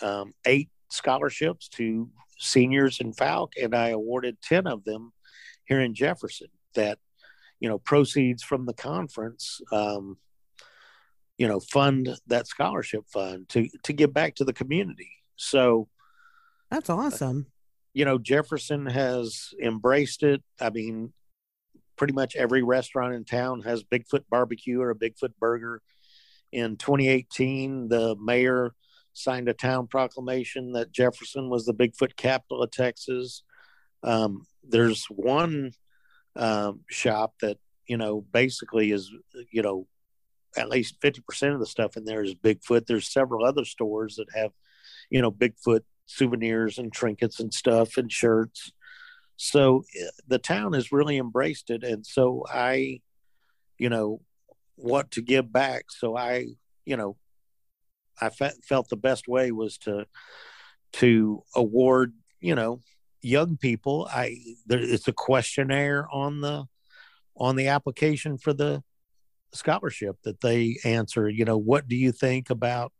um, 0.00 0.34
eight 0.46 0.70
scholarships 0.90 1.68
to 1.68 2.10
seniors 2.38 3.00
in 3.00 3.12
Fouke, 3.12 3.52
and 3.62 3.74
I 3.74 3.88
awarded 3.90 4.40
10 4.42 4.66
of 4.66 4.84
them 4.84 5.12
here 5.66 5.80
in 5.80 5.94
Jefferson 5.94 6.48
that, 6.74 6.98
you 7.60 7.68
know, 7.68 7.78
proceeds 7.78 8.42
from 8.42 8.66
the 8.66 8.74
conference, 8.74 9.60
um, 9.72 10.18
you 11.38 11.48
know, 11.48 11.60
fund 11.60 12.08
that 12.26 12.46
scholarship 12.46 13.04
fund 13.12 13.48
to, 13.50 13.68
to 13.82 13.92
give 13.92 14.12
back 14.12 14.36
to 14.36 14.44
the 14.44 14.52
community. 14.52 15.10
So 15.36 15.88
that's 16.70 16.90
awesome. 16.90 17.46
You 17.92 18.04
know, 18.04 18.18
Jefferson 18.18 18.86
has 18.86 19.50
embraced 19.62 20.22
it. 20.22 20.42
I 20.60 20.70
mean, 20.70 21.12
pretty 21.96 22.12
much 22.12 22.36
every 22.36 22.62
restaurant 22.62 23.14
in 23.14 23.24
town 23.24 23.62
has 23.62 23.84
Bigfoot 23.84 24.24
barbecue 24.30 24.80
or 24.80 24.90
a 24.90 24.96
Bigfoot 24.96 25.32
burger. 25.38 25.80
In 26.52 26.76
2018, 26.76 27.88
the 27.88 28.16
mayor 28.20 28.74
signed 29.12 29.48
a 29.48 29.54
town 29.54 29.86
proclamation 29.86 30.72
that 30.72 30.92
Jefferson 30.92 31.48
was 31.48 31.64
the 31.64 31.74
Bigfoot 31.74 32.16
capital 32.16 32.62
of 32.62 32.70
Texas. 32.70 33.42
Um, 34.02 34.44
there's 34.62 35.06
one 35.06 35.72
um, 36.36 36.80
shop 36.90 37.34
that 37.40 37.58
you 37.86 37.96
know 37.96 38.24
basically 38.32 38.90
is 38.90 39.10
you 39.50 39.62
know 39.62 39.86
at 40.56 40.68
least 40.68 41.00
50% 41.00 41.54
of 41.54 41.60
the 41.60 41.66
stuff 41.66 41.96
in 41.96 42.04
there 42.04 42.22
is 42.22 42.34
bigfoot. 42.34 42.86
There's 42.86 43.12
several 43.12 43.44
other 43.44 43.64
stores 43.64 44.16
that 44.16 44.28
have 44.34 44.52
you 45.10 45.20
know 45.20 45.30
bigfoot 45.30 45.80
souvenirs 46.06 46.78
and 46.78 46.92
trinkets 46.92 47.40
and 47.40 47.52
stuff 47.52 47.96
and 47.96 48.10
shirts. 48.10 48.72
So 49.36 49.84
eh, 49.98 50.10
the 50.26 50.38
town 50.38 50.72
has 50.74 50.92
really 50.92 51.18
embraced 51.18 51.70
it. 51.70 51.82
And 51.82 52.06
so 52.06 52.44
i 52.52 53.00
you 53.78 53.88
know 53.88 54.20
want 54.76 55.10
to 55.12 55.22
give 55.22 55.52
back. 55.52 55.90
So 55.90 56.16
i 56.16 56.48
you 56.84 56.96
know 56.96 57.16
i 58.20 58.28
fe- 58.28 58.60
felt 58.62 58.88
the 58.88 58.96
best 58.96 59.28
way 59.28 59.50
was 59.50 59.78
to 59.78 60.06
to 60.92 61.42
award 61.54 62.12
you 62.40 62.54
know 62.54 62.80
young 63.22 63.56
people. 63.56 64.08
I 64.12 64.36
there, 64.66 64.80
it's 64.80 65.08
a 65.08 65.12
questionnaire 65.12 66.06
on 66.12 66.40
the 66.40 66.66
on 67.36 67.56
the 67.56 67.68
application 67.68 68.38
for 68.38 68.52
the 68.52 68.82
scholarship 69.54 70.16
that 70.24 70.40
they 70.40 70.76
answer 70.84 71.28
you 71.28 71.44
know 71.44 71.58
what 71.58 71.88
do 71.88 71.96
you 71.96 72.12
think 72.12 72.50
about 72.50 72.92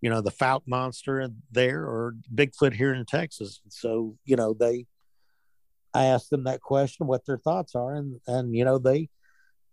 you 0.00 0.10
know 0.10 0.20
the 0.20 0.30
Fouke 0.30 0.62
monster 0.66 1.28
there 1.50 1.82
or 1.82 2.14
bigfoot 2.34 2.74
here 2.74 2.94
in 2.94 3.04
texas? 3.04 3.60
So 3.68 4.16
you 4.24 4.36
know 4.36 4.54
they 4.54 4.86
i 5.94 6.04
asked 6.04 6.30
them 6.30 6.44
that 6.44 6.60
question 6.60 7.06
what 7.06 7.26
their 7.26 7.38
thoughts 7.38 7.74
are 7.74 7.94
and 7.94 8.20
and 8.26 8.54
you 8.54 8.64
know 8.64 8.78
they 8.78 9.08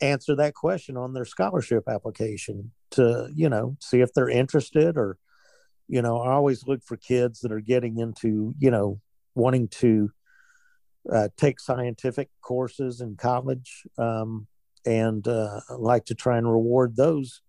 answer 0.01 0.35
that 0.35 0.53
question 0.53 0.97
on 0.97 1.13
their 1.13 1.25
scholarship 1.25 1.83
application 1.87 2.71
to 2.91 3.29
you 3.33 3.49
know 3.49 3.75
see 3.79 4.01
if 4.01 4.13
they're 4.13 4.29
interested 4.29 4.97
or 4.97 5.17
you 5.87 6.01
know 6.01 6.19
i 6.19 6.31
always 6.31 6.65
look 6.67 6.83
for 6.83 6.97
kids 6.97 7.39
that 7.39 7.51
are 7.51 7.61
getting 7.61 7.97
into 7.97 8.53
you 8.59 8.69
know 8.69 8.99
wanting 9.35 9.67
to 9.67 10.09
uh, 11.11 11.29
take 11.37 11.59
scientific 11.59 12.29
courses 12.41 12.99
in 12.99 13.15
college 13.15 13.83
um, 13.97 14.47
and 14.87 15.27
uh, 15.27 15.59
like 15.77 16.05
to 16.05 16.15
try 16.15 16.37
and 16.37 16.49
reward 16.49 16.95
those 16.95 17.41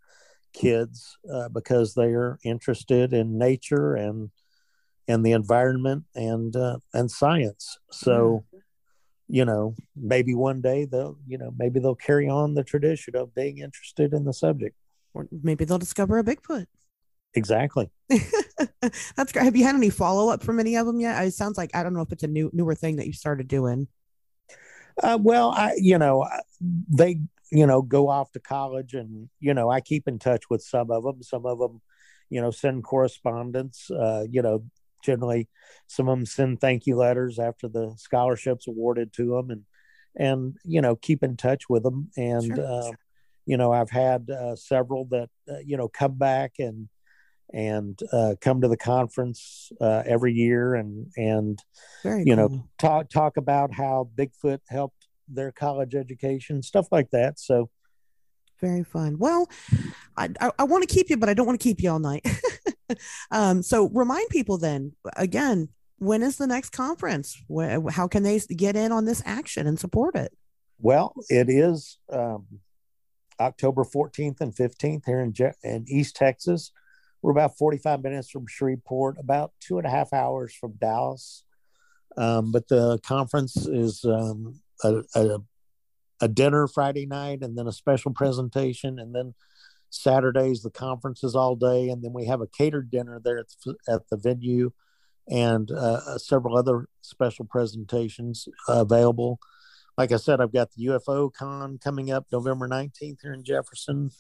kids 0.53 1.17
uh, 1.33 1.49
because 1.49 1.95
they 1.95 2.09
are 2.09 2.39
interested 2.43 3.13
in 3.13 3.39
nature 3.39 3.95
and 3.95 4.31
and 5.07 5.25
the 5.25 5.33
environment 5.33 6.05
and 6.15 6.55
uh, 6.57 6.79
and 6.93 7.11
science. 7.11 7.79
So, 7.91 8.45
you 9.29 9.45
know, 9.45 9.75
maybe 9.97 10.35
one 10.35 10.61
day 10.61 10.85
they'll 10.85 11.17
you 11.27 11.39
know 11.39 11.55
maybe 11.57 11.79
they'll 11.81 11.95
carry 11.95 12.29
on 12.29 12.55
the 12.55 12.65
tradition 12.65 13.15
of 13.15 13.35
being 13.35 13.59
interested 13.59 14.13
in 14.13 14.25
the 14.25 14.33
subject, 14.33 14.77
or 15.15 15.29
maybe 15.31 15.65
they'll 15.65 15.79
discover 15.79 16.19
a 16.19 16.25
Bigfoot. 16.25 16.67
Exactly. 17.35 17.89
That's 19.17 19.33
great. 19.33 19.45
Have 19.45 19.55
you 19.55 19.65
had 19.65 19.77
any 19.77 19.91
follow 19.91 20.31
up 20.31 20.43
from 20.43 20.59
any 20.59 20.77
of 20.77 20.87
them 20.87 20.99
yet? 20.99 21.23
It 21.25 21.35
sounds 21.35 21.57
like 21.57 21.71
I 21.75 21.85
don't 21.85 21.95
know 21.95 22.01
if 22.01 22.11
it's 22.11 22.25
a 22.25 22.29
new 22.29 22.51
newer 22.53 22.75
thing 22.75 22.97
that 22.97 23.07
you 23.07 23.13
started 23.13 23.47
doing. 23.47 23.87
Uh, 25.03 25.19
well, 25.21 25.51
I 25.51 25.75
you 25.77 25.99
know 25.99 26.29
they 26.61 27.21
you 27.51 27.67
know 27.67 27.83
go 27.83 28.09
off 28.09 28.33
to 28.33 28.41
college, 28.41 28.95
and 28.95 29.29
you 29.41 29.55
know 29.55 29.71
I 29.71 29.81
keep 29.81 30.09
in 30.09 30.19
touch 30.19 30.51
with 30.51 30.63
some 30.63 30.91
of 30.91 31.05
them. 31.05 31.23
Some 31.23 31.47
of 31.47 31.59
them, 31.59 31.81
you 32.31 32.41
know, 32.41 32.51
send 32.51 32.85
correspondence. 32.85 33.91
Uh, 33.91 34.25
you 34.29 34.43
know, 34.43 34.65
generally 35.03 35.49
some 35.87 36.09
of 36.09 36.19
them 36.19 36.27
send 36.27 36.61
thank 36.61 36.87
you 36.87 36.97
letters 36.97 37.39
after 37.39 37.69
the 37.69 37.95
scholarships 37.97 38.67
awarded 38.67 39.13
to 39.15 39.31
them, 39.31 39.51
and 39.51 39.65
and 40.17 40.57
you 40.65 40.81
know 40.81 40.97
keep 40.97 41.23
in 41.23 41.37
touch 41.37 41.69
with 41.69 41.83
them. 41.83 42.11
And 42.17 42.45
sure, 42.45 42.67
uh, 42.67 42.83
sure. 42.83 42.99
you 43.47 43.57
know 43.57 43.73
I've 43.73 43.91
had 43.91 44.31
uh, 44.31 44.57
several 44.57 45.07
that 45.07 45.31
uh, 45.51 45.59
you 45.65 45.77
know 45.77 45.89
come 45.89 46.17
back 46.17 46.55
and 46.59 46.89
and 47.53 47.99
uh, 48.13 48.35
come 48.41 48.61
to 48.61 48.69
the 48.69 48.77
conference 48.77 49.71
uh, 49.81 50.03
every 50.07 50.33
year 50.33 50.75
and 50.75 51.11
and 51.17 51.59
Very 52.03 52.25
you 52.27 52.37
cool. 52.37 52.49
know 52.49 52.69
talk 52.79 53.09
talk 53.09 53.37
about 53.37 53.73
how 53.73 54.11
Bigfoot 54.17 54.61
helped 54.69 55.09
their 55.29 55.53
college 55.53 55.95
education, 55.95 56.63
stuff 56.63 56.89
like 56.91 57.11
that. 57.11 57.39
So 57.39 57.71
very 58.61 58.83
fun. 58.83 59.19
Well, 59.19 59.49
I, 60.17 60.31
I, 60.41 60.51
I 60.59 60.65
want 60.65 60.87
to 60.87 60.93
keep 60.93 61.11
you, 61.11 61.17
but 61.17 61.29
I 61.29 61.35
don't 61.35 61.47
want 61.47 61.61
to 61.61 61.63
keep 61.63 61.81
you 61.81 61.91
all 61.91 62.01
night. 62.01 62.27
um, 63.31 63.63
so 63.63 63.89
remind 63.91 64.29
people 64.31 64.59
then 64.59 64.93
again, 65.17 65.69
when 65.99 66.23
is 66.23 66.37
the 66.37 66.47
next 66.47 66.71
conference? 66.71 67.41
How 67.91 68.09
can 68.09 68.23
they 68.23 68.39
get 68.41 68.77
in 68.77 68.93
on 68.93 69.05
this 69.05 69.23
action 69.25 69.67
and 69.67 69.79
support 69.79 70.17
it? 70.17 70.33
Well, 70.81 71.15
it 71.29 71.49
is 71.49 71.99
um, 72.13 72.47
October 73.41 73.85
14th 73.85 74.41
and 74.41 74.55
15th 74.55 75.03
here 75.07 75.21
in, 75.21 75.33
Je- 75.33 75.53
in 75.63 75.85
East 75.89 76.17
Texas. 76.17 76.73
We're 77.23 77.33
about 77.33 77.59
45 77.59 78.03
minutes 78.03 78.31
from 78.31 78.47
Shreveport, 78.47 79.17
about 79.19 79.53
two 79.61 79.79
and 79.79 79.87
a 79.87 79.91
half 79.91 80.13
hours 80.13 80.55
from 80.55 80.73
Dallas. 80.73 81.45
Um, 82.17 82.53
but 82.53 82.69
the 82.69 82.99
conference 83.01 83.57
is 83.67 84.05
um, 84.05 84.61
a, 84.83 85.03
a, 85.15 85.39
a, 86.21 86.29
dinner 86.29 86.67
Friday 86.67 87.07
night 87.07 87.43
and 87.43 87.57
then 87.57 87.67
a 87.67 87.73
special 87.73 88.13
presentation. 88.13 88.99
And 88.99 89.15
then 89.15 89.35
Saturdays, 89.91 90.63
the 90.63 90.71
conference 90.71 91.23
is 91.23 91.35
all 91.35 91.55
day. 91.55 91.91
And 91.91 92.03
then 92.03 92.13
we 92.13 92.27
have 92.27 92.41
a 92.41 92.47
catered 92.47 92.91
dinner 92.91 93.21
there 93.23 93.39
at 93.39 93.47
the, 93.65 93.75
at 93.89 94.09
the 94.11 94.17
venue 94.17 94.73
and 95.29 95.71
uh, 95.71 96.19
several 96.19 96.57
other 96.57 96.89
special 97.03 97.45
presentations 97.45 98.49
uh, 98.69 98.81
available. 98.81 99.39
Like 99.97 100.13
I 100.13 100.17
said, 100.17 100.41
I've 100.41 100.53
got 100.53 100.73
the 100.73 100.87
UFO 100.87 101.33
Con 101.33 101.79
coming 101.79 102.11
up 102.11 102.27
November 102.33 102.69
19th 102.69 103.19
here 103.21 103.33
in 103.33 103.45
Jefferson. 103.45 104.11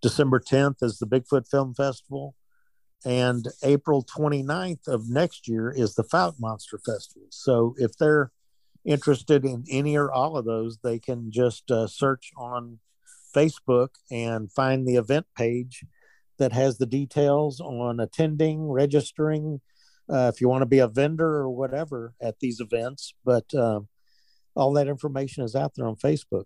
December 0.00 0.40
10th 0.40 0.82
is 0.82 0.98
the 0.98 1.06
Bigfoot 1.06 1.48
Film 1.48 1.74
Festival. 1.74 2.34
And 3.04 3.46
April 3.62 4.04
29th 4.04 4.88
of 4.88 5.08
next 5.08 5.46
year 5.46 5.70
is 5.70 5.94
the 5.94 6.02
Fouke 6.02 6.40
Monster 6.40 6.78
Festival. 6.78 7.28
So 7.30 7.74
if 7.78 7.96
they're 7.96 8.32
interested 8.84 9.44
in 9.44 9.64
any 9.70 9.96
or 9.96 10.10
all 10.10 10.36
of 10.36 10.44
those, 10.44 10.78
they 10.82 10.98
can 10.98 11.30
just 11.30 11.70
uh, 11.70 11.86
search 11.86 12.32
on 12.36 12.80
Facebook 13.34 13.90
and 14.10 14.50
find 14.50 14.86
the 14.86 14.96
event 14.96 15.26
page 15.36 15.84
that 16.38 16.52
has 16.52 16.78
the 16.78 16.86
details 16.86 17.60
on 17.60 18.00
attending, 18.00 18.70
registering, 18.70 19.60
uh, 20.10 20.30
if 20.32 20.40
you 20.40 20.48
want 20.48 20.62
to 20.62 20.66
be 20.66 20.78
a 20.78 20.88
vendor 20.88 21.36
or 21.36 21.50
whatever 21.50 22.14
at 22.20 22.40
these 22.40 22.60
events. 22.60 23.14
But 23.24 23.52
uh, 23.54 23.80
all 24.54 24.72
that 24.72 24.88
information 24.88 25.44
is 25.44 25.54
out 25.54 25.74
there 25.76 25.86
on 25.86 25.96
Facebook. 25.96 26.44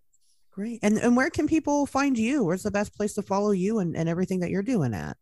Great. 0.53 0.81
And 0.83 0.99
and 0.99 1.16
where 1.16 1.31
can 1.31 1.47
people 1.47 1.87
find 1.87 2.16
you? 2.19 2.45
Where's 2.45 2.62
the 2.62 2.70
best 2.70 2.95
place 2.95 3.15
to 3.15 3.23
follow 3.23 3.53
you 3.53 3.79
and, 3.79 3.97
and 3.97 4.09
everything 4.09 4.41
that 4.41 4.51
you're 4.51 4.62
doing 4.62 4.93
at? 4.93 5.16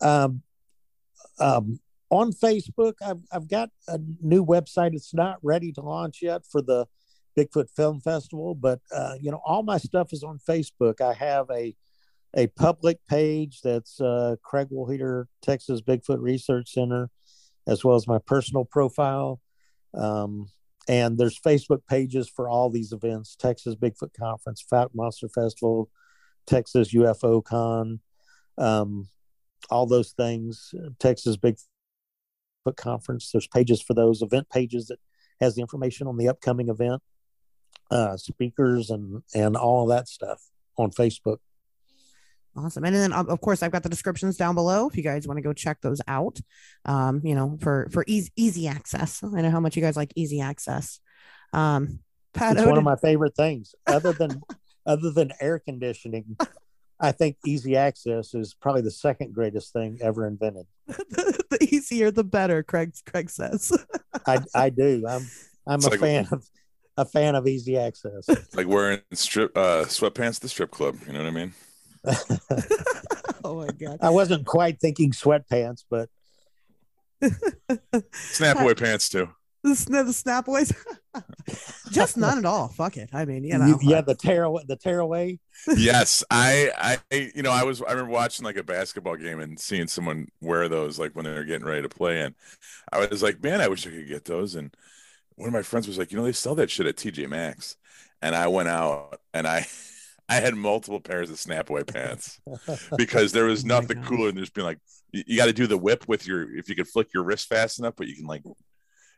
Um, 0.00 0.42
um, 1.38 1.78
on 2.10 2.32
Facebook, 2.32 2.94
I've, 3.04 3.20
I've 3.32 3.48
got 3.48 3.70
a 3.88 3.98
new 4.20 4.44
website. 4.44 4.94
It's 4.94 5.14
not 5.14 5.38
ready 5.42 5.72
to 5.72 5.80
launch 5.80 6.20
yet 6.20 6.42
for 6.50 6.62
the 6.62 6.86
Bigfoot 7.38 7.70
Film 7.70 8.00
Festival, 8.00 8.54
but 8.54 8.80
uh, 8.92 9.14
you 9.20 9.30
know, 9.30 9.40
all 9.44 9.62
my 9.62 9.78
stuff 9.78 10.12
is 10.12 10.24
on 10.24 10.38
Facebook. 10.38 11.00
I 11.00 11.12
have 11.14 11.46
a 11.50 11.74
a 12.34 12.48
public 12.48 12.98
page 13.08 13.60
that's 13.62 14.00
uh, 14.00 14.36
Craig 14.42 14.68
Woolheater, 14.70 15.26
Texas 15.42 15.80
Bigfoot 15.80 16.20
Research 16.20 16.72
Center, 16.72 17.08
as 17.66 17.84
well 17.84 17.96
as 17.96 18.06
my 18.06 18.18
personal 18.18 18.64
profile. 18.64 19.40
Um, 19.94 20.48
and 20.88 21.18
there's 21.18 21.38
Facebook 21.38 21.86
pages 21.88 22.28
for 22.28 22.48
all 22.48 22.70
these 22.70 22.92
events: 22.92 23.36
Texas 23.36 23.74
Bigfoot 23.74 24.14
Conference, 24.18 24.64
Fouke 24.70 24.94
Monster 24.94 25.28
Festival, 25.28 25.90
Texas 26.46 26.92
UFO 26.94 27.42
Con. 27.44 28.00
Um, 28.58 29.08
all 29.70 29.86
those 29.86 30.12
things. 30.12 30.74
Texas 30.98 31.36
Bigfoot 31.36 32.76
Conference. 32.76 33.30
There's 33.32 33.48
pages 33.48 33.82
for 33.82 33.94
those 33.94 34.22
event 34.22 34.48
pages 34.50 34.86
that 34.86 34.98
has 35.40 35.54
the 35.54 35.60
information 35.60 36.06
on 36.06 36.16
the 36.16 36.28
upcoming 36.28 36.68
event, 36.68 37.02
uh, 37.90 38.16
speakers, 38.16 38.90
and 38.90 39.22
and 39.34 39.56
all 39.56 39.86
that 39.86 40.08
stuff 40.08 40.42
on 40.76 40.90
Facebook. 40.90 41.38
Awesome. 42.56 42.84
And 42.84 42.94
then 42.94 43.12
of 43.12 43.40
course 43.40 43.62
I've 43.62 43.72
got 43.72 43.82
the 43.82 43.88
descriptions 43.88 44.36
down 44.36 44.54
below 44.54 44.88
if 44.88 44.96
you 44.96 45.02
guys 45.02 45.26
want 45.26 45.38
to 45.38 45.42
go 45.42 45.52
check 45.52 45.80
those 45.82 46.00
out. 46.08 46.40
Um, 46.84 47.20
you 47.24 47.34
know, 47.34 47.58
for 47.60 47.88
for 47.90 48.04
easy 48.06 48.30
easy 48.36 48.68
access. 48.68 49.22
I 49.22 49.42
know 49.42 49.50
how 49.50 49.60
much 49.60 49.76
you 49.76 49.82
guys 49.82 49.96
like 49.96 50.12
easy 50.16 50.40
access. 50.40 51.00
Um 51.52 52.00
Pat 52.32 52.52
it's 52.52 52.60
Odin. 52.62 52.70
one 52.70 52.78
of 52.78 52.84
my 52.84 52.96
favorite 52.96 53.34
things. 53.36 53.74
Other 53.86 54.12
than 54.12 54.42
other 54.86 55.10
than 55.10 55.32
air 55.40 55.58
conditioning, 55.58 56.36
I 57.00 57.12
think 57.12 57.36
easy 57.44 57.76
access 57.76 58.34
is 58.34 58.54
probably 58.54 58.82
the 58.82 58.90
second 58.90 59.34
greatest 59.34 59.72
thing 59.72 59.98
ever 60.00 60.26
invented. 60.26 60.66
the, 60.86 61.44
the, 61.50 61.74
easier, 61.74 62.10
the 62.10 62.24
better. 62.24 62.62
Craig 62.62 62.94
Craig 63.04 63.30
says. 63.30 63.72
I 64.26 64.38
I 64.54 64.70
do. 64.70 65.04
I'm 65.08 65.26
I'm 65.66 65.76
it's 65.76 65.86
a 65.86 65.90
like, 65.90 66.00
fan 66.00 66.28
of 66.30 66.46
a 66.96 67.04
fan 67.04 67.34
of 67.34 67.46
easy 67.46 67.76
access. 67.76 68.26
Like 68.54 68.66
wearing 68.66 69.00
strip 69.12 69.56
uh, 69.56 69.84
sweatpants 69.84 70.36
at 70.36 70.40
the 70.40 70.48
strip 70.48 70.70
club. 70.70 70.96
You 71.06 71.12
know 71.12 71.18
what 71.18 71.28
I 71.28 71.32
mean? 71.32 71.52
oh 73.44 73.56
my 73.56 73.68
god! 73.68 73.98
I 74.00 74.10
wasn't 74.10 74.46
quite 74.46 74.80
thinking 74.80 75.12
sweatpants, 75.12 75.84
but 75.88 76.08
snapaway 77.22 78.78
pants 78.78 79.08
too 79.08 79.28
the, 79.66 80.02
the 80.04 80.12
snapaways. 80.12 80.74
Just 81.90 82.16
none 82.16 82.38
at 82.38 82.44
all. 82.44 82.68
Fuck 82.68 82.96
it. 82.96 83.10
I 83.12 83.24
mean, 83.24 83.44
you 83.44 83.58
know. 83.58 83.78
Yeah, 83.82 84.00
the 84.00 84.14
tearaway. 84.14 84.62
The 84.66 84.76
tearaway. 84.76 85.38
yes, 85.76 86.22
I, 86.30 86.98
I, 87.10 87.30
you 87.34 87.42
know, 87.42 87.50
I 87.50 87.64
was, 87.64 87.82
I 87.82 87.90
remember 87.90 88.12
watching 88.12 88.44
like 88.44 88.56
a 88.56 88.62
basketball 88.62 89.16
game 89.16 89.40
and 89.40 89.58
seeing 89.58 89.88
someone 89.88 90.28
wear 90.40 90.68
those 90.68 90.98
like 90.98 91.12
when 91.12 91.24
they 91.24 91.32
were 91.32 91.44
getting 91.44 91.66
ready 91.66 91.82
to 91.82 91.88
play, 91.88 92.20
and 92.20 92.34
I 92.92 93.06
was 93.06 93.22
like, 93.22 93.42
man, 93.42 93.60
I 93.60 93.68
wish 93.68 93.86
I 93.86 93.90
could 93.90 94.08
get 94.08 94.24
those. 94.24 94.54
And 94.54 94.74
one 95.36 95.48
of 95.48 95.54
my 95.54 95.62
friends 95.62 95.88
was 95.88 95.98
like, 95.98 96.12
you 96.12 96.18
know, 96.18 96.24
they 96.24 96.32
sell 96.32 96.54
that 96.56 96.70
shit 96.70 96.86
at 96.86 96.96
TJ 96.96 97.28
Maxx, 97.28 97.76
and 98.22 98.34
I 98.34 98.46
went 98.48 98.68
out 98.68 99.20
and 99.34 99.46
I. 99.46 99.66
I 100.28 100.36
had 100.36 100.54
multiple 100.54 101.00
pairs 101.00 101.30
of 101.30 101.36
snapaway 101.36 101.86
pants 101.86 102.40
because 102.96 103.32
there 103.32 103.44
was 103.44 103.64
oh 103.64 103.68
nothing 103.68 103.98
oh 103.98 104.08
cooler 104.08 104.26
than 104.32 104.38
just 104.38 104.54
being 104.54 104.66
like, 104.66 104.78
you, 105.12 105.22
you 105.26 105.36
got 105.36 105.46
to 105.46 105.52
do 105.52 105.66
the 105.66 105.78
whip 105.78 106.08
with 106.08 106.26
your, 106.26 106.56
if 106.56 106.68
you 106.68 106.74
could 106.74 106.88
flick 106.88 107.14
your 107.14 107.22
wrist 107.22 107.48
fast 107.48 107.78
enough, 107.78 107.94
but 107.96 108.08
you 108.08 108.16
can 108.16 108.26
like 108.26 108.42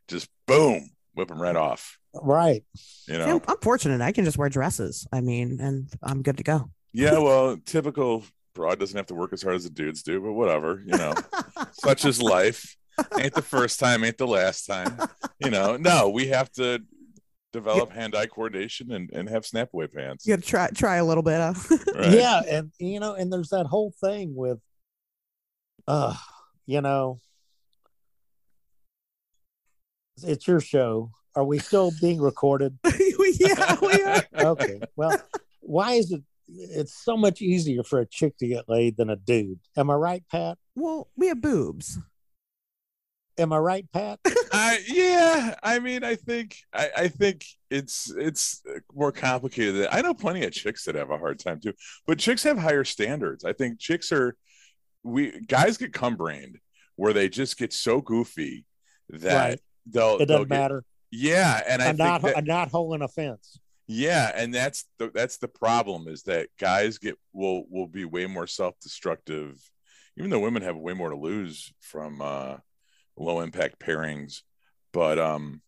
just 0.07 0.29
boom, 0.47 0.91
whip 1.15 1.29
them 1.29 1.41
right 1.41 1.57
uh, 1.57 1.63
off. 1.63 1.99
Right. 2.15 2.65
You 3.07 3.19
know, 3.19 3.25
See, 3.25 3.31
I'm, 3.31 3.41
I'm 3.49 3.59
fortunate. 3.63 4.01
I 4.01 4.13
can 4.13 4.25
just 4.25 4.39
wear 4.39 4.49
dresses. 4.49 5.07
I 5.13 5.21
mean, 5.21 5.59
and 5.61 5.89
I'm 6.03 6.23
good 6.23 6.37
to 6.39 6.43
go. 6.43 6.71
Yeah. 6.93 7.19
Well, 7.19 7.57
typical 7.65 8.25
broad 8.55 8.79
doesn't 8.79 8.97
have 8.97 9.07
to 9.07 9.15
work 9.15 9.33
as 9.33 9.43
hard 9.43 9.57
as 9.57 9.65
the 9.65 9.71
dudes 9.71 10.03
do, 10.03 10.21
but 10.21 10.33
whatever. 10.33 10.83
You 10.85 10.97
know, 10.97 11.15
such 11.73 12.05
is 12.05 12.21
life. 12.21 12.77
Ain't 13.19 13.35
the 13.35 13.43
first 13.43 13.79
time, 13.79 14.03
ain't 14.03 14.19
the 14.19 14.27
last 14.27 14.67
time. 14.67 14.99
You 15.39 15.51
know, 15.51 15.77
no, 15.77 16.09
we 16.09 16.27
have 16.29 16.51
to 16.53 16.83
develop 17.53 17.91
yeah. 17.91 18.01
hand-eye 18.01 18.27
coordination 18.27 18.93
and, 18.93 19.11
and 19.13 19.29
have 19.29 19.47
snap 19.47 19.71
away 19.73 19.87
pants. 19.87 20.27
You 20.27 20.37
got 20.37 20.43
to 20.43 20.49
try 20.49 20.69
try 20.69 20.97
a 20.97 21.05
little 21.05 21.23
bit. 21.23 21.39
right. 21.95 22.13
Yeah, 22.13 22.43
and 22.49 22.73
you 22.79 23.01
know, 23.01 23.15
and 23.15 23.33
there's 23.33 23.51
that 23.51 23.67
whole 23.67 23.93
thing 24.01 24.35
with, 24.35 24.59
uh, 25.87 26.15
you 26.67 26.81
know, 26.81 27.21
it's 30.23 30.47
your 30.47 30.61
show. 30.61 31.11
Are 31.35 31.45
we 31.45 31.59
still 31.59 31.93
being 32.01 32.21
recorded? 32.21 32.79
yeah, 33.39 33.77
we 33.81 34.03
are. 34.03 34.23
okay. 34.39 34.81
Well, 34.97 35.17
why 35.61 35.93
is 35.93 36.11
it? 36.13 36.23
It's 36.49 37.05
so 37.05 37.17
much 37.17 37.43
easier 37.43 37.83
for 37.83 38.01
a 38.01 38.07
chick 38.07 38.37
to 38.39 38.49
get 38.49 38.69
laid 38.69 38.97
than 38.97 39.11
a 39.11 39.17
dude. 39.17 39.61
Am 39.77 39.91
I 39.91 39.95
right, 39.95 40.25
Pat? 40.31 40.57
Well, 40.75 41.09
we 41.17 41.29
have 41.29 41.43
boobs. 41.43 41.99
Am 43.39 43.53
I 43.53 43.59
right, 43.59 43.87
Pat? 43.93 44.19
uh, 44.53 44.75
yeah. 44.87 45.55
I 45.63 45.79
mean, 45.79 46.03
I 46.05 46.17
think 46.17 46.57
I, 46.73 46.91
I 46.97 47.09
think 47.09 47.45
it's 47.71 48.13
it's 48.17 48.63
more 48.95 49.13
complicated. 49.13 49.87
I 49.91 50.03
know 50.03 50.15
plenty 50.15 50.45
of 50.45 50.53
chicks 50.53 50.85
that 50.85 50.95
have 50.95 51.11
a 51.11 51.19
hard 51.19 51.39
time 51.39 51.61
too, 51.61 51.73
but 52.07 52.19
chicks 52.19 52.43
have 52.43 52.59
higher 52.59 52.85
standards. 52.85 53.45
I 53.45 53.53
think 53.53 53.79
chicks 53.79 54.13
are 54.13 54.37
we 55.03 55.41
guys 55.47 55.77
get 55.77 55.93
cum 55.93 56.17
brained 56.17 56.59
where 56.97 57.13
they 57.13 57.29
just 57.29 57.57
get 57.57 57.73
so 57.73 58.01
goofy 58.01 58.65
that 59.09 59.51
right 59.51 59.61
they'll 59.87 60.17
it 60.19 60.27
doesn't 60.27 60.49
they'll 60.49 60.59
matter. 60.59 60.85
Get, 61.13 61.21
yeah, 61.21 61.63
and 61.67 61.81
I 61.81 61.87
am 61.87 61.97
not 61.97 62.23
that, 62.23 62.39
a 62.39 62.43
not 62.43 62.71
holding 62.71 63.03
a 63.03 63.09
fence. 63.09 63.59
Yeah, 63.87 64.31
and 64.35 64.55
that's 64.55 64.85
the 64.99 65.11
that's 65.15 65.39
the 65.39 65.49
problem 65.49 66.09
is 66.09 66.25
that 66.25 66.49
guys 66.61 66.99
get 66.99 67.17
will 67.33 67.65
will 67.71 67.87
be 67.87 68.05
way 68.05 68.27
more 68.27 68.47
self 68.47 68.75
destructive, 68.81 69.57
even 70.19 70.29
though 70.29 70.41
women 70.41 70.63
have 70.63 70.77
way 70.77 70.93
more 70.93 71.09
to 71.09 71.17
lose 71.17 71.73
from 71.81 72.21
uh, 72.21 72.57
low 73.21 73.41
impact 73.41 73.79
pairings. 73.79 74.43
But 74.93 75.19
um, 75.19 75.63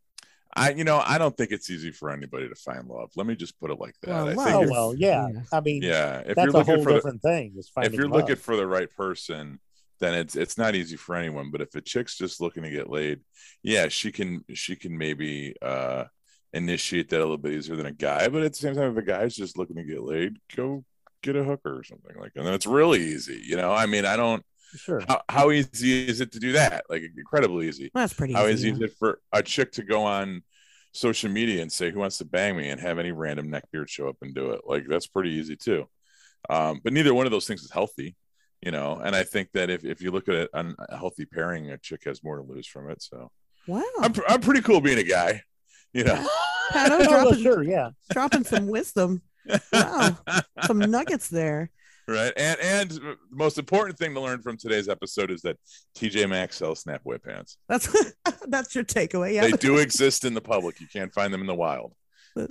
I 0.55 0.73
you 0.73 0.85
know 0.85 1.03
I 1.05 1.19
don't 1.19 1.37
think 1.37 1.53
it's 1.53 1.71
easy 1.71 1.91
for 1.91 2.11
anybody 2.11 2.49
to 2.49 2.55
find 2.55 2.89
love. 2.89 3.11
Let 3.17 3.27
me 3.27 3.37
just 3.37 3.59
put 3.61 3.71
it 3.71 3.79
like 3.79 3.95
that. 4.03 4.09
Well, 4.09 4.29
I 4.29 4.35
well, 4.35 4.65
oh, 4.65 4.71
well 4.71 4.95
yeah. 4.95 5.29
I 5.53 5.61
mean, 5.61 5.83
yeah, 5.83 6.21
if 6.21 6.37
that's 6.37 6.47
you're 6.47 6.53
looking 6.53 6.75
a 6.75 6.77
whole 6.77 6.85
for 6.85 6.93
different 6.93 7.23
the, 7.23 7.29
thing. 7.29 7.55
if 7.57 7.93
you're 7.93 8.09
love. 8.09 8.23
looking 8.23 8.37
for 8.37 8.57
the 8.57 8.67
right 8.67 8.91
person, 8.97 9.61
then 10.01 10.15
it's 10.15 10.37
it's 10.37 10.59
not 10.59 10.75
easy 10.75 10.97
for 10.97 11.15
anyone. 11.15 11.51
But 11.51 11.61
if 11.61 11.75
a 11.75 11.81
chick's 11.81 12.17
just 12.17 12.41
looking 12.41 12.63
to 12.65 12.71
get 12.71 12.91
laid, 12.91 13.21
yeah, 13.63 13.89
she 13.89 14.11
can 14.11 14.45
she 14.55 14.75
can 14.75 14.97
maybe 14.97 15.55
uh 15.63 16.05
initiate 16.53 17.09
that 17.11 17.19
a 17.19 17.21
little 17.21 17.39
bit 17.39 17.53
easier 17.53 17.77
than 17.77 17.87
a 17.87 17.93
guy. 17.93 18.29
But 18.29 18.43
at 18.43 18.53
the 18.53 18.59
same 18.59 18.75
time, 18.75 18.91
if 18.91 18.97
a 18.97 19.03
guy's 19.03 19.37
just 19.37 19.57
looking 19.57 19.77
to 19.77 19.85
get 19.85 20.03
laid, 20.03 20.39
go 20.57 20.85
get 21.23 21.37
a 21.37 21.45
hooker 21.45 21.79
or 21.79 21.85
something 21.85 22.17
like 22.19 22.33
that. 22.33 22.41
And 22.41 22.47
then 22.47 22.55
it's 22.55 22.67
really 22.67 23.01
easy. 23.01 23.41
You 23.45 23.57
know, 23.57 23.73
I 23.73 23.87
mean, 23.87 24.05
I 24.05 24.17
don't 24.17 24.45
sure 24.77 25.03
how, 25.09 25.23
how 25.29 25.51
easy 25.51 26.09
is 26.09 26.21
it 26.21 26.33
to 26.33 26.39
do 26.39 26.53
that? 26.53 26.85
Like 26.89 27.03
incredibly 27.17 27.69
easy. 27.69 27.91
Well, 27.95 28.03
that's 28.03 28.15
pretty 28.15 28.35
how 28.35 28.47
easy, 28.47 28.69
easy 28.69 28.69
yeah. 28.69 28.75
is 28.75 28.81
it 28.93 28.97
for 28.99 29.21
a 29.33 29.43
chick 29.43 29.73
to 29.73 29.83
go 29.83 30.03
on 30.05 30.43
social 30.93 31.31
media 31.31 31.63
and 31.63 31.71
say 31.71 31.91
who 31.91 32.01
wants 32.01 32.19
to 32.19 32.25
bang 32.25 32.57
me 32.57 32.69
and 32.69 32.81
have 32.81 32.99
any 32.99 33.13
random 33.13 33.49
neckbeard 33.51 33.89
show 33.89 34.09
up 34.09 34.17
and 34.23 34.35
do 34.35 34.51
it? 34.51 34.63
Like 34.67 34.87
that's 34.89 35.07
pretty 35.07 35.31
easy 35.31 35.57
too. 35.57 35.89
Um, 36.49 36.81
but 36.83 36.93
neither 36.93 37.13
one 37.15 37.27
of 37.27 37.33
those 37.33 37.47
things 37.47 37.63
is 37.63 37.71
healthy, 37.71 38.17
you 38.63 38.71
know. 38.71 38.97
And 39.03 39.15
I 39.15 39.25
think 39.25 39.51
that 39.53 39.71
if, 39.71 39.85
if 39.85 40.01
you 40.01 40.11
look 40.11 40.29
at 40.29 40.35
it 40.35 40.51
on 40.55 40.75
a 40.89 40.97
healthy 40.97 41.27
pairing, 41.27 41.71
a 41.71 41.79
chick 41.79 42.05
has 42.05 42.25
more 42.25 42.37
to 42.37 42.43
lose 42.43 42.67
from 42.67 42.91
it. 42.91 43.03
So 43.03 43.31
Wow. 43.67 43.83
I'm, 44.01 44.13
I'm 44.29 44.41
pretty 44.41 44.63
cool 44.63 44.81
being 44.81 44.99
a 44.99 45.03
guy, 45.03 45.43
you 45.93 46.05
know. 46.05 46.15
Pato 46.73 47.01
Oh, 47.01 47.09
dropping, 47.09 47.43
sure, 47.43 47.63
yeah. 47.63 47.91
dropping 48.11 48.45
some 48.45 48.67
wisdom. 48.69 49.23
Wow. 49.73 50.17
Some 50.65 50.79
nuggets 50.79 51.29
there. 51.29 51.71
Right. 52.11 52.33
And 52.37 52.61
and 52.61 52.91
the 52.91 53.17
most 53.31 53.59
important 53.59 53.99
thing 53.99 54.15
to 54.15 54.21
learn 54.21 54.43
from 54.43 54.57
today's 54.57 54.89
episode 54.89 55.31
is 55.31 55.43
that 55.43 55.57
TJ 55.97 56.29
Maxx 56.29 56.57
sells 56.57 56.85
snapaway 56.85 57.23
pants. 57.23 57.57
That's 57.69 58.15
that's 58.49 58.75
your 58.75 58.85
takeaway. 58.85 59.35
Yeah. 59.35 59.43
They 59.43 59.53
do 59.53 59.79
exist 59.79 60.25
in 60.25 60.35
the 60.35 60.41
public. 60.41 60.81
You 60.81 60.87
can't 60.93 61.13
find 61.13 61.33
them 61.33 61.41
in 61.41 61.47
the 61.47 61.55
wild. 61.55 61.95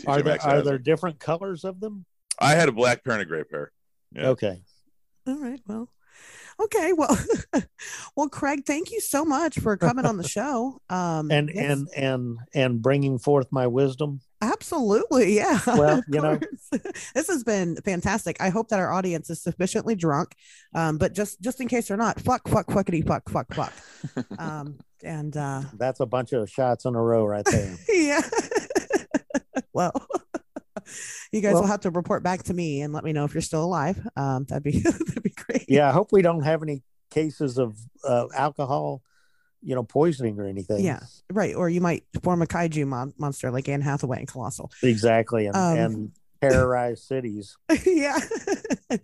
Are 0.08 0.22
there, 0.22 0.42
are 0.42 0.62
there 0.62 0.74
them. 0.74 0.84
different 0.84 1.20
colors 1.20 1.64
of 1.64 1.80
them? 1.80 2.06
I 2.40 2.56
had 2.56 2.70
a 2.70 2.72
black 2.72 3.04
pair 3.04 3.14
and 3.14 3.22
a 3.22 3.26
gray 3.26 3.44
pair. 3.44 3.72
Yeah. 4.12 4.30
Okay. 4.30 4.62
All 5.28 5.40
right. 5.40 5.60
Well, 5.68 5.90
okay. 6.62 6.94
Well, 6.94 7.18
well, 8.16 8.30
Craig, 8.30 8.64
thank 8.66 8.92
you 8.92 9.00
so 9.00 9.24
much 9.24 9.60
for 9.60 9.78
coming 9.78 10.06
on 10.06 10.18
the 10.18 10.28
show. 10.28 10.80
Um, 10.90 11.32
And 11.32 11.50
yes, 11.54 11.72
and 11.72 11.88
and 11.96 12.38
and 12.54 12.82
bringing 12.82 13.20
forth 13.20 13.48
my 13.52 13.68
wisdom. 13.68 14.22
Absolutely, 14.42 15.36
yeah. 15.36 15.60
Well, 15.68 16.02
you 16.08 16.22
know- 16.22 16.40
this 16.72 17.28
has 17.28 17.44
been 17.44 17.76
fantastic. 17.78 18.38
I 18.40 18.50
hope 18.50 18.70
that 18.70 18.80
our 18.80 18.92
audience 18.92 19.30
is 19.30 19.42
sufficiently 19.42 19.96
drunk. 19.96 20.34
Um, 20.74 20.98
but 20.98 21.14
just 21.14 21.42
just 21.42 21.62
in 21.62 21.68
case 21.68 21.88
they're 21.88 21.98
not, 21.98 22.20
fuck, 22.20 22.48
fuck, 22.48 22.68
fuckity, 22.68 23.06
fuck, 23.06 23.30
fuck, 23.30 23.54
fuck. 23.54 23.74
Um, 24.40 24.78
and 25.04 25.36
uh, 25.36 25.62
That's 25.78 26.00
a 26.00 26.06
bunch 26.06 26.34
of 26.34 26.50
shots 26.50 26.86
in 26.86 26.96
a 26.96 27.02
row 27.02 27.26
right 27.26 27.46
there. 27.46 27.76
yeah. 27.90 28.22
well. 29.74 29.94
You 31.32 31.42
guys 31.42 31.54
Well- 31.54 31.64
will 31.64 31.68
have 31.70 31.82
to 31.82 31.92
report 31.92 32.24
back 32.24 32.44
to 32.44 32.54
me 32.54 32.82
and 32.82 32.94
let 32.94 33.04
me 33.04 33.14
know 33.14 33.26
if 33.26 33.34
you're 33.34 33.42
still 33.42 33.64
alive. 33.64 34.00
Um, 34.16 34.46
that'd 34.46 34.64
be 34.64 34.80
that'd 34.80 35.24
be 35.24 35.30
great. 35.32 35.66
yeah, 35.68 35.88
I 35.90 35.92
hope 35.92 36.12
we 36.12 36.22
don't 36.22 36.44
have 36.44 36.64
any 36.64 36.82
cases 37.12 37.58
of 37.58 37.78
uh, 38.04 38.26
alcohol, 38.36 39.02
you 39.62 39.76
know, 39.76 39.84
poisoning 39.84 40.40
or 40.40 40.46
anything. 40.46 40.84
Yeah. 40.84 41.00
Right. 41.32 41.56
Or 41.56 41.70
you 41.70 41.82
might 41.82 42.04
form 42.24 42.42
a 42.42 42.46
kaiju 42.46 42.88
mon- 42.88 43.14
monster 43.18 43.52
like 43.52 43.68
Anne 43.70 43.82
Hathaway 43.82 44.22
in 44.22 44.26
Colossal. 44.26 44.72
exactly, 44.84 45.48
and, 45.48 45.56
Um, 45.56 45.78
and 45.78 46.12
terrorize 46.42 47.04
cities. 47.04 47.58
yeah. 47.86 48.20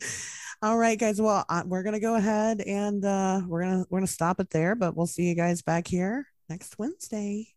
All 0.61 0.77
right, 0.77 0.98
guys. 0.98 1.22
Well, 1.22 1.45
uh, 1.49 1.64
we're 1.65 1.84
gonna 1.84 1.99
go 1.99 2.15
ahead 2.15 2.61
and 2.61 3.03
uh, 3.03 3.41
we're 3.45 3.64
gonna 3.64 3.86
we're 3.90 3.99
gonna 3.99 4.07
stop 4.07 4.40
it 4.40 4.49
there, 4.49 4.73
but 4.76 4.95
we'll 4.95 5.06
see 5.07 5.23
you 5.23 5.36
guys 5.36 5.61
back 5.61 5.88
here 5.88 6.27
next 6.49 6.80
Wednesday. 6.80 7.49